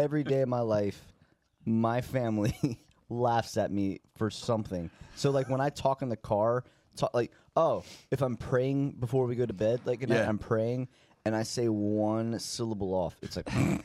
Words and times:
every 0.00 0.24
day 0.24 0.40
of 0.40 0.48
my 0.48 0.60
life, 0.60 1.00
my 1.64 2.00
family 2.00 2.80
laughs 3.08 3.56
at 3.56 3.70
me 3.70 4.00
for 4.16 4.30
something. 4.30 4.90
So 5.14 5.30
like 5.30 5.48
when 5.48 5.60
I 5.60 5.68
talk 5.70 6.02
in 6.02 6.08
the 6.08 6.16
car, 6.16 6.64
talk 6.96 7.14
like 7.14 7.32
oh, 7.56 7.84
if 8.10 8.22
I'm 8.22 8.36
praying 8.36 8.92
before 8.92 9.26
we 9.26 9.36
go 9.36 9.46
to 9.46 9.52
bed, 9.52 9.80
like 9.84 10.00
night, 10.08 10.16
Yeah. 10.16 10.28
I'm 10.28 10.38
praying 10.38 10.88
and 11.24 11.36
I 11.36 11.42
say 11.42 11.68
one 11.68 12.38
syllable 12.38 12.94
off. 12.94 13.16
It's 13.22 13.36
like. 13.36 13.48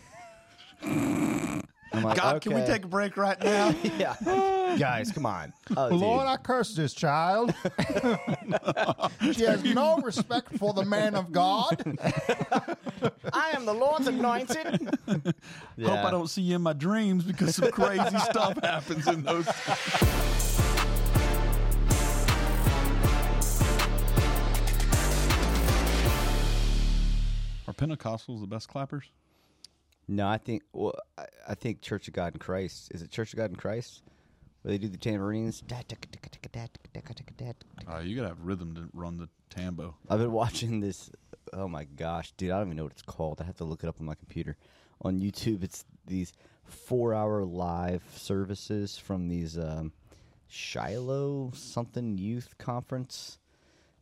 I'm 0.82 2.04
like, 2.04 2.18
God, 2.18 2.42
can 2.42 2.54
we 2.54 2.62
okay. 2.62 2.74
take 2.74 2.86
a 2.86 2.88
break 2.88 3.16
right 3.16 3.42
now? 3.42 3.74
Yeah, 3.84 4.16
guys, 4.80 5.12
come 5.12 5.26
on. 5.26 5.54
Oh. 5.76 5.88
Lord, 5.88 6.28
I 6.28 6.38
curse 6.38 6.76
this 6.76 6.94
child. 6.94 7.54
she 9.32 9.44
has 9.44 9.64
no 9.64 9.98
respect 9.98 10.58
for 10.58 10.74
the 10.74 10.86
man 10.86 11.16
of 11.16 11.32
God. 11.32 11.82
I 13.34 13.52
am 13.52 13.66
the 13.66 13.74
Lord's 13.74 14.08
anointed. 14.08 14.90
Hope 15.08 16.04
I 16.06 16.12
don't 16.12 16.30
see 16.30 16.42
you 16.42 16.56
in 16.56 16.62
my 16.62 16.74
dreams 16.74 17.24
because 17.24 17.56
some 17.56 17.72
crazy 17.72 18.18
stuff 18.20 18.62
happens 18.62 19.08
in 19.08 19.24
those. 19.24 19.48
Are 27.68 27.74
Pentecostals 27.74 28.42
the 28.42 28.48
best 28.48 28.68
clappers? 28.68 29.06
No, 30.08 30.28
I 30.28 30.38
think. 30.38 30.64
Well, 30.72 30.94
I, 31.18 31.26
I 31.50 31.56
think 31.56 31.82
Church 31.82 32.08
of 32.08 32.14
God 32.14 32.34
in 32.36 32.40
Christ. 32.40 32.92
Is 32.94 33.02
it 33.02 33.10
Church 33.10 33.34
of 33.34 33.38
God 33.38 33.50
in 33.50 33.56
Christ? 33.56 34.04
Where 34.66 34.72
they 34.72 34.80
do 34.80 34.88
the 34.88 34.98
tambourines. 34.98 35.62
Uh, 37.88 38.00
you 38.00 38.16
gotta 38.16 38.30
have 38.30 38.42
rhythm 38.42 38.74
to 38.74 38.90
run 38.94 39.20
the 39.20 39.30
tambo. 39.52 39.96
I've 40.10 40.18
been 40.18 40.32
watching 40.32 40.80
this. 40.80 41.12
Oh 41.54 41.68
my 41.68 41.84
gosh, 41.84 42.32
dude! 42.32 42.50
I 42.50 42.58
don't 42.58 42.70
even 42.70 42.78
know 42.78 42.86
what 42.86 42.94
it's 42.94 43.04
called. 43.04 43.42
I 43.42 43.44
have 43.44 43.58
to 43.58 43.64
look 43.64 43.84
it 43.84 43.88
up 43.88 43.98
on 44.00 44.08
my 44.08 44.16
computer. 44.16 44.58
On 45.02 45.20
YouTube, 45.20 45.64
it's 45.64 45.86
these 46.08 46.34
four-hour 46.64 47.44
live 47.44 48.04
services 48.16 48.98
from 48.98 49.28
these 49.28 49.56
um, 49.56 49.92
Shiloh 50.48 51.52
something 51.54 52.18
youth 52.18 52.56
conference, 52.58 53.38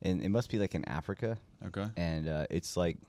and 0.01 0.23
it 0.23 0.29
must 0.29 0.49
be 0.49 0.59
like 0.59 0.75
in 0.75 0.87
Africa. 0.87 1.39
Okay. 1.67 1.87
And 1.97 2.29
uh, 2.29 2.45
it's 2.49 2.77
like, 2.77 2.99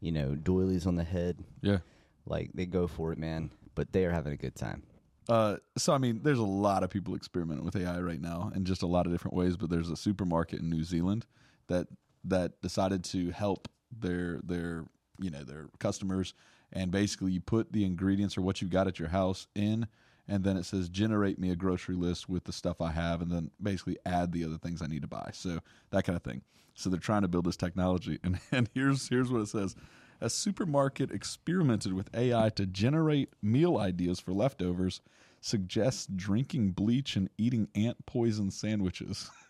you 0.00 0.12
know, 0.12 0.34
doilies 0.34 0.86
on 0.86 0.94
the 0.94 1.04
head. 1.04 1.44
Yeah. 1.60 1.80
Like 2.24 2.52
they 2.54 2.64
go 2.64 2.86
for 2.86 3.12
it, 3.12 3.18
man. 3.18 3.50
But 3.74 3.92
they 3.92 4.06
are 4.06 4.12
having 4.12 4.32
a 4.32 4.38
good 4.38 4.54
time. 4.54 4.84
Uh, 5.28 5.56
so 5.76 5.92
I 5.92 5.98
mean, 5.98 6.20
there's 6.22 6.38
a 6.38 6.44
lot 6.44 6.82
of 6.82 6.90
people 6.90 7.14
experimenting 7.14 7.64
with 7.64 7.76
AI 7.76 8.00
right 8.00 8.20
now 8.20 8.52
in 8.54 8.64
just 8.64 8.82
a 8.82 8.86
lot 8.86 9.06
of 9.06 9.12
different 9.12 9.36
ways. 9.36 9.56
But 9.56 9.70
there's 9.70 9.90
a 9.90 9.96
supermarket 9.96 10.60
in 10.60 10.68
New 10.70 10.84
Zealand 10.84 11.26
that 11.68 11.88
that 12.24 12.60
decided 12.62 13.04
to 13.04 13.30
help 13.30 13.68
their 13.90 14.40
their 14.44 14.84
you 15.18 15.30
know 15.30 15.42
their 15.42 15.68
customers, 15.78 16.34
and 16.72 16.90
basically 16.90 17.32
you 17.32 17.40
put 17.40 17.72
the 17.72 17.84
ingredients 17.84 18.36
or 18.36 18.42
what 18.42 18.60
you've 18.60 18.70
got 18.70 18.86
at 18.86 18.98
your 18.98 19.08
house 19.08 19.46
in, 19.54 19.86
and 20.28 20.44
then 20.44 20.56
it 20.56 20.64
says 20.64 20.88
generate 20.88 21.38
me 21.38 21.50
a 21.50 21.56
grocery 21.56 21.94
list 21.94 22.28
with 22.28 22.44
the 22.44 22.52
stuff 22.52 22.80
I 22.80 22.90
have, 22.90 23.22
and 23.22 23.30
then 23.30 23.50
basically 23.62 23.96
add 24.04 24.32
the 24.32 24.44
other 24.44 24.58
things 24.58 24.82
I 24.82 24.86
need 24.86 25.02
to 25.02 25.08
buy. 25.08 25.30
So 25.32 25.60
that 25.90 26.04
kind 26.04 26.16
of 26.16 26.22
thing. 26.22 26.42
So 26.74 26.90
they're 26.90 26.98
trying 26.98 27.22
to 27.22 27.28
build 27.28 27.46
this 27.46 27.56
technology, 27.56 28.18
and 28.24 28.38
and 28.52 28.68
here's 28.74 29.08
here's 29.08 29.30
what 29.30 29.40
it 29.40 29.48
says. 29.48 29.74
A 30.20 30.30
supermarket 30.30 31.10
experimented 31.10 31.92
with 31.92 32.08
AI 32.14 32.48
to 32.50 32.66
generate 32.66 33.30
meal 33.42 33.76
ideas 33.78 34.20
for 34.20 34.32
leftovers, 34.32 35.00
suggests 35.40 36.06
drinking 36.14 36.70
bleach 36.72 37.16
and 37.16 37.28
eating 37.36 37.68
ant 37.74 38.04
poison 38.06 38.50
sandwiches. 38.50 39.30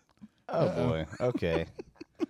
Oh 0.47 0.69
boy. 0.69 1.05
Okay. 1.19 1.65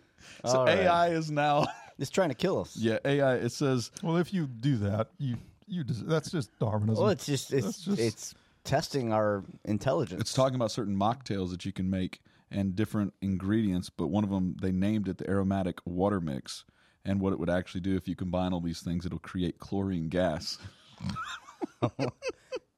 So 0.45 0.59
All 0.59 0.65
right. 0.65 0.79
AI 0.79 1.09
is 1.09 1.29
now, 1.29 1.65
It's 1.99 2.09
trying 2.09 2.29
to 2.29 2.35
kill 2.35 2.61
us. 2.61 2.75
yeah, 2.77 2.97
AI. 3.05 3.35
It 3.35 3.51
says 3.51 3.91
Well, 4.01 4.17
if 4.17 4.33
you 4.33 4.47
do 4.47 4.77
that, 4.77 5.09
you 5.17 5.37
you 5.67 5.83
des- 5.83 6.03
that's 6.05 6.31
just 6.31 6.49
Darwinism. 6.59 7.01
Well, 7.03 7.11
it's 7.11 7.25
just 7.25 7.51
it's 7.53 7.65
That's 7.65 7.79
just- 7.83 7.99
it's 7.99 8.35
testing 8.63 9.11
our 9.11 9.43
intelligence. 9.65 10.21
it's 10.21 10.33
talking 10.33 10.55
about 10.55 10.71
certain 10.71 10.95
mocktails 10.95 11.51
that 11.51 11.65
you 11.65 11.71
can 11.73 11.89
make 11.89 12.21
and 12.51 12.73
different 12.75 13.13
ingredients, 13.21 13.89
but 13.89 14.07
one 14.07 14.23
of 14.23 14.29
them 14.29 14.55
they 14.61 14.71
named 14.71 15.07
it 15.09 15.17
the 15.17 15.29
aromatic 15.29 15.79
water 15.85 16.21
mix. 16.21 16.63
And 17.05 17.19
what 17.21 17.31
it 17.33 17.39
would 17.39 17.49
actually 17.49 17.81
do 17.81 17.95
if 17.95 18.07
you 18.07 18.15
combine 18.15 18.51
all 18.51 18.61
these 18.61 18.81
things, 18.81 19.05
it'll 19.05 19.19
create 19.19 19.59
chlorine 19.59 20.09
gas. 20.09 20.57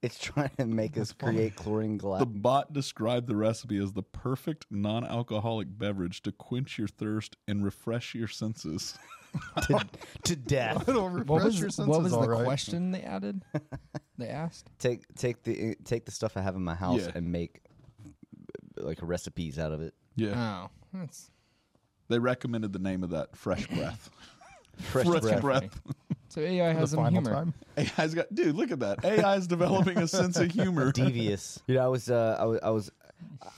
It's 0.04 0.20
trying 0.20 0.52
to 0.60 0.66
make 0.68 0.96
us 0.96 1.12
create 1.12 1.56
chlorine 1.56 1.98
glass. 1.98 2.20
The 2.20 2.28
bot 2.28 2.72
described 2.72 3.28
the 3.28 3.36
recipe 3.36 3.78
as 3.80 3.94
the 3.94 4.04
perfect 4.04 4.68
non-alcoholic 4.70 5.76
beverage 5.76 6.22
to 6.22 6.32
quench 6.32 6.78
your 6.78 6.88
thirst 6.88 7.36
and 7.48 7.66
refresh 7.66 8.14
your 8.14 8.28
senses. 8.28 8.96
to, 9.64 9.84
to 10.24 10.36
death. 10.36 10.88
It'll 10.88 11.10
refresh 11.10 11.28
What 11.28 11.44
was 11.46 11.60
your 11.60 11.72
senses. 11.72 11.88
what 11.90 12.04
was 12.04 12.12
the 12.12 12.20
all 12.20 12.28
right. 12.30 12.44
question 12.46 12.92
they 12.92 13.02
added? 13.02 13.44
they 14.20 14.28
asked. 14.30 14.70
Take 14.78 15.04
take 15.16 15.42
the 15.44 15.76
take 15.84 16.06
the 16.06 16.12
stuff 16.12 16.38
I 16.38 16.42
have 16.42 16.56
in 16.56 16.64
my 16.64 16.76
house 16.76 17.02
Yeah. 17.02 17.12
and 17.16 17.32
make 17.32 17.62
like 18.78 19.00
recipes 19.02 19.58
out 19.58 19.72
of 19.72 19.82
it. 19.82 19.96
Yeah, 20.16 20.66
Oh, 20.66 20.70
that's 20.94 21.32
they 22.10 22.20
recommended 22.20 22.74
the 22.74 22.80
name 22.80 23.04
of 23.04 23.10
that 23.12 23.36
fresh 23.36 23.68
breath. 23.76 24.10
Fresh 24.78 25.08
Fresh 25.08 25.42
breath. 25.42 25.82
so 26.30 26.42
AI 26.42 26.72
has 26.74 26.92
some 26.92 27.10
humor. 27.12 27.32
time. 27.32 27.54
AI's 27.78 28.14
got 28.14 28.34
dude. 28.34 28.56
Look 28.56 28.72
at 28.72 28.80
that. 28.82 29.04
AI 29.04 29.36
is 29.36 29.48
developing 29.48 29.98
a 29.98 30.08
sense 30.20 30.38
of 30.38 30.52
humor. 30.52 30.92
Devious. 30.94 31.60
You 31.68 31.76
know, 31.76 31.84
I 31.86 31.88
was 31.88 32.10
uh, 32.12 32.38
I 32.40 32.46
was 32.46 32.60
I 32.64 32.70
was 32.70 32.92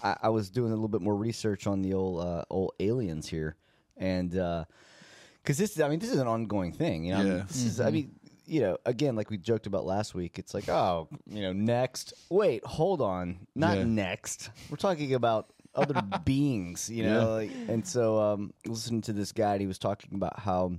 I, 0.04 0.18
I 0.24 0.30
was 0.30 0.50
doing 0.50 0.72
a 0.72 0.76
little 0.76 0.88
bit 0.88 1.02
more 1.02 1.16
research 1.16 1.68
on 1.68 1.82
the 1.82 1.94
old 1.94 2.24
uh, 2.26 2.44
old 2.50 2.72
aliens 2.80 3.28
here, 3.28 3.58
and 3.98 4.30
because 4.32 5.58
this 5.58 5.78
I 5.80 5.90
mean 5.90 6.00
this 6.00 6.12
is 6.12 6.20
an 6.20 6.28
ongoing 6.28 6.72
thing. 6.72 7.04
You 7.04 7.14
know, 7.14 7.20
I 7.20 7.24
mean, 7.24 7.34
Yeah. 7.38 7.44
this 7.48 7.64
is 7.66 7.82
I 7.82 7.92
mean 7.92 8.12
you 8.46 8.62
know 8.62 8.78
again 8.86 9.16
like 9.18 9.30
we 9.30 9.38
joked 9.38 9.68
about 9.68 9.86
last 9.86 10.16
week. 10.16 10.40
It's 10.40 10.54
like 10.54 10.70
oh 10.70 11.10
you 11.28 11.42
know 11.42 11.52
next 11.52 12.14
wait 12.30 12.66
hold 12.66 13.02
on 13.02 13.46
not 13.56 13.78
Yeah. 13.78 13.84
next 13.84 14.50
we're 14.70 14.78
talking 14.78 15.14
about 15.16 15.52
other 15.82 16.02
beings 16.26 16.90
you 16.90 17.04
know 17.04 17.20
Yeah. 17.20 17.26
like, 17.26 17.52
and 17.68 17.86
so 17.88 18.20
um 18.20 18.54
listening 18.66 19.02
to 19.02 19.14
this 19.14 19.32
guy 19.32 19.58
he 19.58 19.68
was 19.68 19.80
talking 19.80 20.12
about 20.14 20.40
how 20.40 20.74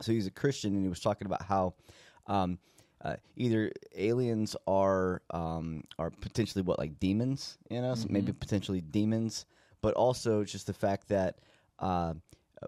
so 0.00 0.10
he's 0.10 0.26
a 0.26 0.30
Christian, 0.32 0.74
and 0.74 0.82
he 0.82 0.88
was 0.88 0.98
talking 0.98 1.24
about 1.26 1.42
how 1.42 1.74
um, 2.26 2.58
uh, 3.00 3.14
either 3.36 3.70
aliens 3.94 4.56
are 4.66 5.22
um, 5.30 5.84
are 6.00 6.10
potentially 6.10 6.62
what 6.62 6.80
like 6.80 6.98
demons, 6.98 7.58
you 7.70 7.80
know, 7.80 7.94
so 7.94 8.08
maybe 8.10 8.32
potentially 8.32 8.80
demons, 8.80 9.46
but 9.82 9.94
also 9.94 10.42
just 10.42 10.66
the 10.66 10.72
fact 10.72 11.08
that 11.10 11.38
uh, 11.78 12.14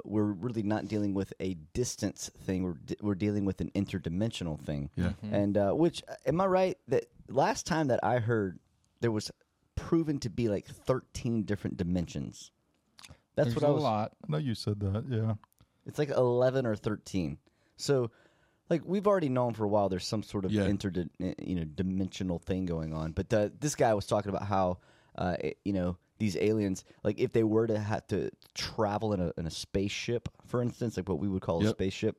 we're 0.04 0.22
really 0.44 0.62
not 0.62 0.86
dealing 0.86 1.14
with 1.14 1.32
a 1.40 1.54
distance 1.74 2.30
thing. 2.44 2.62
We're 2.62 2.74
de- 2.74 2.96
we're 3.02 3.16
dealing 3.16 3.44
with 3.44 3.60
an 3.60 3.70
interdimensional 3.74 4.60
thing. 4.60 4.90
Yeah. 4.94 5.14
and 5.22 5.58
uh, 5.58 5.72
which 5.72 6.04
am 6.26 6.40
I 6.40 6.46
right 6.46 6.78
that 6.86 7.06
last 7.28 7.66
time 7.66 7.88
that 7.88 7.98
I 8.04 8.20
heard 8.20 8.60
there 9.00 9.10
was 9.10 9.32
proven 9.76 10.18
to 10.20 10.30
be 10.30 10.48
like 10.48 10.66
thirteen 10.66 11.44
different 11.44 11.76
dimensions. 11.76 12.50
That's 13.36 13.50
There's 13.50 13.56
what 13.62 13.64
I 13.68 13.70
was. 13.70 13.82
A 13.82 13.84
lot. 13.84 14.12
I 14.26 14.32
know 14.32 14.38
you 14.38 14.54
said 14.54 14.80
that. 14.80 15.04
Yeah. 15.08 15.34
It's 15.84 15.98
like 15.98 16.08
11 16.08 16.66
or 16.66 16.74
13. 16.74 17.38
So, 17.76 18.10
like, 18.70 18.82
we've 18.84 19.06
already 19.06 19.28
known 19.28 19.52
for 19.54 19.64
a 19.64 19.68
while 19.68 19.88
there's 19.90 20.06
some 20.06 20.22
sort 20.22 20.44
of 20.46 20.50
Yeah. 20.52 20.64
inter, 20.64 20.90
you 21.18 21.54
know, 21.54 21.64
dimensional 21.64 22.38
thing 22.38 22.64
going 22.66 22.92
on. 22.94 23.12
But 23.12 23.32
uh, 23.32 23.50
this 23.60 23.74
guy 23.76 23.92
was 23.94 24.06
talking 24.06 24.30
about 24.30 24.46
how, 24.46 24.78
uh, 25.16 25.36
it- 25.38 25.58
you 25.64 25.74
know, 25.74 25.96
these 26.18 26.34
aliens, 26.38 26.82
like, 27.04 27.20
if 27.20 27.32
they 27.32 27.44
were 27.44 27.66
to 27.66 27.78
have 27.78 28.06
to 28.08 28.30
travel 28.54 29.12
in 29.12 29.20
a, 29.20 29.32
in 29.36 29.46
a 29.46 29.50
spaceship, 29.50 30.30
for 30.46 30.62
instance, 30.62 30.96
like 30.96 31.08
what 31.08 31.18
we 31.18 31.28
would 31.28 31.42
call 31.42 31.62
a 31.64 31.68
spaceship, 31.68 32.16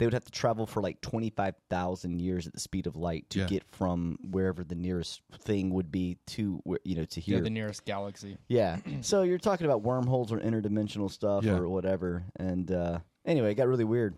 they 0.00 0.06
would 0.06 0.14
have 0.14 0.24
to 0.24 0.32
travel 0.32 0.66
for 0.66 0.80
like 0.82 0.98
25,000 1.02 2.20
years 2.20 2.46
at 2.46 2.54
the 2.54 2.60
speed 2.60 2.86
of 2.86 2.96
light 2.96 3.28
to 3.30 3.40
Yeah. 3.40 3.46
get 3.46 3.64
from 3.70 4.18
wherever 4.30 4.64
the 4.64 4.74
nearest 4.74 5.20
thing 5.40 5.70
would 5.74 5.92
be 5.92 6.16
to, 6.28 6.60
where, 6.64 6.78
you 6.84 6.96
know, 6.96 7.04
to 7.04 7.20
here. 7.20 7.36
Yeah, 7.36 7.42
the 7.42 7.50
nearest 7.50 7.84
galaxy. 7.84 8.38
Yeah. 8.48 8.78
so 9.02 9.22
you're 9.22 9.38
talking 9.38 9.66
about 9.66 9.82
wormholes 9.82 10.32
or 10.32 10.38
interdimensional 10.40 11.10
stuff 11.10 11.44
Yeah. 11.44 11.56
or 11.58 11.68
whatever. 11.68 12.24
And 12.36 12.72
uh, 12.72 13.00
anyway, 13.26 13.52
it 13.52 13.56
got 13.56 13.68
really 13.68 13.84
weird. 13.84 14.14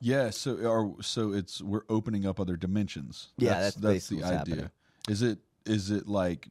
Yeah, 0.00 0.30
so 0.30 0.52
are 0.70 1.02
so 1.02 1.32
it's 1.32 1.60
we're 1.62 1.84
opening 1.88 2.26
up 2.26 2.38
other 2.38 2.56
dimensions. 2.56 3.32
Yeah, 3.38 3.60
that's 3.62 3.76
basically 3.76 4.18
the 4.22 4.28
what's 4.28 4.40
idea. 4.42 4.54
happening. 4.54 4.70
Is 5.08 5.22
it 5.22 5.38
is 5.64 5.90
it 5.90 6.06
like 6.06 6.48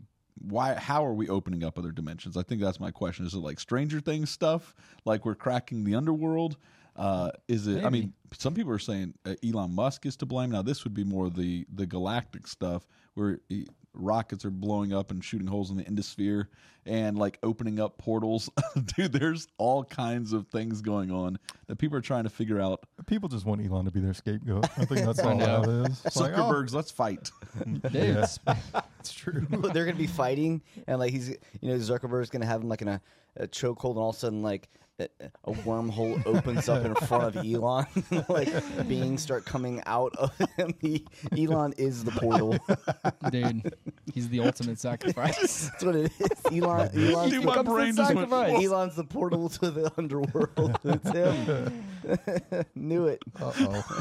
why 0.50 0.74
how 0.74 1.06
are 1.06 1.13
we 1.13 1.30
opening 1.30 1.63
up 1.63 1.77
other 1.77 1.92
dimensions? 1.92 2.38
I 2.38 2.42
think 2.44 2.60
that's 2.60 2.80
my 2.80 2.89
question. 2.89 3.25
Is 3.25 3.36
it 3.36 3.39
like 3.39 3.60
Stranger 3.60 4.00
Things 4.01 4.31
stuff? 4.31 4.74
Like 5.06 5.25
we're 5.25 5.36
cracking 5.36 5.83
the 5.83 5.94
underworld? 5.95 6.57
Uh, 6.95 7.31
is 7.47 7.68
it? 7.68 7.83
I 7.86 7.89
mean, 7.89 8.13
some 8.38 8.53
people 8.53 8.71
are 8.71 8.80
saying 8.80 9.13
uh, 9.25 9.36
Elon 9.45 9.74
Musk 9.75 10.06
is 10.06 10.15
to 10.18 10.25
blame. 10.25 10.51
Now 10.51 10.62
this 10.62 10.83
would 10.83 10.94
be 10.94 11.03
more 11.03 11.30
the 11.30 11.65
the 11.74 11.86
galactic 11.86 12.47
stuff 12.47 12.86
where 13.15 13.39
he, 13.50 13.68
rockets 13.94 14.44
are 14.44 14.50
blowing 14.51 14.94
up 14.94 15.09
and 15.12 15.24
shooting 15.24 15.47
holes 15.47 15.71
in 15.71 15.77
the 15.77 15.83
endosphere 15.86 16.47
and 16.86 17.18
like 17.18 17.39
opening 17.44 17.80
up 17.80 17.97
portals. 17.97 18.50
Dude, 18.97 19.12
there's 19.13 19.47
all 19.57 19.83
kinds 19.86 20.33
of 20.33 20.47
things 20.47 20.81
going 20.81 21.12
on 21.12 21.38
that 21.68 21.77
people 21.77 21.97
are 21.97 22.01
trying 22.01 22.24
to 22.25 22.30
figure 22.30 22.59
out. 22.59 22.86
People 23.07 23.30
just 23.30 23.45
want 23.45 23.65
Elon 23.65 23.86
to 23.86 23.91
be 23.91 24.00
their 24.01 24.13
scapegoat. 24.13 24.65
I 24.77 24.86
think 24.86 25.06
that's 25.06 25.19
all 25.24 25.36
know. 25.36 25.62
that 25.62 25.91
is. 25.91 26.01
It's 26.06 26.18
like, 26.18 26.33
oh, 26.38 26.41
Zuckerberg's, 26.41 26.74
let's 26.74 26.91
fight. 26.91 27.31
Dude, 27.65 27.94
Yeah. 27.94 28.25
sp- 28.27 28.51
It's 29.00 29.13
true. 29.13 29.45
they're 29.50 29.86
gonna 29.86 29.95
be 29.98 30.07
fighting, 30.07 30.62
and 30.88 31.00
like 31.00 31.12
he's, 31.12 31.30
you 31.30 31.38
know, 31.71 31.75
Zuckerberg's 31.75 32.30
gonna 32.30 32.45
have 32.45 32.62
him 32.63 32.69
like 32.69 32.81
in 32.81 32.88
a, 32.89 33.01
a 33.38 33.48
chokehold, 33.48 33.92
and 33.92 34.00
all 34.00 34.10
of 34.10 34.16
a 34.16 34.20
sudden, 34.20 34.42
like 34.42 34.70
a, 35.00 35.08
a 35.46 35.52
wormhole 35.52 36.26
opens 36.26 36.70
up 36.70 36.86
in 36.86 36.96
front 36.96 37.36
of 37.36 37.46
Elon, 37.46 37.86
like 38.30 38.88
beings 38.88 39.22
start 39.22 39.46
coming 39.46 39.82
out 39.86 40.16
of 40.16 40.32
him. 40.58 40.74
He, 40.80 41.06
Elon 41.38 41.74
is 41.78 42.04
the 42.04 42.12
portal. 42.12 42.58
Dude, 43.32 43.74
he's 44.14 44.30
the 44.30 44.40
ultimate 44.42 44.80
sacrifice. 44.80 45.70
That's 45.70 45.84
what 45.84 45.96
it 45.96 46.12
is. 46.20 46.32
Elon, 46.52 46.90
Elon's, 46.96 47.32
Dude, 47.32 47.42
the, 47.42 47.46
my 47.46 47.52
becomes 47.52 47.56
the 47.56 47.64
brain 47.64 47.96
just 47.96 48.16
went. 48.16 48.64
Elon's 48.64 48.96
the 48.96 49.04
portal 49.04 49.50
to 49.50 49.72
the 49.72 49.92
underworld. 49.98 50.80
It's 50.84 51.10
him. 51.12 52.66
Knew 52.76 53.08
it. 53.08 53.22
Uh 53.40 53.52
oh. 53.60 54.00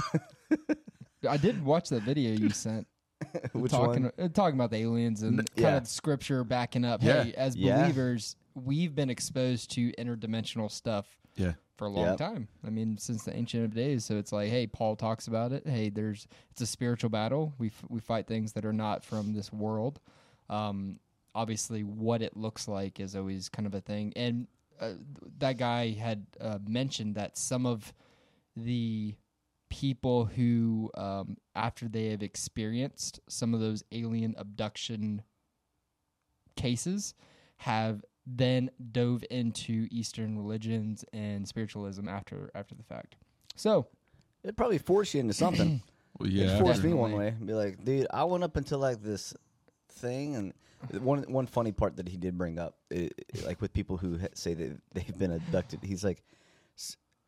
I 1.29 1.37
did 1.37 1.65
watch 1.65 1.89
that 1.89 2.03
video 2.03 2.35
you 2.35 2.51
sent. 2.51 2.87
Which 3.53 3.73
talking 3.73 4.11
one? 4.17 4.31
talking 4.31 4.55
about 4.55 4.71
the 4.71 4.79
aliens 4.79 5.23
and 5.23 5.39
kind 5.39 5.49
yeah. 5.57 5.77
of 5.79 5.89
scripture 5.89 6.45
backing 6.45 6.85
up. 6.85 7.03
Yeah. 7.03 7.25
Hey, 7.25 7.33
as 7.35 7.57
Yeah. 7.57 7.83
believers, 7.83 8.37
we've 8.55 8.95
been 8.95 9.11
exposed 9.11 9.71
to 9.73 9.93
interdimensional 9.93 10.71
stuff 10.71 11.07
Yeah. 11.37 11.55
for 11.77 11.87
a 11.87 11.91
long 11.91 12.07
Yep. 12.07 12.19
time. 12.19 12.49
I 12.63 12.71
mean, 12.71 12.97
since 12.99 13.25
the 13.25 13.35
ancient 13.35 13.65
of 13.65 13.75
days. 13.75 14.05
So 14.05 14.17
it's 14.17 14.31
like, 14.33 14.49
hey, 14.51 14.67
Paul 14.67 14.95
talks 14.97 15.27
about 15.27 15.53
it. 15.53 15.67
Hey, 15.67 15.89
there's 15.91 16.27
it's 16.51 16.61
a 16.61 16.67
spiritual 16.67 17.11
battle. 17.11 17.53
We 17.59 17.69
f- 17.69 17.85
we 17.89 18.01
fight 18.01 18.27
things 18.27 18.53
that 18.53 18.65
are 18.65 18.73
not 18.73 19.05
from 19.05 19.33
this 19.33 19.53
world. 19.53 20.01
Um, 20.49 21.01
obviously, 21.35 21.83
what 21.83 22.23
it 22.23 22.37
looks 22.37 22.69
like 22.69 23.01
is 23.01 23.17
always 23.17 23.49
kind 23.49 23.67
of 23.67 23.75
a 23.75 23.81
thing. 23.81 24.13
And 24.15 24.47
uh, 24.81 24.95
that 25.39 25.57
guy 25.59 25.91
had 25.91 26.27
uh, 26.41 26.59
mentioned 26.67 27.15
that 27.17 27.37
some 27.39 27.67
of 27.67 27.93
the 28.57 29.15
people 29.69 30.27
who, 30.27 30.91
um, 30.95 31.37
after 31.57 31.89
they 31.89 32.11
have 32.11 32.23
experienced 32.23 33.19
some 33.29 33.53
of 33.55 33.59
those 33.61 33.83
alien 33.91 34.35
abduction 34.39 35.23
cases, 36.57 37.15
have 37.59 38.05
then 38.27 38.71
dove 38.93 39.25
into 39.31 39.87
Eastern 39.91 40.39
religions 40.39 41.05
and 41.13 41.47
spiritualism 41.47 42.09
after 42.09 42.51
after 42.55 42.75
the 42.75 42.83
fact. 42.83 43.17
So 43.57 43.87
It'd 44.43 44.57
probably 44.59 44.79
force 44.79 45.15
you 45.15 45.21
into 45.21 45.35
something. 45.35 45.83
Well, 46.17 46.29
yeah, 46.29 46.45
It 46.45 46.47
yeah. 46.51 46.59
forced 46.61 46.85
me 46.85 46.93
one 46.95 47.11
way. 47.13 47.35
Be 47.45 47.55
like, 47.55 47.83
dude, 47.85 48.07
I 48.13 48.23
went 48.23 48.45
up 48.45 48.57
until 48.57 48.79
like 48.79 49.03
this 49.03 49.35
thing, 49.91 50.37
and 50.37 50.53
one 51.03 51.25
one 51.25 51.47
funny 51.49 51.73
part 51.73 51.97
that 51.97 52.09
he 52.09 52.17
did 52.17 52.39
bring 52.39 52.57
up, 52.57 52.77
i 52.93 53.11
like 53.45 53.61
with 53.61 53.73
people 53.73 53.97
who 53.97 54.19
ha- 54.19 54.29
say 54.33 54.55
that 54.55 54.81
they've 54.93 55.19
been 55.19 55.33
abducted, 55.33 55.81
he's 55.83 56.05
like, 56.05 56.23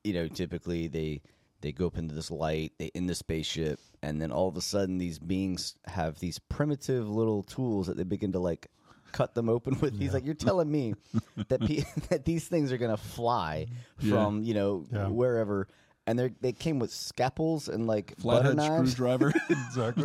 you 0.05 0.13
know, 0.13 0.29
typically 0.29 0.87
they 0.87 1.21
they 1.63 1.73
go 1.73 1.87
up 1.89 1.99
into 1.99 2.15
this 2.15 2.31
light, 2.31 2.75
they 2.79 2.87
in 2.95 3.07
the 3.09 3.15
spaceship, 3.17 3.81
and 4.05 4.23
then 4.23 4.31
all 4.31 4.47
of 4.47 4.57
a 4.57 4.61
sudden 4.61 4.99
these 4.99 5.19
beings 5.19 5.75
have 5.87 6.21
these 6.21 6.39
primitive 6.39 7.09
little 7.09 7.43
tools 7.43 7.89
that 7.89 7.97
they 7.97 8.05
begin 8.05 8.31
to 8.31 8.39
like 8.39 8.69
cut 9.17 9.35
them 9.35 9.49
open 9.49 9.79
with. 9.81 9.99
He's 9.99 10.13
like, 10.13 10.25
you're 10.27 10.35
telling 10.35 10.71
me 10.71 10.95
that 11.49 11.61
pe- 11.61 11.85
that 12.11 12.25
these 12.25 12.47
things 12.49 12.71
are 12.73 12.77
gonna 12.79 12.97
fly 12.97 13.67
Yeah. 14.01 14.13
from 14.13 14.43
you 14.43 14.55
know 14.55 14.85
Yeah. 14.93 15.09
wherever. 15.09 15.69
And 16.09 16.19
they 16.19 16.31
they 16.41 16.53
came 16.53 16.79
with 16.79 16.93
scalpels 16.93 17.69
and 17.69 17.87
like 17.87 18.15
butter 18.23 18.55
Flathead 18.55 18.57
knives. 18.57 18.93
screwdriver. 18.93 19.33
Exactly. 19.51 20.05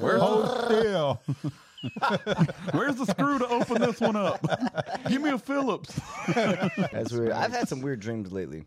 Where's 0.00 0.20
Hold 0.20 0.64
still. 0.64 1.20
Where's 2.72 2.96
the 2.96 3.06
screw 3.06 3.38
to 3.38 3.46
open 3.48 3.80
this 3.80 4.00
one 4.00 4.16
up? 4.16 4.40
Give 5.08 5.22
me 5.22 5.30
a 5.30 5.38
Phillips. 5.38 5.98
That's 6.34 7.12
weird. 7.12 7.30
I've 7.30 7.52
had 7.52 7.68
some 7.68 7.82
weird 7.82 8.00
dreams 8.00 8.32
lately. 8.32 8.64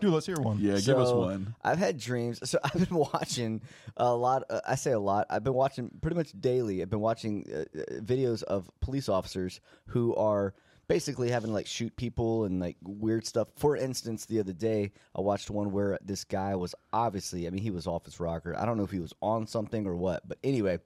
Dude, 0.00 0.12
let's 0.12 0.26
hear 0.26 0.36
one. 0.36 0.58
Yeah, 0.60 0.78
give 0.78 0.98
us 0.98 1.08
So, 1.08 1.18
one. 1.18 1.54
I've 1.64 1.78
had 1.78 1.98
dreams. 1.98 2.38
So 2.48 2.58
I've 2.64 2.88
been 2.88 2.96
watching 2.96 3.62
a 3.96 4.14
lot. 4.14 4.44
Uh, 4.48 4.60
I 4.66 4.74
say 4.76 4.92
a 4.92 5.00
lot. 5.00 5.26
I've 5.30 5.44
been 5.44 5.54
watching 5.54 5.90
pretty 6.00 6.16
much 6.16 6.32
daily. 6.40 6.82
I've 6.82 6.90
been 6.90 7.00
watching 7.00 7.44
uh, 7.52 7.58
uh, 7.78 7.82
videos 8.00 8.42
of 8.44 8.70
police 8.80 9.08
officers 9.08 9.60
who 9.86 10.14
are 10.14 10.54
basically 10.86 11.30
having 11.30 11.48
to, 11.48 11.54
like 11.54 11.66
shoot 11.66 11.94
people 11.96 12.44
and 12.44 12.60
like 12.60 12.76
weird 12.82 13.26
stuff. 13.26 13.48
For 13.56 13.76
instance, 13.76 14.26
the 14.26 14.40
other 14.40 14.52
day 14.54 14.92
I 15.14 15.20
watched 15.20 15.50
one 15.50 15.72
where 15.72 15.98
this 16.02 16.24
guy 16.24 16.54
was 16.54 16.74
obviously. 16.92 17.46
I 17.46 17.50
mean, 17.50 17.62
he 17.62 17.70
was 17.70 17.86
off 17.86 18.04
his 18.04 18.20
rocker. 18.20 18.56
I 18.56 18.64
don't 18.64 18.76
know 18.78 18.84
if 18.84 18.90
he 18.90 19.00
was 19.00 19.12
on 19.20 19.46
something 19.46 19.86
or 19.86 19.96
what, 19.96 20.26
but 20.26 20.38
anyway, 20.44 20.78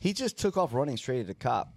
he 0.00 0.12
just 0.12 0.36
took 0.36 0.56
off 0.56 0.74
running 0.74 0.96
straight 0.96 1.24
at 1.24 1.30
a 1.30 1.34
cop. 1.34 1.72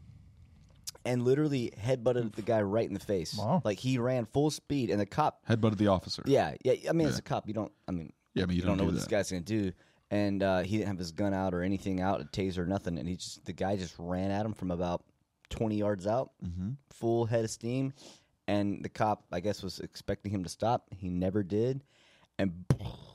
And 1.06 1.24
literally 1.24 1.72
headbutted 1.80 2.34
the 2.36 2.42
guy 2.42 2.62
right 2.62 2.88
in 2.88 2.94
the 2.94 3.00
face. 3.00 3.36
Wow. 3.38 3.62
Like 3.64 3.78
he 3.80 3.98
ran 4.00 4.26
full 4.26 4.50
speed, 4.50 4.90
and 4.90 5.00
the 5.00 5.06
cop 5.06 5.46
Headbutted 5.48 5.78
the 5.78 5.88
officer. 5.88 6.24
yeah, 6.26 6.56
yeah. 6.64 6.90
I 6.90 6.94
mean, 6.94 7.08
as 7.08 7.20
a 7.20 7.22
cop, 7.22 7.48
you 7.48 7.54
don't. 7.54 7.72
I 7.88 7.92
mean, 7.92 8.12
Yeah, 8.34 8.44
I 8.44 8.46
mean, 8.48 8.56
you 8.56 8.62
don't, 8.64 8.70
don't 8.72 8.78
know 8.78 8.84
do 8.84 8.88
what 8.88 8.96
this 8.96 9.04
that. 9.06 9.10
guy's 9.12 9.30
gonna 9.32 9.42
do. 9.42 9.72
And 10.12 10.42
uh, 10.44 10.60
he 10.62 10.78
didn't 10.78 10.88
have 10.90 10.98
his 11.00 11.12
gun 11.12 11.34
out 11.34 11.54
or 11.54 11.62
anything 11.64 12.00
out, 12.02 12.22
a 12.22 12.26
taser, 12.26 12.68
nothing. 12.68 12.98
And 13.00 13.08
he 13.08 13.16
just 13.18 13.44
the 13.46 13.54
guy 13.54 13.76
just 13.76 13.96
ran 13.98 14.32
at 14.32 14.46
him 14.46 14.54
from 14.54 14.72
about 14.72 15.04
twenty 15.50 15.78
yards 15.78 16.08
out, 16.08 16.32
Mm-hmm. 16.46 16.72
full 16.90 17.26
head 17.26 17.44
of 17.44 17.50
steam. 17.52 17.94
And 18.48 18.84
the 18.84 18.90
cop, 18.90 19.26
I 19.32 19.40
guess, 19.40 19.64
was 19.64 19.80
expecting 19.80 20.32
him 20.32 20.44
to 20.44 20.50
stop. 20.50 20.88
He 20.96 21.10
never 21.10 21.42
did, 21.44 21.84
and 22.40 22.66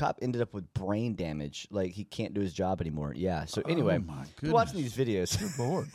cop 0.00 0.18
ended 0.22 0.40
up 0.42 0.52
with 0.54 0.72
brain 0.74 1.14
damage. 1.14 1.68
Like 1.70 1.92
he 1.92 2.04
can't 2.04 2.32
do 2.34 2.40
his 2.40 2.52
job 2.52 2.80
anymore. 2.80 3.12
Yeah. 3.14 3.44
So 3.44 3.62
anyway, 3.68 3.98
Oh, 4.00 4.10
my 4.12 4.24
been 4.40 4.50
watching 4.52 4.78
these 4.80 4.96
videos, 4.96 5.58
Lord. 5.58 5.88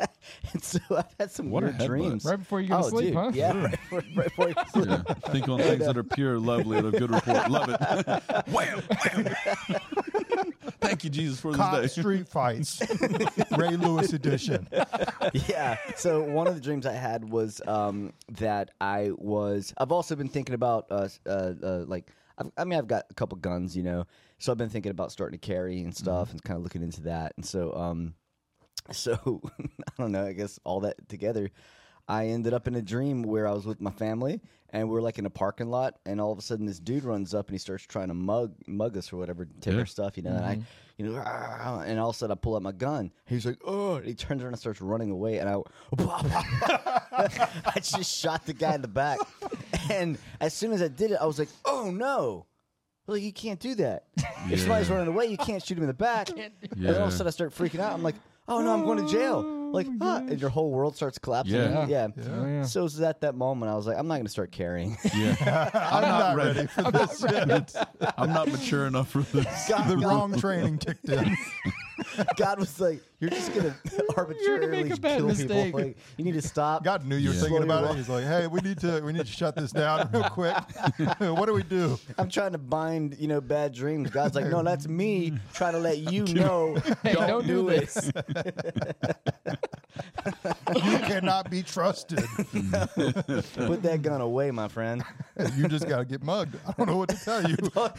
and 0.52 0.62
so 0.62 0.78
I've 0.90 1.14
had 1.18 1.30
some 1.30 1.50
What 1.50 1.62
a 1.64 1.66
weird 1.66 1.78
dreams. 1.78 2.24
right 2.24 2.38
before 2.38 2.60
you 2.60 2.68
go 2.68 2.80
to 2.80 2.86
Oh, 2.86 2.88
sleep, 2.88 3.06
dude. 3.08 3.14
huh? 3.16 3.30
Yeah, 3.34 3.52
right, 3.62 3.78
right, 3.90 4.04
right 4.16 4.24
before 4.36 4.48
you 4.48 4.54
sleep. 4.72 4.88
Yeah. 4.88 5.14
Think 5.30 5.48
on 5.48 5.58
things 5.60 5.84
that 5.84 5.96
are 5.96 6.02
pure, 6.04 6.38
lovely, 6.38 6.78
and 6.78 6.86
of 6.86 6.92
good 6.92 7.10
report. 7.10 7.50
Love 7.50 7.68
it. 7.68 8.46
wham, 8.48 8.80
wham. 8.80 9.80
Thank 10.80 11.04
you, 11.04 11.10
Jesus, 11.10 11.38
for 11.40 11.52
this 11.52 11.58
Cop 11.60 11.80
day. 11.82 11.86
street 11.88 12.28
fights. 12.28 12.80
Ray 13.56 13.76
Lewis 13.76 14.12
edition. 14.12 14.66
yeah. 15.48 15.76
So 15.96 16.22
one 16.22 16.46
of 16.46 16.54
the 16.54 16.60
dreams 16.60 16.86
I 16.86 16.92
had 16.94 17.28
was 17.28 17.60
um, 17.66 18.12
that 18.30 18.70
I 18.80 19.10
was. 19.16 19.74
I've 19.76 19.92
also 19.92 20.16
been 20.16 20.28
thinking 20.28 20.54
about 20.54 20.86
uh, 20.90 21.08
uh, 21.26 21.52
uh, 21.62 21.84
like. 21.86 22.10
I've, 22.38 22.50
I 22.56 22.64
mean, 22.64 22.78
I've 22.78 22.86
got 22.88 23.04
a 23.10 23.14
couple 23.14 23.36
guns, 23.38 23.76
you 23.76 23.82
know. 23.82 24.06
So 24.38 24.52
I've 24.52 24.58
been 24.58 24.70
thinking 24.70 24.90
about 24.90 25.12
starting 25.12 25.38
to 25.38 25.46
carry 25.46 25.80
and 25.82 25.94
stuff, 25.94 26.30
and 26.32 26.42
kind 26.42 26.56
of 26.56 26.62
looking 26.62 26.82
into 26.82 27.02
that. 27.02 27.32
And 27.36 27.44
so, 27.44 27.74
um, 27.74 28.14
so 28.92 29.40
I 29.60 29.92
don't 29.98 30.12
know. 30.12 30.24
I 30.26 30.32
guess 30.32 30.58
all 30.64 30.80
that 30.80 31.08
together, 31.08 31.50
I 32.08 32.28
ended 32.28 32.54
up 32.54 32.66
in 32.66 32.74
a 32.74 32.82
dream 32.82 33.22
where 33.22 33.46
I 33.46 33.52
was 33.52 33.66
with 33.66 33.80
my 33.80 33.90
family, 33.90 34.40
and 34.70 34.88
we 34.88 34.96
are 34.98 35.02
like 35.02 35.18
in 35.18 35.26
a 35.26 35.30
parking 35.30 35.68
lot, 35.68 35.98
and 36.06 36.20
all 36.20 36.32
of 36.32 36.38
a 36.38 36.42
sudden 36.42 36.66
this 36.66 36.78
dude 36.80 37.04
runs 37.04 37.34
up 37.34 37.48
and 37.48 37.54
he 37.54 37.58
starts 37.58 37.84
trying 37.84 38.08
to 38.08 38.14
mug 38.14 38.54
mug 38.66 38.96
us 38.96 39.12
or 39.12 39.16
whatever, 39.18 39.46
take 39.60 39.74
Yeah. 39.74 39.80
our 39.80 39.86
stuff, 39.86 40.16
you 40.16 40.22
know. 40.22 40.30
And 40.34 40.44
I, 40.46 40.58
you 40.96 41.06
know, 41.06 41.20
and 41.86 41.98
all 42.00 42.10
of 42.10 42.16
a 42.16 42.18
sudden 42.18 42.32
I 42.32 42.36
pull 42.36 42.56
out 42.56 42.62
my 42.62 42.72
gun. 42.72 43.12
He's 43.26 43.46
like, 43.46 43.58
oh, 43.64 43.96
and 43.96 44.06
he 44.06 44.14
turns 44.14 44.42
around 44.42 44.52
and 44.54 44.58
starts 44.60 44.80
running 44.80 45.10
away, 45.10 45.38
and 45.38 45.48
I, 45.48 45.56
I 47.12 47.80
just 47.82 48.16
shot 48.16 48.46
the 48.46 48.52
guy 48.54 48.74
in 48.74 48.82
the 48.82 48.88
back, 48.88 49.18
and 49.90 50.18
as 50.40 50.54
soon 50.54 50.72
as 50.72 50.82
I 50.82 50.88
did 50.88 51.10
it, 51.10 51.18
I 51.20 51.26
was 51.26 51.38
like, 51.38 51.48
oh 51.64 51.90
no. 51.90 52.46
Like 53.06 53.22
you 53.22 53.32
can't 53.32 53.58
do 53.58 53.74
that. 53.76 54.04
If 54.50 54.60
somebody's 54.60 54.88
running 54.88 55.08
away, 55.08 55.26
you 55.26 55.36
can't 55.36 55.64
shoot 55.64 55.76
him 55.76 55.82
in 55.82 55.88
the 55.88 55.94
back. 55.94 56.30
And 56.38 56.52
then 56.76 56.94
all 56.94 57.02
of 57.02 57.08
a 57.08 57.10
sudden, 57.10 57.26
I 57.26 57.30
start 57.30 57.52
freaking 57.52 57.80
out. 57.80 57.92
I'm 57.92 58.02
like, 58.04 58.14
"Oh 58.46 58.62
no, 58.62 58.72
I'm 58.72 58.84
going 58.84 59.04
to 59.04 59.10
jail!" 59.12 59.42
Like, 59.72 59.88
ah, 60.00 60.18
and 60.18 60.40
your 60.40 60.50
whole 60.50 60.70
world 60.70 60.94
starts 60.96 61.18
collapsing. 61.18 61.54
Yeah. 61.56 61.86
yeah. 61.86 62.08
Oh, 62.28 62.46
yeah. 62.46 62.62
So 62.62 62.80
it 62.80 62.82
was 62.84 63.00
at 63.00 63.20
that 63.22 63.34
moment 63.34 63.70
I 63.70 63.74
was 63.74 63.86
like, 63.86 63.98
"I'm 63.98 64.06
not 64.06 64.14
going 64.14 64.26
to 64.26 64.30
start 64.30 64.52
carrying." 64.52 64.96
Yeah. 65.14 65.36
I'm, 65.92 66.02
not, 66.02 66.20
not 66.20 66.36
ready. 66.36 66.66
for 66.68 66.90
this. 66.92 67.76
I'm 68.16 68.32
not 68.32 68.48
mature 68.48 68.86
enough 68.86 69.10
for 69.10 69.22
this. 69.22 69.68
God, 69.68 69.88
The 69.88 69.96
God, 69.96 70.04
wrong 70.04 70.38
training 70.38 70.78
kicked 70.78 71.08
in. 71.08 71.36
God 72.36 72.60
was 72.60 72.78
like, 72.80 73.02
"You're 73.20 73.30
just 73.30 73.54
going 73.54 73.66
to 73.72 74.04
arbitrarily 74.16 74.82
make 74.84 74.92
a 74.92 75.00
bad 75.00 75.18
kill 75.18 75.26
mistake. 75.28 75.66
people. 75.66 75.80
Like, 75.80 75.96
you 76.16 76.24
need 76.24 76.32
to 76.34 76.42
stop." 76.42 76.82
God 76.84 77.04
knew 77.06 77.16
you 77.16 77.28
were 77.30 77.34
Yeah. 77.34 77.40
thinking 77.42 77.62
about 77.62 77.90
it. 77.90 77.96
He's 77.96 78.08
like, 78.08 78.24
"Hey, 78.24 78.46
we 78.46 78.60
need 78.60 78.78
to 78.80 79.00
we 79.02 79.12
need 79.12 79.26
to 79.26 79.32
shut 79.32 79.54
this 79.56 79.70
down 79.72 80.08
real 80.12 80.24
quick. 80.24 80.56
what 81.18 81.46
do 81.46 81.52
we 81.54 81.62
do? 81.62 81.98
I'm 82.18 82.28
trying 82.28 82.52
to 82.52 82.58
bind, 82.58 83.16
you 83.18 83.28
know, 83.28 83.40
bad 83.40 83.72
dreams. 83.74 84.10
God's 84.10 84.34
like, 84.34 84.46
"No, 84.46 84.62
that's 84.62 84.88
me 84.88 85.32
trying 85.54 85.72
to 85.74 85.78
let 85.78 85.98
you 85.98 86.24
know, 86.24 86.76
Hey, 87.02 87.12
don't, 87.14 87.26
don't 87.28 87.46
do 87.46 87.62
do 87.62 87.70
this. 87.70 88.10
You 90.74 90.98
cannot 90.98 91.50
be 91.50 91.62
trusted. 91.62 92.18
Put 92.36 93.82
that 93.82 94.00
gun 94.02 94.20
away, 94.20 94.50
my 94.50 94.68
friend. 94.68 95.02
You 95.56 95.68
just 95.68 95.88
got 95.88 95.98
to 95.98 96.04
get 96.04 96.22
mugged. 96.22 96.56
I 96.66 96.72
don't 96.76 96.86
know 96.86 96.96
what 96.96 97.08
to 97.10 97.16
tell 97.24 97.42
you. 97.42 97.56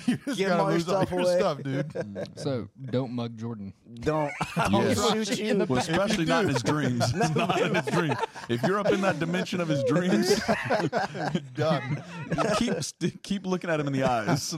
You 0.08 0.18
just 0.18 0.38
Give 0.38 0.50
got 0.50 0.58
to 0.58 0.64
all 0.64 0.70
lose 0.72 0.88
all 0.88 1.06
stuff 1.06 1.12
your 1.12 1.20
away. 1.22 1.38
stuff, 1.38 1.64
dude. 1.64 2.30
So 2.36 2.68
don't 2.90 3.12
mug 3.12 3.38
Jordan. 3.38 3.74
Don't. 4.02 4.32
I'll 4.56 4.84
Yes. 4.84 4.98
Shoot 5.12 5.40
you. 5.40 5.66
Well, 5.68 5.80
especially 5.80 6.26
not 6.26 6.46
in 6.46 6.50
his 6.50 6.64
dreams. 6.64 7.14
not 7.36 7.62
in 7.62 7.76
his 7.76 7.86
dreams. 7.86 8.18
If 8.50 8.64
you're 8.64 8.80
up 8.80 8.92
in 8.92 9.02
that 9.02 9.20
dimension 9.20 9.62
of 9.62 9.68
his 9.68 9.84
dreams, 9.86 10.42
Done. 11.54 12.04
keep 12.58 12.82
st- 12.84 13.22
keep 13.24 13.46
looking 13.46 13.70
at 13.70 13.80
him 13.80 13.88
in 13.88 13.94
the 13.94 14.04
eyes. 14.04 14.52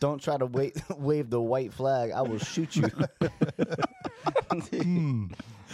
Don't 0.00 0.20
try 0.22 0.36
to 0.36 0.46
wait, 0.46 0.76
wave 0.96 1.30
the 1.30 1.40
white 1.40 1.72
flag. 1.72 2.10
I 2.10 2.22
will 2.22 2.38
shoot 2.38 2.76
you. 2.76 2.88
Hmm. 4.72 5.26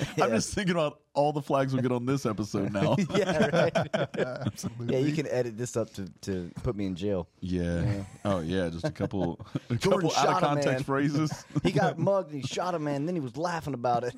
I'm 0.23 0.31
just 0.31 0.55
thinking 0.55 0.73
about 0.75 1.01
all 1.15 1.33
the 1.33 1.43
flags 1.43 1.75
we 1.75 1.83
get 1.83 1.93
on 1.93 2.07
this 2.07 2.25
episode 2.27 2.73
now. 2.73 2.97
yeah, 3.15 3.49
right. 3.53 3.89
Absolutely. 4.19 4.87
Yeah, 4.97 4.99
you 5.07 5.13
can 5.13 5.27
edit 5.29 5.57
this 5.59 5.77
up 5.77 5.93
to, 5.95 6.07
to 6.23 6.51
put 6.63 6.75
me 6.77 6.87
in 6.87 6.95
jail. 6.97 7.29
Yeah. 7.41 8.03
Oh 8.25 8.41
yeah, 8.41 8.69
just 8.69 8.85
a 8.85 8.91
couple, 8.91 9.41
a 9.69 9.77
Jordan 9.77 10.11
couple 10.11 10.29
out 10.29 10.37
of 10.37 10.49
context 10.49 10.87
phrases. 10.87 11.45
He 11.63 11.73
got 11.73 11.99
mugged 11.99 12.33
and 12.33 12.41
he 12.43 12.47
shot 12.47 12.75
a 12.75 12.79
man, 12.79 13.07
then 13.07 13.15
he 13.15 13.21
was 13.21 13.37
laughing 13.37 13.75
about 13.75 14.05
it. 14.05 14.15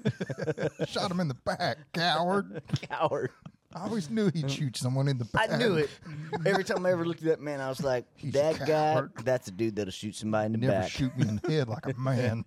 Shot 0.89 1.11
him 1.11 1.21
in 1.21 1.29
the 1.29 1.35
back, 1.35 1.79
coward. 1.93 2.63
Coward. 2.89 3.31
I 3.75 3.85
always 3.85 4.11
knew 4.11 4.31
he'd 4.31 4.51
shoot 4.51 4.77
someone 4.77 5.09
in 5.09 5.17
the 5.17 5.25
back. 5.25 5.51
I 5.51 5.57
knew 5.57 5.77
it. 5.77 5.89
Every 6.45 6.63
time 6.63 6.85
I 6.85 6.93
ever 6.93 7.07
looked 7.07 7.21
at 7.23 7.29
that 7.29 7.41
man, 7.41 7.59
I 7.59 7.71
was 7.71 7.83
like, 7.83 8.05
He's 8.17 8.33
that 8.35 8.67
guy, 8.67 9.03
that's 9.25 9.49
a 9.49 9.51
dude 9.51 9.77
that'll 9.77 9.91
shoot 9.91 10.15
somebody 10.15 10.47
in 10.47 10.53
the 10.53 10.59
Never 10.59 10.73
back. 10.81 10.91
shoot 10.91 11.17
me 11.17 11.27
in 11.27 11.41
the 11.43 11.51
head 11.51 11.69
like 11.69 11.87
a 11.87 11.95
man. 11.99 12.45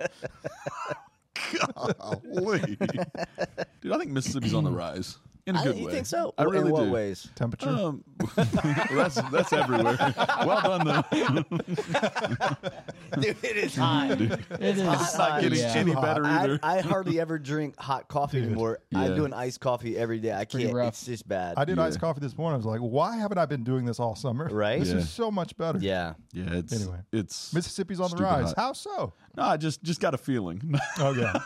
Golly. 1.99 2.75
Dude, 3.81 3.91
I 3.91 3.97
think 3.97 4.11
Mississippi's 4.11 4.53
on 4.53 4.63
the 4.63 4.71
rise 4.71 5.17
in 5.47 5.55
a 5.55 5.59
I, 5.59 5.63
good 5.63 5.77
you 5.77 5.85
way. 5.85 5.91
think 5.91 6.05
so? 6.07 6.33
I 6.37 6.43
in 6.43 6.49
really 6.49 6.71
what 6.71 6.85
do. 6.85 6.91
ways? 6.91 7.29
Temperature. 7.35 7.69
Um, 7.69 8.03
that's 8.35 9.15
that's 9.31 9.53
everywhere. 9.53 9.97
Well 10.45 10.61
done 10.61 10.85
though. 10.85 11.03
Dude, 13.19 13.37
it 13.43 13.57
is 13.57 13.75
hot. 13.75 14.11
It 14.19 14.21
is. 14.21 14.39
It's 14.79 15.17
not 15.17 15.41
getting 15.41 15.59
yeah. 15.59 15.73
any 15.75 15.93
better 15.95 16.25
I, 16.25 16.43
either. 16.43 16.59
I 16.63 16.81
hardly 16.81 17.19
ever 17.19 17.39
drink 17.39 17.79
hot 17.79 18.07
coffee 18.07 18.41
anymore. 18.41 18.79
I 18.93 19.07
Yeah. 19.07 19.15
do 19.15 19.25
an 19.25 19.33
iced 19.33 19.59
coffee 19.59 19.97
every 19.97 20.19
day. 20.19 20.33
I 20.33 20.45
Pretty 20.45 20.65
can't. 20.65 20.75
rough. 20.75 20.89
It's 20.89 21.05
just 21.05 21.27
bad. 21.27 21.55
I 21.57 21.65
did 21.65 21.77
Yeah. 21.77 21.85
iced 21.85 21.99
coffee 21.99 22.19
this 22.19 22.37
morning. 22.37 22.55
I 22.55 22.57
was 22.57 22.65
like, 22.65 22.79
why 22.81 23.17
haven't 23.17 23.37
I 23.37 23.45
been 23.45 23.63
doing 23.63 23.85
this 23.85 23.99
all 23.99 24.15
summer? 24.15 24.49
Right? 24.51 24.79
This 24.79 24.89
Yeah. 24.89 24.97
is 24.97 25.09
so 25.09 25.31
much 25.31 25.55
better. 25.57 25.79
yeah. 25.79 26.13
yeah, 26.33 26.45
it's 26.53 26.73
Anyway. 26.73 26.99
it's 27.13 27.53
Mississippi's 27.53 27.99
on 27.99 28.05
the 28.05 28.09
Stupid 28.17 28.23
rise. 28.23 28.45
hot. 28.47 28.53
How 28.57 28.73
so? 28.73 29.13
No, 29.37 29.43
I 29.43 29.57
just 29.57 29.83
just 29.83 29.99
got 30.01 30.13
a 30.13 30.17
feeling. 30.17 30.61
Oh 30.99 31.13
yeah. 31.13 31.39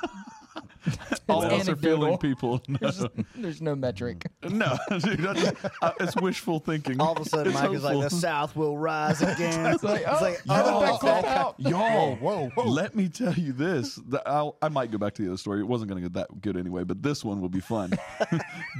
All 1.30 1.44
of 1.44 1.52
us 1.52 1.68
are 1.68 1.76
feeling 1.76 2.18
people. 2.18 2.62
No, 2.68 2.92
There's 3.36 3.62
no 3.62 3.76
metric. 3.76 4.26
no 4.50 4.78
dude, 4.90 5.20
that's, 5.20 5.66
uh, 5.82 5.92
it's 6.00 6.16
wishful 6.16 6.60
thinking. 6.60 7.00
All 7.00 7.14
of 7.14 7.26
a 7.26 7.30
sudden, 7.30 7.54
It's 7.54 7.62
Mike 7.62 7.72
is 7.72 7.84
like, 7.84 8.00
the 8.02 8.10
South 8.10 8.56
will 8.56 8.78
rise 8.78 9.22
again. 9.22 9.74
It's 9.74 9.84
like, 9.84 10.04
oh, 10.08 10.18
like, 10.22 10.40
you 10.46 10.54
haven't 10.54 10.74
oh, 10.74 10.80
been 10.80 10.90
is 10.94 11.00
called 11.00 11.26
that- 11.26 11.38
out. 11.38 11.60
Whoa, 11.60 12.16
whoa, 12.16 12.50
whoa. 12.56 12.64
Let 12.70 12.96
me 12.96 13.10
tell 13.10 13.34
you 13.34 13.54
this. 13.54 13.96
The- 13.96 14.28
I'll, 14.28 14.58
I 14.62 14.70
might 14.70 14.92
go 14.92 14.98
back 14.98 15.14
to 15.16 15.22
the 15.22 15.28
other 15.30 15.38
story. 15.38 15.60
It 15.60 15.68
wasn't 15.68 15.90
going 15.92 16.02
to 16.02 16.10
get 16.10 16.14
that 16.14 16.42
good 16.42 16.58
anyway, 16.58 16.84
but 16.84 17.04
this 17.04 17.24
one 17.24 17.42
will 17.42 17.50
be 17.50 17.60
fun. 17.62 17.92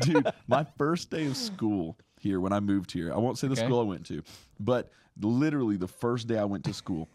Dude, 0.02 0.28
my 0.48 0.66
first 0.78 1.10
day 1.10 1.26
of 1.28 1.36
school 1.38 1.98
here 2.20 2.40
when 2.40 2.54
I 2.54 2.60
moved 2.60 2.92
here, 2.92 3.14
I 3.14 3.18
won't 3.18 3.38
say 3.38 3.48
the 3.48 3.54
Okay. 3.54 3.66
school 3.66 3.80
I 3.80 3.84
went 3.84 4.06
to, 4.08 4.22
but 4.60 4.92
literally 5.22 5.78
the 5.78 5.88
first 5.88 6.28
day 6.28 6.38
I 6.38 6.46
went 6.46 6.64
to 6.66 6.74
school, 6.74 7.10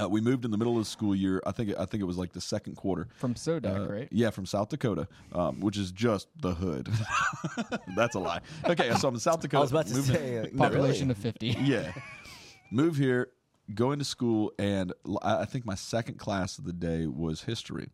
uh, 0.00 0.08
we 0.08 0.20
moved 0.20 0.44
in 0.44 0.50
the 0.50 0.58
middle 0.58 0.74
of 0.76 0.80
the 0.84 0.90
school 0.90 1.14
year. 1.14 1.42
I 1.46 1.52
think 1.52 1.70
it, 1.70 1.76
I 1.78 1.84
think 1.84 2.00
it 2.02 2.06
was 2.06 2.16
like 2.18 2.32
the 2.32 2.40
second 2.40 2.76
quarter. 2.76 3.08
From 3.16 3.34
Sodak, 3.34 3.88
Uh, 3.88 3.92
right? 3.92 4.08
Yeah, 4.10 4.30
from 4.30 4.46
South 4.46 4.68
Dakota, 4.68 5.06
um, 5.32 5.60
which 5.60 5.76
is 5.76 5.92
just 5.92 6.28
the 6.40 6.54
hood. 6.54 6.88
That's 7.96 8.14
a 8.14 8.18
lie. 8.18 8.40
Okay, 8.64 8.92
so 8.94 9.08
I'm 9.08 9.14
in 9.14 9.20
South 9.20 9.40
Dakota. 9.42 9.58
I 9.58 9.60
was 9.60 9.70
about 9.70 9.86
to 9.88 9.96
in- 9.96 10.02
say, 10.02 10.38
uh, 10.38 10.46
Population 10.56 11.08
really? 11.08 11.12
of 11.12 11.18
50. 11.18 11.46
yeah. 11.62 11.92
Move 12.70 12.96
here, 12.96 13.28
go 13.74 13.92
into 13.92 14.04
school, 14.04 14.52
and 14.58 14.92
I 15.22 15.44
think 15.44 15.66
my 15.66 15.74
second 15.74 16.18
class 16.18 16.58
of 16.58 16.64
the 16.64 16.72
day 16.72 17.06
was 17.06 17.42
history. 17.42 17.88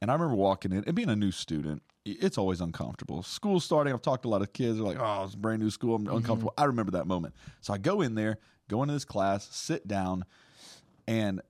And 0.00 0.10
I 0.10 0.14
remember 0.14 0.34
walking 0.34 0.72
in 0.72 0.84
and 0.86 0.94
being 0.94 1.08
a 1.10 1.16
new 1.16 1.30
student. 1.30 1.82
It's 2.04 2.38
always 2.38 2.60
uncomfortable. 2.60 3.22
School 3.24 3.58
starting. 3.60 3.92
I've 3.92 4.00
talked 4.02 4.22
to 4.22 4.28
a 4.28 4.30
lot 4.30 4.40
of 4.42 4.52
kids. 4.52 4.76
They're 4.76 4.86
like, 4.86 4.98
"Oh, 5.00 5.24
it's 5.24 5.34
a 5.34 5.38
brand 5.38 5.60
new 5.60 5.70
school. 5.70 5.96
I'm 5.96 6.06
uncomfortable." 6.06 6.54
I 6.56 6.64
remember 6.64 6.92
that 6.92 7.06
moment. 7.06 7.34
So 7.62 7.74
I 7.74 7.78
go 7.78 8.00
in 8.02 8.14
there, 8.14 8.38
go 8.68 8.82
into 8.82 8.94
this 8.94 9.04
class, 9.04 9.48
sit 9.50 9.88
down, 9.88 10.24
and 11.06 11.40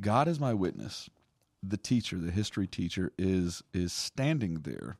God 0.00 0.28
is 0.28 0.40
my 0.40 0.54
witness. 0.54 1.10
The 1.62 1.76
teacher, 1.76 2.18
the 2.18 2.30
history 2.30 2.66
teacher, 2.66 3.12
is 3.18 3.62
is 3.74 3.92
standing 3.92 4.60
there 4.62 4.98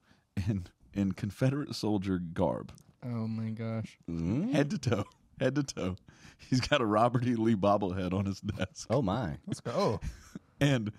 in 0.48 0.66
in 0.92 1.12
Confederate 1.12 1.74
soldier 1.74 2.18
garb 2.18 2.72
Oh 3.04 3.26
my 3.26 3.50
gosh. 3.50 3.98
Mm-hmm. 4.10 4.52
head 4.52 4.70
to 4.70 4.78
toe, 4.78 5.04
head 5.38 5.54
to 5.54 5.62
toe. 5.62 5.96
He's 6.36 6.60
got 6.60 6.80
a 6.80 6.86
Robert 6.86 7.26
E. 7.26 7.34
Lee 7.34 7.54
bobblehead 7.54 8.12
on 8.12 8.26
his 8.26 8.40
desk. 8.40 8.86
Oh, 8.90 9.02
my. 9.02 9.38
Let's 9.46 9.60
go. 9.60 10.00
And 10.62 10.92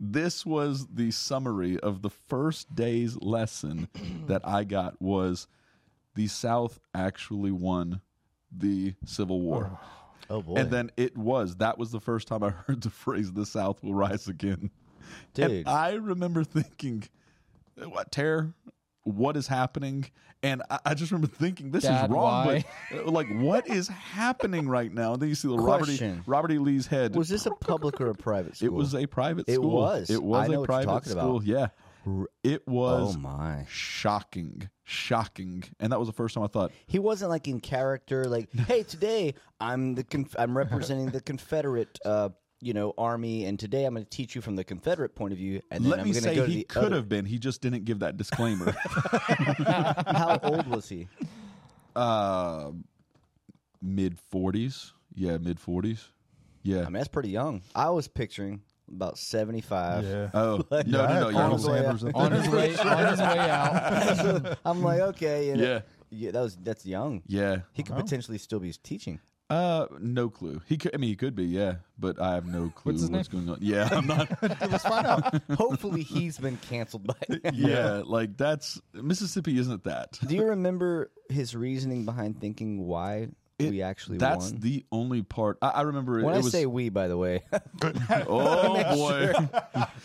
this 0.00 0.44
was 0.44 0.88
the 0.92 1.12
summary 1.12 1.78
of 1.78 2.02
the 2.02 2.10
first 2.10 2.74
day's 2.74 3.16
lesson 3.22 3.86
that 4.26 4.40
I 4.44 4.64
got 4.64 5.00
was 5.00 5.46
the 6.16 6.26
South 6.26 6.80
actually 6.92 7.52
won 7.52 8.00
the 8.50 8.94
Civil 9.04 9.42
War. 9.42 9.70
Oh, 9.72 9.86
boy. 10.30 10.54
And 10.56 10.70
then 10.70 10.90
it 10.96 11.16
was. 11.16 11.56
That 11.56 11.78
was 11.78 11.90
the 11.90 12.00
first 12.00 12.28
time 12.28 12.42
I 12.42 12.50
heard 12.66 12.82
the 12.82 12.90
phrase 12.90 13.32
"the 13.32 13.46
South 13.46 13.82
will 13.82 13.94
rise 13.94 14.28
again." 14.28 14.70
Dude. 15.34 15.50
And 15.50 15.68
I 15.68 15.92
remember 15.94 16.44
thinking, 16.44 17.04
"What 17.76 18.12
terror? 18.12 18.54
What 19.04 19.36
is 19.36 19.46
happening?" 19.48 20.06
And 20.42 20.62
I, 20.70 20.78
I 20.86 20.94
just 20.94 21.10
remember 21.12 21.34
thinking, 21.34 21.70
"This 21.70 21.82
Dad, 21.84 22.04
is 22.04 22.10
wrong." 22.10 22.46
why? 22.46 22.64
But 22.90 23.06
uh, 23.06 23.10
like, 23.10 23.26
what 23.40 23.68
is 23.68 23.88
happening 23.88 24.68
right 24.68 24.92
now? 24.92 25.14
And 25.14 25.22
then 25.22 25.28
you 25.28 25.34
see 25.34 25.48
the 25.48 25.58
Robert 25.58 25.88
e, 25.88 26.14
Robert 26.26 26.52
E. 26.52 26.58
Lee's 26.58 26.86
head. 26.86 27.14
was 27.14 27.28
this 27.28 27.46
a 27.46 27.50
public 27.50 28.00
or 28.00 28.08
a 28.08 28.14
private 28.14 28.56
school? 28.56 28.66
It 28.68 28.72
was 28.72 28.94
a 28.94 29.06
private 29.06 29.46
School. 29.46 29.54
It 29.54 29.56
school. 29.58 29.72
was. 29.72 30.10
It 30.10 30.22
was 30.22 30.44
I 30.44 30.46
know 30.46 30.54
a 30.54 30.60
what 30.60 30.60
you're 30.60 30.66
private 30.66 30.86
talking 30.86 31.10
school. 31.12 31.36
about. 31.36 31.46
Yeah. 31.46 31.66
It 32.42 32.66
was 32.66 33.14
Oh, 33.16 33.18
my. 33.18 33.66
shocking. 33.68 34.68
Shocking. 34.84 35.62
And 35.78 35.92
that 35.92 35.98
was 35.98 36.08
the 36.08 36.14
first 36.14 36.34
time 36.34 36.44
I 36.44 36.46
thought, 36.48 36.72
He 36.86 36.98
wasn't 36.98 37.30
like 37.30 37.46
in 37.48 37.60
character, 37.60 38.24
like, 38.24 38.52
hey, 38.66 38.82
today 38.82 39.34
I'm 39.60 39.94
the 39.94 40.04
conf- 40.04 40.34
I'm 40.38 40.56
representing 40.56 41.10
the 41.10 41.20
Confederate, 41.20 41.98
uh, 42.04 42.30
you 42.62 42.72
know, 42.74 42.92
army, 42.98 43.44
and 43.46 43.58
today 43.58 43.84
I'm 43.84 43.94
going 43.94 44.04
to 44.04 44.10
teach 44.10 44.34
you 44.34 44.40
from 44.40 44.56
the 44.56 44.64
Confederate 44.64 45.14
point 45.14 45.32
of 45.32 45.38
view, 45.38 45.60
and 45.70 45.82
then 45.84 45.90
let 45.90 46.00
I'm 46.00 46.06
me 46.06 46.12
say 46.12 46.34
go 46.34 46.44
he 46.46 46.64
could 46.64 46.84
other- 46.86 46.96
have 46.96 47.08
been. 47.08 47.24
He 47.24 47.38
just 47.38 47.60
didn't 47.62 47.84
give 47.84 48.00
that 48.00 48.16
disclaimer. 48.16 48.70
How 48.84 50.38
old 50.42 50.66
was 50.68 50.88
he? 50.88 51.08
uh, 51.96 52.70
mid 53.82 54.18
40s. 54.32 54.92
Yeah, 55.14 55.38
mid 55.38 55.58
40s. 55.60 56.00
Yeah. 56.62 56.80
I 56.80 56.84
mean, 56.84 56.92
that's 56.94 57.08
pretty 57.08 57.30
young. 57.30 57.62
I 57.74 57.90
was 57.90 58.08
picturing 58.08 58.60
about 58.90 59.18
seventy 59.18 59.60
five. 59.60 60.04
Yeah. 60.04 60.30
Oh, 60.34 60.64
no, 60.70 60.82
no, 60.86 61.06
no. 61.06 61.28
You're, 61.30 61.50
way 61.50 61.58
Sanders 61.82 62.04
On 62.14 62.32
his 62.32 62.48
way, 62.48 62.76
on 62.78 63.06
his 63.08 63.20
way 63.20 63.38
out. 63.38 64.58
I'm 64.64 64.82
like, 64.82 65.00
okay, 65.00 65.50
and 65.50 65.60
Yeah. 65.60 65.80
yeah, 66.10 66.30
that 66.32 66.40
was 66.40 66.56
that's 66.56 66.84
young. 66.86 67.22
yeah. 67.26 67.60
He 67.72 67.82
could 67.82 67.94
Wow. 67.96 68.02
potentially 68.02 68.38
still 68.38 68.60
be 68.60 68.72
teaching. 68.72 69.20
Uh, 69.48 69.86
no 69.98 70.30
clue. 70.30 70.60
He 70.66 70.76
could. 70.76 70.94
I 70.94 70.98
mean, 70.98 71.10
he 71.10 71.16
could 71.16 71.34
be. 71.34 71.42
Yeah, 71.46 71.76
but 71.98 72.20
I 72.22 72.34
have 72.34 72.46
no 72.46 72.70
clue 72.72 72.92
What's 72.92 73.08
what's 73.10 73.26
going 73.26 73.48
on. 73.48 73.58
Yeah, 73.60 73.88
I'm 73.90 74.06
not. 74.06 74.30
Let's 74.40 74.84
find 74.84 75.04
out. 75.04 75.42
Hopefully, 75.56 76.02
he's 76.04 76.38
been 76.38 76.56
canceled 76.58 77.04
by. 77.08 77.14
now. 77.28 77.50
yeah, 77.52 78.02
like 78.04 78.36
that's 78.36 78.80
Mississippi. 78.94 79.58
Isn't 79.58 79.82
that? 79.82 80.20
Do 80.24 80.36
you 80.36 80.44
remember 80.44 81.10
his 81.28 81.56
reasoning 81.56 82.04
behind 82.04 82.40
thinking 82.40 82.86
why 82.86 83.30
It- 83.66 83.70
we 83.70 83.82
actually 83.82 84.18
That's 84.18 84.50
won? 84.52 84.60
the 84.60 84.84
only 84.92 85.22
part. 85.22 85.58
I, 85.62 85.68
I 85.68 85.80
remember. 85.82 86.18
It, 86.20 86.24
when 86.24 86.34
it 86.34 86.38
I 86.38 86.40
was, 86.42 86.52
say 86.52 86.66
we, 86.66 86.88
by 86.88 87.08
the 87.08 87.16
way, 87.16 87.42
oh 88.26 88.82
boy, 88.94 89.32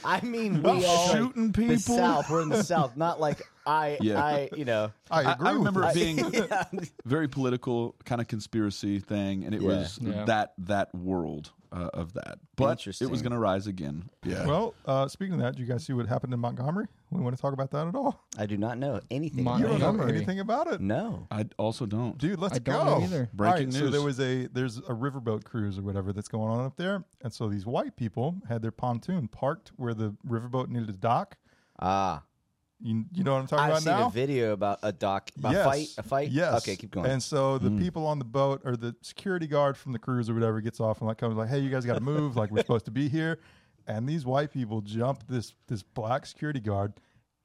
I 0.03 0.21
mean 0.21 0.61
we 0.61 0.69
as 0.71 0.83
like 0.85 1.11
shooting 1.17 1.53
people. 1.53 1.75
the 1.75 1.79
South. 1.79 2.29
We're 2.29 2.41
in 2.41 2.49
the 2.49 2.63
South, 2.63 2.95
not 2.97 3.19
like 3.19 3.41
I. 3.65 3.97
Yeah. 4.01 4.23
I, 4.23 4.49
you 4.55 4.65
know. 4.65 4.91
I 5.11 5.23
I, 5.23 5.33
agree 5.33 5.47
I 5.47 5.51
remember 5.53 5.81
with 5.81 5.95
it 5.95 5.95
being 5.95 6.17
Yeah. 6.33 6.63
very 7.05 7.27
political, 7.27 7.95
kind 8.05 8.21
of 8.21 8.27
conspiracy 8.27 8.99
thing, 8.99 9.43
and 9.45 9.53
it 9.55 9.61
Yeah. 9.61 9.67
was 9.67 9.99
Yeah. 10.01 10.25
that 10.25 10.53
that 10.59 10.93
world 10.95 11.51
uh, 11.75 11.89
of 11.93 12.13
that. 12.13 12.39
But 12.55 12.85
it 12.87 13.09
was 13.09 13.21
going 13.21 13.33
to 13.33 13.37
rise 13.37 13.67
again. 13.67 14.09
Yeah. 14.23 14.45
Well, 14.47 14.73
uh, 14.85 15.07
speaking 15.07 15.33
of 15.35 15.41
that, 15.41 15.55
do 15.55 15.61
you 15.61 15.67
guys 15.67 15.85
see 15.85 15.93
what 15.93 16.07
happened 16.07 16.33
in 16.33 16.39
Montgomery? 16.39 16.85
We 17.11 17.21
want 17.21 17.35
to 17.35 17.41
talk 17.41 17.53
about 17.53 17.71
that 17.71 17.87
at 17.87 17.95
all? 17.95 18.23
I 18.37 18.45
do 18.45 18.57
not 18.57 18.77
know 18.77 18.99
anything. 19.11 19.43
Mon- 19.43 19.59
You 19.59 19.65
about 19.67 19.71
don't 19.71 19.79
know 19.81 19.87
Montgomery. 19.93 20.15
anything 20.17 20.39
about 20.39 20.67
it? 20.67 20.81
No. 20.81 21.27
I 21.31 21.45
also 21.57 21.85
don't. 21.85 22.17
Dude, 22.17 22.39
let's 22.39 22.55
I 22.55 22.59
don't 22.59 22.85
go. 22.85 22.97
know 22.99 23.03
either. 23.03 23.29
Breaking 23.33 23.57
All 23.57 23.65
right, 23.65 23.73
So 23.73 23.79
news. 23.81 23.91
there 23.91 24.01
was 24.01 24.19
a 24.19 24.47
there's 24.47 24.77
a 24.79 24.93
riverboat 24.93 25.43
cruise 25.43 25.77
or 25.77 25.83
whatever 25.83 26.11
that's 26.13 26.27
going 26.27 26.49
on 26.49 26.65
up 26.65 26.77
there, 26.77 27.03
and 27.21 27.31
so 27.33 27.47
these 27.47 27.65
white 27.65 27.95
people 27.95 28.35
had 28.49 28.61
their 28.61 28.71
pontoon 28.71 29.27
parked 29.27 29.71
where 29.75 29.93
the 29.93 30.15
riverboat 30.27 30.69
needed 30.69 30.87
to 30.87 30.93
dock. 30.93 31.37
Ah, 31.79 32.23
You, 32.81 33.05
you 33.13 33.23
know 33.23 33.33
what 33.33 33.41
I'm 33.41 33.47
talking 33.47 33.63
I've 33.63 33.69
about 33.69 33.81
seen 33.81 33.93
now? 33.93 34.07
a 34.07 34.11
video 34.11 34.53
about 34.53 34.79
a 34.83 34.91
doc, 34.91 35.31
about 35.37 35.53
yes. 35.53 35.61
a 35.61 35.69
fight, 35.69 35.87
a 35.97 36.03
fight. 36.03 36.29
Yes. 36.29 36.61
Okay, 36.61 36.75
keep 36.75 36.91
going. 36.91 37.09
And 37.09 37.23
so 37.23 37.57
the 37.57 37.69
hmm. 37.69 37.79
people 37.79 38.05
on 38.05 38.19
the 38.19 38.25
boat 38.25 38.61
or 38.65 38.75
the 38.75 38.95
security 39.01 39.47
guard 39.47 39.77
from 39.77 39.93
the 39.93 39.99
cruise 39.99 40.29
or 40.29 40.33
whatever 40.33 40.59
gets 40.61 40.79
off 40.79 40.99
and 40.99 41.07
like 41.07 41.17
comes 41.17 41.35
like, 41.35 41.49
"Hey, 41.49 41.59
you 41.59 41.69
guys 41.69 41.85
got 41.85 41.95
to 41.95 42.01
move. 42.01 42.35
like 42.35 42.51
we're 42.51 42.59
supposed 42.61 42.85
to 42.85 42.91
be 42.91 43.07
here." 43.07 43.39
And 43.87 44.09
these 44.09 44.25
white 44.25 44.51
people 44.51 44.81
jump 44.81 45.23
this 45.27 45.53
this 45.67 45.83
black 45.83 46.25
security 46.25 46.59
guard, 46.59 46.93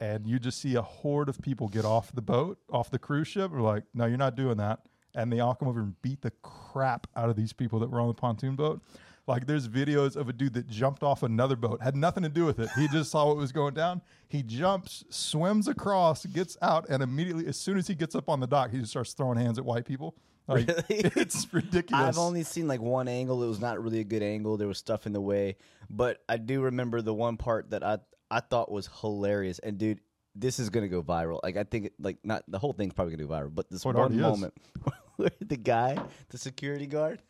and 0.01 0.27
you 0.27 0.39
just 0.39 0.61
see 0.61 0.75
a 0.75 0.83
horde 0.83 1.29
of 1.29 1.41
people 1.41 1.69
get 1.69 1.85
off 1.85 2.13
the 2.13 2.23
boat, 2.23 2.59
off 2.71 2.91
the 2.91 2.99
cruise 2.99 3.29
ship. 3.29 3.53
We're 3.53 3.61
like, 3.61 3.85
"No, 3.95 4.07
you're 4.07 4.19
not 4.19 4.35
doing 4.35 4.57
that." 4.57 4.81
And 5.15 5.33
they 5.33 5.41
all 5.41 5.55
come 5.55 5.69
over 5.69 5.81
and 5.81 6.01
beat 6.03 6.23
the 6.23 6.33
crap 6.43 7.07
out 7.17 7.31
of 7.31 7.37
these 7.37 7.53
people 7.53 7.79
that 7.81 7.91
were 7.91 8.01
on 8.01 8.09
the 8.09 8.15
pontoon 8.15 8.57
boat. 8.57 8.83
Like 9.27 9.47
there's 9.47 9.69
videos 9.69 10.17
of 10.17 10.29
a 10.29 10.33
dude 10.33 10.55
that 10.55 10.67
jumped 10.69 11.03
off 11.03 11.23
another 11.23 11.55
boat, 11.57 11.81
had 11.83 11.95
nothing 11.95 12.23
to 12.25 12.29
do 12.29 12.45
with 12.45 12.59
it. 12.59 12.69
He 12.77 12.89
just 12.89 13.11
saw 13.11 13.27
what 13.29 13.37
was 13.37 13.53
going 13.53 13.75
down. 13.75 14.03
He 14.29 14.43
jumps, 14.43 15.05
swims 15.11 15.69
across, 15.69 16.27
gets 16.27 16.57
out, 16.63 16.89
and 16.89 17.03
immediately, 17.03 17.47
as 17.47 17.57
soon 17.57 17.79
as 17.79 17.87
he 17.87 17.95
gets 17.95 18.15
up 18.15 18.29
on 18.29 18.41
the 18.41 18.47
dock, 18.47 18.71
he 18.71 18.79
just 18.79 18.91
starts 18.91 19.13
throwing 19.13 19.39
hands 19.39 19.59
at 19.59 19.65
white 19.65 19.85
people. 19.85 20.17
Like 20.49 20.67
Really? 20.69 20.83
it's 20.89 21.53
ridiculous. 21.53 22.05
I've 22.05 22.19
only 22.19 22.43
seen 22.43 22.67
like 22.67 22.81
one 22.81 23.07
angle. 23.09 23.43
It 23.45 23.49
was 23.49 23.61
not 23.61 23.81
really 23.83 24.01
a 24.01 24.05
good 24.05 24.23
angle. 24.23 24.57
There 24.57 24.67
was 24.69 24.79
stuff 24.79 25.07
in 25.07 25.13
the 25.13 25.21
way, 25.21 25.57
but 25.89 26.23
I 26.29 26.37
do 26.39 26.63
remember 26.63 27.03
the 27.03 27.15
one 27.15 27.37
part 27.37 27.71
that 27.71 27.85
I 27.85 27.99
I 28.31 28.41
thought 28.41 28.71
was 28.71 28.89
hilarious. 29.01 29.59
And 29.61 29.79
dude, 29.79 30.01
this 30.35 30.59
is 30.59 30.71
gonna 30.71 30.89
go 30.89 31.03
viral. 31.03 31.39
Like 31.43 31.57
I 31.57 31.65
think, 31.65 31.87
it- 31.87 31.95
like 32.01 32.19
not 32.25 32.43
the 32.49 32.59
whole 32.59 32.73
thing's 32.73 32.95
probably 32.95 33.15
gonna 33.17 33.29
go 33.29 33.35
viral, 33.35 33.55
but 33.55 33.71
this 33.71 33.85
it 33.85 33.95
one 33.95 34.19
moment 34.19 34.55
where 35.17 35.31
the 35.41 35.57
guy, 35.57 36.03
the 36.31 36.39
security 36.39 36.87
guard, 36.87 37.21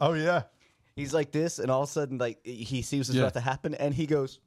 Oh 0.00 0.14
yeah, 0.14 0.42
he's 1.00 1.12
like 1.14 1.32
this, 1.32 1.58
and 1.58 1.70
all 1.70 1.82
of 1.82 1.88
a 1.88 1.92
sudden, 1.92 2.18
like 2.18 2.38
he 2.46 2.82
sees 2.82 3.08
what's 3.08 3.16
Yeah. 3.16 3.22
about 3.22 3.34
to 3.34 3.40
happen, 3.40 3.74
and 3.74 3.94
he 3.94 4.06
goes, 4.06 4.38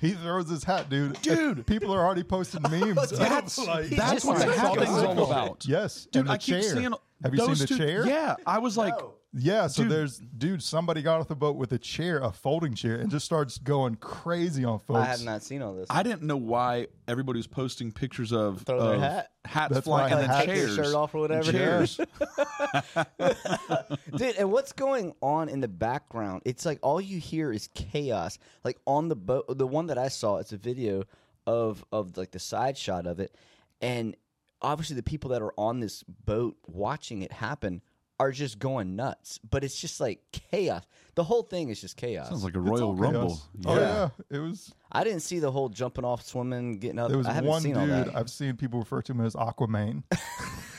he 0.00 0.10
throws 0.10 0.50
his 0.50 0.64
hat, 0.64 0.90
dude. 0.90 1.20
Dude. 1.22 1.64
people 1.66 1.94
are 1.94 2.04
already 2.04 2.24
posting 2.24 2.60
memes. 2.70 3.10
That's 3.10 3.58
like, 3.58 3.86
That's 3.90 3.96
that's 3.96 4.24
what 4.24 4.38
what 4.38 4.46
the 4.46 4.52
the 4.52 4.58
hat 4.58 4.66
hat 4.66 4.74
thing 4.78 4.84
thing 4.86 4.92
is 4.92 4.98
is 4.98 5.04
all 5.04 5.18
all 5.20 5.24
about. 5.30 5.46
about. 5.46 5.64
yes, 5.66 6.06
Dude, 6.06 6.20
and 6.20 6.28
the 6.28 6.32
I 6.32 6.38
keep 6.38 6.54
chair. 6.60 6.62
seeing. 6.62 6.92
Have 7.22 7.34
you 7.34 7.40
seen 7.46 7.54
the 7.54 7.66
two- 7.66 7.76
chair? 7.78 8.04
Yeah, 8.06 8.34
I 8.44 8.58
was 8.58 8.76
like, 8.76 8.98
No. 8.98 9.14
Yeah, 9.34 9.66
so 9.68 9.84
Dude. 9.84 9.92
there's 9.92 10.18
dude, 10.18 10.62
somebody 10.62 11.00
got 11.00 11.20
off 11.20 11.28
the 11.28 11.34
boat 11.34 11.56
with 11.56 11.72
a 11.72 11.78
chair, 11.78 12.18
a 12.18 12.30
folding 12.30 12.74
chair, 12.74 12.96
and 12.96 13.10
just 13.10 13.24
starts 13.24 13.56
going 13.56 13.94
crazy 13.94 14.62
on 14.62 14.78
folks. 14.80 15.00
I 15.00 15.04
have 15.06 15.24
not 15.24 15.42
seen 15.42 15.62
all 15.62 15.72
this. 15.72 15.86
I 15.88 16.02
didn't 16.02 16.22
know 16.22 16.36
why 16.36 16.88
everybody 17.08 17.38
was 17.38 17.46
posting 17.46 17.92
pictures 17.92 18.30
of, 18.32 18.60
Throw 18.62 18.84
their 18.84 18.94
of 18.96 19.00
hat? 19.00 19.30
hats 19.46 19.72
That's 19.72 19.86
flying 19.86 20.12
why 20.12 20.20
and 20.20 20.30
I 20.30 20.36
then 20.36 20.36
had 20.36 20.48
their 20.48 20.66
chairs, 20.66 20.74
shirt 20.74 20.94
off 20.94 21.14
or 21.14 21.20
whatever. 21.20 21.50
Chairs. 21.50 21.96
Dude, 24.16 24.36
and 24.36 24.52
what's 24.52 24.72
going 24.72 25.14
on 25.22 25.48
in 25.48 25.60
the 25.60 25.68
background? 25.68 26.42
It's 26.44 26.66
like 26.66 26.78
all 26.82 27.00
you 27.00 27.18
hear 27.18 27.52
is 27.52 27.70
chaos. 27.74 28.38
Like 28.64 28.78
on 28.86 29.08
the 29.08 29.16
boat, 29.16 29.46
the 29.56 29.66
one 29.66 29.86
that 29.86 29.96
I 29.96 30.08
saw, 30.08 30.38
it's 30.38 30.52
a 30.52 30.58
video 30.58 31.04
of 31.46 31.82
of 31.90 32.18
like 32.18 32.32
the 32.32 32.38
side 32.38 32.76
shot 32.76 33.06
of 33.06 33.18
it, 33.18 33.34
and 33.80 34.14
obviously 34.60 34.94
the 34.94 35.02
people 35.02 35.30
that 35.30 35.40
are 35.40 35.54
on 35.56 35.80
this 35.80 36.02
boat 36.02 36.58
watching 36.66 37.22
it 37.22 37.32
happen 37.32 37.80
are 38.20 38.30
just 38.32 38.58
going 38.58 38.96
nuts. 38.96 39.38
But 39.48 39.64
it's 39.64 39.78
just 39.80 40.00
like 40.00 40.20
chaos. 40.32 40.84
The 41.14 41.24
whole 41.24 41.42
thing 41.42 41.68
is 41.68 41.80
just 41.80 41.96
chaos. 41.96 42.28
Sounds 42.28 42.44
like 42.44 42.54
a 42.56 42.60
Royal 42.60 42.94
Rumble. 42.94 43.28
chaos. 43.28 43.48
Oh 43.66 43.78
yeah, 43.78 44.08
it 44.30 44.38
was. 44.38 44.72
I 44.90 45.04
didn't 45.04 45.20
see 45.20 45.38
the 45.40 45.50
whole 45.50 45.68
jumping 45.68 46.04
off, 46.04 46.22
swimming, 46.24 46.78
getting 46.78 46.98
up. 46.98 47.08
There 47.08 47.18
was 47.18 47.26
I 47.26 47.32
haven't 47.32 47.50
one 47.50 47.62
seen 47.62 47.76
all 47.76 47.86
dude 47.86 48.06
that. 48.06 48.16
I've 48.16 48.30
seen 48.30 48.56
people 48.56 48.78
refer 48.80 49.02
to 49.02 49.12
him 49.12 49.20
as 49.20 49.34
Aquaman. 49.34 50.02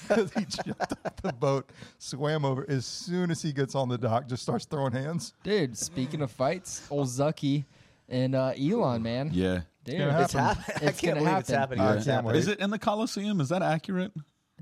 'Cause 0.08 0.32
he 0.38 0.46
jumped 0.46 0.94
off 1.06 1.16
the 1.22 1.34
boat, 1.34 1.70
swam 2.00 2.46
over. 2.46 2.66
As 2.70 2.86
soon 2.86 3.30
as 3.32 3.42
he 3.42 3.54
gets 3.54 3.76
on 3.76 3.90
the 3.90 3.98
dock, 3.98 4.28
just 4.28 4.44
starts 4.44 4.66
throwing 4.66 4.94
hands. 4.94 5.34
Dude, 5.44 5.78
speaking 5.78 6.22
of 6.22 6.32
fights, 6.32 6.86
old 6.90 7.08
Zucky 7.08 7.66
and 8.10 8.36
uh, 8.36 8.54
Elon, 8.60 9.02
man. 9.04 9.30
Yeah. 9.34 9.62
Dude, 9.86 10.00
gonna 10.00 10.22
it's 10.22 10.34
happen. 10.34 10.62
happening. 10.64 10.78
I 10.88 10.90
It's 10.92 11.02
can't 11.02 11.14
gonna 11.16 11.26
believe 11.26 11.40
it's 11.42 11.50
happen. 11.50 11.78
happening. 11.78 11.82
I 11.86 11.96
It's 11.98 12.06
can't 12.06 12.16
happening. 12.16 12.34
wait. 12.34 12.40
Is 12.40 12.48
it 12.48 12.60
in 12.60 12.70
the 12.70 12.80
Coliseum? 12.80 13.40
Is 13.42 13.50
that 13.50 13.62
accurate? 13.62 14.12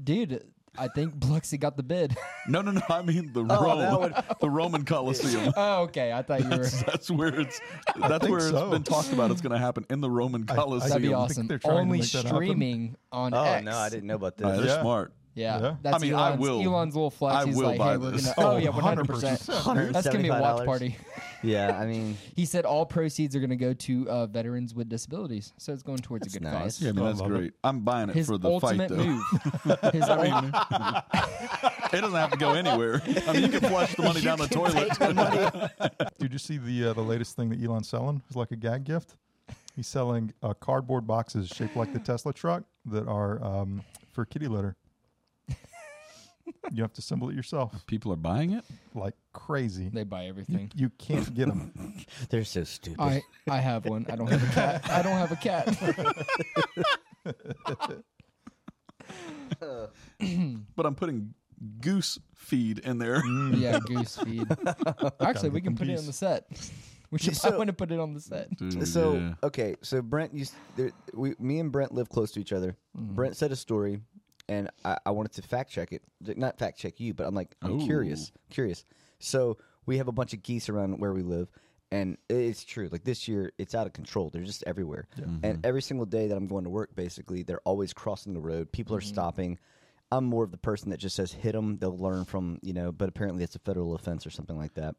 dude, 0.04 0.44
I 0.78 0.88
think 0.88 1.20
Biloxi 1.20 1.58
got 1.58 1.76
the 1.76 1.84
bid. 1.84 2.16
No, 2.48 2.62
no, 2.62 2.72
no. 2.72 2.82
I 2.90 3.02
mean 3.02 3.34
the 3.34 3.42
Oh, 3.50 3.64
Rome, 3.64 4.02
would- 4.02 4.14
the 4.40 4.50
Roman 4.50 4.86
Coliseum. 4.86 5.54
oh, 5.58 5.82
okay. 5.84 6.14
I 6.14 6.22
thought 6.22 6.42
you 6.44 6.50
were. 6.50 6.58
That's, 6.58 6.84
that's 6.84 7.12
where 7.12 7.40
it's. 7.42 7.60
That's 8.00 8.20
think 8.26 8.32
where 8.32 8.40
so. 8.40 8.58
it's 8.66 8.72
been 8.72 8.84
talked 8.84 9.12
about. 9.12 9.32
It's 9.32 9.42
going 9.42 9.52
to 9.52 9.58
happen 9.60 9.86
in 9.90 10.00
the 10.02 10.10
Roman 10.10 10.46
I- 10.50 10.54
I 10.54 10.56
Coliseum. 10.56 10.90
That'd 10.90 11.02
be 11.02 11.08
think 11.10 11.18
awesome. 11.18 11.48
they're 11.48 11.60
trying 11.60 11.76
to 11.76 11.82
Only 11.82 12.00
make 12.00 12.12
that 12.12 12.28
streaming 12.28 12.96
on 13.12 13.34
Oh 13.34 13.44
X. 13.44 13.66
no, 13.66 13.72
I 13.78 13.90
didn't 13.90 14.08
know 14.08 14.16
about 14.16 14.38
this. 14.38 14.48
Uh, 14.48 14.58
they're 14.58 14.66
Yeah. 14.68 14.82
smart. 14.82 15.14
Yeah, 15.34 15.62
Yeah. 15.62 15.76
that's 15.82 15.96
I 15.96 16.00
mean, 16.00 16.14
Elon's, 16.14 16.36
I 16.36 16.40
will- 16.42 16.62
Elon's 16.62 16.94
little 16.94 17.10
flex. 17.10 17.36
I 17.38 17.46
He's 17.46 17.56
will 17.56 17.68
like, 17.68 17.78
buy 17.78 17.92
hey, 17.94 17.98
we're 17.98 18.12
this. 18.12 18.26
gonna. 18.34 18.48
Oh, 18.50 18.52
Oh, 18.54 18.58
yeah, 18.58 18.70
one 18.70 18.82
hundred 18.82 19.08
100%. 19.08 19.92
That's 19.94 20.08
gonna 20.08 20.20
be 20.22 20.28
a 20.28 20.32
watch 20.40 20.62
$175. 20.62 20.66
party. 20.66 20.98
Yeah, 21.44 21.76
I 21.76 21.88
mean, 21.88 22.18
He 22.36 22.46
said 22.46 22.66
all 22.66 22.86
proceeds 22.86 23.36
are 23.36 23.40
going 23.40 23.50
to 23.50 23.56
go 23.56 23.74
to 23.74 24.08
uh, 24.08 24.26
veterans 24.28 24.76
with 24.76 24.90
disabilities, 24.90 25.54
so 25.58 25.74
it's 25.74 25.82
going 25.82 25.98
towards 25.98 26.26
That's 26.26 26.36
a 26.36 26.40
good 26.40 26.44
nice. 26.46 26.78
cause. 26.78 26.82
Yeah, 26.84 26.90
I 26.90 26.92
mean 26.92 27.04
I 27.04 27.08
that's 27.08 27.20
love 27.22 27.32
it. 27.32 27.36
great. 27.38 27.54
I'm 27.64 27.80
buying 27.80 28.10
it 28.10 28.16
His 28.16 28.28
for 28.28 28.38
the 28.38 28.60
fight 28.60 28.80
ultimate 28.80 28.90
though. 28.90 28.98
move. 29.04 29.24
His 29.92 30.04
ul- 30.04 30.22
it 30.22 32.02
doesn't 32.02 32.14
have 32.14 32.30
to 32.32 32.38
go 32.38 32.52
anywhere. 32.54 33.02
I 33.28 33.34
mean, 33.34 33.42
you 33.42 33.50
can 33.60 33.62
flush 33.70 33.96
the 33.96 34.04
money 34.04 34.22
down 34.22 34.38
the 34.38 34.48
toilet. 34.48 36.12
Did 36.20 36.32
you 36.32 36.38
see 36.38 36.58
the 36.58 36.90
uh, 36.90 36.94
the 36.94 37.02
latest 37.02 37.36
thing 37.36 37.50
that 37.50 37.60
Elon's 37.64 37.90
selling? 37.90 38.22
It's 38.28 38.36
like 38.36 38.52
a 38.52 38.56
gag 38.56 38.84
gift. 38.84 39.16
He's 39.76 39.88
selling 39.88 40.34
uh, 40.44 40.54
cardboard 40.54 41.08
boxes 41.08 41.48
shaped 41.48 41.76
like 41.76 41.92
the 41.94 42.00
Tesla 42.00 42.34
truck 42.34 42.64
that 42.86 43.08
are 43.08 43.44
um, 43.44 43.82
for 44.12 44.26
kitty 44.26 44.48
litter. 44.48 44.76
You 46.72 46.82
have 46.84 46.94
to 46.94 47.00
assemble 47.00 47.30
it 47.30 47.36
yourself, 47.36 47.86
People 47.88 48.12
are 48.14 48.18
buying 48.18 48.52
it. 48.54 48.64
like 48.94 49.14
crazy. 49.34 49.90
they 49.94 50.04
buy 50.04 50.26
everything. 50.26 50.72
you 50.76 50.90
can't 50.98 51.34
get 51.34 51.48
them. 51.48 51.72
they're 52.30 52.44
so 52.46 52.64
stupid. 52.64 53.00
I 53.02 53.22
I 53.50 53.60
have 53.60 53.86
one. 53.86 54.06
I 54.10 54.16
don't 54.16 54.28
have 54.30 54.44
a 54.44 54.54
cat. 54.54 54.90
I 54.90 55.02
don't 55.02 55.18
have 55.18 55.32
a 55.32 55.36
cat. 55.36 55.78
But 60.76 60.86
I'm 60.86 60.96
putting 60.96 61.34
goose 61.80 62.20
feed 62.36 62.80
in 62.80 62.98
there. 62.98 63.22
yeah, 63.54 63.80
goose 63.86 64.18
feed. 64.18 64.48
Actually, 65.20 65.50
we 65.50 65.62
can 65.62 65.76
them 65.76 65.76
put 65.76 65.90
it 65.90 65.98
on 66.00 66.06
the 66.06 66.14
set. 66.14 66.46
We 67.12 67.20
should. 67.20 67.36
So- 67.36 67.58
want 67.58 67.68
to 67.68 67.74
put 67.74 67.92
it 67.92 68.00
on 68.00 68.14
the 68.14 68.22
set. 68.22 68.56
Dude, 68.58 68.88
So 68.88 69.14
yeah. 69.16 69.34
okay, 69.44 69.76
so 69.82 70.02
Brent 70.02 70.34
used 70.34 70.54
there, 70.76 70.92
we 71.14 71.36
me 71.40 71.60
and 71.60 71.72
Brent 71.72 71.94
live 71.94 72.10
close 72.10 72.32
to 72.32 72.40
each 72.40 72.54
other. 72.54 72.76
Mm-hmm. 72.98 73.16
Brent 73.16 73.36
said 73.38 73.52
a 73.52 73.56
story, 73.56 74.00
and 74.50 74.70
I, 74.86 74.98
I 75.06 75.12
wanted 75.12 75.34
to 75.34 75.42
fact 75.42 75.72
check 75.72 75.92
it, 75.92 76.02
not 76.38 76.58
fact 76.58 76.78
check 76.80 77.00
you, 77.00 77.14
but 77.14 77.26
I'm 77.28 77.36
like 77.36 77.56
I'm 77.62 77.80
curious, 77.80 78.32
curious. 78.50 78.84
So 79.20 79.58
we 79.86 79.98
have 79.98 80.08
a 80.08 80.12
bunch 80.12 80.34
of 80.34 80.44
geese 80.44 80.70
around 80.70 81.00
where 81.00 81.14
we 81.14 81.22
live, 81.24 81.48
and 81.92 82.18
it's 82.30 82.64
true. 82.64 82.90
Like 82.92 83.04
this 83.04 83.28
year, 83.28 83.52
it's 83.58 83.76
out 83.76 83.88
of 83.88 83.94
control. 83.94 84.30
They're 84.30 84.44
just 84.44 84.64
everywhere, 84.68 85.08
Mm-hmm. 85.20 85.46
and 85.46 85.66
every 85.66 85.82
single 85.82 86.06
day 86.06 86.28
that 86.28 86.36
I'm 86.36 86.48
going 86.48 86.64
to 86.66 86.70
work, 86.70 86.96
basically, 86.96 87.44
they're 87.44 87.62
always 87.66 87.94
crossing 87.94 88.34
the 88.34 88.42
road. 88.42 88.72
People 88.72 88.96
Mm-hmm. 88.96 89.06
are 89.06 89.08
stopping. 89.08 89.60
I'm 90.14 90.26
more 90.26 90.44
of 90.44 90.52
the 90.52 90.58
person 90.58 90.90
that 90.90 90.98
just 91.00 91.16
says 91.16 91.32
hit 91.32 91.54
them. 91.54 91.78
They'll 91.78 91.98
learn 91.98 92.26
from 92.26 92.60
you 92.62 92.74
know, 92.74 92.92
but 92.92 93.08
apparently 93.10 93.44
it's 93.44 93.56
a 93.56 93.60
federal 93.60 93.96
offense 93.96 94.26
or 94.28 94.30
something 94.30 94.58
like 94.58 94.74
that. 94.74 94.96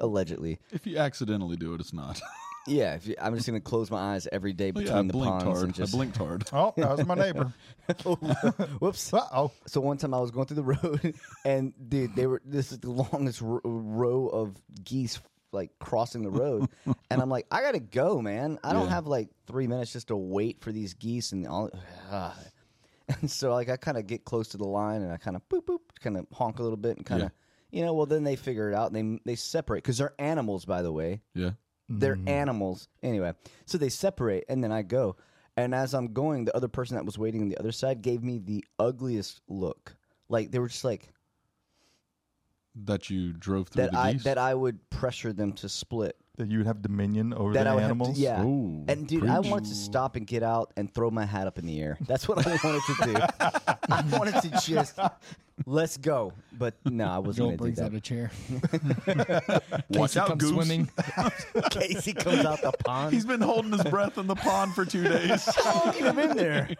Allegedly, 0.00 0.60
if 0.70 0.86
you 0.86 0.96
accidentally 0.98 1.56
do 1.56 1.74
it, 1.74 1.80
it's 1.80 1.92
not. 1.92 2.20
yeah, 2.68 2.94
if 2.94 3.06
you, 3.06 3.14
I'm 3.20 3.34
just 3.34 3.46
gonna 3.46 3.60
close 3.60 3.90
my 3.90 4.14
eyes 4.14 4.28
every 4.30 4.52
day 4.52 4.68
Oh, 4.68 4.72
between 4.72 4.86
yeah, 4.94 4.98
I 4.98 5.02
the 5.02 5.12
blinked 5.12 5.38
ponds 5.44 5.44
hard. 5.58 5.64
and 5.64 5.74
just 5.74 5.94
I 5.94 5.96
blinked 5.96 6.16
hard. 6.16 6.44
Oh, 6.52 6.72
that 6.76 6.96
was 6.96 7.06
my 7.06 7.14
neighbor. 7.14 7.52
whoops. 8.80 9.12
Uh 9.12 9.26
oh. 9.32 9.52
So 9.66 9.80
one 9.80 9.96
time 9.98 10.14
I 10.14 10.20
was 10.20 10.30
going 10.30 10.46
through 10.46 10.56
the 10.56 10.62
road, 10.62 11.14
and 11.44 11.72
dude, 11.88 12.14
they 12.14 12.26
were 12.26 12.40
this 12.44 12.72
is 12.72 12.78
the 12.78 12.90
longest 12.90 13.42
r- 13.42 13.60
row 13.64 14.26
of 14.28 14.56
geese 14.84 15.20
like 15.52 15.70
crossing 15.78 16.22
the 16.22 16.30
road, 16.30 16.68
and 17.10 17.22
I'm 17.22 17.30
like, 17.30 17.46
I 17.50 17.62
gotta 17.62 17.80
go, 17.80 18.20
man. 18.20 18.58
I 18.62 18.72
don't 18.74 18.84
Yeah. 18.88 18.94
have 18.94 19.06
like 19.06 19.28
three 19.46 19.66
minutes 19.66 19.92
just 19.92 20.08
to 20.08 20.16
wait 20.16 20.60
for 20.60 20.72
these 20.72 20.94
geese 20.94 21.32
and 21.32 21.46
all. 21.46 21.70
and 23.08 23.30
so 23.30 23.52
like 23.54 23.68
I 23.70 23.76
kind 23.76 23.96
of 23.96 24.06
get 24.06 24.24
close 24.24 24.48
to 24.48 24.56
the 24.58 24.66
line, 24.68 25.02
and 25.02 25.12
I 25.12 25.16
kind 25.16 25.36
of 25.36 25.48
boop 25.48 25.64
boop, 25.64 25.80
kind 26.00 26.16
of 26.16 26.26
honk 26.32 26.58
a 26.58 26.62
little 26.62 26.76
bit, 26.76 26.96
and 26.98 27.06
kind 27.06 27.22
of. 27.22 27.30
You 27.70 27.84
know, 27.84 27.92
well, 27.92 28.06
then 28.06 28.24
they 28.24 28.34
figure 28.36 28.70
it 28.70 28.74
out. 28.74 28.92
And 28.92 29.20
they 29.26 29.32
they 29.32 29.34
separate 29.36 29.82
because 29.82 29.98
they're 29.98 30.14
animals, 30.18 30.64
by 30.64 30.80
the 30.80 30.90
way. 30.90 31.20
Yeah. 31.34 31.50
They're 31.88 32.16
mm-hmm. 32.16 32.28
animals. 32.28 32.88
Anyway, 33.02 33.32
so 33.66 33.78
they 33.78 33.88
separate, 33.88 34.44
and 34.48 34.62
then 34.62 34.72
I 34.72 34.82
go. 34.82 35.16
And 35.56 35.74
as 35.74 35.92
I'm 35.94 36.12
going, 36.12 36.44
the 36.44 36.54
other 36.56 36.68
person 36.68 36.96
that 36.96 37.04
was 37.04 37.18
waiting 37.18 37.42
on 37.42 37.48
the 37.48 37.58
other 37.58 37.72
side 37.72 38.02
gave 38.02 38.22
me 38.22 38.38
the 38.38 38.64
ugliest 38.78 39.40
look. 39.48 39.96
Like 40.28 40.50
they 40.50 40.58
were 40.60 40.68
just 40.68 40.84
like 40.84 41.08
That 42.84 43.10
you 43.10 43.32
drove 43.32 43.68
through 43.68 43.84
that. 43.84 43.92
the 43.92 43.98
I 43.98 44.12
geese. 44.12 44.24
that 44.24 44.38
I 44.38 44.54
would 44.54 44.88
pressure 44.90 45.32
them 45.32 45.52
to 45.54 45.68
split. 45.68 46.16
That 46.36 46.48
you 46.50 46.58
would 46.58 46.68
have 46.68 46.80
dominion 46.82 47.34
over 47.34 47.52
That 47.54 47.64
the 47.64 47.70
I 47.70 47.74
would 47.74 47.82
animals. 47.82 48.08
have 48.10 48.16
to, 48.16 48.22
yeah. 48.22 48.44
Ooh, 48.44 48.84
and 48.86 49.08
dude, 49.08 49.26
I 49.28 49.40
preach. 49.40 49.50
wanted 49.50 49.68
to 49.70 49.74
stop 49.74 50.14
and 50.14 50.24
get 50.24 50.44
out 50.44 50.72
and 50.76 50.94
throw 50.94 51.10
my 51.10 51.24
hat 51.24 51.48
up 51.48 51.58
in 51.58 51.66
the 51.66 51.80
air. 51.80 51.98
That's 52.06 52.28
what 52.28 52.46
I 52.46 52.50
wanted 52.62 52.82
to 52.86 53.04
do. 53.04 53.16
I 53.90 54.04
wanted 54.16 54.40
to 54.42 54.50
just 54.64 54.96
let's 55.66 55.96
go, 55.96 56.32
but 56.52 56.74
no, 56.84 57.04
I 57.04 57.08
Joel 57.08 57.22
wasn't 57.22 57.46
going 57.48 57.56
brings 57.56 57.78
to 57.78 57.84
out 57.84 57.90
do 57.92 57.96
a 57.96 58.00
chair. 58.00 58.30
Watch 59.90 60.12
Casey 60.12 60.20
out, 60.20 60.26
comes 60.28 60.42
goose. 60.42 60.50
swimming. 60.52 60.90
Casey 61.70 62.12
comes 62.12 62.44
out 62.44 62.60
the 62.62 62.72
pond. 62.84 63.12
He's 63.14 63.24
been 63.24 63.40
holding 63.40 63.72
his 63.72 63.82
breath 63.84 64.18
in 64.18 64.26
the 64.26 64.34
pond 64.34 64.74
for 64.74 64.84
two 64.84 65.04
days. 65.04 65.44
Get 65.64 65.96
him 65.96 66.18
in 66.18 66.36
there. 66.36 66.70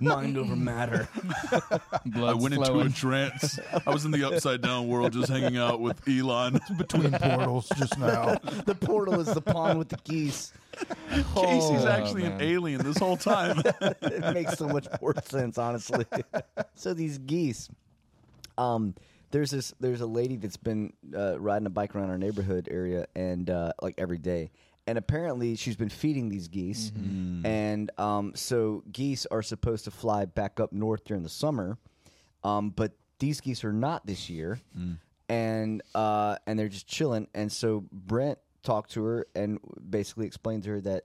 Mind 0.00 0.36
over 0.38 0.56
matter. 0.56 1.08
I 1.52 1.78
Blood's 2.06 2.42
went 2.42 2.54
into 2.54 2.62
a 2.70 2.72
flowing. 2.72 2.92
trance. 2.92 3.58
I 3.86 3.90
was 3.90 4.04
in 4.04 4.10
the 4.10 4.24
upside 4.24 4.62
down 4.62 4.88
world, 4.88 5.12
just 5.12 5.28
hanging 5.30 5.56
out 5.58 5.80
with 5.80 6.00
Elon. 6.08 6.60
Between 6.76 7.12
portals 7.12 7.68
just 7.76 7.98
now. 7.98 8.36
The 8.66 8.74
portal 8.74 9.20
is 9.20 9.32
the 9.32 9.40
pond 9.42 9.78
with 9.78 9.88
the 9.88 9.98
geese. 10.04 10.52
Casey's 11.34 11.84
Oh, 11.84 11.88
actually 11.88 12.24
an 12.24 12.40
alien 12.40 12.82
this 12.82 12.98
whole 12.98 13.16
time. 13.16 13.60
it 13.80 14.34
makes 14.34 14.56
so 14.56 14.68
much 14.68 14.86
more 15.00 15.14
sense, 15.24 15.58
honestly. 15.58 16.04
so 16.74 16.94
these 16.94 17.18
geese, 17.18 17.68
um, 18.58 18.94
there's 19.30 19.50
this 19.50 19.74
there's 19.80 20.00
a 20.00 20.06
lady 20.06 20.36
that's 20.36 20.56
been 20.56 20.92
uh, 21.16 21.38
riding 21.40 21.66
a 21.66 21.70
bike 21.70 21.94
around 21.94 22.10
our 22.10 22.18
neighborhood 22.18 22.68
area 22.70 23.06
and 23.14 23.48
uh, 23.50 23.72
like 23.82 23.94
every 23.98 24.18
day, 24.18 24.50
and 24.86 24.98
apparently 24.98 25.54
she's 25.56 25.76
been 25.76 25.88
feeding 25.88 26.28
these 26.28 26.48
geese, 26.48 26.90
and 27.44 27.90
um, 27.98 28.32
so 28.34 28.82
geese 28.92 29.26
are 29.26 29.42
supposed 29.42 29.84
to 29.84 29.90
fly 29.90 30.24
back 30.24 30.58
up 30.60 30.72
north 30.72 31.04
during 31.04 31.22
the 31.22 31.28
summer, 31.28 31.78
um, 32.44 32.70
but 32.70 32.92
these 33.20 33.40
geese 33.40 33.64
are 33.64 33.72
not 33.72 34.04
this 34.06 34.28
year, 34.30 34.58
and 35.28 35.82
uh, 35.94 36.36
and 36.46 36.58
they're 36.58 36.68
just 36.68 36.86
chilling, 36.88 37.28
and 37.34 37.52
so 37.52 37.84
Brent 37.92 38.38
talked 38.62 38.90
to 38.92 39.02
her 39.04 39.26
and 39.34 39.58
basically 39.88 40.26
explained 40.26 40.62
to 40.64 40.70
her 40.70 40.80
that 40.80 41.04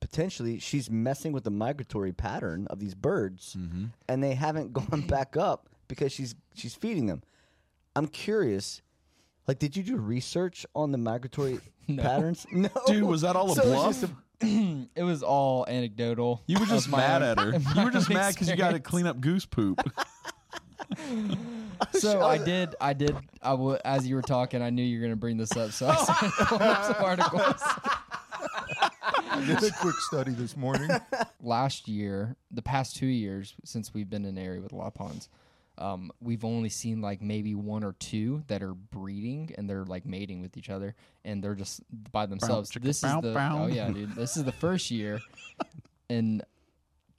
potentially 0.00 0.58
she's 0.58 0.90
messing 0.90 1.32
with 1.32 1.44
the 1.44 1.50
migratory 1.50 2.12
pattern 2.12 2.66
of 2.70 2.80
these 2.80 2.94
birds 2.94 3.56
mm-hmm. 3.58 3.86
and 4.08 4.22
they 4.22 4.34
haven't 4.34 4.72
gone 4.80 5.00
back 5.02 5.36
up 5.36 5.68
because 5.88 6.12
she's 6.12 6.34
she's 6.54 6.74
feeding 6.74 7.06
them 7.06 7.22
i'm 7.94 8.08
curious 8.08 8.82
like 9.46 9.58
did 9.58 9.76
you 9.76 9.82
do 9.82 9.96
research 9.96 10.66
on 10.74 10.90
the 10.92 10.98
migratory 10.98 11.60
patterns 11.98 12.46
no 12.52 12.68
Dude, 12.86 13.04
was 13.04 13.20
that 13.22 13.36
all 13.36 13.52
a 13.52 13.54
So 13.54 13.62
it's 13.62 13.70
bluff? 13.70 14.00
just 14.00 14.12
it 14.96 15.04
was 15.04 15.22
all 15.22 15.64
anecdotal. 15.68 16.42
You 16.48 16.58
were 16.58 16.66
just 16.66 16.88
mad 16.90 17.22
own- 17.22 17.28
at 17.28 17.38
her. 17.38 17.60
You 17.76 17.84
were 17.84 17.92
just 17.92 18.10
mad 18.10 18.34
because 18.34 18.48
you 18.50 18.56
got 18.56 18.72
to 18.72 18.80
clean 18.80 19.06
up 19.06 19.20
goose 19.20 19.46
poop. 19.46 19.78
So 21.94 22.22
I 22.22 22.38
did, 22.38 22.76
I 22.80 22.92
did. 22.92 23.16
I 23.42 23.50
w- 23.50 23.78
as 23.84 24.06
you 24.06 24.14
were 24.14 24.22
talking, 24.22 24.62
I 24.62 24.70
knew 24.70 24.84
you 24.84 24.98
were 24.98 25.02
going 25.02 25.12
to 25.12 25.16
bring 25.16 25.36
this 25.36 25.56
up, 25.56 25.72
so 25.72 25.88
I 25.88 25.96
started 25.96 26.30
pulling 26.46 26.62
up 26.68 26.84
some 26.84 27.04
articles. 27.04 27.60
I 29.30 29.44
did 29.46 29.62
a 29.64 29.70
quick 29.72 29.94
study 29.96 30.32
this 30.32 30.56
morning. 30.56 30.90
Last 31.42 31.88
year, 31.88 32.36
the 32.52 32.62
past 32.62 32.96
two 32.96 33.06
years 33.06 33.54
since 33.64 33.92
we've 33.92 34.08
been 34.08 34.24
in 34.24 34.36
an 34.38 34.44
area 34.44 34.60
with 34.60 34.72
a 34.72 34.76
lot 34.76 34.86
of 34.88 34.94
ponds, 34.94 35.28
um, 35.78 36.12
we've 36.20 36.44
only 36.44 36.68
seen 36.68 37.00
like 37.00 37.20
maybe 37.20 37.54
one 37.56 37.82
or 37.82 37.94
two 37.98 38.44
that 38.46 38.62
are 38.62 38.74
breeding 38.74 39.52
and 39.58 39.68
they're 39.68 39.84
like 39.84 40.06
mating 40.06 40.40
with 40.40 40.56
each 40.56 40.70
other, 40.70 40.94
and 41.24 41.42
they're 41.42 41.56
just 41.56 41.80
by 42.12 42.26
themselves. 42.26 42.70
chicka 42.70 42.82
this 42.82 43.00
bow 43.00 43.18
is 43.18 43.22
the 43.24 43.32
bow. 43.32 43.58
oh 43.62 43.66
yeah, 43.66 43.90
dude. 43.90 44.14
This 44.14 44.36
is 44.36 44.44
the 44.44 44.52
first 44.52 44.90
year, 44.90 45.20
and 46.10 46.44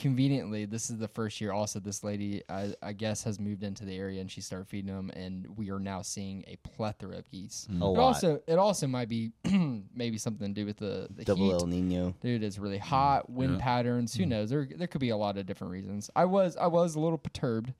conveniently, 0.03 0.65
this 0.65 0.89
is 0.89 0.97
the 0.97 1.07
first 1.07 1.39
year. 1.39 1.53
Also, 1.53 1.79
this 1.79 2.03
lady, 2.03 2.43
I, 2.49 2.73
I 2.83 2.91
guess, 2.91 3.23
has 3.23 3.39
moved 3.39 3.63
into 3.63 3.85
the 3.85 3.95
area 3.95 4.19
and 4.19 4.29
she 4.29 4.41
started 4.41 4.67
feeding 4.67 4.93
them, 4.93 5.09
and 5.15 5.47
we 5.55 5.71
are 5.71 5.79
now 5.79 6.01
seeing 6.01 6.43
a 6.45 6.57
plethora 6.57 7.19
of 7.19 7.31
geese. 7.31 7.69
Mm. 7.71 7.81
A 7.81 7.85
It 7.85 7.87
lot. 7.87 7.99
also, 7.99 8.41
it 8.45 8.59
also 8.59 8.85
might 8.85 9.07
be 9.07 9.31
maybe 9.95 10.17
something 10.17 10.53
to 10.53 10.61
do 10.61 10.65
with 10.65 10.75
the, 10.75 11.07
the 11.15 11.23
Double 11.23 11.45
heat. 11.45 11.53
El 11.53 11.67
Nino. 11.67 12.13
Dude, 12.21 12.43
it's 12.43 12.59
really 12.59 12.79
mm. 12.79 12.81
hot. 12.81 13.29
Wind 13.29 13.53
Yeah. 13.53 13.63
patterns. 13.63 14.13
Who 14.13 14.25
mm. 14.25 14.27
knows? 14.27 14.49
There, 14.49 14.67
there 14.75 14.87
could 14.87 14.99
be 14.99 15.09
a 15.09 15.17
lot 15.17 15.37
of 15.37 15.45
different 15.45 15.71
reasons. 15.71 16.09
I 16.17 16.25
was, 16.25 16.57
I 16.57 16.67
was 16.67 16.95
a 16.95 16.99
little 16.99 17.17
perturbed 17.17 17.73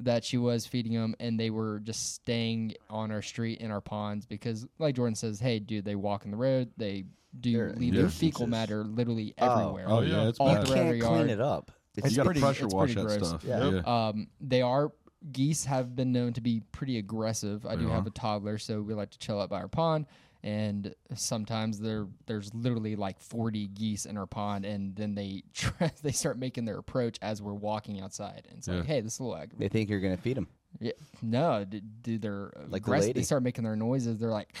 that 0.00 0.24
she 0.24 0.36
was 0.38 0.66
feeding 0.66 0.92
them 0.92 1.14
and 1.20 1.38
they 1.40 1.50
were 1.50 1.80
just 1.80 2.14
staying 2.14 2.74
on 2.90 3.10
our 3.10 3.22
street 3.22 3.60
in 3.60 3.70
our 3.70 3.80
ponds 3.80 4.26
because, 4.26 4.66
like 4.78 4.94
Jordan 4.94 5.14
says, 5.14 5.40
hey, 5.40 5.58
dude, 5.58 5.84
they 5.84 5.94
walk 5.94 6.24
in 6.24 6.30
the 6.30 6.36
road. 6.36 6.70
They 6.76 7.04
do 7.40 7.52
They're 7.52 7.68
leave 7.74 7.92
their 7.94 8.02
nuisances. 8.04 8.18
fecal 8.20 8.46
matter 8.46 8.84
literally 8.84 9.34
Oh. 9.38 9.52
everywhere. 9.60 9.86
Oh 9.88 10.00
yeah, 10.02 10.28
it's 10.28 10.38
All 10.38 10.54
bad. 10.54 10.68
You 10.68 10.74
can't 10.74 11.02
our 11.02 11.08
clean 11.18 11.30
it 11.30 11.40
up. 11.40 11.70
It's, 11.96 12.10
you 12.10 12.16
got 12.16 12.22
to 12.24 12.26
pretty- 12.28 12.40
pressure 12.40 12.64
it's 12.66 12.74
wash 12.74 12.92
pretty 12.94 13.08
that 13.08 13.18
gross. 13.18 13.28
stuff. 13.28 13.44
Yeah. 13.44 13.70
Yeah. 13.70 14.08
Um, 14.08 14.28
they 14.40 14.60
are 14.62 14.92
geese 15.32 15.64
have 15.64 15.96
been 15.96 16.12
known 16.12 16.34
to 16.34 16.40
be 16.42 16.60
pretty 16.72 16.98
aggressive. 16.98 17.64
I 17.66 17.74
They 17.74 17.82
do 17.82 17.88
have 17.88 18.06
a 18.06 18.10
toddler, 18.10 18.58
so 18.58 18.82
we 18.82 18.92
like 18.94 19.10
to 19.10 19.18
chill 19.18 19.40
out 19.40 19.48
by 19.48 19.60
our 19.60 19.68
pond. 19.68 20.06
And 20.46 20.94
sometimes 21.14 21.80
there 21.80 22.06
there's 22.26 22.54
literally 22.54 22.94
like 22.94 23.18
40 23.20 23.66
geese 23.68 24.06
in 24.06 24.16
our 24.16 24.26
pond, 24.26 24.64
and 24.64 24.94
then 24.94 25.16
they 25.16 25.42
try, 25.54 25.90
they 26.02 26.12
start 26.12 26.38
making 26.38 26.66
their 26.66 26.78
approach 26.78 27.18
as 27.20 27.42
we're 27.42 27.52
walking 27.52 28.00
outside. 28.00 28.46
And 28.48 28.58
it's 28.58 28.68
Yeah. 28.68 28.76
like, 28.76 28.86
hey, 28.86 29.00
this 29.00 29.14
is 29.14 29.18
a 29.18 29.24
little 29.24 29.36
aggravating. 29.36 29.58
they 29.58 29.68
think 29.68 29.90
you're 29.90 29.98
gonna 30.00 30.16
feed 30.16 30.36
them. 30.36 30.46
Yeah, 30.78 30.92
no, 31.20 31.64
d- 31.64 31.82
dude, 32.02 32.22
they're 32.22 32.52
Like 32.56 32.70
the 32.70 32.76
aggressive. 32.76 33.06
lady? 33.08 33.20
They 33.20 33.24
start 33.24 33.42
making 33.42 33.64
their 33.64 33.74
noises. 33.76 34.18
They're 34.18 34.30
like, 34.30 34.54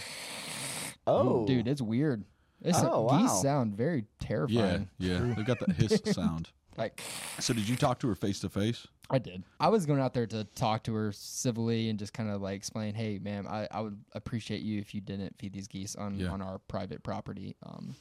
Oh, 1.06 1.46
dude, 1.46 1.68
it's 1.68 1.80
weird. 1.82 2.24
It's 2.62 2.78
Oh, 2.82 3.08
geese 3.10 3.28
wow. 3.30 3.42
sound 3.42 3.74
very 3.76 4.06
terrifying 4.18 4.88
Yeah, 4.98 5.08
terrifying. 5.08 5.28
yeah. 5.28 5.34
They've 5.36 5.46
got 5.46 5.60
that 5.60 5.72
hiss 5.76 6.00
sound. 6.14 6.48
Like 6.76 7.00
So 7.40 7.54
did 7.54 7.68
you 7.68 7.76
talk 7.76 7.98
to 8.00 8.08
her 8.08 8.14
face 8.14 8.40
to 8.40 8.48
face? 8.48 8.86
I 9.08 9.18
did. 9.18 9.44
I 9.60 9.68
was 9.68 9.86
going 9.86 10.00
out 10.00 10.14
there 10.14 10.26
to 10.26 10.44
talk 10.44 10.82
to 10.84 10.94
her 10.94 11.12
civilly 11.12 11.88
and 11.90 11.98
just 11.98 12.12
kind 12.12 12.28
of 12.28 12.42
like 12.42 12.56
explain, 12.56 12.94
hey, 12.94 13.18
ma'am, 13.22 13.46
I, 13.48 13.68
I 13.70 13.80
would 13.80 13.98
appreciate 14.12 14.62
you 14.62 14.80
if 14.80 14.94
you 14.94 15.00
didn't 15.00 15.38
feed 15.38 15.52
these 15.52 15.68
geese 15.68 15.94
on, 15.94 16.18
Yeah. 16.18 16.28
on 16.30 16.42
our 16.42 16.58
private 16.58 17.02
property. 17.04 17.54
Um, 17.64 17.94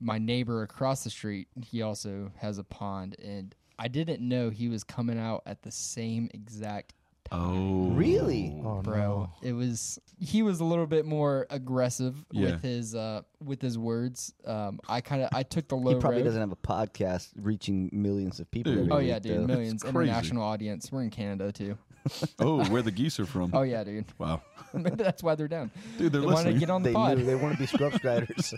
my 0.00 0.18
neighbor 0.18 0.62
across 0.62 1.04
the 1.04 1.10
street, 1.10 1.46
he 1.64 1.82
also 1.82 2.32
has 2.38 2.58
a 2.58 2.64
pond, 2.64 3.16
and 3.22 3.54
I 3.78 3.86
didn't 3.88 4.20
know 4.26 4.50
he 4.50 4.68
was 4.68 4.82
coming 4.82 5.18
out 5.18 5.42
at 5.46 5.62
the 5.62 5.70
same 5.70 6.28
exact 6.34 6.94
Oh, 7.32 7.90
Really? 7.90 8.54
Oh 8.64 8.82
bro. 8.82 8.96
no. 8.96 9.30
It 9.42 9.52
was 9.52 9.98
he 10.18 10.42
was 10.42 10.60
a 10.60 10.64
little 10.64 10.86
bit 10.86 11.04
more 11.06 11.46
aggressive 11.50 12.14
Yeah. 12.32 12.50
with 12.52 12.62
his 12.62 12.94
uh 12.94 13.22
with 13.42 13.62
his 13.62 13.78
words. 13.78 14.34
Um, 14.44 14.80
I 14.88 15.00
kind 15.00 15.22
of 15.22 15.28
I 15.32 15.42
took 15.44 15.68
the 15.68 15.76
low 15.76 15.94
he 15.94 16.00
probably 16.00 16.18
road. 16.18 16.24
doesn't 16.24 16.40
have 16.40 16.52
a 16.52 16.56
podcast 16.56 17.28
reaching 17.36 17.88
millions 17.92 18.40
of 18.40 18.50
people. 18.50 18.72
Dude. 18.72 18.80
every 18.82 18.92
Oh 18.92 18.98
week, 18.98 19.08
yeah, 19.08 19.18
dude, 19.20 19.38
though. 19.42 19.46
millions 19.46 19.82
crazy. 19.82 19.96
international 19.96 20.42
audience. 20.42 20.90
We're 20.90 21.02
in 21.02 21.10
Canada 21.10 21.52
too. 21.52 21.76
Oh, 22.38 22.64
where 22.70 22.80
the 22.80 22.90
geese 22.90 23.20
are 23.20 23.26
from? 23.26 23.50
Oh 23.54 23.60
yeah, 23.62 23.84
dude. 23.84 24.06
Wow, 24.18 24.40
Maybe 24.72 24.96
that's 24.96 25.22
why 25.22 25.34
they're 25.34 25.48
down. 25.48 25.70
dude, 25.98 26.10
they're 26.12 26.22
They 26.22 26.26
want 26.26 26.38
to 26.38 26.42
listening. 26.44 26.58
get 26.60 26.70
on 26.70 26.82
the 26.82 26.88
They 26.88 26.94
pod, 26.94 27.18
knew 27.18 27.24
they 27.24 27.34
want 27.34 27.52
to 27.54 27.60
be 27.60 27.66
scrub 27.66 27.92
riders. 28.02 28.54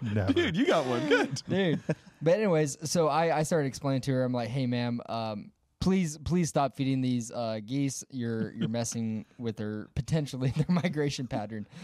Never. 0.00 0.32
Dude, 0.32 0.56
you 0.56 0.66
got 0.66 0.84
one. 0.86 1.06
Good. 1.08 1.42
dude. 1.48 1.80
But 2.22 2.34
anyways, 2.34 2.76
so 2.90 3.08
I 3.08 3.38
I 3.38 3.42
started 3.44 3.66
explaining 3.68 4.00
to 4.02 4.12
her. 4.12 4.24
I'm 4.24 4.32
like, 4.32 4.48
hey, 4.48 4.66
ma'am, 4.66 5.00
um, 5.08 5.52
please 5.86 6.18
please 6.18 6.48
stop 6.48 6.74
feeding 6.74 7.00
these 7.00 7.30
uh, 7.30 7.60
geese. 7.64 8.02
You're 8.10 8.50
you're 8.54 8.68
messing 8.68 9.24
with 9.38 9.56
their 9.56 9.86
potentially 9.94 10.50
their 10.56 10.66
migration 10.68 11.28
pattern. 11.28 11.68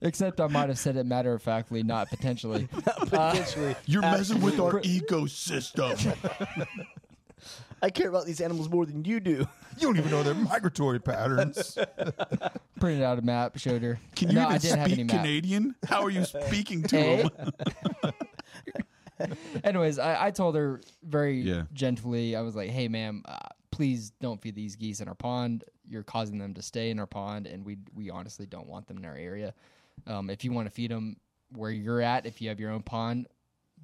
Except 0.00 0.40
I 0.40 0.48
might 0.48 0.70
have 0.70 0.78
said 0.78 0.96
it 0.96 1.04
matter 1.04 1.32
of 1.32 1.40
factly, 1.42 1.84
not 1.84 2.08
potentially. 2.08 2.66
Potentially, 2.96 3.76
You're 3.86 4.02
messing 4.02 4.40
with 4.40 4.58
our 4.58 4.80
ecosystem. 4.80 6.16
I 7.82 7.90
care 7.90 8.08
about 8.08 8.24
these 8.26 8.40
animals 8.40 8.68
more 8.70 8.86
than 8.86 9.04
you 9.04 9.20
do. 9.20 9.30
You 9.32 9.46
don't 9.78 9.98
even 9.98 10.10
know 10.10 10.22
their 10.22 10.34
migratory 10.34 10.98
patterns. 10.98 11.76
Printed 12.80 13.02
out 13.02 13.18
a 13.18 13.22
map, 13.22 13.58
showed 13.58 13.82
her. 13.82 14.00
Can 14.16 14.30
you 14.30 14.36
no, 14.36 14.42
even 14.44 14.54
I 14.54 14.58
didn't 14.58 14.78
have 14.78 14.86
any 14.86 14.94
speak 14.94 15.06
map. 15.08 15.16
Canadian? 15.16 15.74
How 15.86 16.02
are 16.02 16.10
you 16.10 16.24
speaking 16.24 16.82
to 16.84 16.98
Eh? 16.98 17.28
them? 17.28 17.52
Anyways, 19.64 19.98
I, 19.98 20.26
I 20.26 20.30
told 20.30 20.54
her 20.56 20.80
very 21.02 21.40
Yeah. 21.40 21.62
gently. 21.72 22.36
I 22.36 22.40
was 22.42 22.54
like, 22.56 22.70
"Hey, 22.70 22.88
ma'am, 22.88 23.22
uh, 23.26 23.38
please 23.70 24.10
don't 24.20 24.40
feed 24.40 24.54
these 24.54 24.76
geese 24.76 25.00
in 25.00 25.08
our 25.08 25.14
pond. 25.14 25.64
You're 25.88 26.02
causing 26.02 26.38
them 26.38 26.54
to 26.54 26.62
stay 26.62 26.90
in 26.90 26.98
our 26.98 27.06
pond, 27.06 27.46
and 27.46 27.64
we 27.64 27.78
we 27.94 28.10
honestly 28.10 28.46
don't 28.46 28.66
want 28.66 28.86
them 28.86 28.98
in 28.98 29.04
our 29.04 29.16
area. 29.16 29.54
Um, 30.06 30.30
if 30.30 30.44
you 30.44 30.52
want 30.52 30.66
to 30.66 30.70
feed 30.70 30.90
them 30.90 31.16
where 31.52 31.70
you're 31.70 32.00
at, 32.00 32.26
if 32.26 32.40
you 32.40 32.48
have 32.48 32.60
your 32.60 32.70
own 32.70 32.82
pond, 32.82 33.26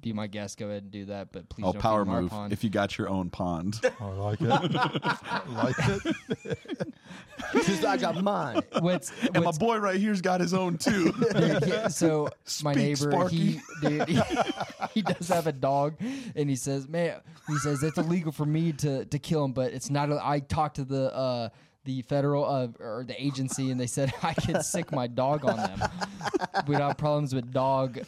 be 0.01 0.13
my 0.13 0.27
guest. 0.27 0.57
Go 0.57 0.67
ahead 0.67 0.83
and 0.83 0.91
do 0.91 1.05
that. 1.05 1.31
But 1.31 1.49
please 1.49 1.65
Oh, 1.65 1.73
don't 1.73 1.81
power 1.81 2.01
feed 2.03 2.07
them 2.09 2.15
our 2.15 2.21
move. 2.21 2.29
pond. 2.31 2.53
If 2.53 2.63
you 2.63 2.69
got 2.69 2.97
your 2.97 3.09
own 3.09 3.29
pond. 3.29 3.79
I 3.99 4.05
like 4.05 4.41
it. 4.41 4.49
I 4.51 5.41
like 5.49 5.75
it. 5.79 6.93
Because 7.53 7.83
I 7.85 7.97
got 7.97 8.21
mine. 8.23 8.61
what's, 8.79 9.11
And 9.23 9.35
my 9.35 9.39
what's 9.41 9.57
boy 9.57 9.77
right 9.77 9.99
here's 9.99 10.21
got 10.21 10.39
his 10.41 10.53
own 10.53 10.77
too. 10.77 11.11
Dude, 11.11 11.63
he- 11.63 11.89
so 11.89 12.29
my 12.63 12.73
Speak, 12.73 12.75
neighbor, 12.83 13.11
Sparky. 13.11 13.35
he, 13.37 13.59
dude, 13.81 14.07
he, 14.09 14.19
he 14.93 15.01
does 15.01 15.27
have 15.29 15.47
a 15.47 15.51
dog, 15.51 15.95
and 16.35 16.49
he 16.49 16.55
says, 16.55 16.87
"Man, 16.87 17.19
he 17.47 17.57
says 17.57 17.83
it's 17.83 17.97
illegal 17.97 18.31
for 18.31 18.45
me 18.45 18.71
to 18.73 19.05
to 19.05 19.19
kill 19.19 19.45
him, 19.45 19.51
but 19.53 19.71
it's 19.73 19.89
not." 19.89 20.11
I 20.11 20.39
talked 20.39 20.75
to 20.77 20.83
the 20.85 21.13
uh, 21.15 21.49
the 21.87 22.01
federal 22.03 22.45
uh, 22.45 22.67
or 22.79 23.03
the 23.07 23.19
agency, 23.21 23.71
and 23.71 23.79
they 23.79 23.87
said 23.87 24.13
I 24.21 24.33
could 24.33 24.61
sick 24.61 24.91
my 24.91 25.07
dog 25.07 25.45
on 25.45 25.55
them. 25.57 25.81
we 26.67 26.75
don't 26.75 26.87
have 26.89 26.97
problems 26.97 27.33
with 27.33 27.51
dog 27.51 27.99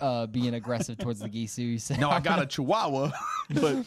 uh, 0.00 0.26
being 0.26 0.54
aggressive 0.54 0.96
towards 0.96 1.18
the 1.20 1.28
geese. 1.28 1.52
So 1.52 1.76
said, 1.78 2.00
no, 2.00 2.08
I 2.10 2.20
got 2.20 2.40
a 2.40 2.46
chihuahua, 2.46 3.10
but 3.50 3.84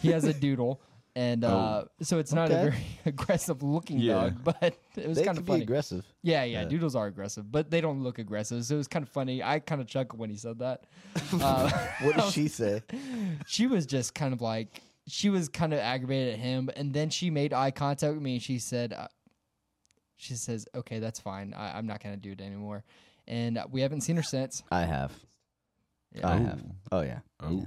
he 0.00 0.08
has 0.08 0.24
a 0.24 0.32
doodle." 0.34 0.80
And 1.14 1.44
uh, 1.44 1.84
so 2.02 2.18
it's 2.18 2.32
not 2.34 2.50
a 2.50 2.54
very 2.54 2.84
aggressive 3.06 3.62
looking 3.62 3.98
Yeah. 4.00 4.12
dog, 4.14 4.44
but 4.44 4.76
it 4.96 5.08
was 5.08 5.16
kind 5.16 5.28
can 5.28 5.38
of 5.38 5.44
be 5.46 5.52
funny. 5.52 5.62
aggressive. 5.62 6.04
Yeah, 6.22 6.44
yeah, 6.44 6.64
doodles 6.66 6.94
are 6.94 7.06
aggressive, 7.06 7.50
but 7.50 7.70
they 7.70 7.80
don't 7.80 8.02
look 8.02 8.18
aggressive. 8.18 8.64
So 8.66 8.74
it 8.74 8.78
was 8.78 8.88
kind 8.88 9.02
of 9.02 9.08
funny. 9.08 9.42
I 9.42 9.58
kind 9.60 9.80
of 9.80 9.86
chuckled 9.86 10.18
when 10.20 10.28
he 10.30 10.36
said 10.36 10.58
that. 10.58 10.84
Uh, 11.32 11.70
What 12.02 12.16
did 12.16 12.24
she 12.32 12.48
say? 12.48 12.82
she 13.46 13.66
was 13.66 13.86
just 13.86 14.14
kind 14.14 14.34
of 14.34 14.42
like 14.42 14.82
she 15.08 15.30
was 15.30 15.48
kind 15.48 15.72
of 15.72 15.78
aggravated 15.78 16.34
at 16.34 16.40
him, 16.40 16.68
and 16.76 16.92
then 16.92 17.10
she 17.10 17.30
made 17.30 17.52
eye 17.52 17.70
contact 17.70 18.12
with 18.14 18.22
me, 18.22 18.34
and 18.34 18.42
she 18.42 18.58
said, 18.58 18.92
uh, 18.92 19.08
"She 20.16 20.34
says, 20.34 20.66
okay, 20.74 20.98
that's 20.98 21.20
fine. 21.20 21.54
I, 21.54 21.78
I'm 21.78 21.86
not 21.86 22.02
gonna 22.02 22.16
do 22.16 22.32
it 22.32 22.40
anymore." 22.40 22.84
And 23.28 23.58
uh, 23.58 23.66
we 23.70 23.80
haven't 23.80 24.02
seen 24.02 24.16
her 24.16 24.22
since. 24.22 24.62
I 24.70 24.82
have. 24.82 25.12
Yeah. 26.14 26.28
I 26.28 26.36
have. 26.36 26.62
Oh 26.92 27.00
yeah. 27.02 27.20
oh, 27.42 27.66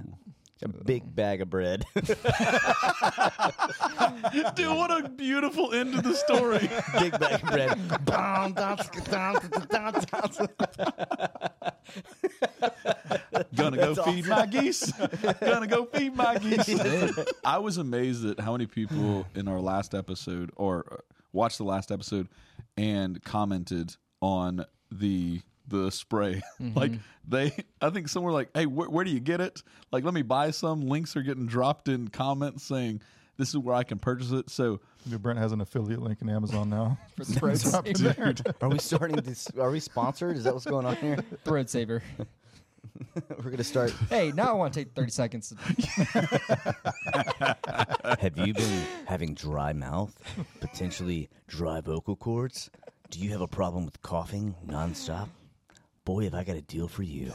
A 0.62 0.68
big 0.68 1.14
bag 1.14 1.40
of 1.40 1.48
bread. 1.50 1.84
dude, 1.94 2.06
what 4.68 4.90
a 4.90 5.08
beautiful 5.08 5.72
end 5.72 5.94
to 5.94 6.02
the 6.02 6.14
story. 6.14 6.68
big 6.98 7.18
bag 7.18 7.42
of 7.42 7.50
bread. 7.50 7.78
Gonna 13.54 13.76
go 13.76 13.94
That's 13.94 14.08
feed 14.08 14.26
my 14.26 14.46
geese. 14.46 14.92
Gonna 15.40 15.66
go 15.66 15.84
feed 15.86 16.14
my 16.14 16.38
geese. 16.38 16.78
I 17.44 17.58
was 17.58 17.76
amazed 17.78 18.24
at 18.24 18.40
how 18.40 18.52
many 18.52 18.66
people 18.66 19.26
in 19.34 19.48
our 19.48 19.60
last 19.60 19.94
episode 19.94 20.50
or 20.56 20.84
uh, 20.90 20.96
watched 21.32 21.58
the 21.58 21.64
last 21.64 21.90
episode 21.90 22.28
and 22.76 23.22
commented 23.22 23.96
on 24.20 24.64
the 24.90 25.40
the 25.68 25.90
spray. 25.90 26.42
like 26.74 26.92
they, 27.26 27.52
I 27.80 27.90
think 27.90 28.08
some 28.08 28.22
were 28.22 28.32
like, 28.32 28.50
"Hey, 28.54 28.64
wh- 28.64 28.92
where 28.92 29.04
do 29.04 29.10
you 29.10 29.20
get 29.20 29.40
it? 29.40 29.62
Like, 29.92 30.04
let 30.04 30.14
me 30.14 30.22
buy 30.22 30.50
some." 30.50 30.82
Links 30.82 31.16
are 31.16 31.22
getting 31.22 31.46
dropped 31.46 31.88
in 31.88 32.08
comments 32.08 32.64
saying, 32.64 33.00
"This 33.36 33.50
is 33.50 33.58
where 33.58 33.74
I 33.74 33.84
can 33.84 33.98
purchase 33.98 34.32
it." 34.32 34.50
So, 34.50 34.80
Dude, 35.08 35.22
Brent 35.22 35.38
has 35.38 35.52
an 35.52 35.60
affiliate 35.60 36.02
link 36.02 36.20
in 36.22 36.28
Amazon 36.28 36.68
now. 36.68 36.98
For 37.16 37.24
the 37.24 37.32
throat 37.32 37.60
Drop 37.60 37.86
it 37.86 38.56
Are 38.60 38.68
we 38.68 38.78
starting 38.78 39.16
this? 39.16 39.48
Are 39.58 39.70
we 39.70 39.80
sponsored? 39.80 40.36
Is 40.36 40.44
that 40.44 40.52
what's 40.52 40.66
going 40.66 40.86
on 40.86 40.96
here? 40.96 41.18
Throat 41.44 41.70
saver. 41.70 42.02
We're 43.42 43.50
gonna 43.50 43.64
start. 43.64 43.92
Hey, 44.08 44.32
now 44.32 44.48
I 44.48 44.52
want 44.52 44.72
to 44.74 44.80
take 44.80 44.94
30 44.94 45.10
seconds. 45.10 45.54
Have 48.20 48.36
you 48.36 48.54
been 48.54 48.86
having 49.06 49.34
dry 49.34 49.72
mouth, 49.72 50.14
potentially 50.60 51.28
dry 51.46 51.80
vocal 51.80 52.16
cords? 52.16 52.70
Do 53.10 53.18
you 53.18 53.30
have 53.30 53.40
a 53.40 53.48
problem 53.48 53.84
with 53.84 54.00
coughing 54.02 54.54
nonstop? 54.66 55.28
Boy, 56.04 56.24
have 56.24 56.34
I 56.34 56.44
got 56.44 56.56
a 56.56 56.62
deal 56.62 56.88
for 56.88 57.02
you. 57.02 57.32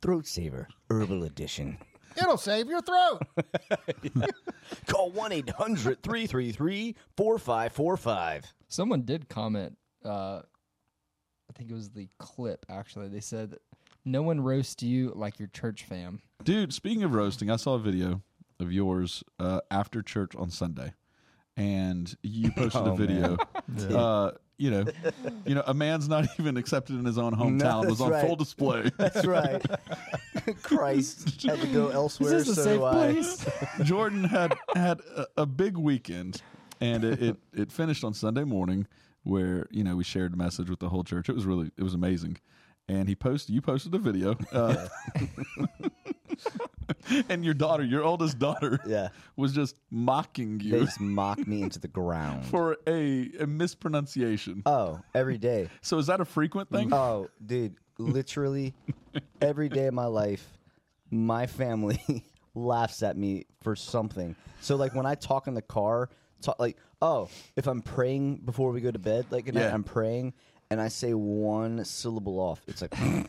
Throat 0.00 0.26
Saver, 0.26 0.68
Herbal 0.90 1.24
Edition. 1.24 1.78
It'll 2.16 2.36
save 2.36 2.68
your 2.68 2.82
throat. 2.82 3.20
Call 4.86 5.10
1 5.10 5.32
800 5.32 6.02
333 6.02 6.96
4545. 7.16 8.54
Someone 8.68 9.02
did 9.02 9.28
comment. 9.28 9.76
Uh, 10.04 10.40
I 10.40 11.52
think 11.54 11.70
it 11.70 11.74
was 11.74 11.90
the 11.90 12.08
clip. 12.18 12.64
Actually, 12.68 13.08
they 13.08 13.20
said, 13.20 13.56
"No 14.04 14.22
one 14.22 14.40
roasts 14.40 14.82
you 14.82 15.12
like 15.14 15.38
your 15.38 15.48
church 15.48 15.84
fam." 15.84 16.20
Dude, 16.42 16.72
speaking 16.72 17.02
of 17.02 17.14
roasting, 17.14 17.50
I 17.50 17.56
saw 17.56 17.74
a 17.74 17.78
video 17.78 18.22
of 18.60 18.72
yours 18.72 19.22
uh, 19.38 19.60
after 19.70 20.02
church 20.02 20.34
on 20.36 20.50
Sunday, 20.50 20.94
and 21.56 22.14
you 22.22 22.50
posted 22.56 22.82
Oh, 22.82 22.92
a 22.92 22.96
video. 22.96 23.36
Uh, 23.96 24.32
you 24.58 24.70
know, 24.70 24.84
you 25.44 25.54
know, 25.56 25.64
a 25.66 25.74
man's 25.74 26.08
not 26.08 26.26
even 26.38 26.56
accepted 26.56 26.96
in 26.96 27.04
his 27.04 27.18
own 27.18 27.34
hometown 27.34 27.88
was 27.88 28.00
on 28.00 28.10
right. 28.10 28.24
full 28.24 28.36
display. 28.36 28.90
That's 28.96 29.26
right. 29.26 29.60
Christ 30.62 31.42
had 31.42 31.60
to 31.60 31.66
go 31.68 31.88
elsewhere. 31.88 32.34
Is 32.34 32.46
this 32.46 32.58
a 32.58 32.62
so 32.62 32.64
safe 32.64 32.78
do 32.78 32.84
I. 32.84 32.92
place? 33.12 33.48
Jordan 33.82 34.24
had 34.24 34.54
had 34.74 35.00
a, 35.16 35.26
a 35.38 35.46
big 35.46 35.76
weekend, 35.76 36.42
and 36.80 37.04
it, 37.04 37.22
it 37.22 37.36
it 37.52 37.72
finished 37.72 38.04
on 38.04 38.14
Sunday 38.14 38.44
morning, 38.44 38.86
where 39.24 39.66
you 39.70 39.82
know 39.82 39.96
we 39.96 40.04
shared 40.04 40.34
a 40.34 40.36
message 40.36 40.70
with 40.70 40.78
the 40.78 40.88
whole 40.88 41.02
church. 41.04 41.28
It 41.28 41.34
was 41.34 41.44
really 41.44 41.70
it 41.76 41.82
was 41.82 41.94
amazing, 41.94 42.38
and 42.92 43.08
he 43.08 43.14
posted 43.14 43.54
you 43.54 43.60
posted 43.62 43.94
a 43.94 43.98
video, 43.98 44.36
uh, 44.52 44.86
and 47.28 47.44
your 47.44 47.54
daughter, 47.54 47.82
your 47.84 48.02
oldest 48.04 48.38
daughter, 48.38 48.78
Yeah. 48.86 49.08
was 49.36 49.52
just 49.52 49.76
mocking 49.90 50.58
They 50.58 50.64
you 50.64 50.84
just 50.84 51.00
mock 51.00 51.46
me 51.46 51.62
into 51.62 51.78
the 51.78 51.88
ground. 51.88 52.44
for 52.46 52.76
a, 52.86 53.30
a 53.40 53.46
mispronunciation. 53.46 54.62
Oh, 54.66 55.00
every 55.14 55.38
day. 55.38 55.68
So 55.80 55.98
is 55.98 56.06
that 56.06 56.20
a 56.20 56.24
frequent 56.24 56.70
thing? 56.70 56.92
Oh, 56.92 57.28
dude, 57.44 57.76
literally 57.98 58.74
every 59.40 59.68
day 59.68 59.86
of 59.86 59.94
my 59.94 60.06
life, 60.06 60.46
my 61.10 61.46
family 61.46 62.24
laughs 62.54 63.02
at 63.02 63.16
me 63.16 63.46
for 63.62 63.74
something. 63.76 64.36
So 64.60 64.76
like 64.76 64.94
when 64.94 65.06
I 65.06 65.14
talk 65.14 65.46
in 65.46 65.54
the 65.54 65.62
car, 65.62 66.08
talk 66.40 66.58
like, 66.58 66.76
oh, 67.00 67.28
if 67.56 67.66
I'm 67.66 67.82
praying 67.82 68.36
before 68.44 68.70
we 68.72 68.80
go 68.80 68.90
to 68.90 68.98
bed, 68.98 69.26
like 69.30 69.48
at 69.48 69.54
night, 69.54 69.62
Yeah. 69.62 69.74
I'm 69.74 69.84
praying 69.84 70.34
and 70.72 70.80
I 70.80 70.88
say 70.88 71.12
one 71.12 71.84
syllable 71.84 72.40
off. 72.40 72.62
It's 72.66 72.80
like 72.80 72.98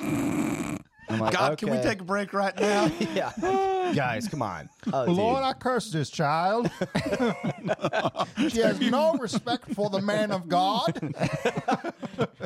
I'm 0.00 1.20
like, 1.20 1.32
God, 1.32 1.56
can 1.56 1.70
we 1.70 1.76
okay. 1.78 1.88
take 1.90 2.00
a 2.00 2.04
break 2.04 2.32
right 2.32 2.58
now? 2.58 2.90
Yeah. 3.14 3.92
Guys, 3.94 4.28
come 4.28 4.42
on. 4.42 4.68
Oh, 4.92 5.06
dude. 5.06 5.16
Lord, 5.16 5.42
I 5.42 5.54
curse 5.54 5.90
this 5.90 6.10
child. 6.10 6.70
she 8.48 8.60
has 8.60 8.78
no 8.80 9.14
respect 9.14 9.72
for 9.74 9.88
the 9.88 10.02
man 10.02 10.30
of 10.30 10.46
God. 10.46 10.92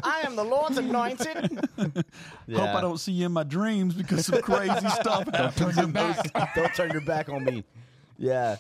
I 0.05 0.21
am 0.21 0.37
the 0.37 0.45
Lord's 0.45 0.79
anointed. 0.79 1.51
Hope 1.77 2.75
I 2.75 2.81
don't 2.81 2.99
see 2.99 3.11
you 3.11 3.27
in 3.27 3.33
my 3.33 3.43
dreams 3.43 3.95
because 3.95 4.27
some 4.27 4.41
crazy 4.41 4.89
stuff 4.91 5.27
happens. 5.35 5.79
in 5.79 5.93
those- 5.93 6.17
Don't 6.55 6.75
turn 6.75 6.93
your 6.93 7.01
back 7.01 7.29
on 7.29 7.45
me. 7.45 7.65
Yeah. 8.19 8.57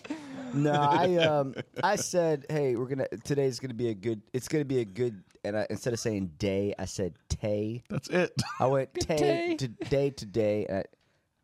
No, 0.54 0.72
I 0.72 1.16
um 1.18 1.54
I 1.82 1.96
said, 1.96 2.46
hey, 2.50 2.76
we're 2.76 2.86
gonna 2.86 3.08
today's 3.24 3.58
gonna 3.60 3.74
be 3.74 3.88
a 3.88 3.94
good. 3.94 4.20
It's 4.32 4.48
gonna 4.48 4.64
be 4.64 4.80
a 4.80 4.84
good. 4.84 5.22
And 5.44 5.56
I, 5.58 5.66
instead 5.70 5.92
of 5.92 5.98
saying 6.00 6.32
day, 6.38 6.74
I 6.78 6.84
said 6.84 7.14
tay. 7.28 7.82
That's 7.88 8.08
it. 8.08 8.32
I 8.60 8.66
went 8.66 8.94
tay 8.94 9.16
day. 9.16 9.56
to 9.56 9.68
day 9.68 10.10
to 10.10 10.26
day. 10.26 10.66
And 10.66 10.78
I, 10.78 10.84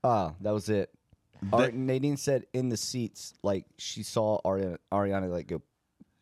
oh, 0.04 0.34
that 0.40 0.52
was 0.52 0.68
it. 0.68 0.90
Ar- 1.52 1.70
Nadine 1.72 2.16
said 2.16 2.46
in 2.52 2.68
the 2.68 2.76
seats, 2.76 3.34
like 3.42 3.64
she 3.76 4.02
saw 4.02 4.40
Ariana, 4.44 4.78
Ariana 4.92 5.28
like 5.30 5.46
go. 5.48 5.62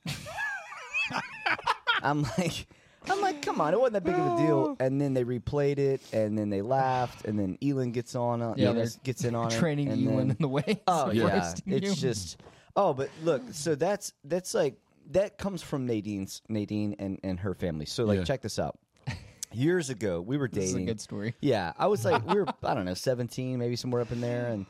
I'm 2.03 2.23
like, 2.39 2.67
I'm 3.09 3.21
like, 3.21 3.43
come 3.43 3.61
on, 3.61 3.73
it 3.73 3.81
wasn't 3.81 3.95
that 3.95 4.05
big 4.05 4.15
of 4.15 4.35
a 4.35 4.37
deal. 4.37 4.77
And 4.81 5.01
then 5.01 5.15
they 5.15 5.25
replayed 5.25 5.79
it, 5.79 6.01
and 6.12 6.37
then 6.37 6.51
they 6.51 6.61
laughed, 6.62 7.25
and 7.25 7.39
then 7.39 7.57
Elon 7.62 7.93
gets 7.93 8.15
on, 8.15 8.43
uh, 8.43 8.55
Yeah, 8.57 8.69
you 8.71 8.75
they're 8.75 8.87
gets 9.05 9.25
in 9.25 9.35
on 9.35 9.49
it, 9.53 9.59
Training 9.59 9.89
and 9.89 10.01
you 10.01 10.09
then- 10.11 10.31
in 10.33 10.37
the 10.39 10.49
way. 10.49 10.83
Oh 10.87 11.11
yeah, 11.12 11.53
it's 11.67 11.89
you. 11.89 11.95
just 11.95 12.41
oh, 12.77 12.93
but 12.93 13.09
look, 13.25 13.43
so 13.53 13.75
that's 13.75 14.12
that's 14.25 14.55
like 14.55 14.77
that 15.12 15.38
comes 15.38 15.62
from 15.62 15.87
Nadine's 15.87 16.42
Nadine 16.49 16.97
and 16.99 17.19
and 17.23 17.40
her 17.40 17.55
family. 17.55 17.87
So 17.87 18.05
like, 18.05 18.19
Yeah. 18.19 18.25
check 18.25 18.42
this 18.42 18.59
out. 18.59 18.79
Years 19.53 19.90
ago, 19.90 20.21
we 20.21 20.37
were 20.37 20.49
This 20.49 20.64
is 20.64 20.71
a 20.71 20.75
dating. 20.75 20.87
good 20.87 21.01
story. 21.01 21.35
Yeah, 21.40 21.73
I 21.79 21.87
was 21.87 22.05
like, 22.05 22.27
we 22.27 22.35
were 22.40 22.47
I 22.62 22.75
don't 22.75 22.85
know, 22.85 22.95
seventeen, 23.11 23.59
maybe 23.59 23.77
somewhere 23.77 24.03
up 24.03 24.12
in 24.12 24.21
there, 24.21 24.49
and 24.49 24.66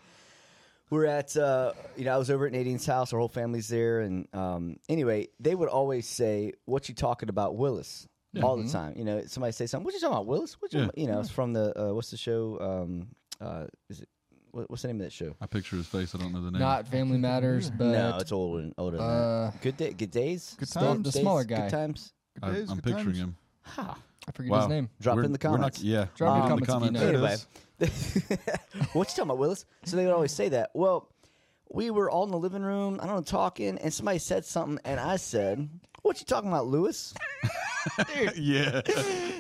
we're 0.90 1.06
at 1.06 1.36
uh, 1.36 1.72
you 1.96 2.04
know 2.04 2.14
I 2.14 2.18
was 2.18 2.30
over 2.30 2.46
at 2.46 2.52
Nadine's 2.52 2.86
house. 2.86 3.12
Our 3.12 3.18
whole 3.18 3.28
family's 3.28 3.68
there, 3.68 4.00
and 4.00 4.28
um, 4.34 4.76
anyway, 4.88 5.28
they 5.40 5.54
would 5.54 5.68
always 5.68 6.06
say, 6.06 6.52
"What 6.66 6.88
you 6.88 6.94
talking 6.94 7.28
about, 7.28 7.56
Willis?" 7.56 8.06
All 8.42 8.58
the 8.58 8.68
time. 8.68 8.92
You 8.98 9.04
know, 9.04 9.22
somebody 9.26 9.52
say 9.52 9.64
something. 9.66 9.82
What 9.84 9.94
you 9.94 10.00
talking 10.00 10.12
about, 10.14 10.26
Willis? 10.26 10.60
What 10.60 10.70
you, 10.74 10.80
Yeah. 10.80 10.88
you 10.94 11.06
know, 11.06 11.20
it's 11.20 11.30
from 11.30 11.54
the 11.54 11.72
uh, 11.88 11.94
what's 11.94 12.10
the 12.10 12.18
show? 12.18 12.58
Um, 12.60 13.08
uh, 13.40 13.64
is 13.88 14.00
it 14.02 14.08
what, 14.56 14.70
what's 14.70 14.82
the 14.82 14.88
name 14.88 14.96
of 15.00 15.04
that 15.06 15.12
show? 15.12 15.34
I 15.40 15.46
picture 15.46 15.76
his 15.76 15.86
face. 15.86 16.14
I 16.14 16.18
don't 16.18 16.32
know 16.32 16.40
the 16.42 16.50
name. 16.50 16.60
Not 16.60 16.86
Family 16.88 17.18
Matters, 17.18 17.70
but 17.70 17.84
no, 17.86 18.18
it's 18.18 18.32
older 18.32 18.62
than 18.62 18.74
older 18.78 18.96
than 18.96 19.06
uh, 19.06 19.50
that. 19.52 19.62
Good 19.62 19.76
day, 19.76 19.92
good 19.92 20.10
days, 20.10 20.56
Good 20.58 20.68
Stay- 20.68 20.80
times. 20.80 21.02
The 21.04 21.10
days, 21.12 21.20
smaller 21.22 21.44
guy. 21.44 21.62
Good 21.62 21.70
times. 21.70 22.12
I, 22.42 22.50
days, 22.52 22.70
I'm 22.70 22.76
good 22.76 22.84
picturing 22.84 23.06
times. 23.06 23.18
him. 23.18 23.36
Ha. 23.62 23.98
I 24.28 24.32
forget 24.32 24.50
Wow. 24.52 24.58
his 24.60 24.68
name. 24.68 24.88
Drop 25.00 25.16
We're- 25.16 25.26
in 25.26 25.32
the 25.32 25.38
we're 25.42 25.50
not- 25.50 25.56
comments. 25.58 25.82
yeah, 25.82 26.06
Drop 26.16 26.42
it 26.42 26.46
in 26.46 26.52
Um, 26.52 26.58
the 26.60 26.66
comments 26.66 27.00
if 27.00 27.06
you 27.06 27.12
know. 27.12 27.24
Anyway, 27.24 27.36
what 28.92 29.08
you 29.08 29.14
talking 29.14 29.22
about, 29.24 29.38
Willis? 29.38 29.64
So 29.84 29.96
they 29.96 30.04
would 30.04 30.14
always 30.14 30.32
say 30.32 30.48
that. 30.48 30.70
Well, 30.74 31.08
we 31.70 31.90
were 31.90 32.10
all 32.10 32.24
in 32.24 32.30
the 32.30 32.38
living 32.38 32.62
room. 32.62 32.98
I 33.02 33.06
don't 33.06 33.16
know, 33.16 33.22
talking, 33.22 33.78
and 33.78 33.92
somebody 33.92 34.18
said 34.18 34.44
something, 34.44 34.78
and 34.84 34.98
I 34.98 35.16
said, 35.16 35.68
"What 36.02 36.18
you 36.20 36.26
talking 36.26 36.48
about, 36.48 36.66
Lewis?" 36.66 37.12
yeah. 38.36 38.82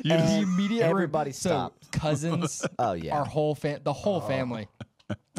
You 0.04 0.12
And 0.12 0.28
the 0.28 0.40
immediate 0.42 0.84
everybody 0.84 1.32
so 1.32 1.48
stopped. 1.50 1.90
cousins 1.92 2.64
Oh 2.78 2.92
yeah. 2.92 3.18
our 3.18 3.24
whole 3.24 3.54
fam 3.54 3.80
the 3.82 3.92
whole 3.92 4.20
family 4.20 4.68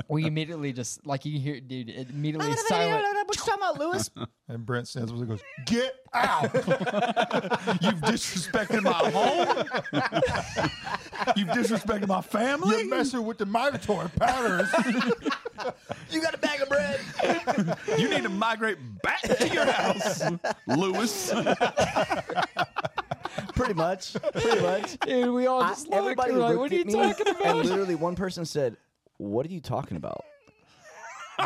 we 0.07 0.25
immediately 0.25 0.71
just 0.73 1.05
like 1.05 1.25
you 1.25 1.39
hear 1.39 1.59
dude 1.59 1.89
it 1.89 2.09
immediately 2.09 2.55
silent 2.55 3.03
What 3.25 3.35
you 3.35 3.43
talking 3.45 3.53
about, 3.55 3.79
Lewis? 3.79 4.09
And 4.49 4.65
Brent 4.65 4.87
stands 4.87 5.11
up 5.11 5.17
and 5.17 5.27
goes, 5.27 5.41
Get 5.65 5.93
out. 6.13 6.43
You've 6.53 7.99
disrespected 7.99 8.81
my 8.81 8.93
home. 8.93 9.65
You've 11.35 11.49
disrespected 11.49 12.07
my 12.07 12.21
family. 12.21 12.77
You're 12.77 12.87
messing 12.87 13.25
with 13.25 13.39
the 13.39 13.45
migratory 13.45 14.07
patterns. 14.07 14.69
you 16.09 16.21
got 16.21 16.33
a 16.33 16.37
bag 16.37 16.61
of 16.61 16.69
bread? 16.69 17.77
You 17.99 18.07
need 18.09 18.23
to 18.23 18.29
migrate 18.29 18.77
back 19.03 19.21
to 19.23 19.49
your 19.49 19.65
house, 19.65 20.23
Lewis. 20.65 21.33
Pretty 23.53 23.73
much. 23.73 24.13
Pretty 24.33 24.61
much. 24.61 24.97
dude 24.99 25.29
we 25.33 25.47
all 25.47 25.61
I- 25.61 25.69
just 25.69 25.87
looked, 25.89 25.95
everybody 25.97 26.31
we're 26.31 26.39
like 26.39 26.57
what 26.57 26.71
are 26.71 26.75
you 26.75 26.81
at 26.81 26.87
me, 26.87 26.93
talking 26.93 27.27
And 27.27 27.37
about 27.41 27.55
literally, 27.65 27.95
one 27.95 28.15
person 28.15 28.45
said, 28.45 28.77
"What 29.17 29.45
are 29.45 29.49
you 29.49 29.61
talking 29.61 29.97
about?" 29.97 30.23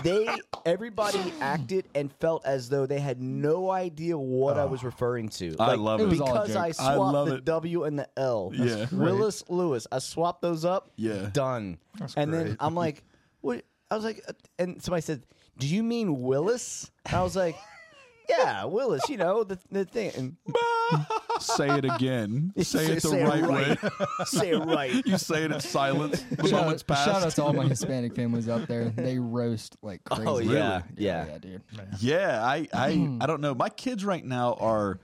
They, 0.04 0.26
everybody 0.66 1.20
acted 1.42 1.86
and 1.94 2.14
felt 2.22 2.46
as 2.46 2.70
though 2.70 2.86
they 2.86 3.00
had 3.00 3.22
no 3.22 3.70
idea 3.70 4.18
what 4.18 4.58
I 4.58 4.64
was 4.64 4.86
referring 4.86 5.28
to. 5.30 5.54
I 5.60 5.72
Like, 5.72 5.80
love 5.80 6.00
It 6.00 6.04
it. 6.04 6.10
was 6.12 6.22
all 6.22 6.30
a 6.30 6.34
because 6.48 6.48
joke. 6.54 6.58
I 6.64 6.68
I 6.68 6.72
swapped 6.72 6.98
love 7.14 7.28
the 7.28 7.36
it. 7.36 7.46
W 7.46 7.84
and 7.84 8.00
the 8.00 8.08
L. 8.16 8.52
Yeah. 8.56 8.86
Willis 8.94 9.44
Lewis. 9.50 9.88
I 9.92 10.00
swapped 10.00 10.42
those 10.42 10.64
up. 10.64 10.92
Yeah. 10.96 11.30
done. 11.34 11.78
That's 12.00 12.14
and 12.16 12.34
then 12.34 12.46
great. 12.46 12.58
I'm 12.62 12.74
like, 12.74 13.04
what? 13.42 13.66
I 13.90 13.96
was 13.96 14.06
like, 14.06 14.24
uh, 14.30 14.32
and 14.58 14.82
somebody 14.82 15.02
said, 15.02 15.24
"Do 15.58 15.68
you 15.68 15.84
mean 15.84 16.22
Willis?" 16.22 16.90
And 17.06 17.16
I 17.18 17.24
was 17.24 17.36
like, 17.36 17.58
"Yeah, 18.30 18.66
Willis. 18.66 19.08
You 19.10 19.18
know 19.18 19.44
the 19.44 19.60
the 19.72 19.86
thing." 19.86 20.12
And 20.16 20.38
Say 21.40 21.70
it 21.70 21.86
again. 21.86 22.54
Say 22.62 22.86
it 22.86 23.02
the 23.02 23.10
say 23.10 23.24
right, 23.24 23.44
it 23.44 23.50
way. 23.50 23.78
say 24.26 24.50
it 24.52 24.60
right. 24.60 25.06
You 25.06 25.18
say 25.18 25.44
it 25.44 25.52
in 25.52 25.60
silence. 25.60 26.22
The 26.24 26.48
shout, 26.48 26.62
moment's 26.62 26.84
out, 26.84 26.88
passed. 26.88 27.06
shout 27.06 27.24
out 27.24 27.32
to 27.32 27.44
all 27.44 27.54
my 27.54 27.66
Hispanic 27.66 28.16
families 28.16 28.48
out 28.48 28.68
there. 28.68 28.90
They 28.90 29.18
roast 29.18 29.78
like 29.82 30.02
oh, 30.12 30.16
crazy. 30.16 30.30
Oh, 30.30 30.40
yeah. 30.40 30.74
Really? 30.74 30.86
Yeah. 30.98 31.26
yeah, 31.26 31.38
dude. 31.38 31.62
Yeah, 32.00 32.46
I, 32.46 32.68
I, 32.74 32.88
I 33.22 33.26
don't 33.26 33.42
know. 33.42 33.56
My 33.56 33.70
kids 33.70 34.06
right 34.06 34.24
now 34.24 34.54
are 34.60 35.00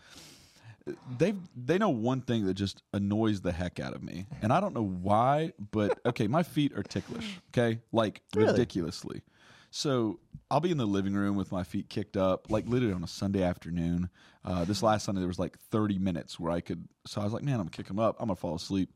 they 1.17 1.34
they 1.56 1.77
know 1.77 1.89
one 1.89 2.21
thing 2.21 2.45
that 2.45 2.53
just 2.53 2.82
annoys 2.93 3.41
the 3.41 3.51
heck 3.51 3.80
out 3.80 3.93
of 3.93 4.03
me, 4.03 4.25
and 4.41 4.53
I 4.53 4.60
don't 4.60 4.73
know 4.73 4.86
why. 4.86 5.53
But 5.71 5.99
okay, 6.06 6.27
my 6.27 6.43
feet 6.43 6.73
are 6.77 6.84
ticklish. 6.84 7.39
Okay, 7.51 7.80
like 7.91 8.21
Really? 8.36 8.51
ridiculously. 8.51 9.21
So 9.69 10.19
I'll 10.50 10.60
be 10.62 10.72
in 10.72 10.78
the 10.78 10.86
living 10.86 11.14
room 11.14 11.36
with 11.36 11.52
my 11.52 11.64
feet 11.64 11.90
kicked 11.90 12.16
up, 12.16 12.50
like 12.50 12.66
literally 12.68 12.94
on 12.94 13.04
a 13.04 13.08
Sunday 13.08 13.44
afternoon. 13.44 14.10
Uh, 14.46 14.64
this 14.66 14.82
last 14.82 15.04
Sunday 15.06 15.20
there 15.20 15.28
was 15.28 15.40
like 15.40 15.58
30 15.72 16.00
minutes 16.00 16.40
where 16.40 16.52
I 16.52 16.62
could. 16.62 16.88
So 17.06 17.20
I 17.20 17.26
was 17.26 17.34
like, 17.34 17.44
man, 17.44 17.56
I'm 17.56 17.60
gonna 17.62 17.70
kick 17.72 17.88
them 17.88 18.00
up. 18.00 18.16
I'm 18.20 18.28
gonna 18.28 18.36
fall 18.38 18.56
asleep. 18.56 18.90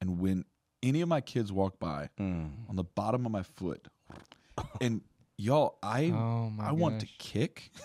And 0.00 0.18
when 0.18 0.44
any 0.82 1.00
of 1.00 1.08
my 1.08 1.20
kids 1.20 1.52
walk 1.52 1.78
by, 1.78 2.08
Mm. 2.18 2.68
on 2.68 2.76
the 2.76 2.84
bottom 2.84 3.24
of 3.24 3.32
my 3.32 3.42
foot, 3.44 3.86
and 4.80 5.00
y'all, 5.38 5.78
I 5.82 6.10
Oh, 6.12 6.50
my 6.50 6.68
I 6.68 6.72
want 6.72 7.00
to 7.00 7.06
gosh. 7.06 7.14
kick. 7.18 7.70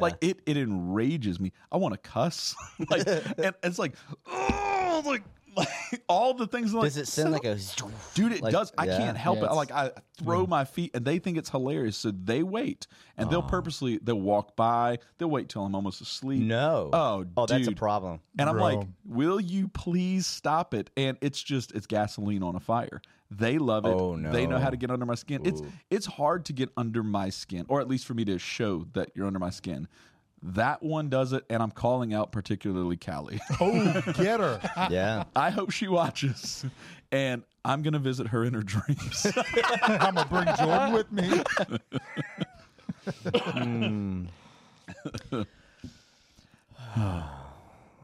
Like 0.00 0.14
it, 0.20 0.38
it 0.46 0.56
enrages 0.56 1.40
me. 1.40 1.50
I 1.72 1.76
want 1.76 1.94
to 1.94 1.98
cuss. 1.98 2.54
like, 2.90 3.08
and 3.08 3.56
it's 3.64 3.76
like, 3.76 3.96
oh, 4.24 5.02
like, 5.04 5.24
like 5.60 6.02
all 6.08 6.34
the 6.34 6.46
things. 6.46 6.74
Like, 6.74 6.84
Does 6.84 6.96
it 6.96 7.06
send 7.08 7.32
like 7.32 7.44
a? 7.44 7.56
Dude, 8.14 8.32
it 8.32 8.42
Like, 8.42 8.52
does. 8.52 8.72
I 8.76 8.86
yeah. 8.86 8.96
can't 8.98 9.16
help 9.16 9.38
Yeah, 9.38 9.46
it. 9.46 9.52
Like 9.52 9.70
I 9.70 9.90
throw 10.18 10.46
my 10.46 10.64
feet, 10.64 10.90
and 10.94 11.04
they 11.04 11.18
think 11.18 11.38
it's 11.38 11.50
hilarious, 11.50 11.96
so 11.96 12.10
they 12.10 12.42
wait, 12.42 12.86
and 13.16 13.30
they'll 13.30 13.42
purposely 13.42 13.98
they'll 14.02 14.20
walk 14.20 14.56
by. 14.56 14.98
They'll 15.18 15.30
wait 15.30 15.48
till 15.48 15.64
I'm 15.64 15.74
almost 15.74 16.00
asleep. 16.00 16.42
No. 16.42 16.90
Oh, 16.92 17.24
oh, 17.36 17.46
that's 17.46 17.68
a 17.68 17.72
problem. 17.72 18.20
And 18.38 18.48
I'm 18.48 18.56
Bro. 18.56 18.64
like, 18.64 18.88
will 19.04 19.40
you 19.40 19.68
please 19.68 20.26
stop 20.26 20.74
it? 20.74 20.90
And 20.96 21.16
it's 21.20 21.42
just 21.42 21.72
it's 21.72 21.86
gasoline 21.86 22.42
on 22.42 22.56
a 22.56 22.60
fire. 22.60 23.00
They 23.32 23.58
love 23.58 23.86
it. 23.86 23.90
Oh, 23.90 24.16
They 24.16 24.46
know 24.46 24.58
how 24.58 24.70
to 24.70 24.76
get 24.76 24.90
under 24.90 25.06
my 25.06 25.14
skin. 25.14 25.42
It's 25.44 25.62
it's 25.88 26.06
hard 26.06 26.46
to 26.46 26.52
get 26.52 26.70
under 26.76 27.02
my 27.02 27.30
skin, 27.30 27.64
or 27.68 27.80
at 27.80 27.86
least 27.88 28.06
for 28.06 28.14
me 28.14 28.24
to 28.24 28.38
show 28.38 28.86
that 28.94 29.10
you're 29.14 29.26
under 29.26 29.38
my 29.38 29.50
skin. 29.50 29.86
That 30.42 30.82
one 30.82 31.10
does 31.10 31.32
it, 31.34 31.44
and 31.50 31.62
I'm 31.62 31.70
calling 31.70 32.14
out 32.14 32.32
particularly 32.32 32.96
Callie. 32.96 33.40
Oh, 33.60 34.00
get 34.16 34.40
her. 34.40 34.60
Yeah. 34.90 35.24
I 35.36 35.50
hope 35.50 35.70
she 35.70 35.86
watches, 35.88 36.64
and 37.12 37.42
I'm 37.64 37.82
gonna 37.82 37.98
visit 37.98 38.28
her 38.28 38.44
in 38.44 38.54
her 38.54 38.62
dreams. 38.62 39.26
I'm 39.82 40.14
gonna 40.14 40.26
bring 40.26 40.46
Jordan 40.56 40.92
with 40.92 41.12
me. 41.12 41.42
Hmm. 43.44 44.24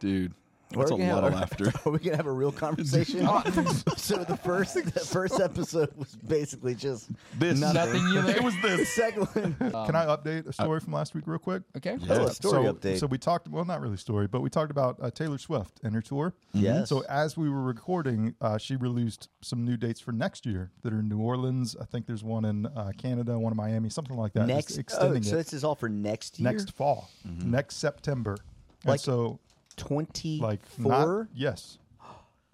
Dude, 0.00 0.32
We're 0.32 0.45
that's 0.78 0.90
a 0.90 0.96
gonna 0.96 1.14
lot 1.14 1.24
have- 1.24 1.32
of 1.32 1.38
laughter. 1.60 1.72
Are 1.88 1.92
we 1.92 1.98
gonna 1.98 2.16
have 2.16 2.26
a 2.26 2.32
real 2.32 2.52
conversation? 2.64 3.20
so 3.96 4.16
the 4.24 4.38
first 4.42 4.74
the 4.74 5.00
first 5.00 5.40
episode 5.40 5.94
was 5.96 6.14
basically 6.16 6.74
just 6.74 7.10
This 7.38 7.58
nothing. 7.60 7.74
Nothing 7.74 8.08
you 8.12 8.28
it 8.28 8.42
was 8.42 8.54
The 8.62 8.68
this. 8.76 8.88
second 8.94 9.24
one, 9.26 9.54
Can 9.86 9.94
I 9.96 10.06
update 10.06 10.46
a 10.46 10.52
story 10.52 10.80
from 10.80 10.92
last 10.92 11.14
week 11.14 11.24
real 11.26 11.38
quick? 11.38 11.62
Okay. 11.76 11.98
oh, 12.08 12.24
a 12.26 12.30
story 12.34 12.64
so, 12.66 12.72
update. 12.72 12.98
So 12.98 13.06
we 13.06 13.18
talked. 13.18 13.48
Well, 13.48 13.64
not 13.64 13.80
really 13.80 13.96
story, 13.96 14.26
but 14.26 14.40
we 14.40 14.50
talked 14.50 14.70
about 14.70 14.96
uh, 15.00 15.10
Taylor 15.10 15.38
Swift 15.38 15.80
and 15.82 15.94
her 15.94 16.02
tour. 16.02 16.34
Yes. 16.52 16.88
So 16.88 17.00
as 17.08 17.36
we 17.36 17.48
were 17.48 17.62
recording, 17.62 18.34
uh, 18.40 18.58
she 18.58 18.76
released 18.76 19.28
some 19.42 19.64
new 19.64 19.76
dates 19.76 20.00
for 20.00 20.12
next 20.12 20.46
year 20.46 20.70
that 20.82 20.92
are 20.92 21.00
in 21.00 21.08
New 21.08 21.18
Orleans. 21.20 21.76
I 21.80 21.84
think 21.84 22.06
there's 22.06 22.24
one 22.24 22.44
in 22.44 22.66
uh, 22.66 22.92
Canada, 22.98 23.38
one 23.38 23.52
in 23.52 23.56
Miami, 23.56 23.88
something 23.90 24.16
like 24.16 24.32
that. 24.34 24.46
Just 24.48 24.76
next, 24.76 24.76
oh, 24.76 24.80
extending 24.80 25.22
so 25.22 25.34
it 25.34 25.38
this 25.38 25.52
is 25.52 25.64
all 25.64 25.74
for 25.74 25.88
next 25.88 26.38
year. 26.40 26.50
next 26.50 26.72
fall, 26.72 27.10
next 27.24 27.76
September. 27.76 28.36
And 28.82 28.90
Like 28.90 29.00
so, 29.00 29.38
twenty 29.76 30.38
like 30.38 30.64
four. 30.66 31.28
yes, 31.34 31.78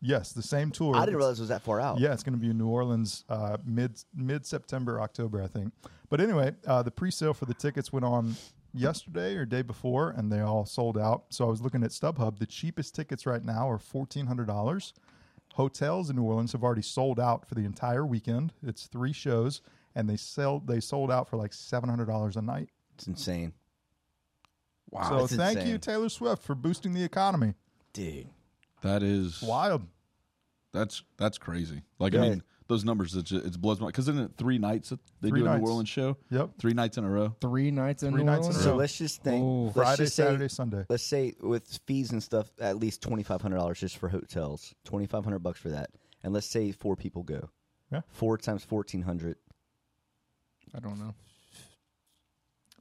yes, 0.01 0.33
the 0.33 0.43
same 0.43 0.71
tour. 0.71 0.97
I 0.97 1.01
didn't 1.05 1.17
realize 1.17 1.39
it 1.39 1.43
was 1.43 1.49
that 1.49 1.63
far 1.63 1.81
out. 1.81 1.99
Yeah, 1.99 2.13
it's 2.13 2.23
going 2.23 2.35
to 2.35 2.41
be 2.41 2.51
in 2.51 2.59
New 2.59 2.69
Orleans 2.69 3.25
uh, 3.29 3.57
mid 3.65 4.03
mid 4.15 4.47
September, 4.47 5.01
October, 5.01 5.43
I 5.43 5.47
think. 5.47 5.73
But 6.09 6.21
anyway, 6.21 6.53
uh, 6.67 6.83
the 6.83 6.91
pre 6.91 7.11
sale 7.11 7.35
for 7.35 7.47
the 7.47 7.55
tickets 7.55 7.93
went 7.93 8.05
on 8.05 8.37
yesterday 8.75 9.37
or 9.37 9.45
day 9.45 9.63
before, 9.63 10.11
and 10.11 10.31
they 10.31 10.41
all 10.41 10.67
sold 10.67 10.99
out. 10.99 11.25
So 11.31 11.47
I 11.47 11.49
was 11.49 11.61
looking 11.63 11.83
at 11.83 11.91
StubHub. 11.91 12.39
The 12.39 12.47
cheapest 12.47 12.95
tickets 12.95 13.27
right 13.27 13.45
now 13.45 13.69
are 13.71 13.79
fourteen 13.79 14.27
hundred 14.27 14.47
dollars. 14.47 14.93
Hotels 15.55 16.09
in 16.09 16.17
New 16.17 16.23
Orleans 16.23 16.53
have 16.53 16.63
already 16.65 16.83
sold 16.83 17.21
out 17.21 17.47
for 17.47 17.55
the 17.55 17.65
entire 17.67 18.07
weekend. 18.07 18.55
It's 18.63 18.87
three 18.87 19.13
shows, 19.13 19.61
and 19.95 20.09
they 20.09 20.17
sell 20.17 20.61
they 20.61 20.81
sold 20.81 21.11
out 21.11 21.29
for 21.29 21.37
like 21.37 21.53
seven 21.53 21.89
hundred 21.89 22.07
dollars 22.07 22.37
a 22.37 22.43
night. 22.43 22.71
It's 22.95 23.07
insane, 23.07 23.53
Wow, 24.93 25.09
so 25.09 25.19
that's 25.21 25.35
thank 25.37 25.57
insane. 25.59 25.73
you, 25.73 25.79
Taylor 25.79 26.09
Swift, 26.09 26.43
for 26.43 26.55
boosting 26.55 26.93
the 26.95 27.03
economy. 27.03 27.55
dude. 27.93 28.29
that 28.83 29.03
is 29.03 29.43
Wild. 29.43 29.83
that's 30.73 31.03
that's 31.17 31.39
crazy. 31.39 31.83
Like 31.99 32.13
Yeah. 32.13 32.21
I 32.21 32.29
mean, 32.29 32.43
those 32.69 32.85
numbers 32.85 33.15
it's, 33.15 33.31
just, 33.31 33.45
it 33.45 33.61
blows 33.61 33.81
my 33.81 33.87
because 33.89 34.09
isn't 34.09 34.23
it 34.23 34.31
three 34.39 34.57
nights 34.59 34.91
that 34.91 35.01
they 35.21 35.29
Three 35.31 35.41
do 35.41 35.47
a. 35.47 35.59
New 35.59 35.65
Orleans 35.65 35.89
show? 35.89 36.17
Yep. 36.31 36.51
Three 36.59 36.73
nights 36.75 36.97
in 36.99 37.05
a 37.05 37.11
row. 37.11 37.35
Three 37.41 37.71
nights 37.71 38.03
in 38.03 38.13
Three 38.13 38.21
New 38.23 38.27
nights 38.31 38.47
in 38.47 38.53
a 38.53 38.55
Orleans. 38.55 38.67
row. 38.67 38.73
So 38.73 38.77
let's 38.77 38.97
just 38.99 39.23
think. 39.23 39.43
Oh. 39.45 39.63
let's 39.65 39.75
Friday, 39.75 39.97
just 40.05 40.17
say- 40.17 40.23
Saturday, 40.25 40.49
Sunday. 40.49 40.85
Let's 40.89 41.03
say 41.03 41.35
with 41.41 41.79
fees 41.87 42.13
and 42.13 42.23
stuff, 42.23 42.51
at 42.61 42.77
least 42.79 43.03
twenty 43.03 43.23
five 43.23 43.41
hundred 43.43 43.57
dollars 43.57 43.81
just 43.81 43.97
for 43.99 44.09
hotels. 44.09 44.75
Twenty 44.85 45.07
five 45.07 45.25
hundred 45.25 45.41
bucks 45.41 45.59
for 45.61 45.71
that, 45.71 45.91
and 46.23 46.33
let's 46.33 46.47
say 46.47 46.71
four 46.73 46.97
people 46.97 47.23
go. 47.23 47.49
Yeah. 47.91 48.03
Four 48.09 48.39
times 48.39 48.63
fourteen 48.65 49.03
hundred. 49.03 49.37
I 50.75 50.81
don't 50.81 50.99
know. 50.99 51.15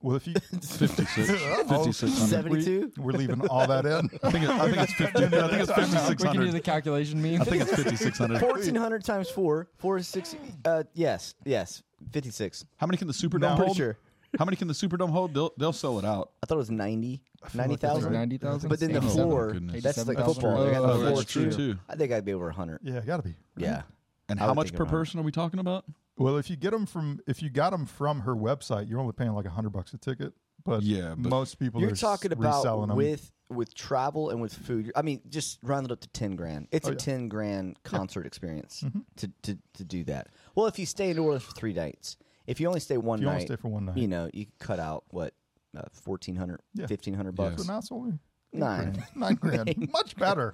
Well, 0.01 0.15
if 0.15 0.27
you 0.27 0.33
56, 0.51 1.17
Uh-oh. 1.29 1.63
5600. 1.67 2.27
Seventy 2.29 2.63
two. 2.65 2.91
we're 2.97 3.11
leaving 3.11 3.47
all 3.47 3.67
that 3.67 3.85
in. 3.85 4.09
I 4.23 4.31
think, 4.31 4.43
it, 4.45 4.49
I 4.49 4.65
think 4.71 4.77
it's 4.83 4.93
50, 4.93 5.19
I 5.25 5.47
think 5.47 5.69
it's 5.69 6.09
We 6.23 6.29
can 6.29 6.41
do 6.41 6.51
the 6.51 6.59
calculation 6.59 7.21
meme. 7.21 7.41
I 7.41 7.45
think 7.45 7.61
it's 7.63 7.71
5600. 7.75 8.39
Fourteen 8.39 8.75
hundred 8.75 9.03
times 9.03 9.29
four. 9.29 9.67
Four 9.77 9.97
is 9.97 10.07
six. 10.07 10.35
Uh, 10.65 10.83
yes, 10.93 11.35
yes. 11.45 11.83
Fifty 12.11 12.31
six. 12.31 12.65
How 12.77 12.87
many 12.87 12.97
can 12.97 13.07
the 13.07 13.13
Superdome 13.13 13.41
No. 13.41 13.55
hold? 13.55 13.77
Sure. 13.77 13.97
How 14.39 14.45
many 14.45 14.55
can 14.55 14.67
the 14.67 14.73
Superdome 14.73 15.09
hold? 15.11 15.33
They'll 15.33 15.51
they'll 15.57 15.73
sell 15.73 15.99
it 15.99 16.05
out. 16.05 16.31
I 16.41 16.45
thought 16.47 16.55
it 16.55 16.57
was 16.57 16.71
90, 16.71 17.21
feel 17.49 17.59
like 17.59 17.67
90,000. 17.81 18.13
Ninety 18.13 18.37
thousand. 18.37 18.69
But 18.69 18.79
then 18.79 18.91
the 18.93 18.97
Eighty-seven. 18.99 19.23
floor, 19.29 19.49
Oh, 19.49 19.53
goodness. 19.53 19.83
that's 19.83 19.97
like 20.07 20.17
87,000. 20.17 20.33
football. 20.41 20.65
They 20.65 20.71
got 20.71 20.83
Oh, 20.89 21.15
that's 21.15 21.25
true, 21.31 21.51
too. 21.51 21.77
I 21.89 21.95
think 21.95 22.11
I'd 22.13 22.23
be 22.25 22.33
over 22.33 22.45
100. 22.45 22.79
Yeah, 22.81 23.01
gotta 23.01 23.23
be. 23.23 23.35
Yeah. 23.57 23.81
And 24.29 24.39
I 24.39 24.45
how 24.45 24.53
much 24.53 24.73
per 24.73 24.83
around- 24.83 24.91
person 24.91 25.19
are 25.19 25.23
we 25.23 25.31
talking 25.31 25.59
about? 25.59 25.85
Well, 26.17 26.37
if 26.37 26.49
you 26.49 26.55
get 26.55 26.71
them 26.71 26.85
from 26.85 27.19
if 27.27 27.41
you 27.41 27.49
got 27.49 27.71
them 27.71 27.85
from 27.85 28.21
her 28.21 28.35
website, 28.35 28.87
you're 28.89 28.99
only 28.99 29.13
paying 29.13 29.33
like 29.33 29.45
a 29.45 29.49
hundred 29.49 29.71
bucks 29.71 29.93
a 29.93 29.97
ticket. 29.97 30.33
But 30.63 30.83
Yeah, 30.83 31.15
but- 31.17 31.29
most 31.29 31.55
people 31.59 31.81
You're 31.81 31.89
are 31.89 31.93
s- 31.93 31.99
talking 32.01 32.29
reselling 32.31 32.83
about 32.83 32.87
them. 32.89 32.97
with 32.97 33.31
with 33.49 33.73
travel 33.75 34.29
and 34.29 34.39
with 34.41 34.53
food. 34.53 34.91
I 34.95 35.01
mean, 35.01 35.21
just 35.27 35.59
round 35.61 35.85
it 35.85 35.91
up 35.91 35.99
to 35.99 36.07
10 36.09 36.37
grand. 36.37 36.69
It's 36.71 36.87
Oh, 36.87 36.91
a 36.91 36.93
yeah. 36.93 36.99
10 36.99 37.27
grand 37.27 37.83
concert 37.83 38.25
experience 38.25 38.81
Mhm. 38.81 39.03
to, 39.17 39.27
to, 39.41 39.57
to 39.73 39.83
do 39.83 40.05
that. 40.05 40.29
Well, 40.55 40.67
if 40.67 40.79
you 40.79 40.85
stay 40.85 41.09
in 41.09 41.17
New 41.17 41.23
Orleans 41.23 41.43
for 41.43 41.51
three 41.51 41.73
nights, 41.73 42.15
if 42.47 42.61
you 42.61 42.67
only 42.69 42.79
stay 42.79 42.95
one 42.97 43.19
if 43.19 43.23
you 43.23 43.27
only 43.27 43.39
night, 43.41 43.47
stay 43.47 43.57
for 43.57 43.67
one 43.67 43.83
night. 43.87 43.97
you 43.97 44.07
know, 44.07 44.29
you 44.33 44.45
can 44.45 44.53
cut 44.59 44.79
out 44.79 45.03
what, 45.09 45.33
uh, 45.75 45.81
1400 45.91 46.61
Yeah. 46.75 46.85
1500 46.87 47.37
Yeah. 47.37 47.49
bucks. 47.49 47.63
so 47.65 47.73
now 47.73 47.79
it's 47.79 47.91
only 47.91 48.11
eight 48.53 48.59
Nine. 48.59 48.93
grand. 48.93 49.03
nine 49.15 49.35
grand, 49.35 49.89
much 49.91 50.15
better. 50.15 50.53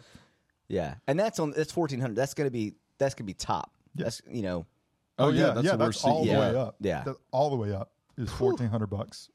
Yeah. 0.67 0.95
And 1.07 1.19
that's 1.19 1.37
on, 1.39 1.51
that's 1.51 1.71
1400 1.75 2.15
That's 2.15 2.33
going 2.33 2.47
to 2.47 2.51
be, 2.51 2.73
that's 2.97 3.13
going 3.15 3.23
to 3.25 3.27
be 3.27 3.33
top. 3.33 3.73
Yeah. 3.95 4.05
That's, 4.05 4.21
you 4.29 4.41
know, 4.43 4.65
oh, 5.19 5.25
oh, 5.25 5.29
yeah, 5.29 5.47
yeah, 5.47 5.53
that's 5.53 5.65
yeah, 5.65 5.71
the 5.71 5.77
that's 5.77 5.87
worst 6.03 6.05
all 6.05 6.23
seat. 6.23 6.29
the 6.29 6.33
Yeah. 6.35 6.51
way 6.51 6.55
up. 6.57 6.75
Yeah. 6.79 7.03
That- 7.03 7.15
all 7.31 7.49
the 7.49 7.55
way 7.55 7.73
up 7.73 7.91
is 8.17 8.31
fourteen 8.31 8.67
hundred 8.69 8.87
bucks. 8.87 9.29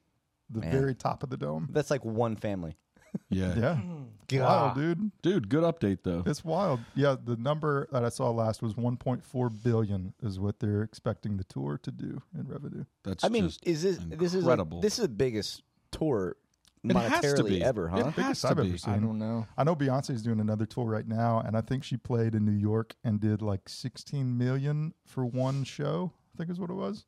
The 0.50 0.60
Man. 0.60 0.70
very 0.72 0.94
top 0.94 1.22
of 1.22 1.30
the 1.30 1.36
dome. 1.36 1.68
that's 1.72 1.90
like 1.90 2.04
one 2.04 2.36
family. 2.36 2.76
Yeah. 3.28 3.54
Yeah, 3.54 3.80
God. 4.28 4.40
wild, 4.40 4.74
dude. 4.76 5.10
Dude, 5.20 5.48
good 5.50 5.64
update 5.64 5.98
though. 6.02 6.22
It's 6.24 6.42
wild. 6.42 6.80
Yeah, 6.94 7.16
the 7.22 7.36
number 7.36 7.86
that 7.92 8.02
I 8.02 8.08
saw 8.08 8.30
last 8.30 8.62
was 8.62 8.72
1.4 8.72 9.62
billion 9.62 10.14
is 10.22 10.40
what 10.40 10.60
they're 10.60 10.80
expecting 10.82 11.36
the 11.36 11.44
tour 11.44 11.78
to 11.82 11.90
do 11.90 12.22
in 12.34 12.48
revenue. 12.48 12.84
That's 13.04 13.22
I 13.22 13.28
mean, 13.28 13.48
just 13.48 13.66
is 13.66 13.82
this, 13.82 13.98
this 13.98 14.32
is, 14.32 14.44
like, 14.44 14.52
incredible. 14.54 14.80
this 14.80 14.94
is 14.98 15.02
the 15.02 15.08
biggest 15.10 15.62
tour 15.90 16.28
It 16.28 16.36
has 16.36 16.36
to 16.36 16.41
monetarily 16.84 17.48
be. 17.48 17.62
ever, 17.62 17.88
huh? 17.88 17.98
It 17.98 18.04
has 18.06 18.14
Biggest 18.14 18.42
to 18.42 18.48
I've 18.48 18.56
be. 18.56 18.68
ever 18.68 18.78
seen. 18.78 18.94
I 18.94 18.98
don't 18.98 19.18
know. 19.18 19.46
I 19.56 19.64
know 19.64 19.76
Beyonce's 19.76 20.22
doing 20.22 20.40
another 20.40 20.66
tour 20.66 20.86
right 20.86 21.06
now, 21.06 21.40
and 21.44 21.56
I 21.56 21.60
think 21.60 21.84
she 21.84 21.96
played 21.96 22.34
in 22.34 22.44
New 22.44 22.52
York 22.58 22.94
and 23.04 23.20
did 23.20 23.42
like 23.42 23.68
16 23.68 24.36
million 24.36 24.94
for 25.04 25.24
one 25.24 25.64
show. 25.64 26.12
I 26.34 26.38
think 26.38 26.50
is 26.50 26.58
what 26.58 26.70
it 26.70 26.74
was. 26.74 27.04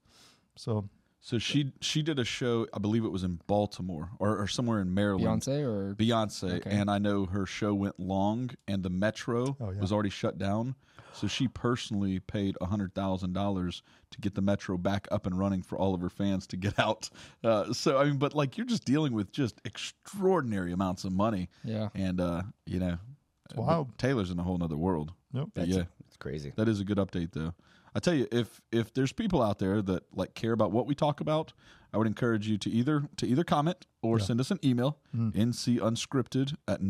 So 0.56 0.88
So 1.20 1.38
she 1.38 1.72
she 1.80 2.02
did 2.02 2.18
a 2.18 2.24
show, 2.24 2.66
I 2.74 2.78
believe 2.78 3.04
it 3.04 3.08
was 3.12 3.24
in 3.24 3.40
Baltimore 3.46 4.10
or, 4.18 4.37
or 4.38 4.46
somewhere 4.46 4.80
in 4.80 4.92
Maryland. 4.94 5.42
Beyonce 5.42 5.64
or 5.66 5.94
Beyonce, 5.94 6.56
Okay. 6.58 6.70
and 6.70 6.90
I 6.90 6.98
know 6.98 7.24
her 7.26 7.46
show 7.46 7.74
went 7.74 7.98
long, 7.98 8.50
and 8.68 8.82
the 8.82 8.90
Metro 8.90 9.56
Oh, 9.60 9.70
yeah. 9.70 9.80
was 9.80 9.90
already 9.92 10.10
shut 10.10 10.38
down. 10.38 10.74
So 11.14 11.27
she 11.29 11.46
personally 11.48 12.18
paid 12.20 12.57
hundred 12.61 12.94
thousand 12.94 13.33
dollars 13.35 13.83
to 14.11 14.20
get 14.20 14.35
the 14.35 14.42
Metro 14.42 14.77
back 14.77 15.07
up 15.12 15.27
and 15.27 15.38
running 15.38 15.62
for 15.62 15.79
all 15.79 15.94
of 15.94 16.00
her 16.00 16.11
fans 16.11 16.46
to 16.48 16.57
get 16.57 16.79
out. 16.79 17.09
Uh, 17.42 17.72
so 17.72 17.98
I 17.98 18.05
mean, 18.05 18.18
but 18.18 18.35
like 18.35 18.57
you're 18.59 18.66
just 18.66 18.85
dealing 18.85 19.12
with 19.14 19.31
just 19.33 19.61
extraordinary 19.64 20.72
amounts 20.72 21.05
of 21.05 21.12
money, 21.12 21.48
yeah. 21.62 21.88
and 21.94 22.20
uh, 22.20 22.42
you 22.66 22.79
know, 22.81 22.98
It's 23.46 23.55
wild. 23.57 23.96
Taylor's 23.98 24.31
in 24.31 24.38
a 24.38 24.42
whole 24.42 24.62
other 24.62 24.77
world. 24.77 25.12
Yep. 25.33 25.44
But 25.55 25.66
That's 25.66 25.77
yeah, 25.77 25.83
it's 26.07 26.16
crazy. 26.16 26.53
that 26.57 26.68
is 26.68 26.81
a 26.81 26.85
good 26.85 26.98
update, 26.98 27.33
though. 27.33 27.55
I 27.96 28.00
tell 28.00 28.14
you, 28.14 28.27
if 28.33 28.61
if 28.72 28.92
there's 28.92 29.12
people 29.12 29.40
out 29.40 29.59
there 29.61 29.81
that 29.83 30.03
like 30.12 30.35
care 30.35 30.53
about 30.53 30.72
what 30.72 30.87
we 30.87 30.94
talk 30.96 31.20
about, 31.20 31.53
I 31.92 31.98
would 31.98 32.07
encourage 32.09 32.48
you 32.48 32.59
to 32.59 32.70
either 32.70 33.09
to 33.18 33.27
either 33.27 33.44
comment 33.44 33.87
or 34.03 34.18
Yeah. 34.18 34.24
send 34.24 34.40
us 34.40 34.50
an 34.50 34.59
email, 34.64 34.98
Mm. 35.16 35.33
ncunscripted 35.33 36.57
at 36.66 36.81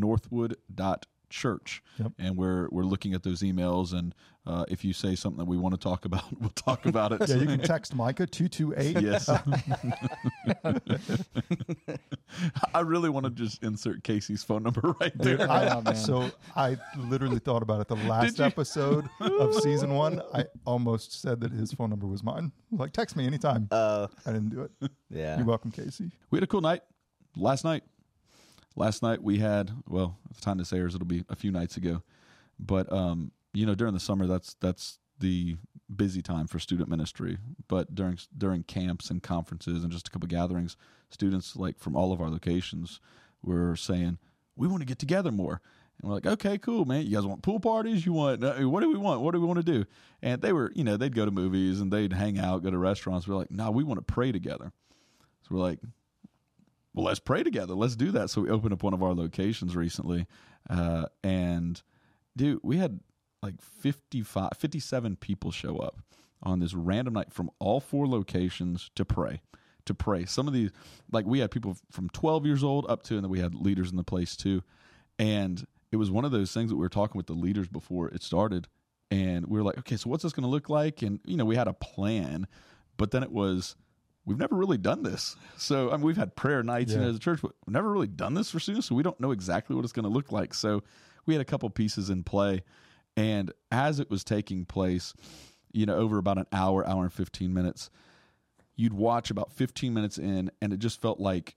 northwood.church. 1.31 1.83
Yep. 1.99 2.13
And 2.19 2.37
we're 2.37 2.69
we're 2.71 2.85
looking 2.85 3.15
at 3.15 3.23
those 3.23 3.43
emails, 3.43 3.93
and 3.93 4.15
uh, 4.47 4.65
if 4.69 4.85
you 4.85 4.93
say 4.93 5.15
something 5.15 5.39
that 5.39 5.47
we 5.47 5.57
want 5.57 5.75
to 5.75 5.81
talk 5.81 6.05
about, 6.05 6.25
we'll 6.41 6.51
talk 6.51 6.87
about 6.87 7.13
it. 7.13 7.29
yeah, 7.29 7.37
you 7.37 7.47
can 7.47 7.61
text 7.61 7.95
Micah 7.95 8.27
two 8.27 8.49
two 8.49 8.75
eight. 8.77 9.01
yes. 9.01 9.29
I 12.75 12.81
really 12.81 13.09
want 13.11 13.25
to 13.25 13.31
just 13.31 13.63
insert 13.63 14.03
Casey's 14.03 14.43
phone 14.43 14.63
number 14.65 14.95
right 15.01 15.17
there. 15.17 15.37
Dude, 15.39 15.49
I, 15.49 15.83
Oh, 15.87 15.93
so 15.95 16.31
I 16.57 16.77
literally 16.97 17.39
thought 17.39 17.63
about 17.63 17.81
it. 17.81 17.89
The 17.89 17.97
last 17.97 18.41
episode 18.41 19.09
of 19.21 19.55
season 19.57 19.95
one, 19.95 20.21
I 20.33 20.45
almost 20.67 21.21
said 21.21 21.41
that 21.41 21.53
his 21.53 21.73
phone 21.73 21.91
number 21.91 22.07
was 22.07 22.23
mine. 22.23 22.53
Like, 22.73 22.93
text 22.93 23.17
me 23.17 23.27
anytime. 23.27 23.69
Uh, 23.71 24.09
I 24.27 24.33
didn't 24.33 24.51
do 24.51 24.63
it. 24.63 24.91
yeah. 25.11 25.37
You're 25.37 25.47
welcome, 25.47 25.71
Casey. 25.71 26.11
We 26.31 26.39
had 26.39 26.45
a 26.45 26.47
cool 26.47 26.61
night 26.61 26.83
last 27.37 27.65
night. 27.65 27.83
Last 28.77 29.03
night 29.03 29.23
we 29.23 29.39
had 29.39 29.71
well, 29.89 30.19
the 30.35 30.41
time 30.41 30.59
this 30.59 30.73
airs, 30.73 30.95
it'll 30.95 31.07
be 31.07 31.25
a 31.29 31.37
few 31.37 31.51
nights 31.51 31.77
ago. 31.77 32.03
But 32.59 32.93
um, 32.93 33.33
you 33.53 33.67
know, 33.67 33.75
during 33.75 33.95
the 33.95 34.01
summer, 34.01 34.27
that's 34.27 34.55
that's 34.61 34.99
the 35.19 35.57
busy 35.95 36.23
time 36.23 36.47
for 36.47 36.59
student 36.59 36.89
ministry. 36.89 37.39
But 37.69 37.95
during 37.95 38.19
during 38.37 38.65
camps 38.65 39.11
and 39.11 39.23
conferences 39.23 39.83
and 39.83 39.93
just 39.93 40.09
a 40.09 40.11
couple 40.11 40.29
gatherings, 40.29 40.77
students 41.11 41.57
like 41.57 41.79
from 41.79 41.97
all 41.97 42.13
of 42.13 42.21
our 42.21 42.31
locations 42.31 43.01
were 43.43 43.77
saying 43.77 44.19
we 44.57 44.67
want 44.67 44.81
to 44.81 44.87
get 44.87 44.99
together 44.99 45.31
more. 45.31 45.61
And 46.01 46.09
we're 46.09 46.15
like, 46.17 46.27
okay, 46.27 46.59
cool, 46.59 46.85
man. 46.85 47.07
You 47.07 47.17
guys 47.17 47.27
want 47.27 47.43
pool 47.43 47.61
parties? 47.61 48.05
You 48.05 48.13
want 48.13 48.43
uh, 48.43 48.69
what 48.69 48.81
do 48.81 48.91
we 48.91 48.99
want? 48.99 49.21
What 49.21 49.33
do 49.33 49.41
we 49.41 49.47
want 49.47 49.65
to 49.65 49.73
do? 49.73 49.85
And 50.23 50.43
they 50.43 50.53
were, 50.53 50.73
you 50.75 50.85
know, 50.85 50.97
they'd 50.97 51.15
go 51.15 51.25
to 51.25 51.31
movies 51.31 51.81
and 51.81 51.93
they'd 51.93 52.13
hang 52.13 52.39
out, 52.39 52.63
go 52.63 52.71
to 52.71 52.79
restaurants. 52.79 53.29
We're 53.29 53.37
like, 53.37 53.51
no, 53.51 53.71
we 53.71 53.85
want 53.85 53.99
to 53.99 54.13
pray 54.13 54.33
together. 54.33 54.73
So 55.43 55.55
we're 55.55 55.61
like, 55.61 55.79
well, 56.95 57.07
let's 57.07 57.21
pray 57.21 57.43
together. 57.43 57.75
Let's 57.75 57.97
do 57.97 58.11
that. 58.13 58.31
So 58.31 58.43
we 58.43 58.51
opened 58.51 58.73
up 58.73 58.83
one 58.83 58.95
of 58.95 59.03
our 59.03 59.15
locations 59.15 59.75
recently, 59.75 60.27
uh, 60.71 61.07
and 61.23 61.83
dude, 62.37 62.61
we 62.63 62.77
had 62.79 63.01
like 63.43 63.61
55, 63.61 64.51
57 64.57 65.17
people 65.17 65.51
show 65.51 65.77
up 65.79 66.01
on 66.43 66.61
this 66.61 66.75
random 66.75 67.15
night 67.15 67.33
from 67.33 67.51
all 67.59 67.81
four 67.81 68.07
locations 68.07 68.91
to 68.95 69.05
pray. 69.05 69.41
To 69.87 69.95
pray. 69.95 70.25
Some 70.25 70.49
of 70.49 70.55
these, 70.55 70.71
like 71.13 71.27
we 71.27 71.41
had 71.41 71.51
people 71.51 71.77
from 71.91 72.09
12 72.11 72.47
years 72.47 72.65
old 72.65 72.87
up 72.89 73.03
to, 73.05 73.17
and 73.17 73.25
then 73.25 73.31
we 73.31 73.41
had 73.41 73.55
leaders 73.55 73.91
in 73.91 73.97
the 73.97 74.05
place 74.05 74.37
too. 74.37 74.63
And 75.19 75.67
it 75.93 75.97
was 75.97 76.11
one 76.11 76.25
of 76.25 76.33
those 76.33 76.53
things 76.53 76.71
that 76.71 76.77
we 76.77 76.81
were 76.81 76.89
talking 76.89 77.19
with 77.19 77.27
the 77.27 77.35
leaders 77.35 77.69
before 77.69 78.09
it 78.09 78.23
started. 78.23 78.67
And 79.11 79.47
we 79.47 79.59
were 79.59 79.65
like, 79.65 79.79
okay, 79.79 79.97
so 79.97 80.09
what's 80.09 80.23
this 80.23 80.33
going 80.33 80.45
to 80.45 80.49
look 80.49 80.71
like? 80.71 81.03
And, 81.03 81.21
you 81.27 81.37
know, 81.37 81.45
we 81.45 81.57
had 81.57 81.69
a 81.69 81.75
plan, 81.75 82.47
but 82.97 83.11
then 83.11 83.23
it 83.23 83.31
was, 83.31 83.77
we've 84.27 84.39
never 84.39 84.55
really 84.57 84.79
done 84.79 85.03
this. 85.03 85.37
So, 85.57 85.91
I 85.91 85.97
mean, 85.97 86.07
we've 86.07 86.17
had 86.17 86.35
prayer 86.37 86.63
nights 86.63 86.93
you 86.93 86.99
Yeah. 86.99 87.05
know, 87.05 87.11
as 87.11 87.17
a 87.17 87.21
church, 87.21 87.41
but 87.43 87.53
we've 87.67 87.75
never 87.75 87.91
really 87.91 88.07
done 88.09 88.35
this 88.35 88.51
for 88.51 88.59
students. 88.61 88.87
So 88.89 88.95
we 88.95 89.03
don't 89.03 89.19
know 89.21 89.31
exactly 89.33 89.77
what 89.77 89.85
it's 89.85 89.93
going 89.93 90.05
to 90.05 90.09
look 90.11 90.33
like. 90.33 90.55
So 90.55 90.83
we 91.27 91.35
had 91.35 91.41
a 91.41 91.45
couple 91.45 91.69
pieces 91.71 92.11
in 92.11 92.23
play. 92.25 92.63
And 93.17 93.53
as 93.71 94.01
it 94.01 94.11
was 94.11 94.25
taking 94.25 94.65
place, 94.65 95.15
you 95.73 95.87
know, 95.87 95.97
over 95.97 96.19
about 96.19 96.39
an 96.39 96.47
hour, 96.53 96.87
hour 96.87 97.03
and 97.03 97.13
15 97.13 97.53
minutes, 97.53 97.91
you'd 98.77 98.93
watch 98.95 99.31
about 99.31 99.53
15 99.53 99.95
minutes 99.95 100.19
in 100.19 100.51
and 100.61 100.73
it 100.73 100.79
just 100.79 101.01
felt 101.01 101.21
like 101.21 101.55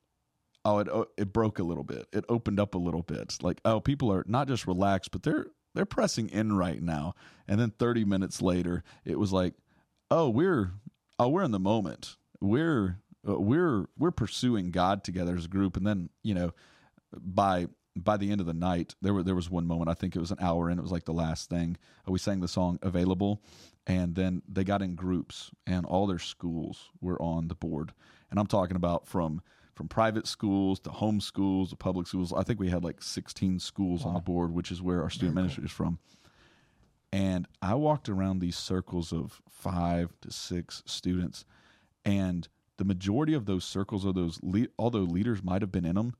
oh 0.65 0.77
it 0.79 0.87
oh, 0.89 1.07
it 1.17 1.33
broke 1.33 1.57
a 1.57 1.63
little 1.63 1.83
bit 1.83 2.05
it 2.13 2.23
opened 2.29 2.59
up 2.59 2.75
a 2.75 2.77
little 2.77 3.01
bit 3.01 3.37
like 3.41 3.59
oh 3.65 3.79
people 3.79 4.11
are 4.13 4.23
not 4.27 4.47
just 4.47 4.67
relaxed 4.67 5.09
but 5.09 5.23
they're 5.23 5.47
they're 5.73 5.83
pressing 5.85 6.29
in 6.29 6.53
right 6.55 6.79
now 6.81 7.15
and 7.47 7.59
then 7.59 7.71
30 7.71 8.05
minutes 8.05 8.39
later 8.39 8.83
it 9.03 9.17
was 9.17 9.33
like 9.33 9.55
oh 10.11 10.29
we're 10.29 10.73
oh 11.17 11.27
we're 11.29 11.41
in 11.43 11.49
the 11.49 11.59
moment 11.59 12.17
we're 12.39 12.99
uh, 13.27 13.39
we're 13.39 13.85
we're 13.97 14.11
pursuing 14.11 14.71
god 14.71 15.03
together 15.03 15.35
as 15.35 15.45
a 15.45 15.49
group. 15.49 15.77
And 15.77 15.85
then 15.85 16.09
you 16.23 16.33
know 16.33 16.53
by 17.13 17.67
by 17.95 18.17
the 18.17 18.31
end 18.31 18.41
of 18.41 18.47
the 18.47 18.53
night 18.53 18.95
there 19.01 19.13
were 19.13 19.23
there 19.23 19.35
was 19.35 19.49
one 19.49 19.65
moment 19.65 19.89
i 19.89 19.93
think 19.93 20.15
it 20.15 20.19
was 20.19 20.31
an 20.31 20.37
hour 20.39 20.69
in 20.69 20.77
it 20.77 20.81
was 20.81 20.91
like 20.91 21.05
the 21.05 21.13
last 21.13 21.49
thing 21.49 21.75
uh, 22.07 22.11
we 22.11 22.19
sang 22.19 22.39
the 22.39 22.47
song 22.47 22.79
available. 22.81 23.41
And 23.89 24.15
then 24.15 24.41
they 24.49 24.65
got 24.65 24.81
in 24.81 24.95
groups 24.95 25.49
and 25.65 25.85
all 25.85 26.07
their 26.07 26.19
schools 26.19 26.89
were 26.99 27.21
on 27.21 27.47
the 27.47 27.55
board. 27.55 27.93
And 28.29 28.39
i'm 28.39 28.47
talking 28.47 28.75
about 28.75 29.07
from 29.07 29.41
from 29.75 29.87
private 29.87 30.25
schools 30.25 30.79
to 30.81 30.89
home 30.89 31.21
schools 31.21 31.69
to 31.69 31.75
public 31.75 32.07
schools. 32.07 32.33
I 32.33 32.41
think 32.41 32.59
we 32.59 32.69
had 32.69 32.83
like 32.83 33.01
16 33.01 33.59
schools 33.59 34.05
on 34.05 34.13
the 34.13 34.19
board 34.19 34.51
which 34.51 34.71
is 34.71 34.81
where 34.81 35.01
our 35.01 35.09
student 35.09 35.35
ministry 35.35 35.65
is 35.65 35.71
from. 35.71 35.99
And 37.11 37.47
i 37.61 37.73
walked 37.73 38.09
around 38.09 38.39
these 38.39 38.57
circles 38.57 39.11
of 39.11 39.41
five 39.49 40.13
to 40.21 40.31
six 40.31 40.83
students 40.85 41.45
and 42.07 42.47
the 42.77 42.85
majority 42.85 43.33
of 43.33 43.45
those 43.45 43.63
circles 43.65 44.05
of 44.05 44.15
those 44.15 44.39
le- 44.41 44.67
although 44.79 44.99
leaders 44.99 45.43
might 45.43 45.61
have 45.61 45.71
been 45.71 45.85
in 45.85 45.95
them 45.95 46.15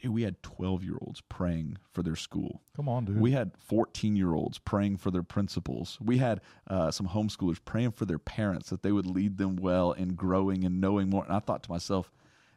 dude 0.00 0.12
we 0.12 0.22
had 0.22 0.42
12 0.42 0.82
year 0.84 0.96
olds 1.00 1.20
praying 1.22 1.78
for 1.92 2.02
their 2.02 2.16
school 2.16 2.60
Come 2.76 2.88
on, 2.88 3.04
dude. 3.04 3.20
we 3.20 3.30
had 3.32 3.52
14 3.56 4.16
year 4.16 4.34
olds 4.34 4.58
praying 4.58 4.96
for 4.98 5.10
their 5.10 5.22
principals. 5.22 5.96
We 6.00 6.18
had 6.18 6.40
uh, 6.68 6.90
some 6.90 7.08
homeschoolers 7.08 7.58
praying 7.64 7.92
for 7.92 8.04
their 8.04 8.18
parents 8.18 8.70
that 8.70 8.82
they 8.82 8.90
would 8.92 9.06
lead 9.06 9.38
them 9.38 9.56
well 9.56 9.92
in 9.92 10.14
growing 10.14 10.64
and 10.64 10.80
knowing 10.80 11.08
more. 11.10 11.24
And 11.24 11.32
I 11.32 11.38
thought 11.38 11.62
to 11.62 11.70
myself, 11.70 12.10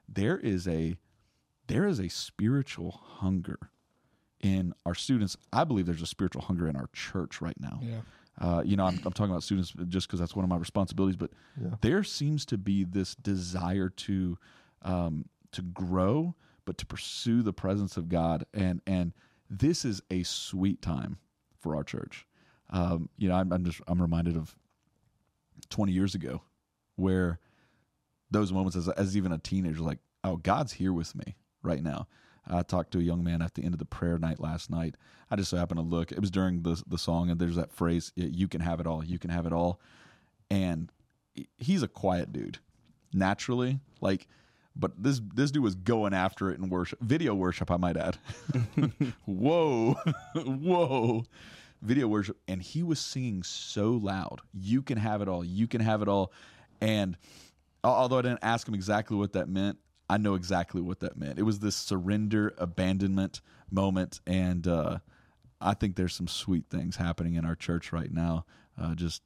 there 0.10 0.38
is 0.38 0.68
a 0.68 0.96
there 1.68 1.86
is 1.86 2.00
a 2.00 2.08
spiritual 2.10 2.92
hunger 3.20 3.60
in 4.42 4.74
our 4.86 4.96
students. 4.96 5.38
I 5.54 5.64
believe 5.64 5.86
there's 5.86 6.02
a 6.02 6.08
spiritual 6.08 6.42
hunger 6.44 6.68
in 6.68 6.76
our 6.76 6.90
church 6.94 7.40
right 7.42 7.60
now. 7.60 7.80
Yeah. 7.84 8.02
Uh, 8.40 8.62
you 8.64 8.76
know, 8.78 8.86
I'm, 8.86 9.00
I'm 9.04 9.14
talking 9.14 9.32
about 9.32 9.44
students 9.44 9.74
just 9.88 10.08
because 10.08 10.20
that's 10.20 10.36
one 10.36 10.44
of 10.44 10.50
my 10.50 10.58
responsibilities, 10.58 11.16
but 11.16 11.32
Yeah. 11.60 11.76
there 11.82 12.04
seems 12.04 12.46
to 12.48 12.58
be 12.58 12.84
this 12.84 13.16
desire 13.16 13.90
to 13.90 14.38
um, 14.84 15.26
to 15.54 15.62
grow, 15.64 16.36
but 16.66 16.78
to 16.78 16.86
pursue 16.86 17.42
the 17.42 17.54
presence 17.54 17.98
of 17.98 18.10
God, 18.10 18.46
and 18.54 18.82
and 18.86 19.14
this 19.50 19.84
is 19.86 20.02
a 20.12 20.24
sweet 20.24 20.82
time 20.82 21.18
for 21.58 21.76
our 21.76 21.84
church. 21.84 22.28
Um, 22.70 23.10
you 23.18 23.28
know, 23.30 23.36
I'm, 23.36 23.52
I'm 23.52 23.64
just 23.66 23.82
I'm 23.88 24.02
reminded 24.02 24.36
of 24.38 24.56
20 25.70 25.92
years 25.92 26.14
ago, 26.16 26.42
where 26.96 27.40
those 28.30 28.52
moments 28.54 28.76
as 28.76 28.88
as 28.90 29.18
even 29.18 29.32
a 29.32 29.38
teenager, 29.40 29.82
like, 29.82 30.00
oh, 30.24 30.38
God's 30.38 30.74
here 30.74 30.94
with 30.94 31.16
me 31.16 31.36
right 31.64 31.82
now. 31.82 32.08
I 32.50 32.62
talked 32.62 32.92
to 32.92 33.00
a 33.00 33.04
young 33.04 33.24
man 33.24 33.42
at 33.42 33.54
the 33.56 33.64
end 33.64 33.74
of 33.74 33.80
the 33.80 33.86
prayer 33.86 34.18
night 34.18 34.40
last 34.40 34.70
night. 34.70 34.96
I 35.30 35.36
just 35.36 35.50
so 35.50 35.58
happened 35.58 35.80
to 35.80 35.86
look. 35.86 36.12
It 36.12 36.20
was 36.20 36.32
during 36.32 36.64
the 36.64 36.82
the 36.88 36.98
song, 36.98 37.30
and 37.30 37.40
there's 37.40 37.56
that 37.56 37.72
phrase, 37.72 38.12
"You 38.16 38.48
can 38.48 38.62
have 38.62 38.80
it 38.80 38.88
all. 38.88 39.04
You 39.04 39.20
can 39.20 39.30
have 39.30 39.46
it 39.46 39.54
all," 39.54 39.80
and 40.50 40.92
he's 41.58 41.84
a 41.84 41.88
quiet 41.88 42.32
dude 42.32 42.60
naturally. 43.14 43.80
Like, 44.02 44.28
but 44.76 44.92
this 45.02 45.22
this 45.34 45.52
dude 45.52 45.64
was 45.64 45.76
going 45.76 46.14
after 46.14 46.50
it 46.52 46.60
in 46.60 46.70
worship, 46.70 47.00
video 47.02 47.34
worship, 47.34 47.72
I 47.72 47.78
might 47.78 47.98
add. 47.98 48.18
whoa, 49.26 49.94
whoa, 50.36 51.26
video 51.82 52.08
worship, 52.08 52.38
and 52.48 52.62
he 52.62 52.84
was 52.84 53.00
singing 53.00 53.44
so 53.44 53.92
loud. 53.92 54.42
You 54.54 54.82
can 54.82 54.98
have 54.98 55.22
it 55.22 55.28
all. 55.28 55.44
You 55.44 55.68
can 55.68 55.82
have 55.82 56.02
it 56.02 56.08
all, 56.08 56.32
and 56.80 57.18
although 57.84 58.20
I 58.20 58.22
didn't 58.22 58.44
ask 58.44 58.68
him 58.68 58.76
exactly 58.76 59.18
what 59.18 59.34
that 59.34 59.50
meant, 59.50 59.78
I 60.10 60.18
know 60.18 60.36
exactly 60.36 60.82
what 60.82 61.02
that 61.02 61.18
meant. 61.18 61.38
It 61.40 61.44
was 61.44 61.60
this 61.60 61.76
surrender, 61.76 62.54
abandonment 62.58 63.42
moment, 63.70 64.22
and 64.26 64.66
uh, 64.68 65.00
I 65.60 65.74
think 65.74 65.96
there's 65.96 66.16
some 66.16 66.28
sweet 66.28 66.66
things 66.70 66.96
happening 66.96 67.36
in 67.36 67.46
our 67.46 67.56
church 67.56 67.92
right 67.92 68.12
now. 68.12 68.46
Uh, 68.82 68.96
just, 68.96 69.22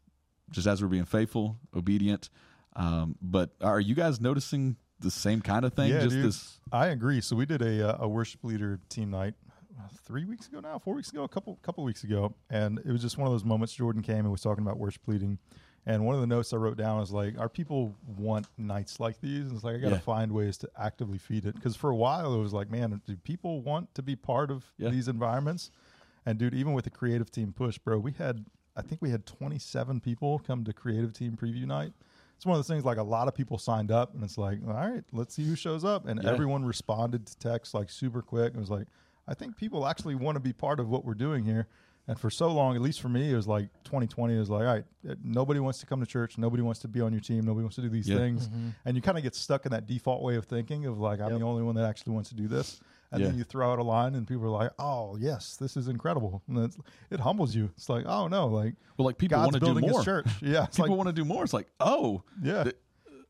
just 0.50 0.68
as 0.68 0.82
we're 0.82 0.88
being 0.88 1.06
faithful, 1.06 1.58
obedient. 1.76 2.30
Um, 2.76 3.16
but 3.22 3.52
are 3.62 3.80
you 3.80 3.96
guys 3.96 4.22
noticing 4.22 4.78
the 5.00 5.12
same 5.12 5.42
kind 5.42 5.66
of 5.66 5.74
thing? 5.74 5.92
Yeah, 5.92 6.02
just 6.02 6.16
dude. 6.16 6.26
this. 6.26 6.60
I 6.72 6.88
agree. 6.88 7.22
So 7.22 7.36
we 7.36 7.46
did 7.46 7.62
a 7.62 7.90
uh, 7.90 8.06
a 8.06 8.08
worship 8.08 8.44
leader 8.44 8.80
team 8.90 9.12
night 9.12 9.34
uh, 9.78 9.88
three 10.06 10.26
weeks 10.26 10.48
ago 10.48 10.60
now, 10.60 10.80
four 10.80 10.94
weeks 10.96 11.12
ago, 11.12 11.24
a 11.24 11.28
couple 11.28 11.58
couple 11.64 11.84
weeks 11.84 12.04
ago, 12.04 12.34
and 12.50 12.80
it 12.80 12.92
was 12.92 13.02
just 13.02 13.18
one 13.18 13.28
of 13.28 13.34
those 13.34 13.44
moments. 13.44 13.74
Jordan 13.74 14.02
came 14.02 14.20
and 14.20 14.32
was 14.32 14.42
talking 14.42 14.64
about 14.64 14.78
worship 14.78 15.02
leading, 15.08 15.38
and 15.86 16.06
one 16.06 16.16
of 16.16 16.22
the 16.22 16.28
notes 16.28 16.54
I 16.54 16.58
wrote 16.58 16.78
down 16.78 17.00
was 17.00 17.12
like, 17.12 17.38
"Our 17.40 17.50
people 17.50 17.96
want 18.06 18.48
nights 18.58 19.00
like 19.00 19.20
these." 19.22 19.46
And 19.48 19.54
it's 19.56 19.64
like 19.64 19.76
I 19.76 19.80
got 19.80 19.90
to 19.90 19.96
Yeah. 19.96 20.02
find 20.02 20.32
ways 20.32 20.58
to 20.60 20.70
actively 20.78 21.18
feed 21.18 21.46
it 21.46 21.56
because 21.56 21.76
for 21.76 21.90
a 21.90 21.96
while 21.96 22.34
it 22.36 22.40
was 22.40 22.54
like, 22.54 22.70
man, 22.70 23.02
do 23.06 23.16
people 23.18 23.62
want 23.62 23.94
to 23.96 24.02
be 24.04 24.16
part 24.16 24.52
of 24.52 24.74
Yeah. 24.78 24.90
these 24.90 25.08
environments? 25.08 25.72
And 26.26 26.38
dude, 26.38 26.54
even 26.54 26.74
with 26.74 26.84
the 26.86 26.92
creative 26.92 27.32
team 27.32 27.52
push, 27.54 27.78
bro, 27.80 27.98
we 28.00 28.12
had 28.12 28.46
I 28.76 28.82
think 28.82 29.02
we 29.02 29.10
had 29.10 29.26
27 29.26 30.00
people 30.00 30.40
come 30.40 30.64
to 30.64 30.72
creative 30.72 31.12
team 31.14 31.36
preview 31.36 31.66
night. 31.66 31.94
It's 32.38 32.46
one 32.46 32.54
of 32.56 32.60
those 32.60 32.68
things 32.74 32.86
like 32.86 32.98
a 32.98 33.04
lot 33.04 33.28
of 33.28 33.36
people 33.36 33.58
signed 33.58 33.92
up, 33.92 34.14
and 34.16 34.24
it's 34.24 34.38
like, 34.38 34.60
all 34.66 34.74
right, 34.74 35.04
let's 35.12 35.36
see 35.36 35.46
who 35.46 35.56
shows 35.56 35.84
up. 35.84 36.08
And 36.08 36.24
Yeah. 36.24 36.30
everyone 36.30 36.64
responded 36.64 37.26
to 37.28 37.38
text 37.38 37.74
like 37.74 37.90
super 37.90 38.22
quick. 38.22 38.54
It 38.56 38.60
was 38.60 38.70
like, 38.70 38.88
I 39.28 39.34
think 39.34 39.58
people 39.58 39.86
actually 39.86 40.16
want 40.16 40.38
to 40.38 40.40
be 40.40 40.54
part 40.54 40.80
of 40.80 40.90
what 40.90 41.04
we're 41.06 41.14
doing 41.16 41.44
here. 41.44 41.68
And 42.12 42.20
for 42.20 42.30
so 42.30 42.52
long, 42.52 42.76
at 42.76 42.82
least 42.82 43.00
for 43.00 43.08
me, 43.08 43.32
it 43.32 43.36
was 43.38 43.48
like 43.48 43.70
2020 43.86 44.34
is 44.36 44.50
like, 44.50 44.60
all 44.60 44.66
right, 44.74 44.84
uh, 45.10 45.16
nobody 45.24 45.62
wants 45.62 45.80
to 45.80 45.86
come 45.86 46.02
to 46.02 46.06
church. 46.06 46.38
Nobody 46.38 46.62
wants 46.62 46.82
to 46.82 46.90
be 46.90 47.00
on 47.00 47.14
your 47.14 47.22
team. 47.22 47.46
Nobody 47.46 47.64
wants 47.64 47.78
to 47.78 47.82
do 47.82 47.88
these 47.88 48.10
Yeah. 48.10 48.18
things. 48.18 48.50
And 48.84 48.98
you 48.98 49.02
kind 49.02 49.18
of 49.18 49.24
get 49.24 49.34
stuck 49.34 49.66
in 49.66 49.72
that 49.72 49.88
default 49.88 50.22
way 50.22 50.36
of 50.36 50.44
thinking 50.44 50.86
of 50.88 51.00
like, 51.00 51.22
I'm 51.22 51.30
Yep. 51.32 51.40
the 51.40 51.46
only 51.46 51.64
one 51.64 51.76
that 51.76 51.86
actually 51.86 52.12
wants 52.14 52.28
to 52.30 52.36
do 52.36 52.50
this. 52.50 52.82
And 53.14 53.24
then 53.24 53.38
you 53.38 53.46
throw 53.46 53.72
out 53.72 53.80
a 53.80 53.84
line, 53.84 54.16
and 54.16 54.26
people 54.26 54.46
are 54.46 54.50
like, 54.50 54.72
"Oh, 54.80 55.18
yes, 55.18 55.58
this 55.58 55.76
is 55.76 55.90
incredible." 55.90 56.42
And 56.48 56.60
it's, 56.60 56.78
it 57.10 57.20
humbles 57.20 57.54
you. 57.54 57.70
It's 57.76 57.90
like, 57.90 58.06
"Oh 58.08 58.30
no, 58.30 58.48
like 58.48 58.76
Well, 58.98 59.06
like 59.06 59.18
people 59.18 59.38
want 59.38 59.52
to 59.54 59.60
do 59.60 59.74
more. 59.82 59.90
His 60.00 60.06
church." 60.06 60.28
Yeah, 60.42 60.64
it's 60.68 60.78
People 60.78 60.92
like, 60.92 60.98
want 60.98 61.08
to 61.10 61.14
do 61.22 61.26
more. 61.26 61.44
It's 61.44 61.52
like, 61.52 61.68
oh, 61.82 62.24
yeah, 62.42 62.64
th- 62.64 62.76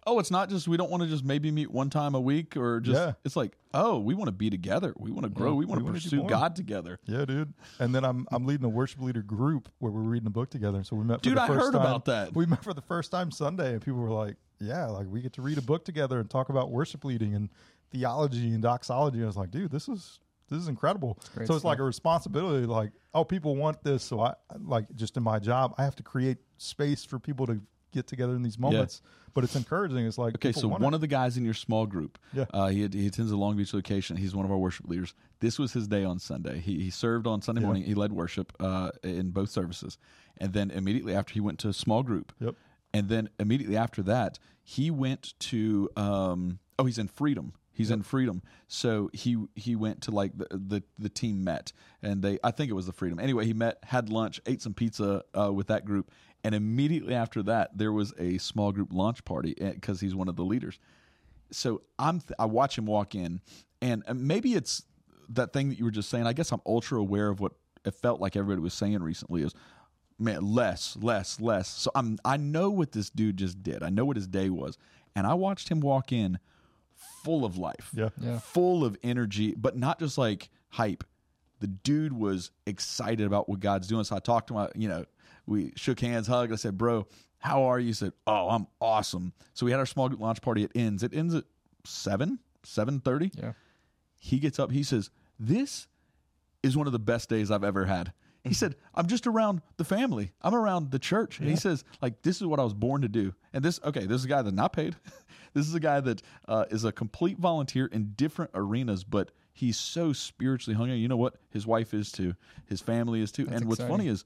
oh, 0.08 0.20
it's 0.20 0.32
not 0.32 0.50
just 0.50 0.68
we 0.68 0.78
don't 0.78 0.90
want 0.90 1.04
to 1.04 1.10
just 1.10 1.24
maybe 1.24 1.52
meet 1.52 1.72
one 1.72 1.90
time 1.90 2.16
a 2.16 2.22
week 2.22 2.58
or 2.58 2.80
just. 2.80 3.00
Yeah. 3.00 3.14
It's 3.24 3.36
like, 3.36 3.54
oh, 3.74 4.00
we 4.00 4.14
want 4.14 4.28
to 4.28 4.34
be 4.34 4.50
together. 4.50 4.94
We 4.98 5.12
want 5.12 5.24
to 5.24 5.30
grow. 5.30 5.52
Yeah, 5.52 5.56
we 5.56 5.66
want 5.66 5.86
to 5.86 5.92
pursue. 5.92 6.24
God 6.24 6.56
together. 6.56 7.00
Yeah, 7.06 7.26
dude. 7.26 7.54
And 7.80 7.94
then 7.94 8.04
I'm 8.04 8.28
I'm 8.32 8.46
leading 8.46 8.66
a 8.66 8.70
worship 8.70 9.02
leader 9.02 9.22
group 9.22 9.70
where 9.80 9.92
we're 9.92 10.02
reading 10.02 10.28
a 10.28 10.32
book 10.32 10.50
together. 10.50 10.84
So 10.84 10.96
we 10.96 11.04
met. 11.04 11.20
For 11.20 11.24
Dude, 11.24 11.38
the 11.38 11.44
I 11.44 11.48
first 11.48 11.60
heard 11.60 11.74
time. 11.74 11.82
about 11.82 12.06
that. 12.06 12.36
We 12.36 12.46
met 12.46 12.64
for 12.64 12.74
the 12.74 12.82
first 12.82 13.12
time 13.12 13.32
Sunday, 13.32 13.74
and 13.74 13.82
people 13.82 14.00
were 14.00 14.10
like, 14.10 14.36
"Yeah, 14.60 14.88
like 14.88 15.08
we 15.08 15.22
get 15.22 15.34
to 15.34 15.42
read 15.42 15.58
a 15.58 15.62
book 15.62 15.86
together 15.86 16.20
and 16.20 16.30
talk 16.30 16.50
about 16.50 16.72
worship 16.72 17.06
leading 17.06 17.34
and 17.36 17.50
theology 17.92 18.50
and 18.50 18.62
doxology." 18.62 19.18
And 19.18 19.26
I 19.26 19.28
was 19.28 19.38
like, 19.38 19.52
"Dude, 19.52 19.72
this 19.72 19.88
is 19.88 20.20
this 20.50 20.60
is 20.60 20.68
incredible." 20.68 21.20
great 21.36 21.48
so 21.48 21.56
it's 21.56 21.66
like 21.66 21.80
a 21.80 21.84
responsibility. 21.84 22.66
Like, 22.66 22.92
oh, 23.14 23.24
people 23.24 23.56
want 23.56 23.84
this, 23.84 24.04
so 24.04 24.20
I 24.22 24.34
like 24.60 24.94
just 24.96 25.18
in 25.18 25.24
my 25.24 25.40
job, 25.40 25.76
I 25.78 25.84
have 25.84 25.96
to 25.98 26.04
create 26.04 26.38
space 26.58 27.06
for 27.06 27.20
people 27.20 27.46
to 27.48 27.62
get 27.92 28.08
together 28.08 28.36
in 28.36 28.42
these 28.42 28.58
moments. 28.58 29.02
But 29.34 29.44
it's 29.44 29.56
encouraging. 29.56 30.06
It's 30.06 30.18
like 30.18 30.36
Okay, 30.36 30.52
so 30.52 30.68
one 30.68 30.94
of 30.94 31.02
the 31.02 31.08
guys 31.08 31.38
in 31.38 31.46
your 31.46 31.54
small 31.54 31.86
group, 31.86 32.18
Yeah. 32.34 32.46
uh, 32.54 32.68
he, 32.68 32.80
he 32.88 33.08
attends 33.08 33.30
the 33.32 33.38
Long 33.38 33.56
Beach 33.56 33.74
location. 33.74 34.18
He's 34.18 34.36
one 34.36 34.46
of 34.46 34.52
our 34.52 34.58
worship 34.58 34.88
leaders. 34.88 35.14
This 35.40 35.58
was 35.58 35.74
his 35.74 35.88
day 35.88 36.04
on 36.04 36.20
Sunday. 36.20 36.60
He, 36.60 36.80
he 36.82 36.90
served 36.90 37.28
on 37.28 37.42
Sunday 37.42 37.62
Yeah. 37.62 37.68
morning. 37.68 37.84
He 37.84 37.94
led 37.94 38.12
worship 38.14 38.54
uh, 38.60 38.92
in 39.04 39.32
both 39.32 39.50
services, 39.50 39.98
and 40.38 40.54
then 40.54 40.72
immediately 40.72 41.14
after 41.16 41.34
he 41.34 41.40
went 41.40 41.60
to 41.60 41.70
a 41.70 41.74
small 41.74 42.04
group. 42.04 42.34
Yep. 42.40 42.56
And 42.94 43.08
then 43.08 43.30
immediately 43.40 43.78
after 43.78 44.02
that, 44.04 44.38
he 44.64 44.92
went 44.92 45.34
to 45.40 45.90
um, 45.96 46.60
oh, 46.78 46.86
he's 46.86 46.98
in 46.98 47.08
Freedom. 47.08 47.54
He's 47.74 47.88
He's 47.88 47.92
in 47.92 48.04
Freedom. 48.04 48.42
So 48.68 49.10
he 49.14 49.38
he 49.56 49.76
went 49.78 50.02
to 50.04 50.12
like 50.12 50.38
the, 50.38 50.46
the 50.52 50.84
the 51.00 51.10
team 51.10 51.44
met 51.44 51.72
and 52.04 52.22
they 52.22 52.38
I 52.44 52.52
think 52.52 52.70
it 52.70 52.74
was 52.74 52.86
the 52.86 52.92
Freedom. 52.92 53.18
Anyway, 53.18 53.46
he 53.46 53.54
met, 53.54 53.80
had 53.84 54.10
lunch, 54.10 54.42
ate 54.46 54.62
some 54.62 54.74
pizza 54.74 55.24
uh, 55.34 55.52
with 55.54 55.68
that 55.68 55.86
group, 55.86 56.12
and 56.44 56.56
immediately 56.56 57.14
after 57.14 57.44
that 57.44 57.78
there 57.78 57.92
was 57.92 58.14
a 58.18 58.38
small 58.38 58.72
group 58.72 58.90
launch 58.92 59.24
party 59.26 59.56
because 59.60 60.00
he's 60.02 60.16
one 60.16 60.28
of 60.28 60.36
the 60.36 60.44
leaders. 60.46 60.80
So 61.52 61.82
I'm 62.00 62.20
th- 62.20 62.34
I 62.40 62.46
watch 62.46 62.78
him 62.78 62.86
walk 62.86 63.14
in, 63.16 63.42
and 63.82 64.04
uh, 64.08 64.14
maybe 64.14 64.54
it's 64.54 64.84
that 65.30 65.54
thing 65.54 65.70
that 65.70 65.78
you 65.78 65.86
were 65.86 65.92
just 65.92 66.10
saying. 66.10 66.26
I 66.28 66.34
guess 66.34 66.52
I'm 66.52 66.62
ultra 66.66 67.00
aware 67.00 67.30
of 67.30 67.40
what 67.40 67.54
it 67.86 67.94
felt 67.96 68.22
like 68.22 68.36
everybody 68.36 68.62
was 68.62 68.74
saying 68.74 69.02
recently 69.02 69.42
is 69.44 69.54
man 70.20 70.44
less 70.44 70.96
less 71.02 71.40
less 71.42 71.68
so 71.68 71.90
i'm 71.96 72.16
i 72.24 72.38
know 72.38 72.70
what 72.70 72.92
this 72.92 73.10
dude 73.10 73.38
just 73.38 73.64
did 73.64 73.82
i 73.82 73.90
know 73.90 74.06
what 74.06 74.16
his 74.16 74.28
day 74.28 74.52
was 74.52 74.78
and 75.16 75.26
i 75.26 75.34
watched 75.34 75.68
him 75.70 75.80
walk 75.80 76.12
in 76.12 76.38
full 77.24 77.44
of 77.44 77.58
life 77.58 77.90
Yeah. 77.96 78.10
Yeah. 78.22 78.38
full 78.38 78.86
of 78.86 78.96
energy 79.02 79.56
but 79.58 79.76
not 79.76 79.98
just 79.98 80.20
like 80.20 80.50
hype 80.70 81.04
the 81.60 81.66
dude 81.66 82.14
was 82.14 82.52
excited 82.68 83.26
about 83.26 83.50
what 83.50 83.60
god's 83.62 83.88
doing 83.88 84.04
so 84.04 84.16
i 84.16 84.20
talked 84.20 84.50
to 84.50 84.60
him 84.60 84.68
you 84.76 84.88
know 84.88 85.06
we 85.46 85.74
shook 85.76 86.00
hands 86.00 86.28
hugged 86.28 86.52
i 86.52 86.56
said 86.56 86.78
bro 86.78 87.06
how 87.40 87.64
are 87.64 87.80
you 87.80 87.88
he 87.88 87.94
said 87.94 88.14
oh 88.28 88.50
i'm 88.50 88.68
awesome 88.80 89.34
so 89.54 89.66
we 89.66 89.72
had 89.72 89.80
our 89.80 89.86
small 89.86 90.08
group 90.10 90.20
launch 90.22 90.42
party 90.42 90.64
it 90.64 90.72
ends 90.76 91.04
it 91.04 91.14
ends 91.14 91.34
at 91.34 91.44
7 91.86 92.40
7.30 92.66 93.32
Yeah. 93.42 93.54
he 94.20 94.40
gets 94.40 94.60
up 94.60 94.72
he 94.72 94.84
says 94.84 95.10
this 95.40 95.88
is 96.64 96.78
one 96.78 96.86
of 96.88 96.94
the 96.94 97.00
best 97.00 97.28
days 97.28 97.50
I've 97.50 97.64
ever 97.64 97.86
had. 97.86 98.14
He 98.44 98.54
said, 98.54 98.76
I'm 98.94 99.08
just 99.08 99.26
around 99.26 99.62
the 99.78 99.84
family. 99.84 100.32
I'm 100.44 100.54
around 100.54 100.92
the 100.92 101.00
church. 101.00 101.40
And 101.40 101.50
he 101.50 101.56
says, 101.56 101.84
like, 102.02 102.22
this 102.22 102.38
is 102.40 102.46
what 102.46 102.60
I 102.60 102.64
was 102.64 102.76
born 102.76 103.02
to 103.02 103.08
do. 103.08 103.34
And 103.54 103.64
this, 103.66 103.80
okay, 103.84 104.06
this 104.06 104.20
is 104.20 104.26
a 104.26 104.28
guy 104.28 104.44
that's 104.44 104.56
not 104.56 104.74
paid. 104.74 104.96
this 105.56 105.68
is 105.68 105.74
a 105.74 105.80
guy 105.80 106.00
that 106.02 106.22
uh, 106.48 106.66
is 106.70 106.84
a 106.86 106.92
complete 106.92 107.40
volunteer 107.40 107.88
in 107.88 108.14
different 108.16 108.52
arenas, 108.54 109.04
but 109.04 109.32
he's 109.54 109.78
so 109.78 110.14
spiritually 110.14 110.76
hungry. 110.78 110.98
You 110.98 111.08
know 111.08 111.18
what? 111.18 111.36
His 111.50 111.66
wife 111.66 111.94
is 111.96 112.12
too. 112.12 112.36
His 112.68 112.82
family 112.82 113.22
is 113.22 113.32
too. 113.32 113.46
That's 113.46 113.62
and 113.62 113.70
what's 113.70 113.82
funny 113.82 114.08
is 114.08 114.24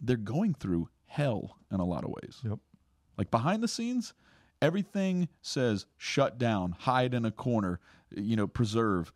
they're 0.00 0.16
going 0.16 0.54
through 0.54 0.88
hell 1.06 1.56
in 1.72 1.80
a 1.80 1.84
lot 1.84 2.04
of 2.04 2.10
ways. 2.10 2.40
Yep. 2.44 2.58
Like 3.16 3.30
behind 3.30 3.62
the 3.62 3.68
scenes, 3.68 4.14
everything 4.60 5.28
says 5.42 5.86
shut 5.96 6.38
down, 6.38 6.72
hide 6.72 7.14
in 7.14 7.24
a 7.24 7.30
corner, 7.30 7.80
you 8.10 8.36
know, 8.36 8.46
preserve. 8.46 9.12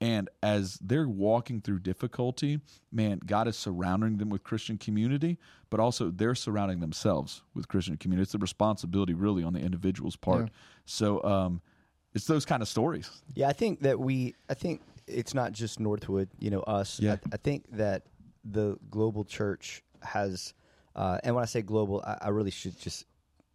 And 0.00 0.28
as 0.42 0.78
they're 0.82 1.08
walking 1.08 1.60
through 1.60 1.78
difficulty, 1.78 2.60
man, 2.92 3.20
God 3.24 3.48
is 3.48 3.56
surrounding 3.56 4.18
them 4.18 4.28
with 4.28 4.42
Christian 4.42 4.76
community, 4.76 5.38
but 5.70 5.80
also 5.80 6.10
they're 6.10 6.34
surrounding 6.34 6.80
themselves 6.80 7.42
with 7.54 7.68
Christian 7.68 7.96
community. 7.96 8.24
It's 8.24 8.32
the 8.32 8.38
responsibility 8.38 9.14
really 9.14 9.44
on 9.44 9.52
the 9.52 9.60
individual's 9.60 10.16
part. 10.16 10.46
Yeah. 10.46 10.48
So 10.84 11.22
um, 11.24 11.62
it's 12.12 12.26
those 12.26 12.44
kind 12.44 12.60
of 12.60 12.68
stories. 12.68 13.22
Yeah, 13.34 13.48
I 13.48 13.52
think 13.52 13.80
that 13.82 13.98
we. 13.98 14.34
I 14.50 14.54
think 14.54 14.82
it's 15.06 15.32
not 15.32 15.52
just 15.52 15.80
Northwood. 15.80 16.28
You 16.38 16.50
know, 16.50 16.60
us. 16.60 17.00
Yeah. 17.00 17.12
I, 17.12 17.18
I 17.34 17.36
think 17.36 17.64
that 17.72 18.02
the 18.44 18.76
global 18.90 19.24
church 19.24 19.82
has, 20.04 20.54
uh, 20.94 21.18
and 21.24 21.34
when 21.34 21.42
I 21.42 21.46
say 21.46 21.62
global, 21.62 22.02
I, 22.06 22.18
I 22.22 22.28
really 22.28 22.50
should 22.50 22.78
just 22.78 23.04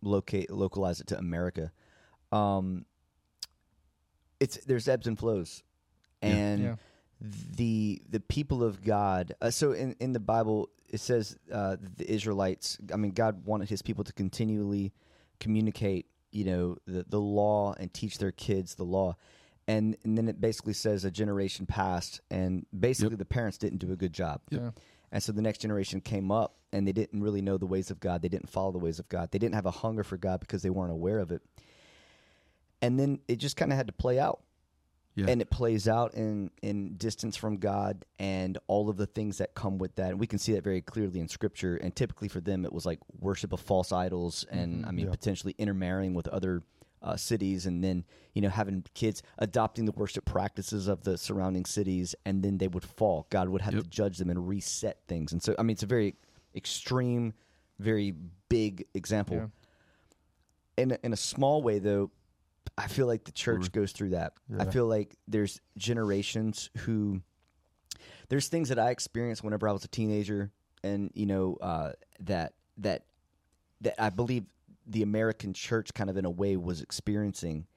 locate 0.01 0.49
localize 0.51 1.01
it 1.01 1.07
to 1.07 1.17
America. 1.17 1.71
Um, 2.31 2.85
it's 4.39 4.57
there's 4.65 4.87
ebbs 4.87 5.07
and 5.07 5.17
flows, 5.17 5.63
and 6.21 6.63
Yeah. 6.63 6.75
the 7.21 8.01
the 8.09 8.19
people 8.19 8.63
of 8.63 8.83
God. 8.83 9.33
Uh, 9.41 9.49
so 9.51 9.73
in 9.73 9.95
in 9.99 10.13
the 10.13 10.19
Bible, 10.19 10.69
it 10.87 10.99
says 10.99 11.37
uh, 11.51 11.75
the 11.97 12.09
Israelites. 12.11 12.77
I 12.93 12.97
mean, 12.97 13.11
God 13.11 13.45
wanted 13.45 13.69
His 13.69 13.81
people 13.81 14.03
to 14.05 14.13
continually 14.13 14.93
communicate, 15.39 16.05
you 16.31 16.45
know, 16.45 16.77
the 16.85 17.03
the 17.07 17.19
law 17.19 17.73
and 17.79 17.93
teach 17.93 18.17
their 18.17 18.31
kids 18.31 18.75
the 18.75 18.85
law. 18.85 19.15
And, 19.67 19.95
and 20.03 20.17
then 20.17 20.27
it 20.27 20.41
basically 20.41 20.73
says 20.73 21.05
a 21.05 21.11
generation 21.11 21.67
passed, 21.67 22.21
and 22.31 22.65
basically 22.77 23.11
Yep. 23.11 23.19
the 23.19 23.25
parents 23.25 23.59
didn't 23.59 23.77
do 23.77 23.91
a 23.91 23.95
good 23.95 24.13
job. 24.13 24.41
Yeah. 24.49 24.71
And 25.11 25.21
so 25.23 25.31
the 25.31 25.41
next 25.41 25.59
generation 25.59 26.01
came 26.01 26.31
up 26.31 26.55
and 26.71 26.87
they 26.87 26.91
didn't 26.91 27.21
really 27.21 27.41
know 27.41 27.57
the 27.57 27.65
ways 27.65 27.89
of 27.89 27.99
God. 27.99 28.21
They 28.21 28.29
didn't 28.29 28.49
follow 28.49 28.71
the 28.71 28.77
ways 28.77 28.99
of 28.99 29.09
God. 29.09 29.31
They 29.31 29.39
didn't 29.39 29.55
have 29.55 29.65
a 29.65 29.71
hunger 29.71 30.03
for 30.03 30.17
God 30.17 30.39
because 30.39 30.61
they 30.61 30.69
weren't 30.69 30.91
aware 30.91 31.19
of 31.19 31.31
it. 31.31 31.41
And 32.81 32.99
then 32.99 33.19
it 33.27 33.37
just 33.37 33.57
kind 33.57 33.71
of 33.71 33.77
had 33.77 33.87
to 33.87 33.93
play 33.93 34.19
out. 34.19 34.41
Yeah. 35.15 35.25
And 35.27 35.41
it 35.41 35.49
plays 35.49 35.87
out 35.87 36.13
in, 36.13 36.51
in 36.61 36.95
distance 36.95 37.35
from 37.35 37.57
God 37.57 38.05
and 38.19 38.57
all 38.67 38.89
of 38.89 38.95
the 38.95 39.07
things 39.07 39.39
that 39.39 39.53
come 39.53 39.77
with 39.77 39.95
that. 39.95 40.11
And 40.11 40.19
we 40.19 40.27
can 40.27 40.39
see 40.39 40.53
that 40.53 40.63
very 40.63 40.81
clearly 40.81 41.19
in 41.19 41.27
Scripture. 41.27 41.75
And 41.75 41.93
typically 41.93 42.29
for 42.29 42.39
them, 42.39 42.63
it 42.63 42.71
was 42.71 42.85
like 42.85 42.99
worship 43.19 43.51
of 43.51 43.59
false 43.59 43.91
idols 43.91 44.45
and, 44.49 44.77
mm-hmm. 44.77 44.87
I 44.87 44.91
mean, 44.91 45.05
Yeah. 45.07 45.11
potentially 45.11 45.55
intermarrying 45.57 46.13
with 46.13 46.27
other 46.29 46.61
uh, 47.01 47.15
cities 47.15 47.65
and 47.65 47.83
then, 47.83 48.03
you 48.33 48.41
know, 48.41 48.49
having 48.49 48.83
kids 48.93 49.21
adopting 49.37 49.85
the 49.85 49.91
worship 49.93 50.25
practices 50.25 50.87
of 50.87 51.03
the 51.03 51.17
surrounding 51.17 51.65
cities. 51.65 52.15
And 52.25 52.43
then 52.43 52.57
they 52.57 52.67
would 52.67 52.83
fall. 52.83 53.27
God 53.29 53.49
would 53.49 53.61
have 53.61 53.73
Yep. 53.73 53.83
to 53.83 53.89
judge 53.89 54.17
them 54.17 54.29
and 54.29 54.47
reset 54.47 54.99
things. 55.07 55.31
And 55.31 55.41
so, 55.41 55.55
I 55.57 55.63
mean, 55.63 55.73
it's 55.73 55.83
a 55.83 55.87
very 55.87 56.15
extreme, 56.55 57.33
very 57.79 58.13
big 58.49 58.85
example. 58.93 59.37
Yeah. 59.37 59.47
In, 60.83 60.91
a, 60.91 60.97
in 61.03 61.13
a 61.13 61.17
small 61.17 61.61
way, 61.61 61.79
though, 61.79 62.11
I 62.77 62.87
feel 62.87 63.07
like 63.07 63.25
the 63.25 63.31
church 63.31 63.71
goes 63.73 63.91
through 63.91 64.11
that. 64.11 64.33
I 64.57 64.65
feel 64.65 64.85
like 64.85 65.17
there's 65.27 65.59
generations 65.77 66.69
who 66.79 67.21
there's 68.29 68.47
things 68.47 68.69
that 68.69 68.79
I 68.79 68.91
experienced 68.91 69.43
whenever 69.43 69.67
I 69.67 69.71
was 69.73 69.83
a 69.83 69.87
teenager, 69.89 70.51
and 70.83 71.11
you 71.13 71.25
know 71.25 71.57
uh, 71.61 71.91
that 72.21 72.53
that 72.77 73.03
that 73.81 74.01
I 74.01 74.09
believe 74.11 74.45
the 74.89 75.03
American 75.03 75.53
church 75.53 75.93
kind 75.93 76.09
of 76.09 76.17
in 76.17 76.25
a 76.25 76.29
way 76.29 76.57
was 76.57 76.81
experiencing, 76.81 77.67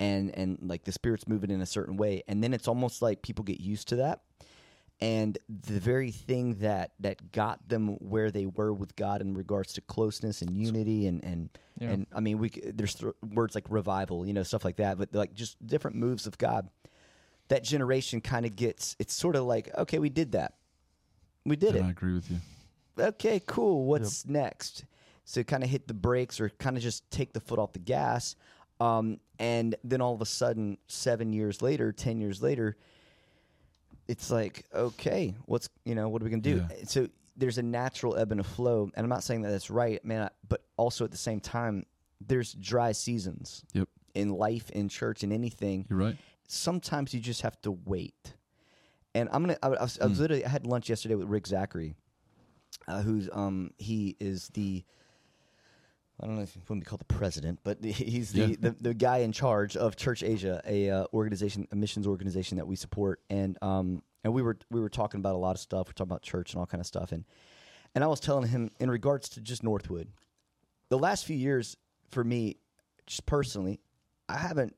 and 0.00 0.30
and 0.36 0.58
like 0.62 0.84
the 0.84 0.92
spirit's 0.92 1.28
moving 1.28 1.50
in 1.50 1.60
a 1.60 1.66
certain 1.66 1.96
way, 1.96 2.22
and 2.26 2.42
then 2.42 2.52
it's 2.54 2.66
almost 2.68 3.02
like 3.02 3.22
people 3.22 3.44
get 3.44 3.60
used 3.60 3.88
to 3.88 3.96
that, 3.96 4.22
and 5.00 5.38
the 5.48 5.78
very 5.78 6.10
thing 6.10 6.54
that 6.56 6.92
that 7.00 7.32
got 7.32 7.68
them 7.68 7.96
where 8.00 8.30
they 8.30 8.46
were 8.46 8.72
with 8.72 8.96
God 8.96 9.20
in 9.20 9.34
regards 9.34 9.72
to 9.74 9.80
closeness 9.82 10.40
and 10.42 10.56
unity 10.56 11.06
and 11.06 11.22
and 11.24 11.50
Yeah. 11.78 11.90
and 11.90 12.06
I 12.14 12.20
mean 12.20 12.38
we 12.38 12.48
there's 12.50 12.94
th- 12.94 13.12
words 13.32 13.54
like 13.54 13.66
revival, 13.68 14.26
you 14.26 14.32
know, 14.32 14.42
stuff 14.42 14.64
like 14.64 14.76
that, 14.76 14.96
but 14.98 15.14
like 15.14 15.34
just 15.34 15.64
different 15.66 15.96
moves 15.96 16.26
of 16.26 16.38
God. 16.38 16.68
That 17.48 17.62
generation 17.62 18.22
kind 18.22 18.46
of 18.46 18.56
gets 18.56 18.96
it's 18.98 19.12
sort 19.12 19.36
of 19.36 19.44
like 19.44 19.68
okay, 19.76 19.98
we 19.98 20.08
did 20.08 20.32
that, 20.32 20.54
we 21.44 21.56
did 21.56 21.74
And 21.76 21.84
it 21.84 21.88
I 21.88 21.90
agree 21.90 22.14
with 22.14 22.30
you. 22.30 22.38
okay, 22.98 23.40
cool. 23.46 23.84
What's 23.84 24.24
next? 24.26 24.84
So 25.24 25.42
kind 25.42 25.62
of 25.64 25.70
hit 25.70 25.88
the 25.88 25.94
brakes 25.94 26.40
or 26.40 26.50
kind 26.50 26.76
of 26.76 26.82
just 26.82 27.10
take 27.10 27.32
the 27.32 27.40
foot 27.40 27.58
off 27.58 27.72
the 27.72 27.78
gas. 27.78 28.36
Um, 28.80 29.18
and 29.38 29.74
then 29.84 30.00
all 30.00 30.14
of 30.14 30.20
a 30.20 30.26
sudden, 30.26 30.78
seven 30.88 31.32
years 31.32 31.62
later, 31.62 31.92
10 31.92 32.20
years 32.20 32.42
later, 32.42 32.76
it's 34.08 34.30
like, 34.30 34.64
okay, 34.74 35.34
what's, 35.46 35.68
you 35.84 35.94
know, 35.94 36.08
what 36.08 36.20
are 36.20 36.24
we 36.26 36.30
going 36.30 36.42
to 36.42 36.50
do? 36.54 36.66
Yeah. 36.70 36.84
So 36.86 37.08
there's 37.36 37.58
a 37.58 37.62
natural 37.62 38.16
ebb 38.16 38.32
and 38.32 38.40
a 38.40 38.44
flow. 38.44 38.90
And 38.94 39.02
I'm 39.04 39.08
not 39.08 39.24
saying 39.24 39.42
that 39.42 39.50
that's 39.50 39.70
right, 39.70 40.04
man, 40.04 40.24
I- 40.24 40.30
but 40.48 40.62
also 40.76 41.04
at 41.04 41.10
the 41.10 41.16
same 41.16 41.40
time, 41.40 41.86
there's 42.20 42.52
dry 42.54 42.92
seasons 42.92 43.64
Yep. 43.72 43.88
in 44.14 44.30
life, 44.30 44.70
in 44.70 44.88
church, 44.88 45.22
in 45.24 45.32
anything 45.32 45.86
You're 45.88 45.98
right. 45.98 46.16
sometimes 46.48 47.14
you 47.14 47.20
just 47.20 47.42
have 47.42 47.60
to 47.62 47.72
wait. 47.72 48.34
And 49.16 49.28
I'm 49.32 49.42
gonna. 49.44 49.56
I, 49.62 49.68
I 49.68 49.82
was, 49.82 49.98
I 50.00 50.06
was 50.06 50.18
literally. 50.18 50.44
I 50.44 50.48
had 50.48 50.66
lunch 50.66 50.88
yesterday 50.90 51.14
with 51.14 51.28
Rick 51.28 51.46
Zachary, 51.46 51.94
uh, 52.88 53.00
who's 53.02 53.28
um 53.32 53.70
he 53.78 54.16
is 54.18 54.48
the. 54.54 54.82
I 56.20 56.26
don't 56.26 56.36
know 56.36 56.42
if 56.42 56.56
want 56.56 56.66
to 56.68 56.74
be 56.76 56.88
called 56.88 57.00
the 57.00 57.06
president, 57.14 57.60
but 57.64 57.82
the- 57.82 57.90
he's 57.92 58.32
the, 58.32 58.46
Yeah. 58.46 58.56
the, 58.60 58.70
the 58.80 58.94
guy 58.94 59.18
in 59.18 59.32
charge 59.32 59.76
of 59.76 59.96
Church 59.96 60.22
Asia, 60.22 60.60
a 60.66 60.90
uh, 60.90 61.06
organization, 61.12 61.66
a 61.72 61.76
missions 61.76 62.06
organization 62.06 62.56
that 62.58 62.66
we 62.66 62.76
support, 62.76 63.20
and 63.30 63.58
um 63.62 64.02
and 64.22 64.32
we 64.32 64.40
were 64.42 64.56
we 64.70 64.80
were 64.80 64.88
talking 64.88 65.20
about 65.20 65.34
a 65.34 65.38
lot 65.38 65.52
of 65.56 65.60
stuff. 65.60 65.88
We're 65.88 65.92
talking 65.92 66.10
about 66.10 66.22
church 66.22 66.52
and 66.52 66.60
all 66.60 66.66
kind 66.66 66.80
of 66.80 66.86
stuff, 66.86 67.12
and 67.12 67.24
and 67.94 68.02
I 68.04 68.06
was 68.06 68.20
telling 68.20 68.48
him 68.48 68.70
in 68.80 68.90
regards 68.90 69.28
to 69.30 69.40
just 69.40 69.62
Northwood, 69.62 70.08
the 70.88 70.98
last 70.98 71.24
few 71.26 71.36
years 71.36 71.76
for 72.10 72.22
me, 72.24 72.56
just 73.06 73.26
personally, 73.26 73.80
I 74.28 74.36
haven't 74.36 74.74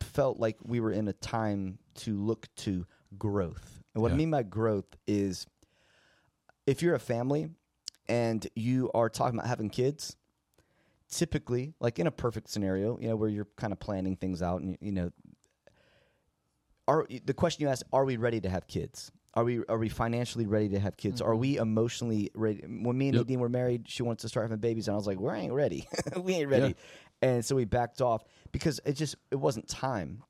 felt 0.00 0.38
like 0.38 0.56
we 0.62 0.80
were 0.80 0.92
in 0.92 1.08
a 1.08 1.12
time 1.12 1.78
to 1.96 2.16
look 2.16 2.48
to 2.56 2.86
growth. 3.18 3.82
And 3.94 4.02
what 4.02 4.12
I 4.12 4.14
mean 4.14 4.30
by 4.30 4.42
growth 4.42 4.84
is 5.06 5.46
if 6.66 6.82
you're 6.82 6.94
a 6.94 6.98
family 7.00 7.48
and 8.08 8.46
you 8.54 8.90
are 8.94 9.08
talking 9.08 9.38
about 9.38 9.48
having 9.48 9.70
kids, 9.70 10.16
typically, 11.10 11.74
like 11.80 11.98
in 11.98 12.06
a 12.06 12.10
perfect 12.10 12.48
scenario, 12.50 12.98
you 12.98 13.08
know, 13.08 13.16
where 13.16 13.28
you're 13.28 13.48
kind 13.56 13.72
of 13.72 13.80
planning 13.80 14.16
things 14.16 14.42
out 14.42 14.60
and 14.60 14.76
you 14.80 14.92
know 14.92 15.10
are 16.88 17.06
the 17.24 17.34
question 17.34 17.62
you 17.62 17.68
ask, 17.68 17.84
are 17.92 18.04
we 18.04 18.16
ready 18.16 18.40
to 18.40 18.48
have 18.48 18.66
kids? 18.66 19.10
Are 19.34 19.44
we 19.44 19.62
are 19.68 19.78
we 19.78 19.88
financially 19.88 20.46
ready 20.46 20.70
to 20.70 20.78
have 20.78 20.96
kids? 20.96 21.20
Are 21.20 21.32
mm-hmm. 21.32 21.40
we 21.40 21.56
emotionally 21.58 22.30
ready? 22.34 22.62
When 22.66 22.96
me 22.96 23.08
and 23.08 23.16
Yep. 23.16 23.26
Nadine 23.26 23.40
were 23.40 23.48
married, 23.48 23.88
she 23.88 24.02
wanted 24.02 24.20
to 24.20 24.28
start 24.28 24.44
having 24.44 24.58
babies, 24.58 24.88
and 24.88 24.94
I 24.94 24.96
was 24.96 25.06
like, 25.06 25.20
"We 25.20 25.30
ain't 25.30 25.52
ready. 25.52 25.88
we 26.16 26.34
ain't 26.34 26.48
ready." 26.48 26.74
And 27.20 27.44
so 27.44 27.54
we 27.56 27.64
backed 27.64 28.00
off 28.00 28.24
because 28.52 28.80
it 28.86 28.94
just 28.94 29.16
it 29.30 29.36
wasn't 29.36 29.68
time. 29.68 30.22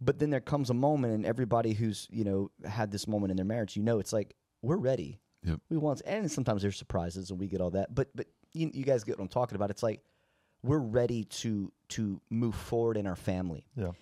But 0.00 0.18
then 0.18 0.30
there 0.30 0.40
comes 0.40 0.70
a 0.70 0.74
moment, 0.74 1.12
and 1.12 1.26
everybody 1.26 1.74
who's 1.74 2.08
you 2.10 2.24
know 2.24 2.50
had 2.66 2.90
this 2.90 3.06
moment 3.06 3.32
in 3.32 3.36
their 3.36 3.46
marriage, 3.46 3.76
you 3.76 3.82
know, 3.82 3.98
it's 3.98 4.14
like 4.14 4.34
we're 4.62 4.76
ready. 4.76 5.20
Yep. 5.44 5.60
We 5.68 5.76
want, 5.76 6.02
and 6.06 6.30
sometimes 6.30 6.62
there's 6.62 6.76
surprises, 6.76 7.30
and 7.30 7.38
we 7.38 7.48
get 7.48 7.60
all 7.60 7.70
that. 7.72 7.94
But 7.94 8.08
but 8.14 8.28
you, 8.52 8.70
you 8.72 8.84
guys 8.84 9.04
get 9.04 9.18
what 9.18 9.24
I'm 9.24 9.28
talking 9.28 9.56
about. 9.56 9.70
It's 9.70 9.82
like 9.82 10.00
we're 10.62 10.78
ready 10.78 11.24
to 11.24 11.72
to 11.88 12.20
move 12.30 12.54
forward 12.54 12.96
in 12.96 13.06
our 13.06 13.16
family 13.16 13.64
Yeah. 13.76 13.92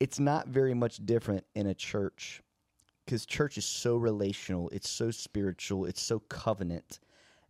it's 0.00 0.18
not 0.18 0.48
very 0.48 0.74
much 0.74 1.04
different 1.04 1.44
in 1.54 1.66
a 1.66 1.74
church 1.74 2.42
because 3.04 3.24
church 3.26 3.56
is 3.56 3.64
so 3.64 3.96
relational, 3.96 4.68
it's 4.68 4.88
so 4.90 5.10
spiritual, 5.10 5.86
it's 5.86 6.02
so 6.02 6.18
covenant 6.18 7.00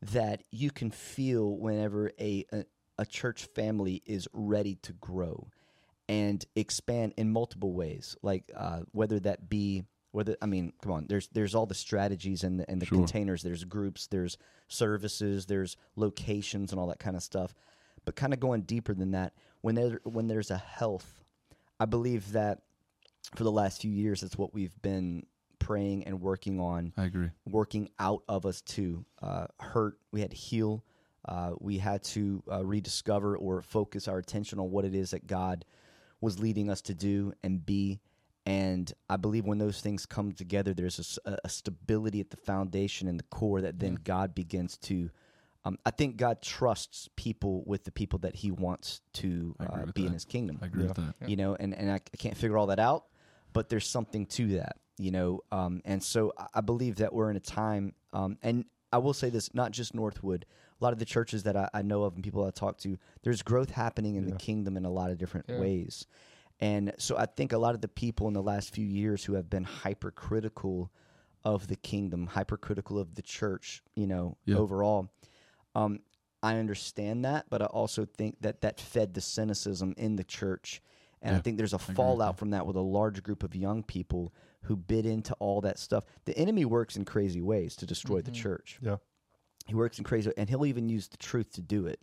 that 0.00 0.44
you 0.52 0.70
can 0.70 0.88
feel 0.92 1.56
whenever 1.56 2.12
a, 2.20 2.44
a, 2.52 2.64
a 2.98 3.04
church 3.04 3.46
family 3.56 4.00
is 4.06 4.28
ready 4.32 4.76
to 4.82 4.92
grow 4.94 5.48
and 6.08 6.44
expand 6.54 7.12
in 7.16 7.28
multiple 7.32 7.72
ways, 7.72 8.16
like 8.22 8.44
uh, 8.56 8.82
whether 8.92 9.18
that 9.20 9.48
be 9.48 9.82
whether 10.12 10.36
I 10.40 10.46
mean, 10.46 10.72
come 10.80 10.92
on, 10.92 11.06
there's 11.08 11.26
there's 11.32 11.54
all 11.56 11.66
the 11.66 11.74
strategies 11.74 12.44
and 12.44 12.60
the, 12.60 12.70
and 12.70 12.80
the 12.80 12.86
Sure. 12.86 12.98
containers. 12.98 13.42
There's 13.42 13.64
groups, 13.64 14.06
there's 14.06 14.38
services, 14.68 15.46
there's 15.46 15.76
locations, 15.96 16.70
and 16.72 16.80
all 16.80 16.86
that 16.86 16.98
kind 17.00 17.16
of 17.16 17.22
stuff. 17.24 17.52
But 18.08 18.16
kind 18.16 18.32
of 18.32 18.40
going 18.40 18.62
deeper 18.62 18.94
than 18.94 19.10
that, 19.10 19.34
when 19.60 19.74
there 19.74 20.00
when 20.02 20.28
there's 20.28 20.50
a 20.50 20.56
health, 20.56 21.22
I 21.78 21.84
believe 21.84 22.32
that 22.32 22.62
for 23.34 23.44
the 23.44 23.52
last 23.52 23.82
few 23.82 23.90
years, 23.90 24.22
it's 24.22 24.38
what 24.38 24.54
we've 24.54 24.72
been 24.80 25.26
praying 25.58 26.04
and 26.04 26.22
working 26.22 26.58
on 26.58 26.94
I 26.96 27.04
agree. 27.04 27.28
working 27.44 27.90
out 27.98 28.22
of 28.26 28.46
us 28.46 28.62
too. 28.62 29.04
Uh, 29.20 29.48
hurt, 29.60 29.98
we 30.10 30.22
had 30.22 30.30
to 30.30 30.36
heal. 30.38 30.82
Uh, 31.26 31.52
we 31.60 31.76
had 31.76 32.02
to 32.04 32.42
uh, 32.50 32.64
rediscover 32.64 33.36
or 33.36 33.60
focus 33.60 34.08
our 34.08 34.16
attention 34.16 34.58
on 34.58 34.70
what 34.70 34.86
it 34.86 34.94
is 34.94 35.10
that 35.10 35.26
God 35.26 35.66
was 36.22 36.38
leading 36.38 36.70
us 36.70 36.80
to 36.80 36.94
do 36.94 37.34
and 37.42 37.66
be. 37.66 38.00
And 38.46 38.90
I 39.10 39.18
believe 39.18 39.44
when 39.44 39.58
those 39.58 39.82
things 39.82 40.06
come 40.06 40.32
together, 40.32 40.72
there's 40.72 41.18
a 41.26 41.48
stability 41.50 42.20
at 42.20 42.30
the 42.30 42.38
foundation 42.38 43.06
and 43.06 43.18
the 43.18 43.24
core 43.24 43.60
that 43.60 43.78
then 43.78 43.98
God 44.02 44.34
begins 44.34 44.78
to. 44.78 45.10
Um, 45.64 45.76
I 45.84 45.90
think 45.90 46.16
God 46.16 46.40
trusts 46.40 47.08
people 47.16 47.62
with 47.66 47.84
the 47.84 47.90
people 47.90 48.20
that 48.20 48.36
He 48.36 48.50
wants 48.50 49.00
to 49.14 49.54
uh, 49.60 49.82
with 49.86 49.94
be 49.94 50.06
in. 50.06 50.12
His 50.12 50.24
kingdom 50.24 50.58
I 50.62 50.66
agree 50.66 50.84
with 50.84 50.94
that. 50.96 51.14
you 51.28 51.36
know 51.36 51.56
and, 51.58 51.74
and 51.74 51.90
I, 51.90 51.96
I 51.96 52.16
can't 52.16 52.36
figure 52.36 52.56
all 52.56 52.66
that 52.68 52.78
out 52.78 53.04
but 53.52 53.68
there's 53.68 53.86
something 53.86 54.26
to 54.26 54.56
that 54.58 54.76
you 54.98 55.10
know 55.10 55.40
um, 55.52 55.80
and 55.84 56.02
so 56.02 56.32
I- 56.38 56.46
i 56.54 56.60
believe 56.60 56.96
that 56.96 57.12
we're 57.12 57.30
in 57.30 57.36
a 57.36 57.40
time 57.40 57.92
um, 58.12 58.38
and 58.42 58.64
i 58.92 58.98
will 58.98 59.12
say 59.14 59.30
this 59.30 59.52
not 59.54 59.72
just 59.72 59.94
northwood 59.94 60.46
a 60.80 60.84
lot 60.84 60.92
of 60.92 60.98
the 60.98 61.04
churches 61.04 61.42
that 61.44 61.56
i, 61.56 61.68
I 61.74 61.82
know 61.82 62.02
of 62.04 62.14
and 62.14 62.22
people 62.24 62.44
i 62.44 62.50
talk 62.50 62.78
to 62.78 62.96
there's 63.22 63.42
growth 63.42 63.70
happening 63.70 64.16
in 64.16 64.26
the 64.26 64.36
kingdom 64.36 64.76
in 64.76 64.84
a 64.84 64.90
lot 64.90 65.10
of 65.10 65.18
different 65.18 65.46
Yeah. 65.48 65.58
ways 65.58 66.06
and 66.60 66.92
so 66.98 67.16
i 67.16 67.26
think 67.26 67.52
a 67.52 67.58
lot 67.58 67.74
of 67.74 67.80
the 67.80 67.88
people 67.88 68.26
in 68.28 68.34
the 68.34 68.42
last 68.42 68.72
few 68.74 68.86
years 68.86 69.24
who 69.24 69.34
have 69.34 69.48
been 69.50 69.64
hypercritical 69.64 70.90
of 71.44 71.68
the 71.68 71.76
kingdom 71.76 72.26
hypercritical 72.26 72.98
of 72.98 73.14
the 73.14 73.22
church 73.22 73.82
you 73.94 74.06
know 74.06 74.36
Yeah. 74.46 74.56
overall 74.56 75.08
um, 75.78 76.00
I 76.42 76.56
understand 76.56 77.24
that, 77.24 77.46
but 77.50 77.62
I 77.62 77.66
also 77.66 78.04
think 78.04 78.40
that 78.40 78.60
that 78.60 78.80
fed 78.80 79.14
the 79.14 79.20
cynicism 79.20 79.94
in 79.96 80.16
the 80.16 80.24
church. 80.24 80.82
And 81.20 81.34
I 81.34 81.40
think 81.40 81.56
there's 81.56 81.72
a 81.72 81.80
fallout 81.80 82.36
that. 82.36 82.38
from 82.38 82.50
that 82.50 82.64
with 82.64 82.76
a 82.76 82.80
large 82.80 83.24
group 83.24 83.42
of 83.42 83.56
young 83.56 83.82
people 83.82 84.32
who 84.62 84.76
bid 84.76 85.04
into 85.04 85.34
all 85.40 85.60
that 85.62 85.78
stuff. 85.78 86.04
The 86.26 86.38
enemy 86.38 86.64
works 86.64 86.96
in 86.96 87.04
crazy 87.04 87.40
ways 87.40 87.74
to 87.76 87.86
destroy 87.86 88.20
the 88.20 88.30
church. 88.30 88.78
Yeah. 88.80 88.96
He 89.66 89.74
works 89.74 89.98
in 89.98 90.04
crazy, 90.04 90.32
and 90.36 90.48
he'll 90.48 90.64
even 90.64 90.88
use 90.88 91.08
the 91.08 91.16
truth 91.16 91.52
to 91.54 91.60
do 91.60 91.86
it. 91.86 92.00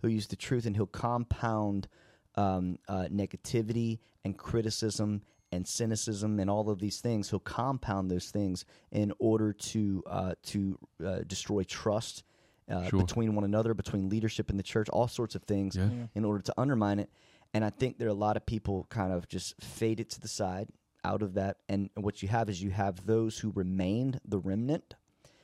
He'll 0.00 0.10
use 0.10 0.26
the 0.26 0.36
truth, 0.36 0.66
and 0.66 0.76
he'll 0.76 0.86
compound 0.86 1.88
um, 2.34 2.78
uh, 2.88 3.08
negativity 3.10 4.00
and 4.24 4.36
criticism 4.36 5.22
and 5.50 5.66
cynicism 5.66 6.38
and 6.38 6.50
all 6.50 6.68
of 6.68 6.78
these 6.78 7.00
things. 7.00 7.30
He'll 7.30 7.40
compound 7.40 8.10
those 8.10 8.30
things 8.30 8.66
in 8.92 9.12
order 9.18 9.52
to 9.52 10.02
uh, 10.06 10.34
to 10.44 10.78
uh, 11.04 11.20
destroy 11.26 11.62
trust 11.64 12.22
uh, 12.70 12.88
Sure. 12.88 13.00
between 13.00 13.34
one 13.34 13.44
another, 13.44 13.74
between 13.74 14.08
leadership 14.08 14.50
in 14.50 14.56
the 14.56 14.62
church, 14.62 14.88
all 14.90 15.08
sorts 15.08 15.34
of 15.34 15.42
things, 15.44 15.76
Yeah. 15.76 15.88
in 16.14 16.24
order 16.24 16.42
to 16.42 16.54
undermine 16.58 16.98
it. 16.98 17.10
And 17.54 17.64
I 17.64 17.70
think 17.70 17.98
there 17.98 18.08
are 18.08 18.10
a 18.10 18.14
lot 18.14 18.36
of 18.36 18.44
people 18.44 18.86
kind 18.90 19.12
of 19.12 19.26
just 19.28 19.60
fade 19.62 20.00
it 20.00 20.10
to 20.10 20.20
the 20.20 20.28
side 20.28 20.68
out 21.04 21.22
of 21.22 21.34
that. 21.34 21.58
And 21.68 21.88
what 21.94 22.22
you 22.22 22.28
have 22.28 22.50
is 22.50 22.62
you 22.62 22.70
have 22.70 23.06
those 23.06 23.38
who 23.38 23.50
remained 23.52 24.20
the 24.24 24.38
remnant, 24.38 24.94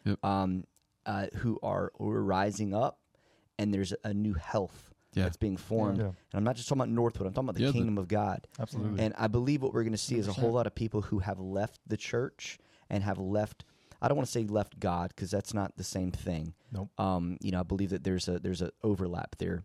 Yep. 0.04 0.22
um, 0.24 0.64
uh, 1.06 1.28
who 1.36 1.58
are 1.62 1.92
who 1.96 2.10
are 2.10 2.22
rising 2.22 2.74
up, 2.74 2.98
and 3.58 3.72
there's 3.72 3.94
a 4.04 4.12
new 4.12 4.34
health 4.34 4.92
Yeah. 5.14 5.22
that's 5.24 5.36
being 5.36 5.56
formed. 5.56 5.98
Yeah. 5.98 6.04
And 6.08 6.14
I'm 6.34 6.44
not 6.44 6.56
just 6.56 6.68
talking 6.68 6.82
about 6.82 6.90
Northwood. 6.92 7.26
I'm 7.28 7.32
talking 7.32 7.48
about 7.48 7.54
the 7.56 7.62
Yeah, 7.62 7.66
the- 7.68 7.72
kingdom 7.72 7.98
of 7.98 8.08
God. 8.08 8.46
Absolutely. 8.58 9.02
And 9.02 9.14
I 9.16 9.28
believe 9.28 9.62
what 9.62 9.72
we're 9.72 9.82
going 9.84 9.92
to 9.92 9.98
see 9.98 10.16
is 10.18 10.28
a 10.28 10.32
whole 10.32 10.52
lot 10.52 10.66
of 10.66 10.74
people 10.74 11.02
who 11.02 11.20
have 11.20 11.38
left 11.38 11.80
the 11.86 11.96
church 11.96 12.58
and 12.90 13.02
have 13.04 13.18
left. 13.18 13.64
I 14.02 14.08
don't 14.08 14.16
want 14.16 14.26
to 14.26 14.32
say 14.32 14.44
left 14.44 14.78
God 14.80 15.12
because 15.14 15.30
that's 15.30 15.54
not 15.54 15.76
the 15.76 15.84
same 15.84 16.10
thing. 16.12 16.54
Nope. 16.72 16.88
Um, 16.98 17.38
you 17.40 17.50
know, 17.52 17.60
I 17.60 17.62
believe 17.62 17.90
that 17.90 18.04
there's 18.04 18.28
a 18.28 18.38
there's 18.38 18.62
a 18.62 18.70
overlap 18.82 19.36
there. 19.38 19.64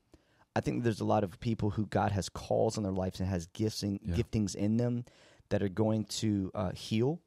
I 0.56 0.62
think 0.62 0.84
there's 0.84 1.00
a 1.00 1.06
lot 1.06 1.24
of 1.24 1.40
people 1.40 1.70
who 1.72 1.86
God 1.86 2.12
has 2.12 2.28
calls 2.30 2.76
in 2.78 2.84
their 2.84 2.92
lives 2.92 3.20
and 3.20 3.30
has 3.30 3.46
gifting 3.48 4.00
Yeah. 4.04 4.16
giftings 4.16 4.56
in 4.56 4.78
them 4.78 5.06
that 5.50 5.62
are 5.64 5.70
going 5.70 6.06
to 6.06 6.52
uh, 6.56 6.72
heal, 6.72 7.22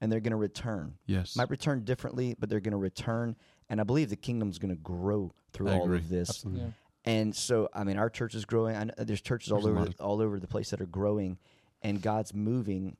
and 0.00 0.10
they're 0.12 0.20
going 0.20 0.32
to 0.32 0.36
return. 0.36 0.94
Yes. 1.06 1.36
Might 1.36 1.50
return 1.50 1.84
differently, 1.84 2.34
but 2.38 2.48
they're 2.48 2.60
going 2.60 2.72
to 2.72 2.76
return, 2.78 3.36
and 3.68 3.80
I 3.80 3.84
believe 3.84 4.10
the 4.10 4.16
kingdom's 4.16 4.58
going 4.58 4.74
to 4.74 4.80
grow 4.80 5.32
through 5.52 5.70
I 5.70 5.74
all 5.78 5.84
agree. 5.84 5.98
of 5.98 6.08
this. 6.08 6.44
Yeah. 6.48 6.66
And 7.04 7.34
so, 7.34 7.68
I 7.72 7.84
mean, 7.84 7.96
our 7.96 8.10
church 8.10 8.34
is 8.34 8.44
growing. 8.44 8.76
I 8.76 8.84
know 8.84 8.92
there's 8.98 9.22
churches 9.22 9.50
all 9.50 9.60
There's 9.62 9.74
a 9.74 9.78
over 9.78 9.86
lot 9.86 10.00
all 10.00 10.20
over 10.20 10.38
the 10.38 10.46
place 10.48 10.70
that 10.70 10.80
are 10.80 10.86
growing, 10.86 11.38
and 11.82 12.02
God's 12.02 12.34
moving. 12.34 12.96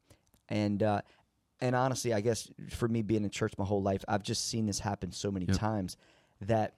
And 0.49 0.82
uh, 0.82 1.03
and 1.61 1.74
honestly, 1.76 2.12
I 2.12 2.20
guess 2.20 2.50
for 2.70 2.88
me 2.88 3.02
being 3.02 3.24
in 3.24 3.30
church 3.30 3.52
my 3.59 3.64
whole 3.64 3.82
life, 3.82 4.04
I've 4.09 4.22
just 4.22 4.48
seen 4.48 4.66
this 4.66 4.78
happen 4.80 5.12
so 5.12 5.30
many 5.30 5.46
Yep. 5.46 5.56
times 5.56 5.96
that 6.42 6.74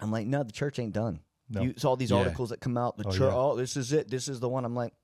I'm 0.00 0.10
like, 0.10 0.26
no, 0.26 0.42
the 0.42 0.52
church 0.52 0.78
ain't 0.78 0.92
done. 0.92 1.20
No. 1.48 1.62
You 1.62 1.74
saw 1.76 1.96
these 1.96 2.10
Yeah. 2.10 2.18
articles 2.18 2.50
that 2.50 2.60
come 2.60 2.76
out. 2.78 2.96
The 2.96 3.06
Oh, 3.08 3.10
church, 3.10 3.20
yeah. 3.32 3.34
oh, 3.34 3.56
this 3.56 3.76
is 3.76 3.92
it. 3.92 4.08
This 4.08 4.28
is 4.28 4.38
the 4.40 4.48
one. 4.48 4.64
I'm 4.64 4.74
like, 4.74 4.94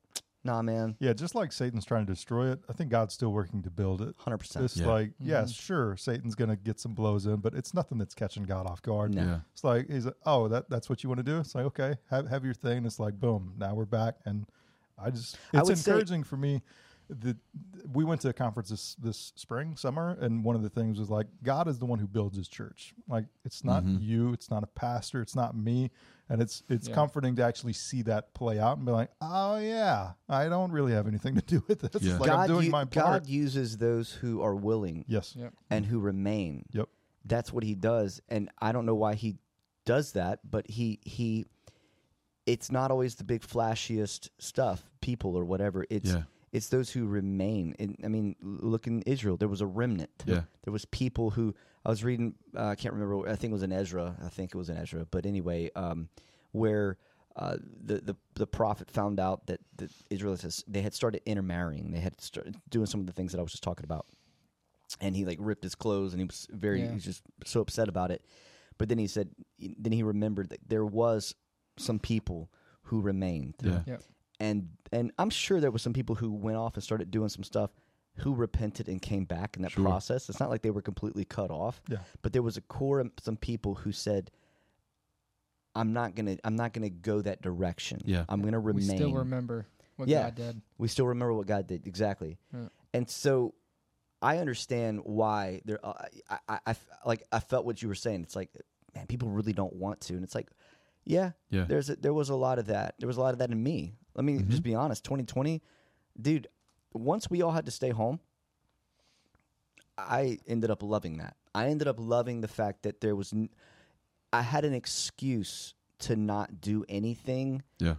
nah, 0.45 0.61
man, 0.61 0.95
Yeah, 0.99 1.11
just 1.11 1.35
like 1.35 1.51
Satan's 1.51 1.83
trying 1.83 2.05
to 2.05 2.13
destroy 2.13 2.49
it, 2.51 2.63
I 2.69 2.73
think 2.73 2.89
God's 2.89 3.13
still 3.13 3.33
working 3.33 3.61
to 3.63 3.69
build 3.69 4.01
it. 4.01 4.15
hundred 4.17 4.37
percent. 4.37 4.63
It's 4.63 4.77
Yeah. 4.77 4.87
like, 4.87 5.09
Mm-hmm. 5.15 5.27
yes, 5.27 5.51
sure, 5.51 5.97
Satan's 5.97 6.35
going 6.35 6.49
to 6.49 6.55
get 6.55 6.79
some 6.79 6.93
blows 6.93 7.25
in, 7.25 7.37
but 7.37 7.53
it's 7.53 7.73
nothing 7.73 7.97
that's 7.97 8.15
catching 8.15 8.43
God 8.43 8.65
off 8.65 8.81
guard. 8.81 9.13
No. 9.13 9.23
Yeah. 9.23 9.39
It's 9.51 9.63
like 9.65 9.89
he's 9.89 10.05
like, 10.05 10.15
oh, 10.25 10.47
that 10.47 10.69
that's 10.69 10.89
what 10.89 11.03
you 11.03 11.09
want 11.09 11.17
to 11.19 11.23
do. 11.23 11.37
It's 11.39 11.53
like 11.53 11.65
okay, 11.65 11.95
have 12.09 12.27
have 12.29 12.45
your 12.45 12.53
thing. 12.53 12.85
It's 12.85 12.99
like 12.99 13.19
boom, 13.19 13.53
now 13.57 13.75
we're 13.75 13.83
back, 13.85 14.15
and 14.25 14.45
I 14.97 15.11
just 15.11 15.37
I 15.53 15.59
it's 15.59 15.67
would 15.69 15.77
say- 15.77 15.91
encouraging 15.91 16.23
for 16.23 16.37
me. 16.37 16.61
That 17.09 17.37
we 17.93 18.03
went 18.03 18.21
to 18.21 18.29
a 18.29 18.33
conference 18.33 18.69
this 18.69 18.95
this 18.95 19.31
spring 19.35 19.75
summer, 19.77 20.17
and 20.19 20.43
one 20.43 20.55
of 20.55 20.61
the 20.63 20.69
things 20.69 20.99
was 20.99 21.09
like 21.09 21.27
God 21.43 21.67
is 21.67 21.79
the 21.79 21.85
one 21.85 21.99
who 21.99 22.07
builds 22.07 22.35
His 22.37 22.47
church. 22.47 22.93
Like 23.07 23.25
it's 23.45 23.63
not 23.63 23.83
Mhm. 23.83 24.01
you, 24.01 24.33
it's 24.33 24.49
not 24.49 24.63
a 24.63 24.67
pastor, 24.67 25.21
it's 25.21 25.35
not 25.35 25.55
me, 25.55 25.91
and 26.29 26.41
it's 26.41 26.63
it's 26.69 26.87
Yeah. 26.89 26.95
comforting 26.95 27.35
to 27.37 27.43
actually 27.43 27.73
see 27.73 28.01
that 28.03 28.33
play 28.33 28.59
out 28.59 28.77
and 28.77 28.85
be 28.85 28.91
like, 28.91 29.11
oh 29.21 29.57
yeah, 29.57 30.13
I 30.27 30.49
don't 30.49 30.71
really 30.71 30.91
have 30.93 31.07
anything 31.07 31.35
to 31.35 31.41
do 31.45 31.63
with 31.67 31.79
this. 31.79 32.01
Yeah. 32.03 32.11
It's 32.13 32.19
like 32.19 32.29
I'm 32.29 32.35
God, 32.39 32.47
doing 32.47 32.65
u- 32.65 32.71
my 32.71 32.85
part. 32.85 32.93
God 33.23 33.27
uses 33.27 33.77
those 33.77 34.11
who 34.11 34.41
are 34.41 34.55
willing 34.55 35.05
yes. 35.07 35.35
Yep. 35.37 35.53
and 35.69 35.85
who 35.85 35.99
remain. 35.99 36.65
Yep. 36.71 36.89
That's 37.25 37.51
what 37.53 37.63
he 37.63 37.75
does, 37.75 38.21
and 38.29 38.49
I 38.59 38.71
don't 38.71 38.85
know 38.85 38.95
why 38.95 39.15
he 39.15 39.37
does 39.85 40.11
that, 40.13 40.39
but 40.49 40.69
he 40.69 40.99
he. 41.03 41.45
It's 42.45 42.71
not 42.71 42.91
always 42.91 43.15
the 43.15 43.25
big 43.25 43.41
flashiest 43.41 44.29
stuff, 44.39 44.89
people 45.01 45.35
or 45.35 45.43
whatever. 45.43 45.85
It's 45.89 46.11
Yeah. 46.13 46.23
It's 46.51 46.69
those 46.69 46.91
who 46.91 47.05
remain. 47.07 47.75
And 47.79 47.97
I 48.03 48.07
mean, 48.07 48.35
l- 48.43 48.69
look 48.69 48.87
in 48.87 49.01
Israel, 49.03 49.37
there 49.37 49.47
was 49.49 49.61
a 49.61 49.65
remnant. 49.65 50.11
Yeah. 50.25 50.41
There 50.63 50.71
was 50.73 50.85
people 50.85 51.31
who 51.31 51.53
I 51.85 51.89
was 51.89 52.03
reading. 52.03 52.35
Uh, 52.55 52.67
I 52.67 52.75
can't 52.75 52.93
remember. 52.93 53.27
I 53.27 53.35
think 53.35 53.51
it 53.51 53.53
was 53.53 53.63
in 53.63 53.71
Ezra. 53.71 54.15
I 54.23 54.29
think 54.29 54.53
it 54.53 54.57
was 54.57 54.69
in 54.69 54.77
Ezra. 54.77 55.05
But 55.09 55.25
anyway, 55.25 55.69
um, 55.75 56.09
where 56.51 56.97
uh, 57.35 57.57
the, 57.83 57.99
the 58.01 58.15
the 58.35 58.47
prophet 58.47 58.89
found 58.89 59.19
out 59.19 59.45
that 59.47 59.59
the 59.75 59.89
Israelites 60.09 60.63
they 60.67 60.81
had 60.81 60.93
started 60.93 61.21
intermarrying. 61.25 61.91
They 61.91 61.99
had 61.99 62.19
started 62.21 62.55
doing 62.69 62.85
some 62.87 62.99
of 62.99 63.05
the 63.07 63.13
things 63.13 63.31
that 63.31 63.39
I 63.39 63.43
was 63.43 63.51
just 63.51 63.63
talking 63.63 63.83
about. 63.85 64.05
And 65.01 65.15
he 65.15 65.25
like 65.25 65.37
ripped 65.41 65.63
his 65.63 65.75
clothes, 65.75 66.13
and 66.13 66.21
he 66.21 66.25
was 66.25 66.47
very 66.49 66.79
Yeah. 66.81 66.87
he 66.89 66.93
was 66.95 67.03
just 67.03 67.21
so 67.45 67.61
upset 67.61 67.89
about 67.89 68.09
it. 68.11 68.23
But 68.77 68.89
then 68.89 68.97
he 68.99 69.07
said, 69.07 69.29
then 69.59 69.91
he 69.91 70.01
remembered 70.03 70.49
that 70.49 70.59
there 70.67 70.85
was 70.85 71.35
some 71.77 71.99
people 71.99 72.49
who 72.83 73.01
remained 73.01 73.55
Yeah. 73.61 73.81
Yep. 73.85 74.01
And 74.39 74.69
and 74.91 75.11
I'm 75.17 75.29
sure 75.29 75.59
there 75.59 75.71
was 75.71 75.81
some 75.81 75.93
people 75.93 76.15
who 76.15 76.31
went 76.31 76.57
off 76.57 76.75
and 76.75 76.83
started 76.83 77.11
doing 77.11 77.29
some 77.29 77.43
stuff 77.43 77.71
who 78.17 78.33
repented 78.33 78.87
and 78.87 79.01
came 79.01 79.25
back 79.25 79.55
in 79.55 79.61
that 79.61 79.71
Sure. 79.71 79.83
process. 79.83 80.27
It's 80.29 80.39
not 80.39 80.49
like 80.49 80.61
they 80.63 80.71
were 80.71 80.81
completely 80.81 81.23
cut 81.25 81.51
off, 81.51 81.81
Yeah. 81.87 81.97
but 82.23 82.33
there 82.33 82.41
was 82.41 82.57
a 82.57 82.61
core 82.61 82.99
of 82.99 83.11
some 83.21 83.37
people 83.37 83.75
who 83.75 83.91
said, 83.91 84.31
"I'm 85.75 85.93
not 85.93 86.15
gonna, 86.15 86.37
I'm 86.43 86.55
not 86.55 86.73
gonna 86.73 86.89
go 86.89 87.21
that 87.21 87.41
direction. 87.41 87.99
Yeah. 88.05 88.25
I'm 88.29 88.41
gonna 88.41 88.59
remain. 88.59 88.87
We 88.89 88.95
still 88.95 89.13
remember 89.13 89.67
what 89.97 90.07
Yeah. 90.07 90.23
God 90.23 90.35
did. 90.35 90.61
We 90.77 90.87
still 90.87 91.07
remember 91.07 91.33
what 91.33 91.47
God 91.47 91.67
did 91.67 91.85
exactly, 91.87 92.37
Yeah. 92.53 92.69
and 92.93 93.09
so 93.09 93.53
I 94.21 94.37
understand 94.39 95.01
why 95.03 95.61
there. 95.65 95.79
Uh, 95.85 95.93
I, 96.29 96.37
I, 96.49 96.55
I 96.65 96.69
f- 96.71 96.87
like 97.05 97.23
I 97.31 97.39
felt 97.39 97.65
what 97.65 97.81
you 97.81 97.87
were 97.87 97.95
saying. 97.95 98.23
It's 98.23 98.35
like, 98.35 98.49
man, 98.95 99.05
people 99.07 99.29
really 99.29 99.53
don't 99.53 99.75
want 99.75 100.01
to, 100.01 100.15
and 100.15 100.23
it's 100.23 100.33
like, 100.33 100.49
yeah, 101.05 101.33
Yeah. 101.51 101.65
there's 101.65 101.89
a, 101.91 101.95
there 101.97 102.13
was 102.13 102.29
a 102.29 102.35
lot 102.35 102.57
of 102.57 102.65
that. 102.67 102.95
There 102.97 103.07
was 103.07 103.17
a 103.17 103.21
lot 103.21 103.33
of 103.33 103.39
that 103.39 103.51
in 103.51 103.61
me. 103.61 103.93
Let 104.17 104.25
me 104.25 104.33
Mm-hmm. 104.39 104.49
just 104.49 104.63
be 104.63 104.75
honest. 104.75 105.03
2020, 105.05 105.61
dude. 106.19 106.47
Once 106.93 107.29
we 107.29 107.41
all 107.43 107.51
had 107.51 107.65
to 107.65 107.71
stay 107.71 107.91
home, 107.91 108.19
I 109.97 110.39
ended 110.47 110.69
up 110.71 110.83
loving 110.83 111.17
that. 111.17 111.35
I 111.55 111.67
ended 111.67 111.87
up 111.87 111.97
loving 111.99 112.41
the 112.41 112.47
fact 112.47 112.83
that 112.83 113.01
there 113.01 113.15
was. 113.15 113.33
N- 113.33 113.49
I 114.33 114.41
had 114.41 114.65
an 114.65 114.73
excuse 114.73 115.73
to 115.99 116.15
not 116.15 116.59
do 116.61 116.85
anything 116.89 117.63
Yeah. 117.79 117.95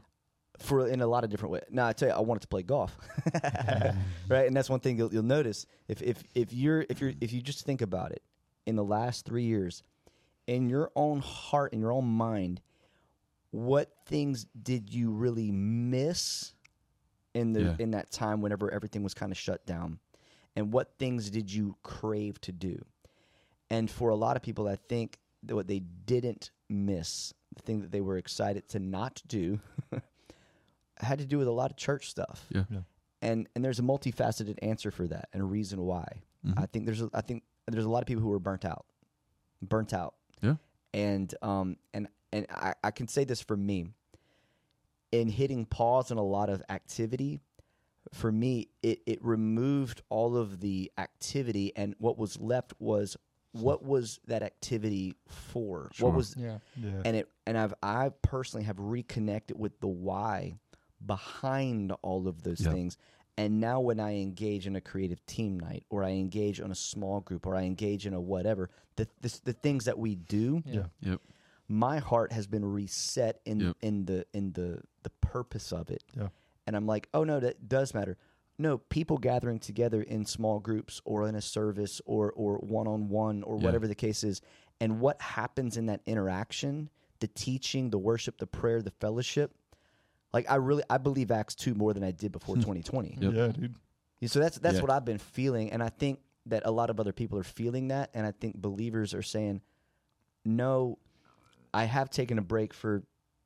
for 0.59 0.87
in 0.89 1.01
a 1.01 1.07
lot 1.07 1.25
of 1.25 1.31
different 1.31 1.53
ways. 1.53 1.63
Now 1.71 1.87
I 1.89 1.93
tell 1.93 2.09
you, 2.09 2.15
I 2.15 2.21
wanted 2.21 2.41
to 2.43 2.49
play 2.49 2.63
golf, 2.63 2.97
right? 4.29 4.47
And 4.47 4.57
that's 4.57 4.71
one 4.71 4.81
thing 4.81 4.97
you'll, 4.99 5.13
you'll 5.13 5.23
notice 5.23 5.67
if 5.89 6.01
if 6.03 6.23
if 6.35 6.53
you're 6.53 6.85
if 6.89 7.01
you're 7.01 7.13
if 7.21 7.33
you 7.33 7.41
just 7.41 7.65
think 7.65 7.81
about 7.83 8.13
it, 8.13 8.23
in 8.67 8.77
the 8.77 8.85
last 8.85 9.25
three 9.25 9.45
years, 9.45 9.83
in 10.47 10.69
your 10.69 10.91
own 10.95 11.21
heart, 11.21 11.73
in 11.73 11.81
your 11.81 11.93
own 11.93 12.05
mind, 12.07 12.61
what 13.51 13.93
things 14.07 14.47
did 14.63 14.93
you 14.93 15.11
really 15.11 15.51
miss 15.51 16.53
in 17.35 17.53
the 17.53 17.63
Yeah. 17.63 17.77
in 17.79 17.91
that 17.93 18.11
time 18.11 18.41
whenever 18.41 18.71
everything 18.71 19.03
was 19.03 19.15
kind 19.15 19.33
of 19.33 19.39
shut 19.39 19.65
down, 19.67 19.99
and 20.57 20.73
what 20.73 20.99
things 20.99 21.31
did 21.31 21.53
you 21.53 21.77
crave 21.83 22.41
to 22.43 22.53
do? 22.53 22.85
And 23.71 23.91
for 23.91 24.11
a 24.11 24.17
lot 24.17 24.37
of 24.37 24.43
people, 24.43 24.67
I 24.69 24.77
think 24.77 25.19
that 25.45 25.55
what 25.55 25.67
they 25.69 25.79
didn't 25.81 26.51
miss, 26.69 27.33
the 27.55 27.63
thing 27.63 27.81
that 27.81 27.91
they 27.93 28.01
were 28.01 28.17
excited 28.19 28.69
to 28.71 28.79
not 28.79 29.23
do, 29.27 29.61
had 30.99 31.19
to 31.19 31.27
do 31.27 31.39
with 31.39 31.47
a 31.49 31.53
lot 31.53 31.71
of 31.71 31.77
church 31.77 32.11
stuff. 32.11 32.47
Yeah. 32.51 32.65
Yeah. 32.71 32.81
And 33.23 33.49
and 33.55 33.65
there's 33.65 33.79
a 33.79 33.83
multifaceted 33.83 34.59
answer 34.63 34.91
for 34.91 35.07
that 35.09 35.29
and 35.33 35.43
a 35.43 35.47
reason 35.47 35.81
why. 35.83 36.23
Mhm. 36.47 36.55
I 36.59 36.67
think 36.67 36.87
there's 36.87 37.03
a, 37.03 37.11
I 37.13 37.21
think 37.21 37.43
there's 37.67 37.85
a 37.85 37.89
lot 37.91 38.01
of 38.03 38.07
people 38.07 38.23
who 38.23 38.29
were 38.31 38.39
burnt 38.39 38.65
out, 38.65 38.87
burnt 39.63 39.93
out. 39.93 40.15
Yeah. 40.41 40.57
And 40.95 41.33
um 41.43 41.77
and 41.93 42.09
and 42.33 42.47
I, 42.51 42.75
I 42.85 42.91
can 42.91 43.09
say 43.09 43.25
this 43.25 43.41
for 43.41 43.57
me. 43.57 43.87
In 45.11 45.29
hitting 45.29 45.65
pause 45.65 46.11
on 46.11 46.19
a 46.19 46.23
lot 46.23 46.51
of 46.51 46.63
activity, 46.69 47.41
for 48.13 48.31
me, 48.31 48.69
it, 48.83 49.01
it 49.07 49.25
removed 49.25 50.03
all 50.11 50.37
of 50.37 50.61
the 50.61 50.93
activity, 50.99 51.73
and 51.77 51.95
what 51.99 52.19
was 52.19 52.39
left 52.39 52.75
was 52.79 53.17
what 53.53 53.83
was 53.83 54.21
that 54.27 54.43
activity 54.43 55.15
for? 55.27 55.89
Sure. 55.95 56.09
What 56.11 56.17
was 56.17 56.37
Yeah. 56.37 56.59
Yeah. 56.77 57.01
and 57.07 57.17
it 57.17 57.29
and 57.47 57.57
I've 57.57 57.73
I 57.83 58.11
personally 58.21 58.65
have 58.67 58.79
reconnected 58.79 59.59
with 59.59 59.81
the 59.81 59.87
why 59.89 60.55
behind 61.05 61.93
all 62.03 62.29
of 62.29 62.43
those 62.43 62.61
Yeah. 62.61 62.73
things. 62.73 62.99
And 63.39 63.61
now 63.61 63.81
when 63.81 64.01
I 64.01 64.17
engage 64.17 64.67
in 64.67 64.77
a 64.77 64.81
creative 64.81 65.25
team 65.25 65.59
night 65.59 65.85
or 65.91 66.05
I 66.05 66.11
engage 66.11 66.61
on 66.61 66.71
a 66.71 66.75
small 66.75 67.21
group 67.21 67.47
or 67.47 67.55
I 67.57 67.63
engage 67.63 68.05
in 68.07 68.13
a 68.13 68.21
whatever, 68.21 68.69
the 68.97 69.09
the, 69.23 69.41
the 69.45 69.53
things 69.55 69.87
that 69.87 69.99
we 69.99 70.15
do, 70.17 70.63
Yeah. 70.67 70.87
Yep. 71.01 71.21
My 71.69 71.99
heart 71.99 72.33
has 72.33 72.47
been 72.47 72.65
reset 72.65 73.41
in 73.45 73.61
Yep. 73.61 73.77
in 73.83 74.05
the 74.07 74.27
in 74.33 74.53
the 74.53 74.81
the 75.03 75.11
purpose 75.21 75.73
of 75.73 75.91
it. 75.91 76.03
Yeah. 76.17 76.29
And 76.67 76.75
I'm 76.77 76.87
like, 76.87 77.09
"Oh 77.15 77.25
no, 77.25 77.41
that 77.41 77.69
does 77.69 77.95
matter." 77.95 78.17
No, 78.59 78.79
people 78.79 79.19
gathering 79.19 79.59
together 79.61 80.03
in 80.03 80.25
small 80.25 80.59
groups 80.59 81.01
or 81.05 81.29
in 81.29 81.35
a 81.35 81.41
service 81.43 82.01
or 82.07 82.33
or 82.33 82.57
one-on-one 82.59 83.43
or 83.45 83.59
Yeah. 83.59 83.65
whatever 83.65 83.87
the 83.87 83.95
case 83.95 84.25
is, 84.25 84.41
and 84.81 85.01
what 85.01 85.21
happens 85.21 85.77
in 85.77 85.87
that 85.87 86.01
interaction, 86.07 86.91
the 87.21 87.29
teaching, 87.29 87.91
the 87.91 87.99
worship, 87.99 88.39
the 88.39 88.47
prayer, 88.47 88.83
the 88.83 88.91
fellowship, 88.91 89.55
like 90.33 90.51
I 90.51 90.57
really 90.57 90.83
I 90.91 90.99
believe 90.99 91.31
Acts 91.31 91.55
2 91.55 91.75
more 91.75 91.93
than 91.95 92.03
I 92.03 92.11
did 92.11 92.33
before 92.33 92.55
hmm. 92.57 92.63
2020. 92.63 93.19
Yep. 93.21 93.33
Yeah, 93.35 93.49
dude. 93.49 93.75
Yeah, 94.21 94.29
So 94.29 94.41
that's 94.41 94.59
that's 94.59 94.77
Yeah. 94.77 94.83
what 94.83 94.91
I've 94.91 95.05
been 95.05 95.19
feeling, 95.19 95.71
and 95.71 95.83
I 95.83 95.91
think 95.91 96.21
that 96.47 96.63
a 96.65 96.71
lot 96.71 96.89
of 96.91 96.99
other 96.99 97.13
people 97.13 97.39
are 97.39 97.45
feeling 97.45 97.89
that, 97.89 98.11
and 98.15 98.27
I 98.27 98.33
think 98.33 98.57
believers 98.57 99.13
are 99.15 99.23
saying, 99.23 99.61
"No, 100.45 100.99
I 101.75 101.85
have 101.85 102.11
taken 102.11 102.39
a 102.39 102.43
break 102.43 102.73
for, 102.75 103.03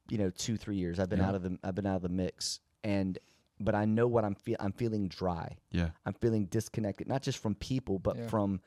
you 0.09 0.18
know, 0.18 0.31
two 0.31 0.57
three 0.57 0.77
years. 0.77 0.99
I've 0.99 1.09
been 1.09 1.18
Yeah. 1.20 1.29
out 1.29 1.35
of 1.35 1.43
the 1.43 1.59
I've 1.62 1.75
been 1.75 1.87
out 1.87 1.97
of 1.97 2.03
the 2.03 2.09
mix, 2.09 2.61
and 2.85 3.18
but 3.61 3.75
I 3.75 3.85
know 3.85 4.09
what 4.09 4.25
I'm 4.25 4.35
feel 4.35 4.57
I'm 4.61 4.73
feeling 4.73 5.09
dry. 5.09 5.57
Yeah. 5.70 5.91
I'm 6.07 6.14
feeling 6.14 6.47
disconnected, 6.47 7.07
not 7.09 7.23
just 7.23 7.39
from 7.39 7.55
people, 7.55 7.99
but 7.99 8.16
Yeah. 8.16 8.29
from 8.29 8.61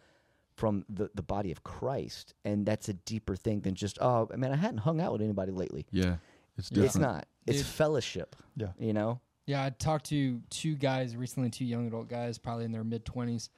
from 0.55 0.85
the 0.89 1.09
the 1.13 1.21
body 1.23 1.51
of 1.51 1.63
Christ, 1.63 2.33
and 2.45 2.65
that's 2.65 2.87
a 2.89 2.93
deeper 2.93 3.35
thing 3.35 3.61
than 3.61 3.75
just 3.75 3.97
oh 4.01 4.29
man, 4.35 4.51
I 4.51 4.55
hadn't 4.55 4.79
hung 4.79 5.01
out 5.01 5.11
with 5.11 5.21
anybody 5.21 5.51
lately. 5.51 5.85
Yeah. 5.91 6.17
It's 6.57 6.69
different. 6.69 6.85
It's 6.87 6.97
not. 6.97 7.27
It's 7.45 7.57
Dude. 7.59 7.67
fellowship. 7.67 8.35
Yeah. 8.55 8.71
you 8.79 8.93
know. 8.93 9.19
Yeah, 9.47 9.63
I 9.63 9.69
talked 9.69 10.05
to 10.05 10.41
two 10.49 10.75
guys 10.75 11.15
recently, 11.15 11.49
two 11.51 11.65
young 11.65 11.85
adult 11.87 12.07
guys, 12.07 12.37
probably 12.39 12.65
in 12.65 12.71
their 12.71 12.83
mid 12.85 13.05
twenties, 13.05 13.49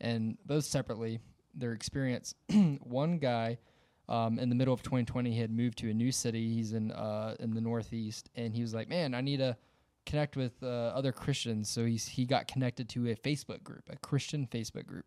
and 0.00 0.38
both 0.46 0.64
separately, 0.64 1.18
their 1.54 1.72
experience. 1.72 2.34
One 2.82 3.18
guy, 3.18 3.58
um, 4.08 4.38
in 4.38 4.48
the 4.48 4.54
middle 4.54 4.74
of 4.74 4.82
2020, 4.82 5.32
he 5.32 5.40
had 5.40 5.50
moved 5.50 5.78
to 5.78 5.90
a 5.90 5.94
new 5.94 6.12
city. 6.12 6.52
He's 6.54 6.72
in 6.72 6.90
uh, 6.92 7.36
in 7.40 7.54
the 7.54 7.60
Northeast, 7.60 8.28
and 8.34 8.54
he 8.54 8.62
was 8.62 8.74
like, 8.74 8.88
"Man, 8.88 9.14
I 9.14 9.20
need 9.20 9.38
to 9.38 9.56
connect 10.06 10.36
with 10.36 10.52
uh, 10.62 10.66
other 10.94 11.12
Christians." 11.12 11.68
So 11.70 11.84
he's 11.84 12.06
he 12.06 12.24
got 12.26 12.46
connected 12.48 12.88
to 12.90 13.10
a 13.10 13.14
Facebook 13.14 13.62
group, 13.62 13.84
a 13.90 13.96
Christian 13.96 14.46
Facebook 14.46 14.86
group, 14.86 15.06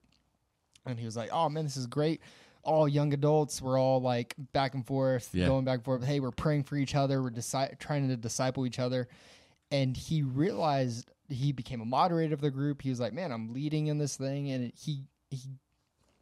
and 0.85 0.97
he 0.99 1.05
was 1.05 1.15
like, 1.15 1.29
"Oh 1.31 1.49
man, 1.49 1.63
this 1.63 1.77
is 1.77 1.87
great." 1.87 2.21
All 2.63 2.87
young 2.87 3.13
adults, 3.13 3.61
we're 3.61 3.79
all 3.79 4.01
like 4.01 4.33
back 4.51 4.73
and 4.73 4.85
forth, 4.85 5.29
Yeah. 5.33 5.45
going 5.47 5.63
back 5.63 5.75
and 5.77 5.85
forth. 5.85 6.03
Hey, 6.03 6.19
we're 6.19 6.31
praying 6.31 6.63
for 6.63 6.75
each 6.75 6.95
other. 6.95 7.21
We're 7.23 7.29
deci- 7.31 7.79
trying 7.79 8.09
to 8.09 8.17
disciple 8.17 8.65
each 8.65 8.79
other 8.79 9.07
and 9.71 9.95
he 9.97 10.21
realized 10.23 11.11
he 11.29 11.51
became 11.51 11.81
a 11.81 11.85
moderator 11.85 12.33
of 12.33 12.39
the 12.41 12.49
group. 12.51 12.81
He 12.81 12.89
was 12.89 12.99
like, 12.99 13.13
"Man, 13.13 13.31
I'm 13.31 13.53
leading 13.53 13.87
in 13.87 13.97
this 13.97 14.15
thing," 14.17 14.49
and 14.51 14.65
it, 14.65 14.73
he 14.77 15.03
he 15.29 15.49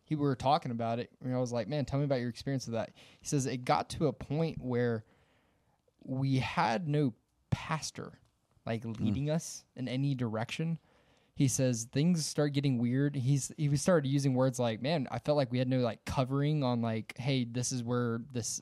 he 0.05 0.15
we 0.15 0.21
were 0.21 0.35
talking 0.35 0.71
about 0.71 0.99
it. 0.99 1.09
And 1.23 1.35
I 1.35 1.39
was 1.39 1.51
like, 1.51 1.67
"Man, 1.67 1.83
tell 1.83 1.99
me 1.99 2.05
about 2.05 2.21
your 2.21 2.29
experience 2.29 2.65
with 2.65 2.75
that." 2.75 2.91
He 3.19 3.27
says 3.27 3.45
it 3.45 3.65
got 3.65 3.89
to 3.91 4.07
a 4.07 4.13
point 4.13 4.57
where 4.61 5.03
we 6.03 6.37
had 6.37 6.87
no 6.87 7.13
pastor 7.49 8.19
like 8.65 8.83
leading 8.99 9.29
us 9.29 9.63
in 9.75 9.87
any 9.87 10.15
direction. 10.15 10.79
He 11.35 11.47
says 11.47 11.87
things 11.91 12.25
start 12.25 12.53
getting 12.53 12.77
weird. 12.77 13.15
He's 13.15 13.51
he 13.57 13.75
started 13.75 14.07
using 14.07 14.33
words 14.33 14.59
like, 14.59 14.81
"Man, 14.81 15.07
I 15.11 15.19
felt 15.19 15.35
like 15.35 15.51
we 15.51 15.57
had 15.57 15.67
no 15.67 15.79
like 15.79 16.05
covering 16.05 16.63
on 16.63 16.81
like, 16.81 17.13
hey, 17.17 17.43
this 17.43 17.71
is 17.71 17.83
where 17.83 18.21
this 18.31 18.61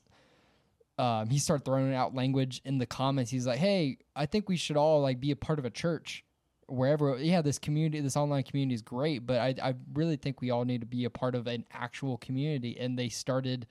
um, 0.98 1.28
he 1.28 1.38
started 1.38 1.64
throwing 1.64 1.94
out 1.94 2.14
language 2.14 2.60
in 2.64 2.78
the 2.78 2.86
comments. 2.86 3.30
He's 3.30 3.46
like, 3.46 3.58
"Hey, 3.58 3.98
I 4.16 4.26
think 4.26 4.48
we 4.48 4.56
should 4.56 4.76
all 4.76 5.00
like 5.00 5.20
be 5.20 5.30
a 5.30 5.36
part 5.36 5.58
of 5.58 5.64
a 5.64 5.70
church, 5.70 6.24
wherever. 6.68 7.16
Yeah, 7.18 7.42
this 7.42 7.58
community, 7.58 8.00
this 8.00 8.16
online 8.16 8.42
community 8.42 8.74
is 8.74 8.82
great, 8.82 9.26
but 9.26 9.38
I, 9.38 9.54
I 9.62 9.74
really 9.92 10.16
think 10.16 10.40
we 10.40 10.50
all 10.50 10.64
need 10.64 10.80
to 10.80 10.86
be 10.86 11.04
a 11.04 11.10
part 11.10 11.34
of 11.34 11.46
an 11.46 11.64
actual 11.72 12.16
community." 12.18 12.78
And 12.78 12.98
they 12.98 13.08
started 13.08 13.66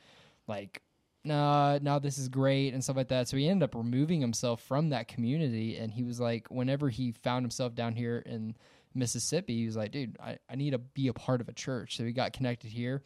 like, 0.47 0.81
"Nah, 1.23 1.79
no, 1.81 1.99
this 1.99 2.17
is 2.17 2.29
great" 2.29 2.73
and 2.73 2.83
stuff 2.83 2.97
like 2.97 3.09
that. 3.09 3.27
So 3.27 3.37
he 3.37 3.49
ended 3.49 3.69
up 3.69 3.75
removing 3.75 4.21
himself 4.21 4.61
from 4.61 4.89
that 4.89 5.07
community, 5.07 5.77
and 5.77 5.91
he 5.91 6.03
was 6.03 6.19
like, 6.19 6.47
whenever 6.49 6.89
he 6.89 7.11
found 7.11 7.43
himself 7.43 7.75
down 7.75 7.95
here 7.95 8.23
in 8.25 8.55
Mississippi, 8.93 9.57
he 9.57 9.65
was 9.65 9.75
like, 9.75 9.91
"Dude, 9.91 10.17
I, 10.19 10.37
I 10.49 10.55
need 10.55 10.71
to 10.71 10.79
be 10.79 11.07
a 11.07 11.13
part 11.13 11.41
of 11.41 11.49
a 11.49 11.53
church." 11.53 11.97
So 11.97 12.03
he 12.03 12.11
got 12.11 12.33
connected 12.33 12.71
here. 12.71 13.03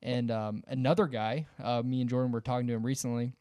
And 0.00 0.30
um, 0.30 0.62
another 0.68 1.06
guy, 1.08 1.46
uh, 1.62 1.82
me 1.84 2.00
and 2.00 2.08
Jordan 2.08 2.30
were 2.30 2.40
talking 2.40 2.68
to 2.68 2.74
him 2.74 2.86
recently 2.86 3.32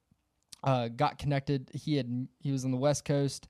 uh, 0.63 0.87
got 0.89 1.17
connected. 1.17 1.69
He 1.73 1.95
had 1.95 2.27
he 2.39 2.51
was 2.51 2.65
on 2.65 2.71
the 2.71 2.77
West 2.77 3.05
Coast, 3.05 3.47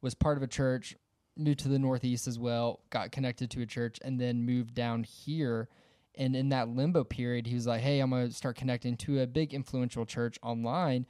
was 0.00 0.14
part 0.14 0.36
of 0.36 0.42
a 0.42 0.48
church, 0.48 0.96
moved 1.36 1.60
to 1.60 1.68
the 1.68 1.78
Northeast 1.78 2.26
as 2.26 2.38
well, 2.38 2.80
got 2.90 3.12
connected 3.12 3.50
to 3.52 3.62
a 3.62 3.66
church, 3.66 3.98
and 4.02 4.20
then 4.20 4.44
moved 4.44 4.74
down 4.74 5.04
here. 5.04 5.68
And 6.14 6.36
in 6.36 6.50
that 6.50 6.68
limbo 6.68 7.04
period, 7.04 7.46
he 7.46 7.54
was 7.54 7.66
like, 7.66 7.80
"Hey, 7.80 8.00
I'm 8.00 8.10
gonna 8.10 8.30
start 8.30 8.56
connecting 8.56 8.96
to 8.98 9.20
a 9.22 9.26
big 9.26 9.54
influential 9.54 10.04
church 10.04 10.38
online," 10.42 11.06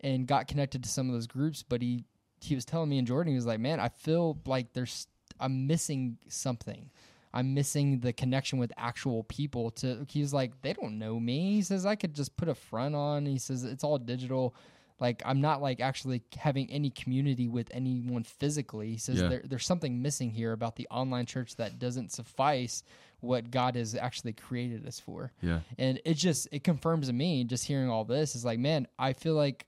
and 0.00 0.26
got 0.26 0.48
connected 0.48 0.82
to 0.84 0.88
some 0.88 1.08
of 1.08 1.14
those 1.14 1.26
groups. 1.26 1.62
But 1.62 1.82
he 1.82 2.04
he 2.40 2.54
was 2.54 2.64
telling 2.64 2.88
me 2.88 2.98
and 2.98 3.06
Jordan, 3.06 3.32
he 3.32 3.36
was 3.36 3.46
like, 3.46 3.60
"Man, 3.60 3.80
I 3.80 3.88
feel 3.88 4.38
like 4.46 4.72
there's 4.72 5.06
I'm 5.38 5.66
missing 5.66 6.18
something." 6.28 6.90
I'm 7.34 7.52
missing 7.52 8.00
the 8.00 8.14
connection 8.14 8.58
with 8.58 8.72
actual 8.78 9.24
people. 9.24 9.70
To 9.72 10.06
he 10.08 10.20
was 10.22 10.32
like, 10.32 10.62
they 10.62 10.72
don't 10.72 10.98
know 10.98 11.20
me. 11.20 11.56
He 11.56 11.62
says 11.62 11.84
I 11.84 11.94
could 11.94 12.14
just 12.14 12.34
put 12.34 12.48
a 12.48 12.54
front 12.54 12.94
on. 12.94 13.26
He 13.26 13.38
says 13.38 13.62
it's 13.62 13.84
all 13.84 13.98
digital. 13.98 14.54
Like 14.98 15.22
I'm 15.26 15.40
not 15.40 15.60
like 15.60 15.80
actually 15.80 16.22
having 16.38 16.70
any 16.70 16.90
community 16.90 17.48
with 17.48 17.68
anyone 17.72 18.24
physically. 18.24 18.90
He 18.92 18.98
says 18.98 19.20
Yeah. 19.20 19.28
there, 19.28 19.42
there's 19.44 19.66
something 19.66 20.00
missing 20.00 20.30
here 20.30 20.52
about 20.52 20.76
the 20.76 20.86
online 20.90 21.26
church 21.26 21.56
that 21.56 21.78
doesn't 21.78 22.12
suffice 22.12 22.82
what 23.20 23.50
God 23.50 23.76
has 23.76 23.94
actually 23.94 24.32
created 24.34 24.86
us 24.86 24.98
for. 25.00 25.32
Yeah. 25.42 25.60
And 25.78 26.00
it 26.04 26.14
just 26.14 26.48
it 26.52 26.64
confirms 26.64 27.08
to 27.08 27.12
me 27.12 27.44
just 27.44 27.66
hearing 27.66 27.90
all 27.90 28.04
this 28.04 28.34
is 28.34 28.44
like, 28.44 28.58
man, 28.58 28.86
I 28.98 29.12
feel 29.12 29.34
like 29.34 29.66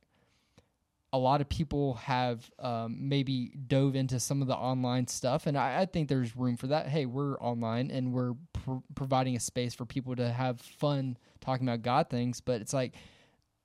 a 1.11 1.18
lot 1.18 1.41
of 1.41 1.49
people 1.49 1.95
have 1.95 2.51
um, 2.59 3.09
maybe 3.09 3.51
dove 3.66 3.97
into 3.97 4.20
some 4.20 4.43
of 4.43 4.49
the 4.49 4.55
online 4.55 5.07
stuff, 5.07 5.47
and 5.47 5.57
I, 5.57 5.81
I 5.81 5.87
think 5.87 6.07
there's 6.09 6.37
room 6.37 6.59
for 6.59 6.66
that. 6.66 6.87
Hey, 6.87 7.07
we're 7.07 7.39
online 7.41 7.91
and 7.91 8.12
we're 8.12 8.35
pr- 8.53 8.83
providing 8.95 9.35
a 9.35 9.41
space 9.41 9.74
for 9.74 9.87
people 9.87 10.14
to 10.16 10.31
have 10.31 10.61
fun 10.61 11.16
talking 11.41 11.66
about 11.66 11.81
God 11.81 12.11
things, 12.11 12.43
but 12.43 12.61
it's 12.61 12.74
like 12.74 12.95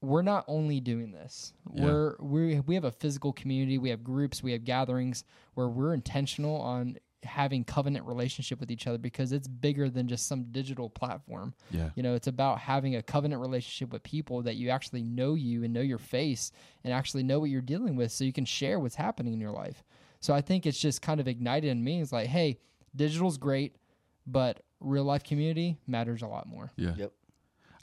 we're 0.03 0.21
not 0.21 0.43
only 0.47 0.79
doing 0.81 1.11
this. 1.11 1.53
Yeah. 1.73 1.85
We're 1.85 2.15
we 2.19 2.59
we 2.59 2.75
have 2.75 2.83
a 2.83 2.91
physical 2.91 3.31
community, 3.31 3.77
we 3.77 3.89
have 3.89 4.03
groups, 4.03 4.43
we 4.43 4.51
have 4.51 4.65
gatherings 4.65 5.23
where 5.53 5.69
we're 5.69 5.93
intentional 5.93 6.57
on 6.57 6.97
having 7.23 7.63
covenant 7.63 8.05
relationship 8.05 8.59
with 8.59 8.69
each 8.69 8.85
other 8.85 8.97
because 8.97 9.31
it's 9.31 9.47
bigger 9.47 9.89
than 9.89 10.09
just 10.09 10.27
some 10.27 10.43
digital 10.51 10.89
platform. 10.89 11.53
Yeah. 11.71 11.89
You 11.95 12.03
know, 12.03 12.15
it's 12.15 12.27
about 12.27 12.59
having 12.59 12.97
a 12.97 13.01
covenant 13.01 13.41
relationship 13.41 13.93
with 13.93 14.03
people 14.03 14.41
that 14.41 14.55
you 14.55 14.69
actually 14.69 15.03
know 15.03 15.35
you 15.35 15.63
and 15.63 15.73
know 15.73 15.79
your 15.81 15.99
face 15.99 16.51
and 16.83 16.93
actually 16.93 17.23
know 17.23 17.39
what 17.39 17.49
you're 17.49 17.61
dealing 17.61 17.95
with 17.95 18.11
so 18.11 18.25
you 18.25 18.33
can 18.33 18.43
share 18.43 18.79
what's 18.79 18.95
happening 18.95 19.31
in 19.31 19.39
your 19.39 19.51
life. 19.51 19.83
So 20.19 20.33
I 20.33 20.41
think 20.41 20.65
it's 20.65 20.79
just 20.79 21.01
kind 21.01 21.21
of 21.21 21.29
ignited 21.29 21.69
in 21.71 21.81
me. 21.81 22.01
It's 22.01 22.11
like, 22.11 22.27
hey, 22.27 22.59
digital's 22.93 23.37
great, 23.37 23.77
but 24.27 24.59
real 24.81 25.05
life 25.05 25.23
community 25.23 25.77
matters 25.87 26.23
a 26.23 26.27
lot 26.27 26.45
more. 26.45 26.71
Yeah. 26.75 26.93
Yep. 26.97 27.13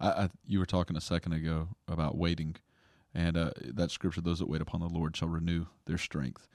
I, 0.01 0.09
I 0.09 0.29
you 0.47 0.59
were 0.59 0.67
talking 0.67 0.97
a 0.97 1.01
second 1.01 1.33
ago 1.33 1.69
about 1.89 2.17
waiting, 2.17 2.57
and 3.15 3.37
uh, 3.37 3.51
that 3.63 3.91
scripture: 3.91 4.21
"Those 4.21 4.39
that 4.39 4.49
wait 4.49 4.61
upon 4.61 4.81
the 4.81 4.89
Lord 4.89 5.17
shall 5.17 5.29
renew 5.29 5.67
their 5.87 5.99
strength." 5.99 6.49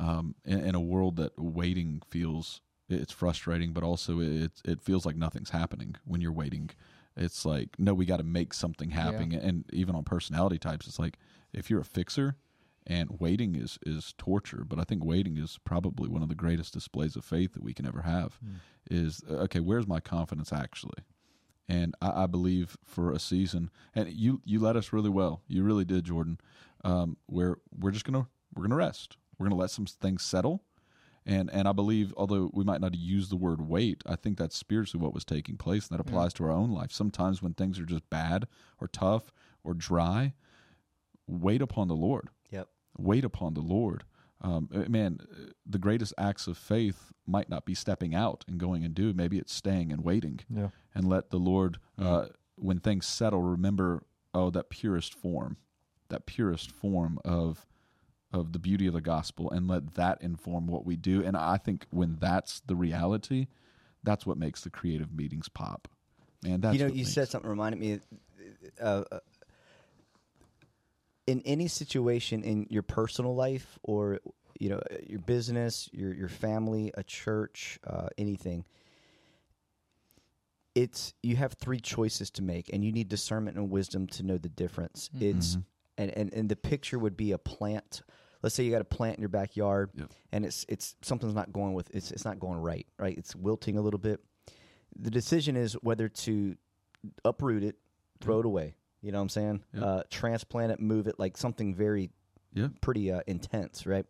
um, 0.00 0.34
in, 0.44 0.60
in 0.60 0.74
a 0.74 0.80
world 0.80 1.16
that 1.16 1.38
waiting 1.38 2.02
feels 2.10 2.60
it's 2.88 3.12
frustrating, 3.12 3.72
but 3.72 3.82
also 3.82 4.20
it 4.20 4.52
it 4.64 4.80
feels 4.82 5.06
like 5.06 5.16
nothing's 5.16 5.50
happening 5.50 5.96
when 6.04 6.20
you're 6.20 6.32
waiting. 6.32 6.70
It's 7.16 7.44
like 7.44 7.78
no, 7.78 7.94
we 7.94 8.06
got 8.06 8.18
to 8.18 8.22
make 8.24 8.54
something 8.54 8.90
happen, 8.90 9.32
and 9.32 9.64
even 9.72 9.94
on 9.94 10.04
personality 10.04 10.58
types, 10.58 10.86
it's 10.86 10.98
like 10.98 11.18
if 11.52 11.70
you're 11.70 11.80
a 11.80 11.84
fixer, 11.84 12.36
and 12.86 13.20
waiting 13.20 13.54
is 13.54 13.78
is 13.86 14.14
torture. 14.18 14.64
But 14.66 14.78
I 14.78 14.84
think 14.84 15.04
waiting 15.04 15.36
is 15.38 15.58
probably 15.64 16.08
one 16.08 16.22
of 16.22 16.28
the 16.28 16.34
greatest 16.34 16.72
displays 16.72 17.16
of 17.16 17.24
faith 17.24 17.52
that 17.54 17.62
we 17.62 17.74
can 17.74 17.86
ever 17.86 18.02
have. 18.02 18.38
Is 18.90 19.22
uh, 19.30 19.34
okay, 19.44 19.60
where's 19.60 19.86
my 19.86 20.00
confidence 20.00 20.52
actually? 20.52 21.04
And 21.68 21.94
I, 22.02 22.24
I 22.24 22.26
believe 22.26 22.76
for 22.84 23.12
a 23.12 23.18
season, 23.18 23.70
and 23.94 24.10
you 24.12 24.40
you 24.44 24.58
led 24.58 24.76
us 24.76 24.92
really 24.92 25.10
well. 25.10 25.42
You 25.46 25.62
really 25.62 25.84
did, 25.84 26.04
Jordan. 26.04 26.38
Um, 26.84 27.16
where 27.26 27.58
we're 27.76 27.92
just 27.92 28.04
gonna 28.04 28.26
we're 28.54 28.64
gonna 28.64 28.76
rest. 28.76 29.16
We're 29.38 29.46
gonna 29.46 29.60
let 29.60 29.70
some 29.70 29.86
things 29.86 30.22
settle. 30.22 30.64
And 31.24 31.50
and 31.52 31.68
I 31.68 31.72
believe, 31.72 32.12
although 32.16 32.50
we 32.52 32.64
might 32.64 32.80
not 32.80 32.94
use 32.94 33.28
the 33.28 33.36
word 33.36 33.68
wait, 33.68 34.02
I 34.06 34.16
think 34.16 34.38
that's 34.38 34.56
spiritually 34.56 35.02
what 35.02 35.14
was 35.14 35.24
taking 35.24 35.56
place, 35.56 35.88
and 35.88 35.96
that 35.96 36.04
applies 36.06 36.32
to 36.34 36.44
our 36.44 36.50
own 36.50 36.72
life. 36.72 36.90
Sometimes 36.90 37.40
when 37.40 37.54
things 37.54 37.78
are 37.78 37.84
just 37.84 38.08
bad 38.10 38.48
or 38.80 38.88
tough 38.88 39.32
or 39.62 39.74
dry, 39.74 40.34
wait 41.28 41.62
upon 41.62 41.86
the 41.86 41.94
Lord. 41.94 42.28
Yep. 42.50 42.68
Wait 42.98 43.24
upon 43.24 43.54
the 43.54 43.60
Lord. 43.60 44.04
Um, 44.42 44.68
uh, 44.74 44.88
man, 44.88 45.18
uh, 45.22 45.52
the 45.64 45.78
greatest 45.78 46.12
acts 46.18 46.46
of 46.46 46.58
faith 46.58 47.12
might 47.26 47.48
not 47.48 47.64
be 47.64 47.74
stepping 47.74 48.14
out 48.14 48.44
and 48.48 48.58
going 48.58 48.84
and 48.84 48.92
do. 48.94 49.12
Maybe 49.12 49.38
it's 49.38 49.52
staying 49.54 49.92
and 49.92 50.02
waiting 50.04 50.40
Yeah. 50.50 50.70
and 50.94 51.04
let 51.08 51.30
the 51.30 51.38
Lord, 51.38 51.78
uh, 51.96 52.26
when 52.56 52.80
things 52.80 53.06
settle, 53.06 53.40
remember, 53.42 54.02
oh, 54.34 54.50
that 54.50 54.68
purest 54.68 55.14
form, 55.14 55.56
that 56.08 56.26
purest 56.26 56.70
form 56.70 57.18
of 57.24 57.66
of 58.32 58.54
the 58.54 58.58
beauty 58.58 58.86
of 58.86 58.94
the 58.94 59.00
gospel, 59.02 59.50
and 59.50 59.68
let 59.68 59.92
that 59.92 60.22
inform 60.22 60.66
what 60.66 60.86
we 60.86 60.96
do. 60.96 61.22
And 61.22 61.36
I 61.36 61.58
think 61.58 61.86
when 61.90 62.16
that's 62.18 62.60
the 62.60 62.74
reality, 62.74 63.46
that's 64.02 64.24
what 64.24 64.38
makes 64.38 64.62
the 64.62 64.70
creative 64.70 65.12
meetings 65.12 65.50
pop. 65.50 65.86
Man, 66.42 66.62
that's 66.62 66.78
you 66.78 66.80
know, 66.80 66.86
you 66.90 67.00
makes- 67.04 67.12
said 67.12 67.28
something 67.28 67.50
reminded 67.50 67.78
me. 67.78 68.00
Uh, 68.80 69.04
uh, 69.12 69.18
in 71.26 71.40
any 71.44 71.68
situation 71.68 72.42
in 72.42 72.66
your 72.70 72.82
personal 72.82 73.34
life 73.34 73.78
or 73.82 74.20
you 74.58 74.68
know 74.68 74.80
your 75.06 75.20
business, 75.20 75.88
your 75.92 76.12
your 76.14 76.28
family, 76.28 76.92
a 76.94 77.02
church, 77.02 77.78
uh, 77.86 78.08
anything, 78.18 78.64
it's 80.74 81.14
you 81.22 81.36
have 81.36 81.52
three 81.54 81.80
choices 81.80 82.30
to 82.32 82.42
make, 82.42 82.72
and 82.72 82.84
you 82.84 82.92
need 82.92 83.08
discernment 83.08 83.56
and 83.56 83.70
wisdom 83.70 84.06
to 84.08 84.22
know 84.22 84.38
the 84.38 84.48
difference. 84.48 85.10
It's 85.20 85.56
Mhm. 85.56 85.64
and, 85.98 86.10
and 86.12 86.32
and 86.34 86.48
the 86.48 86.56
picture 86.56 86.98
would 86.98 87.16
be 87.16 87.32
a 87.32 87.38
plant. 87.38 88.02
Let's 88.42 88.54
say 88.54 88.64
you 88.64 88.70
got 88.72 88.80
a 88.80 88.84
plant 88.84 89.16
in 89.16 89.22
your 89.22 89.28
backyard, 89.28 89.90
Yep. 89.94 90.12
and 90.32 90.44
it's 90.44 90.64
it's 90.68 90.96
something's 91.02 91.34
not 91.34 91.52
going 91.52 91.74
with 91.74 91.90
it's 91.94 92.10
it's 92.10 92.24
not 92.24 92.38
going 92.40 92.58
right, 92.58 92.86
right? 92.98 93.16
It's 93.16 93.36
wilting 93.36 93.76
a 93.76 93.82
little 93.82 94.00
bit. 94.00 94.20
The 94.96 95.10
decision 95.10 95.56
is 95.56 95.74
whether 95.74 96.08
to 96.08 96.56
uproot 97.24 97.62
it, 97.62 97.76
throw 98.20 98.40
it 98.40 98.46
away. 98.46 98.74
You 99.02 99.12
know 99.12 99.18
what 99.18 99.22
I'm 99.22 99.28
saying? 99.30 99.64
Yep. 99.74 99.82
Uh, 99.84 100.02
transplant 100.10 100.72
it, 100.72 100.80
move 100.80 101.06
it, 101.08 101.18
like 101.18 101.36
something 101.36 101.74
very 101.74 102.10
Yeah. 102.54 102.68
pretty 102.80 103.10
uh, 103.10 103.20
intense, 103.26 103.84
right? 103.86 104.06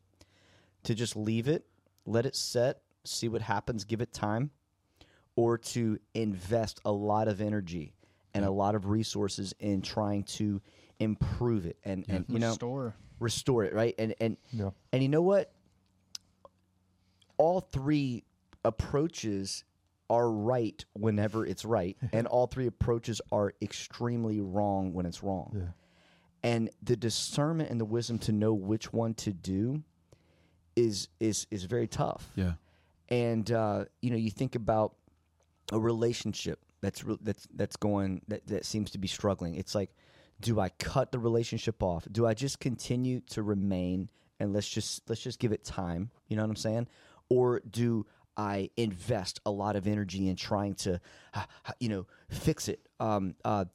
To 0.84 0.94
just 0.94 1.16
leave 1.16 1.48
it, 1.48 1.64
let 2.06 2.26
it 2.26 2.36
set, 2.36 2.82
see 3.04 3.28
what 3.28 3.42
happens, 3.42 3.84
give 3.84 4.00
it 4.00 4.12
time, 4.12 4.50
or 5.34 5.56
to 5.56 5.98
invest 6.14 6.80
a 6.84 6.92
lot 6.92 7.26
of 7.28 7.40
energy 7.40 7.94
and 8.34 8.44
a 8.44 8.50
lot 8.50 8.74
of 8.74 8.86
resources 8.86 9.54
in 9.60 9.80
trying 9.82 10.24
to 10.24 10.60
improve 10.98 11.66
it 11.66 11.76
and, 11.84 12.04
and 12.08 12.24
you 12.28 12.38
know 12.38 12.50
Restore. 12.50 12.94
restore 13.18 13.64
it, 13.64 13.74
right? 13.74 13.94
And 13.98 14.14
and 14.20 14.36
Yeah. 14.52 14.70
and 14.92 15.02
you 15.02 15.08
know 15.08 15.22
what? 15.22 15.52
All 17.38 17.60
three 17.60 18.24
approaches 18.64 19.64
are 20.12 20.30
right 20.30 20.84
whenever 20.92 21.44
it's 21.46 21.64
right, 21.64 21.96
and 22.12 22.26
all 22.26 22.46
three 22.46 22.66
approaches 22.66 23.20
are 23.32 23.54
extremely 23.62 24.40
wrong 24.40 24.92
when 24.92 25.06
it's 25.06 25.22
wrong. 25.22 25.50
Yeah. 25.54 25.72
and 26.50 26.70
the 26.82 26.96
discernment 26.96 27.70
and 27.70 27.80
the 27.80 27.84
wisdom 27.96 28.18
to 28.20 28.32
know 28.32 28.52
which 28.52 28.92
one 28.92 29.14
to 29.14 29.32
do 29.32 29.82
is 30.76 31.08
is 31.18 31.46
is 31.50 31.64
very 31.64 31.88
tough. 31.88 32.30
Yeah. 32.36 32.52
and 33.08 33.50
uh, 33.50 33.84
you 34.02 34.10
know 34.10 34.16
you 34.16 34.30
think 34.30 34.54
about 34.54 34.94
a 35.72 35.78
relationship 35.78 36.58
that's 36.82 37.04
re- 37.04 37.18
that's 37.22 37.46
that's 37.54 37.76
going 37.76 38.22
that, 38.28 38.46
that 38.48 38.64
seems 38.64 38.90
to 38.92 38.98
be 38.98 39.08
struggling. 39.08 39.54
It's 39.56 39.74
like 39.74 39.90
do 40.40 40.58
i 40.58 40.68
cut 40.70 41.12
the 41.12 41.18
relationship 41.20 41.82
off? 41.82 42.06
Do 42.10 42.26
i 42.26 42.34
just 42.34 42.58
continue 42.58 43.20
to 43.30 43.42
remain 43.42 44.10
and 44.40 44.52
let's 44.52 44.68
just 44.68 45.02
let's 45.08 45.22
just 45.22 45.38
give 45.38 45.52
it 45.52 45.64
time? 45.64 46.10
You 46.28 46.36
know 46.36 46.42
what 46.42 46.50
i'm 46.50 46.56
saying? 46.56 46.86
Or 47.28 47.60
do 47.70 48.04
i 48.36 48.70
invest 48.76 49.40
a 49.44 49.50
lot 49.50 49.76
of 49.76 49.86
energy 49.86 50.28
in 50.28 50.36
trying 50.36 50.74
to 50.74 51.00
you 51.80 51.88
know 51.88 52.06
fix 52.28 52.68
it. 52.68 52.80
Um 53.00 53.34
uh 53.44 53.66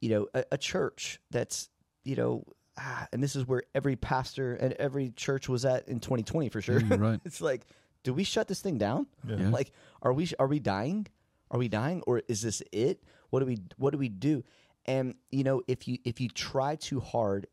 you 0.00 0.10
know 0.10 0.28
a, 0.34 0.44
a 0.52 0.58
church 0.58 1.20
that's 1.30 1.68
you 2.04 2.16
know 2.16 2.44
ah, 2.78 3.06
and 3.12 3.22
this 3.22 3.36
is 3.36 3.46
where 3.46 3.62
every 3.74 3.96
pastor 3.96 4.54
and 4.54 4.72
every 4.74 5.10
church 5.10 5.48
was 5.48 5.64
at 5.64 5.88
in 5.88 6.00
2020 6.00 6.48
for 6.48 6.60
sure. 6.60 6.80
You're 6.80 6.98
right. 6.98 7.20
it's 7.24 7.40
like 7.40 7.66
do 8.02 8.12
we 8.12 8.24
shut 8.24 8.48
this 8.48 8.60
thing 8.60 8.78
down? 8.78 9.06
Yeah. 9.26 9.36
Yeah. 9.36 9.48
like 9.50 9.72
are 10.02 10.12
we 10.12 10.28
are 10.38 10.46
we 10.46 10.60
dying? 10.60 11.06
Are 11.50 11.58
we 11.58 11.68
dying 11.68 12.02
or 12.06 12.22
is 12.28 12.42
this 12.42 12.62
it? 12.72 13.02
What 13.30 13.40
do 13.40 13.46
we 13.46 13.58
what 13.76 13.90
do 13.90 13.98
we 13.98 14.08
do? 14.08 14.44
And 14.84 15.14
you 15.30 15.44
know 15.44 15.62
if 15.66 15.88
you 15.88 15.98
if 16.04 16.20
you 16.20 16.28
try 16.28 16.76
too 16.76 17.00
hard 17.00 17.46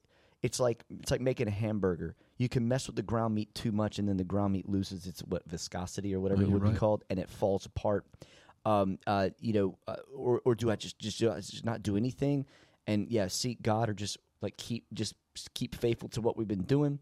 it's 0.44 0.60
like 0.60 0.84
it's 0.90 1.10
like 1.10 1.22
making 1.22 1.48
a 1.48 1.52
hamburger 1.52 2.16
you 2.38 2.50
can 2.50 2.68
mess 2.68 2.88
with 2.88 2.96
the 2.96 3.04
ground 3.04 3.36
meat 3.36 3.54
too 3.54 3.72
much 3.72 4.00
and 4.00 4.10
then 4.10 4.18
the 4.18 4.24
ground 4.24 4.54
meat 4.54 4.68
loses 4.68 5.06
its 5.08 5.22
what 5.22 5.44
viscosity 5.48 6.14
or 6.16 6.20
whatever 6.20 6.42
Oh, 6.42 6.46
it 6.46 6.50
would 6.50 6.64
be 6.64 6.78
called 6.78 7.04
and 7.10 7.20
it 7.20 7.30
falls 7.30 7.66
apart. 7.66 8.06
Um 8.66 8.98
uh 9.06 9.30
you 9.40 9.54
know 9.54 9.78
uh, 9.88 9.98
or 10.16 10.42
or 10.46 10.56
do 10.56 10.72
i 10.72 10.76
just 10.76 10.98
just, 11.00 11.20
just 11.20 11.66
not 11.66 11.84
do 11.84 11.98
anything? 11.98 12.46
And 12.88 13.08
yeah 13.10 13.28
seek 13.28 13.62
god 13.62 13.90
or 13.90 13.94
just 13.94 14.18
like 14.42 14.58
keep 14.58 14.86
just 14.94 15.16
keep 15.54 15.76
faithful 15.76 16.10
to 16.10 16.22
what 16.22 16.38
we've 16.38 16.48
been 16.48 16.64
doing? 16.64 17.00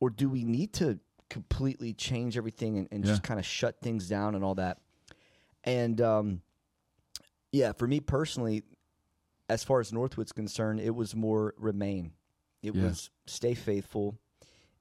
Or 0.00 0.10
do 0.10 0.28
we 0.28 0.44
need 0.44 0.72
to 0.74 0.98
completely 1.30 1.92
change 1.94 2.36
everything 2.36 2.76
and, 2.76 2.88
and 2.90 3.04
just 3.04 3.22
kind 3.22 3.40
of 3.40 3.46
shut 3.46 3.80
things 3.80 4.08
down 4.08 4.34
and 4.34 4.44
all 4.44 4.54
that? 4.56 4.78
And 5.64 6.00
um, 6.00 6.42
yeah 7.52 7.72
for 7.72 7.86
me 7.86 8.00
personally 8.00 8.62
as 9.48 9.64
far 9.64 9.80
as 9.80 9.92
northwood's 9.92 10.32
concerned 10.32 10.80
it 10.80 10.94
was 10.94 11.14
more 11.16 11.54
remain. 11.58 12.12
It 12.62 12.74
Yeah. 12.74 12.84
was 12.84 13.10
stay 13.26 13.54
faithful 13.54 14.18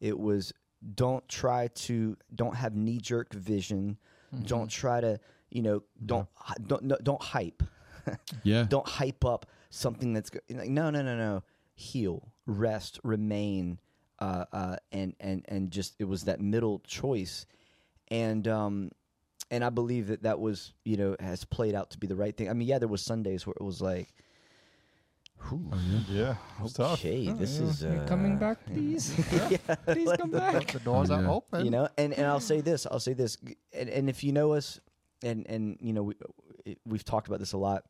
it 0.01 0.19
was 0.19 0.51
don't 0.95 1.25
try 1.29 1.67
to 1.67 2.17
don't 2.35 2.55
have 2.55 2.75
knee-jerk 2.75 3.33
vision. 3.33 3.97
Don't 4.45 4.69
try 4.69 4.99
to 5.01 5.19
you 5.49 5.61
know 5.61 5.83
don't 6.05 6.27
hy- 6.35 6.55
don't 6.65 6.83
no, 6.83 6.97
don't 7.01 7.21
hype. 7.21 7.63
Yeah. 8.43 8.65
don't 8.67 8.87
hype 8.87 9.23
up 9.23 9.45
something 9.69 10.13
that's 10.13 10.31
like 10.49 10.69
no 10.69 10.89
no 10.89 11.01
no 11.03 11.15
no. 11.15 11.43
Heal 11.75 12.31
rest 12.47 12.99
remain 13.03 13.79
uh, 14.19 14.45
uh, 14.51 14.75
and 14.91 15.15
and 15.19 15.45
and 15.47 15.69
just 15.71 15.95
it 15.99 16.05
was 16.05 16.23
that 16.23 16.41
middle 16.41 16.79
choice. 16.79 17.45
And 18.09 18.47
um 18.47 18.89
and 19.51 19.63
I 19.63 19.69
believe 19.69 20.07
that 20.07 20.23
that 20.23 20.39
was 20.39 20.73
you 20.83 20.97
know 20.97 21.15
has 21.19 21.43
played 21.45 21.75
out 21.75 21.91
to 21.91 21.99
be 21.99 22.07
the 22.07 22.15
right 22.15 22.35
thing. 22.35 22.49
I 22.49 22.53
mean 22.53 22.67
yeah 22.67 22.79
there 22.79 22.87
was 22.87 23.03
Sundays 23.03 23.45
where 23.45 23.55
it 23.59 23.63
was 23.63 23.81
like 23.81 24.09
whew, 25.49 25.69
Oh, 25.73 25.79
yeah. 25.89 25.99
Yeah. 26.09 26.35
It's 26.63 26.73
tough. 26.73 26.93
okay 26.99 27.29
this 27.31 27.59
Yeah, 27.59 27.65
is 27.67 27.83
you're 27.83 28.03
uh, 28.03 28.07
coming 28.07 28.37
back, 28.37 28.65
please. 28.65 29.13
yeah, 29.51 29.75
please 29.87 30.11
come 30.17 30.31
back. 30.31 30.67
The 30.71 30.79
doors 30.79 31.09
Oh, 31.11 31.15
are 31.15 31.27
open. 31.27 31.65
you 31.65 31.71
know 31.71 31.87
and 31.97 32.13
and 32.13 32.25
i'll 32.27 32.39
say 32.39 32.61
this 32.61 32.85
i'll 32.89 32.99
say 32.99 33.13
this 33.13 33.37
and, 33.73 33.89
and 33.89 34.09
if 34.09 34.23
you 34.23 34.31
know 34.31 34.53
us 34.53 34.79
and 35.23 35.45
and 35.47 35.77
you 35.81 35.93
know 35.93 36.03
we, 36.03 36.15
we've 36.85 37.03
talked 37.05 37.27
about 37.27 37.39
this 37.39 37.53
a 37.53 37.57
lot 37.57 37.83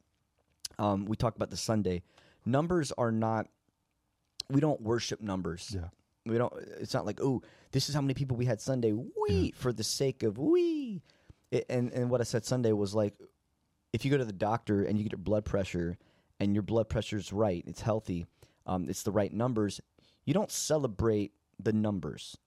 um 0.79 1.05
we 1.05 1.15
talk 1.15 1.35
about 1.35 1.49
the 1.49 1.57
sunday 1.57 2.01
numbers 2.45 2.91
are 2.97 3.11
not 3.11 3.47
we 4.49 4.59
don't 4.61 4.81
worship 4.81 5.21
numbers 5.21 5.71
Yeah. 5.73 5.87
we 6.25 6.37
don't 6.37 6.53
it's 6.79 6.93
not 6.93 7.05
like 7.05 7.19
oh 7.21 7.41
this 7.71 7.87
is 7.89 7.95
how 7.95 8.01
many 8.01 8.13
people 8.13 8.35
we 8.37 8.45
had 8.45 8.59
sunday 8.61 8.93
we 8.93 9.51
for 9.55 9.71
the 9.73 9.83
sake 9.83 10.23
of 10.23 10.37
we 10.37 11.01
it, 11.51 11.65
and 11.69 11.91
and 11.93 12.09
what 12.09 12.21
i 12.21 12.23
said 12.23 12.45
sunday 12.45 12.71
was 12.71 12.93
like 12.95 13.13
if 13.93 14.03
you 14.05 14.11
go 14.11 14.17
to 14.17 14.25
the 14.25 14.33
doctor 14.33 14.83
and 14.83 14.97
you 14.97 15.03
get 15.03 15.11
your 15.13 15.19
blood 15.19 15.45
pressure 15.45 15.97
and 16.41 16.53
your 16.53 16.61
blood 16.63 16.89
pressure's 16.89 17.31
right 17.31 17.63
it's 17.67 17.81
healthy 17.81 18.25
um, 18.65 18.89
it's 18.89 19.03
the 19.03 19.11
right 19.11 19.31
numbers 19.33 19.79
you 20.25 20.33
don't 20.33 20.51
celebrate 20.51 21.31
the 21.59 21.71
numbers 21.71 22.37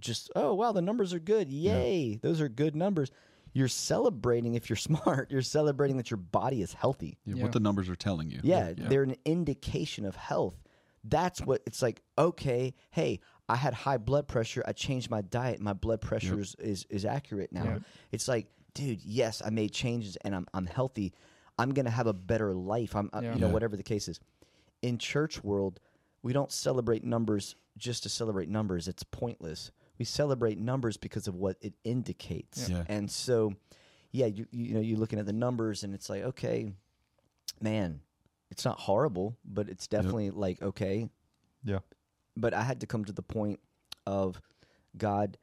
just 0.00 0.30
oh 0.36 0.52
wow 0.54 0.72
the 0.72 0.82
numbers 0.82 1.14
are 1.14 1.18
good 1.20 1.50
yay 1.50 2.18
those 2.22 2.40
are 2.40 2.48
good 2.48 2.74
numbers 2.74 3.10
you're 3.54 3.68
celebrating 3.68 4.54
if 4.54 4.68
you're 4.68 4.76
smart 4.90 5.30
you're 5.30 5.42
celebrating 5.42 5.96
that 5.96 6.10
your 6.10 6.18
body 6.18 6.60
is 6.62 6.72
healthy 6.72 7.18
Yeah, 7.24 7.36
Yeah. 7.36 7.42
What 7.44 7.52
the 7.52 7.60
numbers 7.60 7.88
are 7.88 7.96
telling 7.96 8.30
you. 8.30 8.40
yeah, 8.42 8.72
they're 8.76 9.02
an 9.02 9.16
indication 9.24 10.04
of 10.04 10.16
health. 10.16 10.56
That's 11.04 11.40
what 11.40 11.62
it's 11.66 11.82
like. 11.82 12.00
Okay, 12.16 12.74
hey, 12.92 13.18
I 13.48 13.56
had 13.56 13.74
high 13.74 13.96
blood 13.98 14.28
pressure. 14.28 14.62
I 14.64 14.72
changed 14.72 15.10
my 15.10 15.20
diet. 15.20 15.60
My 15.60 15.72
blood 15.72 16.00
pressure 16.00 16.38
is, 16.38 16.54
is 16.60 16.86
is 16.90 17.04
accurate 17.04 17.52
now. 17.52 17.64
Yeah. 17.64 17.78
It's 18.12 18.28
like, 18.28 18.46
dude, 18.72 19.02
yes, 19.02 19.42
I 19.44 19.50
made 19.50 19.72
changes 19.72 20.16
and 20.24 20.32
I'm 20.32 20.46
I'm 20.54 20.64
healthy. 20.66 21.12
I'm 21.58 21.72
gonna 21.74 21.90
have 21.90 22.06
a 22.06 22.12
better 22.12 22.52
life. 22.54 22.94
I'm, 22.96 23.10
I- 23.12 23.20
Yeah. 23.22 23.34
you 23.34 23.40
know, 23.40 23.46
Yeah. 23.48 23.52
whatever 23.52 23.76
the 23.76 23.82
case 23.82 24.08
is. 24.08 24.18
In 24.80 24.98
church 24.98 25.44
world, 25.44 25.80
we 26.22 26.32
don't 26.32 26.50
celebrate 26.52 27.04
numbers 27.04 27.56
just 27.76 28.02
to 28.04 28.08
celebrate 28.08 28.48
numbers. 28.48 28.88
It's 28.88 29.02
pointless. 29.02 29.70
we 29.98 30.04
celebrate 30.06 30.58
numbers 30.58 30.96
because 30.96 31.28
of 31.28 31.34
what 31.36 31.56
it 31.60 31.74
indicates. 31.84 32.68
Yeah. 32.68 32.84
And 32.88 33.08
so, 33.10 33.54
yeah, 34.10 34.26
you 34.26 34.46
you 34.50 34.74
know 34.74 34.80
you're 34.80 34.98
looking 34.98 35.18
at 35.20 35.26
the 35.26 35.32
numbers 35.32 35.84
and 35.84 35.94
it's 35.94 36.08
like 36.10 36.22
okay, 36.24 36.72
man, 37.60 38.00
it's 38.50 38.64
not 38.64 38.80
horrible, 38.80 39.36
but 39.44 39.68
it's 39.68 39.86
definitely 39.86 40.30
like 40.30 40.60
okay. 40.62 41.08
Yeah. 41.62 41.80
But 42.36 42.54
I 42.54 42.62
had 42.62 42.80
to 42.80 42.86
come 42.86 43.04
to 43.04 43.12
the 43.12 43.22
point 43.22 43.60
of 44.06 44.40
God, 44.96 45.36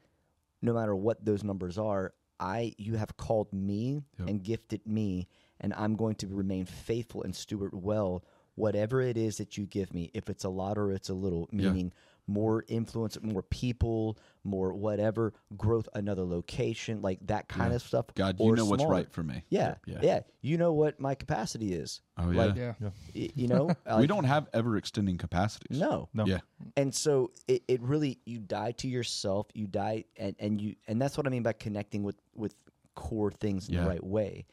no 0.62 0.74
matter 0.74 0.96
what 0.96 1.24
those 1.24 1.44
numbers 1.44 1.78
are, 1.78 2.14
I 2.40 2.74
you 2.78 2.96
have 2.96 3.16
called 3.16 3.54
me 3.54 4.02
Yep. 4.18 4.28
and 4.30 4.44
gifted 4.44 4.86
me, 4.86 5.28
and 5.60 5.74
I'm 5.74 5.96
going 5.96 6.16
to 6.16 6.28
remain 6.28 6.66
faithful 6.66 7.24
and 7.24 7.36
steward 7.36 7.72
well 7.74 8.24
whatever 8.56 9.00
it 9.02 9.16
is 9.16 9.38
that 9.38 9.58
you 9.58 9.66
give 9.66 9.94
me. 9.94 10.12
If 10.14 10.30
it's 10.30 10.44
a 10.44 10.50
lot 10.50 10.78
or 10.78 10.92
it's 10.92 11.08
a 11.08 11.14
little, 11.14 11.48
Yeah. 11.52 11.70
meaning 11.72 11.94
more 12.28 12.64
influence, 12.68 13.18
more 13.22 13.42
people, 13.42 14.18
more 14.44 14.74
whatever 14.74 15.34
growth, 15.58 15.88
another 15.96 16.24
location, 16.24 17.02
like 17.02 17.26
that 17.28 17.48
kind 17.48 17.72
Yeah. 17.72 17.78
of 17.78 17.82
stuff. 17.82 18.08
God, 18.16 18.38
you 18.38 18.46
or 18.46 18.56
know 18.58 18.66
what's 18.66 18.84
right 18.84 19.10
for 19.10 19.24
me. 19.24 19.44
Yeah, 19.50 19.76
Yeah. 19.88 20.00
yeah, 20.04 20.20
You 20.42 20.58
know 20.58 20.74
what 20.74 21.00
my 21.00 21.16
capacity 21.16 21.74
is. 21.74 22.02
Oh 22.18 22.30
yeah. 22.32 22.38
Like, 22.46 22.56
Yeah. 22.58 22.74
y- 23.16 23.30
you 23.34 23.48
know, 23.48 23.70
we 23.98 24.08
don't 24.08 24.26
have 24.26 24.50
ever 24.54 24.76
extending 24.76 25.18
capacities. 25.18 25.80
No, 25.80 26.10
No. 26.14 26.26
Yeah. 26.26 26.40
and 26.76 26.94
so 26.94 27.32
it, 27.48 27.64
it 27.70 27.82
really 27.82 28.20
you 28.26 28.40
die 28.40 28.74
to 28.74 28.88
yourself 28.90 29.48
you 29.54 29.68
die 29.68 30.04
and, 30.18 30.36
and 30.38 30.60
you 30.62 30.76
and 30.88 31.02
that's 31.02 31.16
what 31.18 31.26
i 31.26 31.30
mean 31.30 31.44
by 31.44 31.54
connecting 31.54 32.04
with 32.04 32.18
with 32.36 32.54
core 32.96 33.32
things 33.32 33.70
in 33.70 33.76
Yeah. 33.76 33.84
the 33.84 33.90
right 33.90 34.04
way 34.04 34.46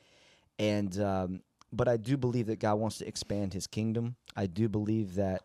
and 0.58 1.00
um 1.00 1.40
but 1.72 1.88
i 1.88 1.96
do 1.96 2.16
believe 2.16 2.46
that 2.46 2.58
god 2.58 2.74
wants 2.76 2.98
to 2.98 3.06
expand 3.06 3.52
his 3.52 3.66
kingdom 3.66 4.16
i 4.36 4.46
do 4.46 4.68
believe 4.68 5.14
that 5.16 5.42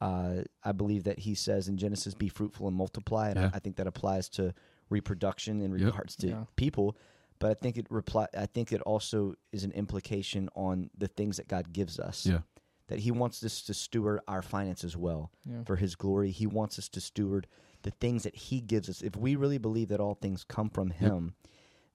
uh 0.00 0.36
i 0.64 0.72
believe 0.72 1.04
that 1.04 1.18
he 1.18 1.34
says 1.34 1.68
in 1.68 1.76
genesis 1.76 2.14
be 2.14 2.28
fruitful 2.28 2.66
and 2.68 2.76
multiply 2.76 3.28
and 3.30 3.38
Yeah. 3.38 3.50
I, 3.52 3.56
I 3.56 3.58
think 3.58 3.76
that 3.76 3.86
applies 3.86 4.28
to 4.30 4.54
reproduction 4.90 5.60
in 5.60 5.72
Yep. 5.72 5.80
regards 5.86 6.16
to 6.16 6.28
Yeah. 6.28 6.44
people 6.56 6.96
but 7.38 7.50
i 7.50 7.54
think 7.54 7.76
it 7.76 7.86
reply 7.90 8.26
i 8.36 8.46
think 8.46 8.72
it 8.72 8.80
also 8.82 9.34
is 9.52 9.64
an 9.64 9.72
implication 9.72 10.48
on 10.54 10.90
the 10.96 11.08
things 11.08 11.36
that 11.36 11.48
god 11.48 11.72
gives 11.72 11.98
us 11.98 12.24
Yeah. 12.26 12.40
that 12.88 13.00
he 13.00 13.10
wants 13.10 13.42
us 13.42 13.62
to 13.62 13.74
steward 13.74 14.20
our 14.28 14.42
finances 14.42 14.96
well 14.96 15.30
Yeah. 15.44 15.64
for 15.64 15.76
his 15.76 15.96
glory. 15.96 16.30
He 16.30 16.46
wants 16.46 16.78
us 16.78 16.88
to 16.90 17.00
steward 17.00 17.46
the 17.82 17.90
things 17.90 18.22
that 18.24 18.34
he 18.36 18.60
gives 18.60 18.88
us. 18.88 19.02
If 19.02 19.16
we 19.16 19.34
really 19.36 19.58
believe 19.58 19.88
that 19.88 20.00
all 20.00 20.14
things 20.14 20.44
come 20.44 20.68
from 20.70 20.90
him, 20.90 21.34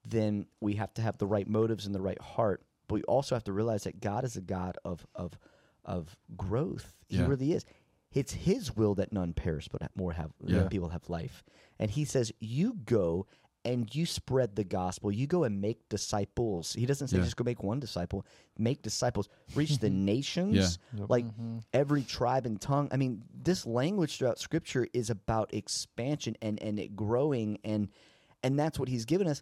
then 0.05 0.45
we 0.59 0.75
have 0.75 0.93
to 0.95 1.01
have 1.01 1.17
the 1.17 1.27
right 1.27 1.47
motives 1.47 1.85
and 1.85 1.93
the 1.95 2.01
right 2.01 2.21
heart. 2.21 2.63
But 2.87 2.95
we 2.95 3.03
also 3.03 3.35
have 3.35 3.43
to 3.45 3.53
realize 3.53 3.83
that 3.83 3.99
God 3.99 4.23
is 4.25 4.35
a 4.35 4.41
God 4.41 4.77
of 4.83 5.05
of 5.15 5.37
of 5.85 6.15
growth. 6.37 6.93
He 7.07 7.17
Yeah. 7.17 7.27
really 7.27 7.53
is. 7.53 7.65
It's 8.13 8.33
his 8.33 8.75
will 8.75 8.95
that 8.95 9.13
none 9.13 9.33
perish, 9.33 9.67
but 9.69 9.81
more 9.95 10.13
have 10.13 10.31
Yeah. 10.43 10.67
people 10.67 10.89
have 10.89 11.09
life. 11.09 11.43
And 11.79 11.89
he 11.89 12.03
says, 12.05 12.31
"You 12.39 12.73
go 12.85 13.25
and 13.63 13.93
you 13.95 14.05
spread 14.05 14.55
the 14.55 14.63
gospel. 14.63 15.11
You 15.11 15.27
go 15.27 15.43
and 15.45 15.61
make 15.61 15.87
disciples." 15.87 16.73
He 16.73 16.85
doesn't 16.85 17.07
say 17.07 17.17
Yeah. 17.17 17.23
just 17.23 17.37
go 17.37 17.43
make 17.43 17.63
one 17.63 17.79
disciple. 17.79 18.25
Make 18.57 18.81
disciples. 18.81 19.29
Reach 19.55 19.77
the 19.77 19.89
nations. 20.13 20.79
Yeah. 20.93 20.99
Yep. 20.99 21.09
Like 21.09 21.25
mm-hmm. 21.25 21.59
every 21.73 22.03
tribe 22.03 22.45
and 22.45 22.59
tongue. 22.59 22.89
I 22.91 22.97
mean, 22.97 23.23
this 23.33 23.65
language 23.65 24.17
throughout 24.17 24.39
Scripture 24.39 24.87
is 24.93 25.09
about 25.09 25.53
expansion 25.53 26.35
and 26.41 26.61
and 26.61 26.79
it 26.79 26.95
growing 26.95 27.59
and 27.63 27.87
and 28.43 28.59
that's 28.59 28.77
what 28.77 28.89
He's 28.89 29.05
given 29.05 29.27
us. 29.27 29.41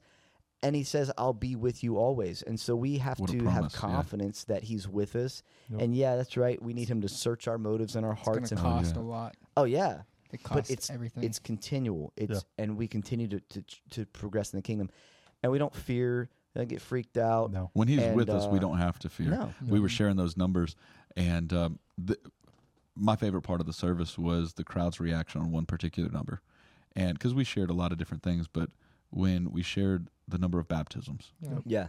And 0.61 0.75
He 0.75 0.83
says, 0.83 1.11
"I'll 1.17 1.33
be 1.33 1.55
with 1.55 1.83
you 1.83 1.97
always." 1.97 2.41
And 2.41 2.59
so 2.59 2.75
we 2.75 2.97
have 2.97 3.19
What 3.19 3.29
to 3.31 3.37
promise, 3.37 3.53
have 3.53 3.63
yeah. 3.63 3.79
confidence 3.95 4.43
that 4.45 4.63
He's 4.63 4.87
with 4.87 5.15
us. 5.15 5.41
Yep. 5.69 5.81
And 5.81 5.95
yeah, 5.95 6.15
that's 6.17 6.35
right. 6.37 6.61
We 6.61 6.73
need 6.73 6.89
Him 6.89 7.01
to 7.01 7.09
search 7.09 7.47
our 7.47 7.57
motives 7.57 7.95
and 7.95 8.05
our 8.05 8.13
It's 8.13 8.21
hearts. 8.23 8.49
to 8.49 8.55
And 8.55 8.63
cost 8.63 8.95
yeah. 8.95 9.01
a 9.01 9.03
lot. 9.03 9.35
oh 9.55 9.63
yeah, 9.63 10.01
It 10.31 10.41
but 10.41 10.43
costs 10.43 10.69
it's 10.69 10.89
everything. 10.89 11.23
it's 11.23 11.39
continual. 11.39 12.11
It's 12.17 12.43
Yeah. 12.57 12.63
and 12.63 12.77
we 12.77 12.87
continue 12.87 13.27
to, 13.29 13.39
to 13.39 13.63
to 13.91 14.05
progress 14.07 14.51
in 14.53 14.57
the 14.57 14.63
kingdom, 14.63 14.89
and 15.43 15.51
we 15.51 15.57
don't 15.59 15.73
fear. 15.75 16.29
Don't 16.55 16.67
get 16.67 16.81
freaked 16.81 17.17
out. 17.17 17.51
No. 17.53 17.69
When 17.73 17.87
he's 17.87 18.01
And, 18.01 18.15
with 18.17 18.27
us, 18.27 18.47
we 18.47 18.57
uh, 18.57 18.61
don't 18.61 18.79
have 18.79 18.97
to 18.99 19.09
fear. 19.09 19.29
no. 19.29 19.53
We 19.65 19.79
were 19.79 19.87
sharing 19.87 20.17
those 20.17 20.35
numbers, 20.35 20.75
and 21.15 21.53
um, 21.53 21.79
the, 21.97 22.17
my 22.95 23.15
favorite 23.15 23.43
part 23.43 23.61
of 23.61 23.67
the 23.67 23.71
service 23.71 24.17
was 24.17 24.53
the 24.53 24.63
crowd's 24.65 24.99
reaction 24.99 25.39
on 25.41 25.51
one 25.51 25.65
particular 25.67 26.09
number, 26.09 26.41
and 26.97 27.13
because 27.13 27.33
we 27.33 27.43
shared 27.45 27.69
a 27.69 27.73
lot 27.73 27.91
of 27.93 27.97
different 27.97 28.23
things, 28.23 28.47
but 28.47 28.71
when 29.09 29.51
we 29.51 29.61
shared 29.63 30.07
the 30.27 30.37
number 30.37 30.59
of 30.59 30.67
baptisms, 30.67 31.31
yeah. 31.41 31.59
Yeah, 31.65 31.87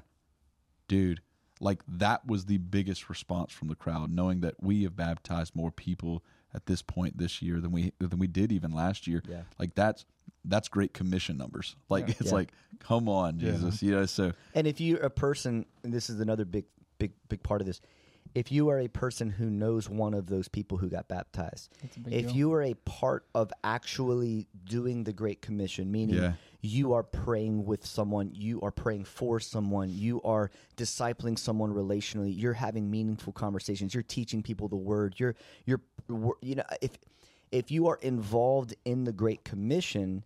dude, 0.88 1.20
like 1.60 1.82
that 1.88 2.26
was 2.26 2.46
the 2.46 2.58
biggest 2.58 3.08
response 3.08 3.52
from 3.52 3.68
the 3.68 3.74
crowd, 3.74 4.10
knowing 4.10 4.40
that 4.40 4.54
we 4.62 4.82
have 4.84 4.96
baptized 4.96 5.54
more 5.54 5.70
people 5.70 6.22
at 6.54 6.66
this 6.66 6.82
point 6.82 7.16
this 7.18 7.40
year 7.42 7.60
than 7.60 7.70
we 7.72 7.92
than 7.98 8.18
we 8.18 8.26
did 8.26 8.50
even 8.52 8.72
last 8.72 9.06
year. 9.06 9.22
Yeah. 9.28 9.42
Like 9.58 9.74
that's 9.74 10.04
that's 10.44 10.68
great 10.68 10.94
commission 10.94 11.36
numbers. 11.36 11.76
Like 11.90 12.08
Yeah. 12.08 12.14
it's 12.20 12.28
Yeah. 12.30 12.34
like, 12.34 12.52
come 12.78 13.08
on, 13.08 13.38
Yeah. 13.38 13.52
Jesus, 13.52 13.82
you 13.82 13.92
know. 13.92 14.06
So 14.06 14.32
And 14.54 14.66
if 14.66 14.80
you're 14.80 14.98
a 15.00 15.10
person, 15.10 15.66
and 15.84 15.92
this 15.92 16.08
is 16.08 16.18
another 16.18 16.46
big, 16.46 16.64
big, 16.98 17.12
big 17.28 17.42
part 17.42 17.60
of 17.60 17.66
this, 17.66 17.80
if 18.34 18.50
you 18.50 18.70
are 18.70 18.78
a 18.78 18.88
person 18.88 19.28
who 19.28 19.50
knows 19.50 19.88
one 19.90 20.14
of 20.14 20.26
those 20.28 20.48
people 20.48 20.78
who 20.78 20.88
got 20.88 21.08
baptized, 21.08 21.68
That's 21.82 21.96
a 21.96 22.00
big 22.00 22.12
if 22.14 22.26
deal. 22.28 22.36
you 22.36 22.52
are 22.54 22.62
a 22.62 22.74
part 22.74 23.26
of 23.34 23.52
actually 23.62 24.48
doing 24.64 25.04
the 25.04 25.12
Great 25.12 25.42
Commission, 25.42 25.92
meaning 25.92 26.16
Yeah. 26.16 26.32
You 26.62 26.92
are 26.92 27.02
praying 27.02 27.64
with 27.64 27.84
someone, 27.86 28.30
you 28.34 28.60
are 28.60 28.70
praying 28.70 29.04
for 29.04 29.40
someone, 29.40 29.88
you 29.90 30.20
are 30.22 30.50
discipling 30.76 31.38
someone 31.38 31.72
relationally, 31.72 32.32
you're 32.36 32.52
having 32.52 32.90
meaningful 32.90 33.32
conversations, 33.32 33.94
you're 33.94 34.02
teaching 34.02 34.42
people 34.42 34.68
the 34.68 34.76
word, 34.76 35.14
you're 35.18 35.34
you're 35.66 35.80
you 36.40 36.56
know 36.56 36.64
if 36.80 36.92
if 37.52 37.70
you 37.70 37.88
are 37.88 37.98
involved 38.02 38.74
in 38.84 39.04
the 39.04 39.12
Great 39.12 39.44
Commission 39.44 40.24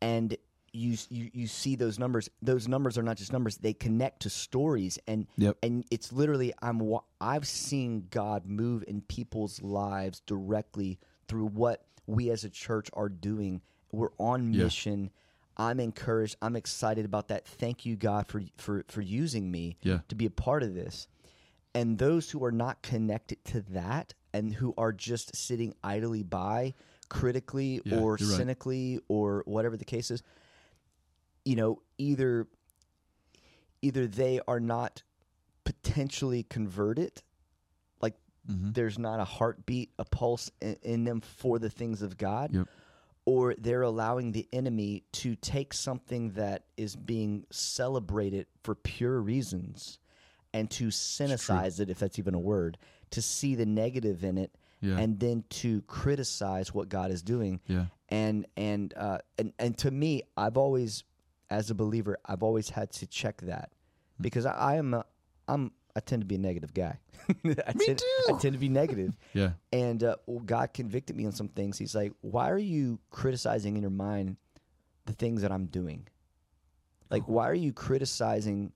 and 0.00 0.36
you, 0.74 0.96
you 1.10 1.30
you 1.34 1.46
see 1.46 1.76
those 1.76 1.98
numbers 1.98 2.30
those 2.40 2.66
numbers 2.66 2.96
are 2.96 3.02
not 3.02 3.16
just 3.18 3.32
numbers. 3.32 3.58
They 3.58 3.74
connect 3.74 4.22
to 4.22 4.30
stories. 4.30 4.98
And 5.06 5.26
Yep. 5.36 5.58
and 5.62 5.84
it's 5.90 6.12
literally 6.12 6.54
i'm 6.62 6.80
i've 7.20 7.46
seen 7.46 8.06
god 8.10 8.46
move 8.46 8.82
in 8.88 9.02
people's 9.02 9.60
lives 9.62 10.20
directly 10.20 10.98
through 11.28 11.46
what 11.48 11.84
we 12.06 12.30
as 12.30 12.44
a 12.44 12.50
church 12.50 12.88
are 12.94 13.08
doing. 13.08 13.60
We're 13.92 14.12
on 14.18 14.54
Yeah. 14.54 14.64
I'm 15.56 15.78
encouraged 15.80 16.36
i'm 16.42 16.56
excited 16.56 17.04
about 17.04 17.28
that 17.28 17.46
thank 17.46 17.84
you 17.86 17.96
god 17.96 18.26
for 18.26 18.42
for 18.56 18.84
for 18.88 19.00
using 19.02 19.50
me 19.50 19.76
Yeah. 19.82 20.00
to 20.08 20.14
be 20.14 20.26
a 20.26 20.30
part 20.30 20.62
of 20.62 20.74
this 20.74 21.08
and 21.74 21.98
those 21.98 22.30
who 22.30 22.44
are 22.44 22.52
not 22.52 22.82
connected 22.82 23.44
to 23.46 23.60
that 23.70 24.14
and 24.34 24.52
who 24.54 24.74
are 24.78 24.92
just 24.92 25.34
sitting 25.36 25.74
idly 25.84 26.22
by 26.22 26.74
critically 27.08 27.80
Yeah, 27.84 27.98
or 27.98 28.16
you're 28.18 28.28
right. 28.30 28.36
cynically 28.38 29.00
or 29.08 29.42
whatever 29.46 29.76
the 29.76 29.84
case 29.84 30.10
is 30.10 30.22
you 31.44 31.56
know 31.56 31.82
either 31.98 32.46
either 33.82 34.06
they 34.06 34.40
are 34.46 34.60
not 34.60 35.02
potentially 35.64 36.42
converted 36.44 37.22
like 38.00 38.14
Mhm. 38.48 38.74
there's 38.74 38.98
not 38.98 39.20
a 39.20 39.24
heartbeat 39.24 39.92
a 39.98 40.04
pulse 40.04 40.50
in, 40.60 40.76
in 40.82 41.04
them 41.04 41.20
for 41.20 41.58
the 41.58 41.70
things 41.70 42.02
of 42.02 42.16
god 42.16 42.52
Yep. 42.54 42.68
Or 43.24 43.54
they're 43.56 43.82
allowing 43.82 44.32
the 44.32 44.48
enemy 44.52 45.04
to 45.12 45.36
take 45.36 45.72
something 45.72 46.30
that 46.32 46.64
is 46.76 46.96
being 46.96 47.44
celebrated 47.50 48.46
for 48.62 48.74
pure 48.74 49.20
reasons 49.20 49.98
and 50.52 50.70
to 50.70 50.88
cynicize 50.88 51.80
it 51.80 51.88
if 51.88 51.98
that's 51.98 52.18
even 52.18 52.34
a 52.34 52.38
word 52.38 52.76
to 53.10 53.22
see 53.22 53.54
the 53.54 53.66
negative 53.66 54.24
in 54.24 54.36
it 54.38 54.50
Yeah. 54.80 54.98
and 54.98 55.18
then 55.20 55.44
to 55.60 55.82
criticize 55.82 56.74
what 56.74 56.88
god 56.88 57.10
is 57.10 57.22
doing 57.22 57.60
yeah, 57.68 57.86
and 58.08 58.46
and 58.56 58.92
uh 58.96 59.18
and 59.38 59.52
and 59.58 59.78
to 59.78 59.90
me 59.90 60.22
i've 60.36 60.56
always 60.56 61.04
as 61.50 61.70
a 61.70 61.74
believer 61.74 62.18
i've 62.26 62.42
always 62.42 62.68
had 62.70 62.90
to 62.92 63.06
check 63.06 63.40
that 63.42 63.70
Hmm. 64.18 64.22
because 64.22 64.44
i, 64.46 64.52
I 64.52 64.74
am 64.76 64.94
a, 64.94 65.04
i'm 65.48 65.70
i 65.94 66.00
tend 66.00 66.22
to 66.22 66.26
be 66.26 66.36
a 66.36 66.38
negative 66.38 66.72
guy. 66.74 66.98
I 67.28 67.34
Me 67.44 67.54
tend, 67.86 67.98
too. 67.98 68.04
i 68.28 68.32
tend 68.38 68.52
to 68.54 68.58
be 68.58 68.68
negative. 68.68 69.16
Yeah, 69.34 69.50
and 69.72 70.02
uh, 70.02 70.16
well, 70.26 70.40
god 70.40 70.72
convicted 70.74 71.16
me 71.16 71.26
on 71.26 71.32
some 71.32 71.48
things. 71.48 71.78
He's 71.78 71.94
like 71.94 72.12
why 72.20 72.50
are 72.50 72.58
you 72.58 72.98
criticizing 73.10 73.76
in 73.76 73.82
your 73.82 73.90
mind 73.90 74.36
the 75.06 75.12
things 75.12 75.42
that 75.42 75.50
i'm 75.52 75.66
doing? 75.66 76.06
Like 77.10 77.24
why 77.26 77.48
are 77.48 77.54
you 77.54 77.72
criticizing 77.72 78.72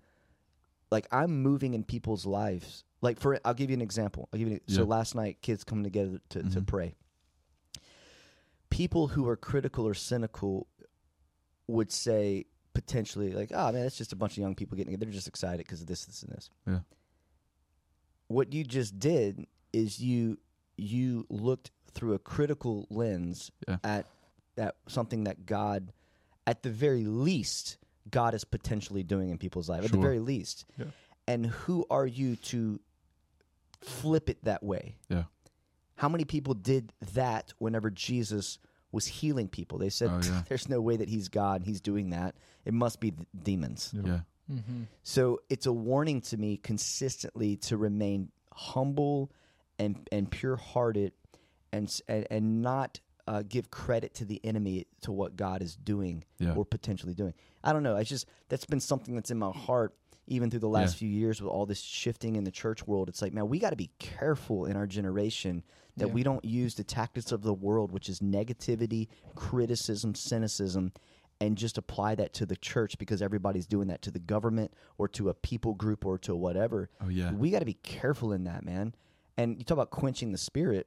like 0.91 1.07
i'm 1.11 1.43
moving 1.43 1.75
in 1.75 1.85
people's 1.85 2.27
lives. 2.27 2.85
Like 3.01 3.19
for 3.21 3.39
i'll 3.45 3.55
give 3.55 3.71
you 3.71 3.75
an 3.77 3.83
example. 3.83 4.29
I'll 4.33 4.39
give 4.39 4.49
you 4.49 4.61
so 4.69 4.83
Yeah. 4.83 4.87
last 4.89 5.15
night 5.15 5.39
kids 5.43 5.65
come 5.65 5.83
together 5.83 6.21
to, 6.31 6.43
to 6.43 6.61
Mhm. 6.61 6.67
pray. 6.67 6.95
People 8.71 9.09
who 9.09 9.29
are 9.29 9.37
critical 9.37 9.87
or 9.87 9.95
cynical 9.95 10.67
would 11.69 11.91
say 11.91 12.47
potentially 12.75 13.33
like 13.33 13.51
oh 13.55 13.73
man 13.73 13.87
it's 13.87 13.97
just 13.97 14.13
a 14.13 14.17
bunch 14.17 14.33
of 14.33 14.39
young 14.39 14.55
people 14.55 14.77
getting 14.77 14.93
together. 14.93 15.07
They're 15.07 15.15
just 15.15 15.29
excited 15.29 15.59
because 15.59 15.81
of 15.81 15.87
this 15.87 16.05
this 16.05 16.23
and 16.23 16.33
this. 16.33 16.51
Yeah. 16.67 16.81
What 18.29 18.53
you 18.53 18.65
just 18.65 18.99
did 18.99 19.47
is 19.73 20.01
you 20.01 20.39
you 20.77 21.27
looked 21.31 21.71
through 21.93 22.15
a 22.15 22.19
critical 22.19 22.87
lens 22.91 23.51
Yeah. 23.69 23.79
at 23.85 24.07
at 24.59 24.77
something 24.89 25.25
that 25.25 25.47
God 25.47 25.93
at 26.47 26.63
the 26.63 26.71
very 26.71 27.05
least 27.05 27.79
God 28.11 28.35
is 28.35 28.45
potentially 28.45 29.03
doing 29.03 29.31
in 29.31 29.39
people's 29.39 29.69
life 29.69 29.85
at 29.85 29.93
the 29.93 29.99
very 29.99 30.21
least 30.21 30.65
Yeah. 30.79 30.87
and 31.27 31.47
who 31.47 31.85
are 31.91 32.07
you 32.07 32.37
to 32.37 32.81
flip 33.81 34.29
it 34.29 34.43
that 34.45 34.63
way 34.63 34.97
yeah, 35.09 35.25
how 35.97 36.09
many 36.09 36.25
people 36.25 36.55
did 36.55 36.93
that 37.15 37.53
whenever 37.59 37.91
Jesus 37.91 38.59
was 38.93 39.07
healing 39.07 39.49
people. 39.49 39.77
They 39.79 39.91
said, 39.91 40.09
Oh, 40.11 40.21
yeah. 40.25 40.43
"There's 40.49 40.69
no 40.71 40.81
way 40.81 40.97
that 40.97 41.09
he's 41.09 41.29
God. 41.29 41.57
and 41.61 41.67
He's 41.67 41.81
doing 41.83 42.11
that. 42.11 42.35
It 42.65 42.73
must 42.73 42.99
be 43.01 43.13
demons." 43.43 43.93
Yeah. 43.93 44.21
Mm-hmm. 44.51 44.83
So 45.03 45.41
it's 45.49 45.67
a 45.67 45.73
warning 45.73 46.21
to 46.23 46.37
me 46.37 46.57
consistently 46.57 47.57
to 47.57 47.77
remain 47.77 48.31
humble 48.53 49.31
and 49.79 50.09
and 50.13 50.31
pure 50.31 50.57
hearted, 50.57 51.13
and 51.73 52.01
and, 52.09 52.27
and 52.31 52.63
not 52.63 53.01
uh, 53.29 53.43
give 53.49 53.71
credit 53.71 54.15
to 54.15 54.25
the 54.25 54.41
enemy 54.45 54.87
to 55.01 55.11
what 55.13 55.37
God 55.37 55.61
is 55.63 55.75
doing 55.77 56.25
Yeah. 56.39 56.55
or 56.55 56.65
potentially 56.65 57.13
doing. 57.15 57.35
I 57.65 57.73
don't 57.73 57.83
know. 57.83 57.97
It's 57.97 58.09
just 58.09 58.27
that's 58.49 58.65
been 58.67 58.81
something 58.81 59.15
that's 59.17 59.31
in 59.33 59.39
my 59.39 59.51
heart 59.51 59.95
even 60.29 60.51
through 60.51 60.61
the 60.61 60.69
last 60.69 60.95
Yeah. 60.95 60.99
few 61.01 61.09
years 61.09 61.41
with 61.43 61.51
all 61.51 61.67
this 61.67 61.81
shifting 61.81 62.37
in 62.37 62.45
the 62.45 62.51
church 62.51 62.87
world. 62.87 63.09
It's 63.09 63.23
like, 63.23 63.33
man, 63.33 63.49
we 63.49 63.59
got 63.61 63.71
to 63.71 63.77
be 63.77 63.91
careful 63.99 64.65
in 64.67 64.77
our 64.77 64.87
generation 64.87 65.63
that 65.97 66.09
Yeah. 66.09 66.13
we 66.15 66.23
don't 66.25 66.45
use 66.45 66.75
the 66.77 66.85
tactics 66.85 67.31
of 67.33 67.43
the 67.43 67.55
world, 67.55 67.91
which 67.93 68.09
is 68.09 68.19
negativity, 68.21 69.09
criticism, 69.35 70.15
cynicism, 70.15 70.93
and 71.41 71.57
just 71.59 71.77
apply 71.79 72.15
that 72.15 72.33
to 72.35 72.47
the 72.47 72.57
church 72.57 72.97
because 72.99 73.21
everybody's 73.21 73.67
doing 73.67 73.89
that 73.89 74.01
to 74.03 74.11
the 74.11 74.19
government 74.19 74.73
or 74.99 75.07
to 75.09 75.29
a 75.29 75.35
people 75.35 75.75
group 75.75 76.05
or 76.07 76.17
to 76.19 76.35
whatever. 76.35 76.89
Oh 77.01 77.09
yeah. 77.09 77.33
We 77.33 77.51
got 77.51 77.59
to 77.61 77.67
be 77.67 77.75
careful 77.83 78.33
in 78.33 78.45
that, 78.45 78.65
man. 78.65 78.95
And 79.37 79.59
you 79.59 79.65
talk 79.65 79.77
about 79.77 79.91
quenching 79.91 80.33
the 80.33 80.39
spirit. 80.39 80.87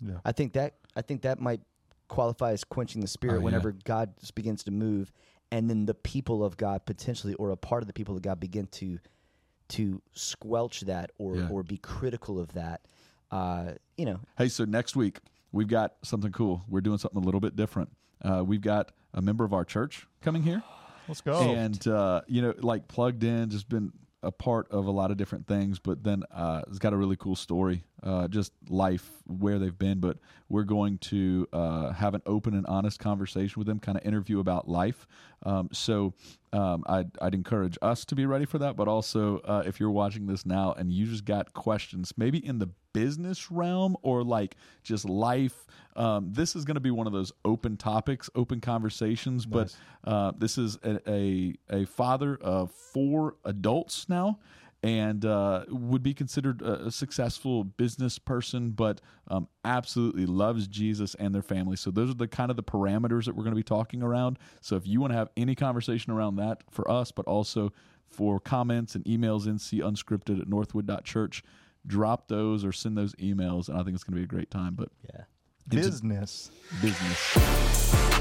Yeah. 0.00 0.18
I 0.24 0.32
think 0.32 0.52
that 0.54 0.74
I 0.94 1.02
think 1.02 1.22
that 1.22 1.40
might 1.40 1.60
qualify 2.08 2.52
as 2.52 2.64
quenching 2.64 3.00
the 3.00 3.06
spirit 3.08 3.36
Oh, 3.36 3.38
yeah. 3.38 3.44
whenever 3.44 3.72
God 3.72 4.12
just 4.20 4.34
begins 4.34 4.62
to 4.64 4.70
move, 4.70 5.10
and 5.50 5.68
then 5.70 5.86
the 5.86 5.94
people 5.94 6.44
of 6.44 6.56
God 6.56 6.84
potentially, 6.84 7.34
or 7.34 7.50
a 7.50 7.56
part 7.56 7.82
of 7.82 7.86
the 7.86 7.92
people 7.94 8.14
of 8.14 8.22
God, 8.22 8.38
begin 8.40 8.66
to 8.72 8.98
to 9.68 10.00
squelch 10.12 10.82
that 10.82 11.10
or 11.18 11.36
Yeah. 11.36 11.48
or 11.50 11.62
be 11.62 11.78
critical 11.78 12.38
of 12.38 12.52
that. 12.52 12.82
Uh, 13.30 13.72
you 13.96 14.04
know, 14.04 14.20
Hey, 14.38 14.48
so 14.48 14.64
next 14.64 14.94
week 14.96 15.18
we've 15.50 15.66
got 15.66 15.94
something 16.02 16.30
cool. 16.30 16.62
We're 16.68 16.80
doing 16.82 16.98
something 16.98 17.20
a 17.20 17.24
little 17.24 17.40
bit 17.40 17.56
different. 17.56 17.90
Uh, 18.22 18.44
we've 18.46 18.60
got 18.60 18.92
a 19.16 19.22
member 19.22 19.44
of 19.44 19.52
our 19.52 19.64
church 19.64 20.06
coming 20.22 20.42
here, 20.42 20.62
Let's 21.08 21.20
go. 21.20 21.40
and 21.40 21.84
uh, 21.88 22.20
you 22.28 22.42
know, 22.42 22.54
like 22.58 22.86
plugged 22.86 23.24
in, 23.24 23.50
just 23.50 23.68
been 23.68 23.92
a 24.22 24.32
part 24.32 24.66
of 24.70 24.86
a 24.86 24.90
lot 24.90 25.10
of 25.10 25.16
different 25.16 25.46
things. 25.46 25.78
But 25.78 26.02
then 26.02 26.22
uh, 26.32 26.62
it's 26.68 26.78
got 26.78 26.92
a 26.92 26.96
really 26.96 27.16
cool 27.16 27.36
story, 27.36 27.84
uh, 28.02 28.28
just 28.28 28.52
life 28.68 29.08
where 29.26 29.58
they've 29.58 29.78
been. 29.78 30.00
But 30.00 30.18
we're 30.48 30.64
going 30.64 30.98
to 30.98 31.46
uh, 31.52 31.92
have 31.92 32.14
an 32.14 32.22
open 32.26 32.54
and 32.54 32.66
honest 32.66 32.98
conversation 32.98 33.58
with 33.60 33.66
them, 33.66 33.78
kind 33.78 33.96
of 33.96 34.04
interview 34.04 34.40
about 34.40 34.68
life. 34.68 35.06
Um, 35.44 35.68
so 35.72 36.14
um, 36.52 36.82
I'd, 36.86 37.10
I'd 37.20 37.34
encourage 37.34 37.78
us 37.82 38.04
to 38.06 38.14
be 38.14 38.26
ready 38.26 38.44
for 38.46 38.58
that. 38.58 38.76
But 38.76 38.88
also, 38.88 39.38
uh, 39.38 39.62
if 39.64 39.78
you're 39.80 39.90
watching 39.90 40.26
this 40.26 40.44
now 40.44 40.72
and 40.72 40.92
you 40.92 41.06
just 41.06 41.24
got 41.24 41.54
questions, 41.54 42.12
maybe 42.16 42.44
in 42.44 42.58
the 42.58 42.70
business 42.96 43.50
realm 43.50 43.94
or 44.00 44.24
like 44.24 44.56
just 44.82 45.06
life, 45.06 45.66
um, 45.96 46.32
this 46.32 46.56
is 46.56 46.64
going 46.64 46.76
to 46.76 46.80
be 46.80 46.90
one 46.90 47.06
of 47.06 47.12
those 47.12 47.30
open 47.44 47.76
topics, 47.76 48.30
open 48.34 48.62
conversations. 48.62 49.44
But 49.44 49.76
uh, 50.04 50.32
this 50.38 50.56
is 50.56 50.78
a, 50.82 50.98
a 51.06 51.54
a 51.68 51.84
father 51.84 52.38
of 52.40 52.70
four 52.70 53.36
adults 53.44 54.08
now. 54.08 54.38
And 54.82 55.24
uh, 55.24 55.64
would 55.68 56.02
be 56.02 56.14
considered 56.14 56.62
a, 56.62 56.92
successful 56.92 57.64
business 57.64 58.20
person, 58.20 58.70
but 58.70 59.00
um, 59.26 59.48
absolutely 59.64 60.26
loves 60.26 60.68
Jesus 60.68 61.16
and 61.16 61.34
their 61.34 61.42
family. 61.42 61.76
So 61.76 61.90
those 61.90 62.10
are 62.10 62.14
the 62.14 62.28
kind 62.28 62.50
of 62.50 62.56
the 62.56 62.62
parameters 62.62 63.24
that 63.24 63.34
we're 63.34 63.42
going 63.42 63.56
to 63.56 63.62
be 63.64 63.64
talking 63.64 64.02
around. 64.02 64.38
So 64.60 64.76
if 64.76 64.86
you 64.86 65.00
want 65.00 65.12
to 65.12 65.16
have 65.16 65.30
any 65.36 65.56
conversation 65.56 66.12
around 66.12 66.36
that 66.36 66.62
for 66.70 66.88
us, 66.88 67.10
but 67.10 67.26
also 67.26 67.72
for 68.06 68.38
comments 68.38 68.94
and 68.94 69.04
emails, 69.06 69.46
nc 69.46 69.72
unscripted 69.80 70.40
at 70.40 70.46
northwood.church, 70.46 71.42
drop 71.86 72.28
those 72.28 72.64
or 72.64 72.72
send 72.72 72.96
those 72.96 73.14
emails, 73.16 73.68
and 73.68 73.78
I 73.78 73.82
think 73.82 73.94
it's 73.94 74.04
going 74.04 74.14
to 74.14 74.20
be 74.20 74.24
a 74.24 74.26
great 74.26 74.50
time. 74.50 74.74
But 74.74 74.88
yeah. 75.04 75.22
Business. 75.68 76.50
business. 76.80 78.15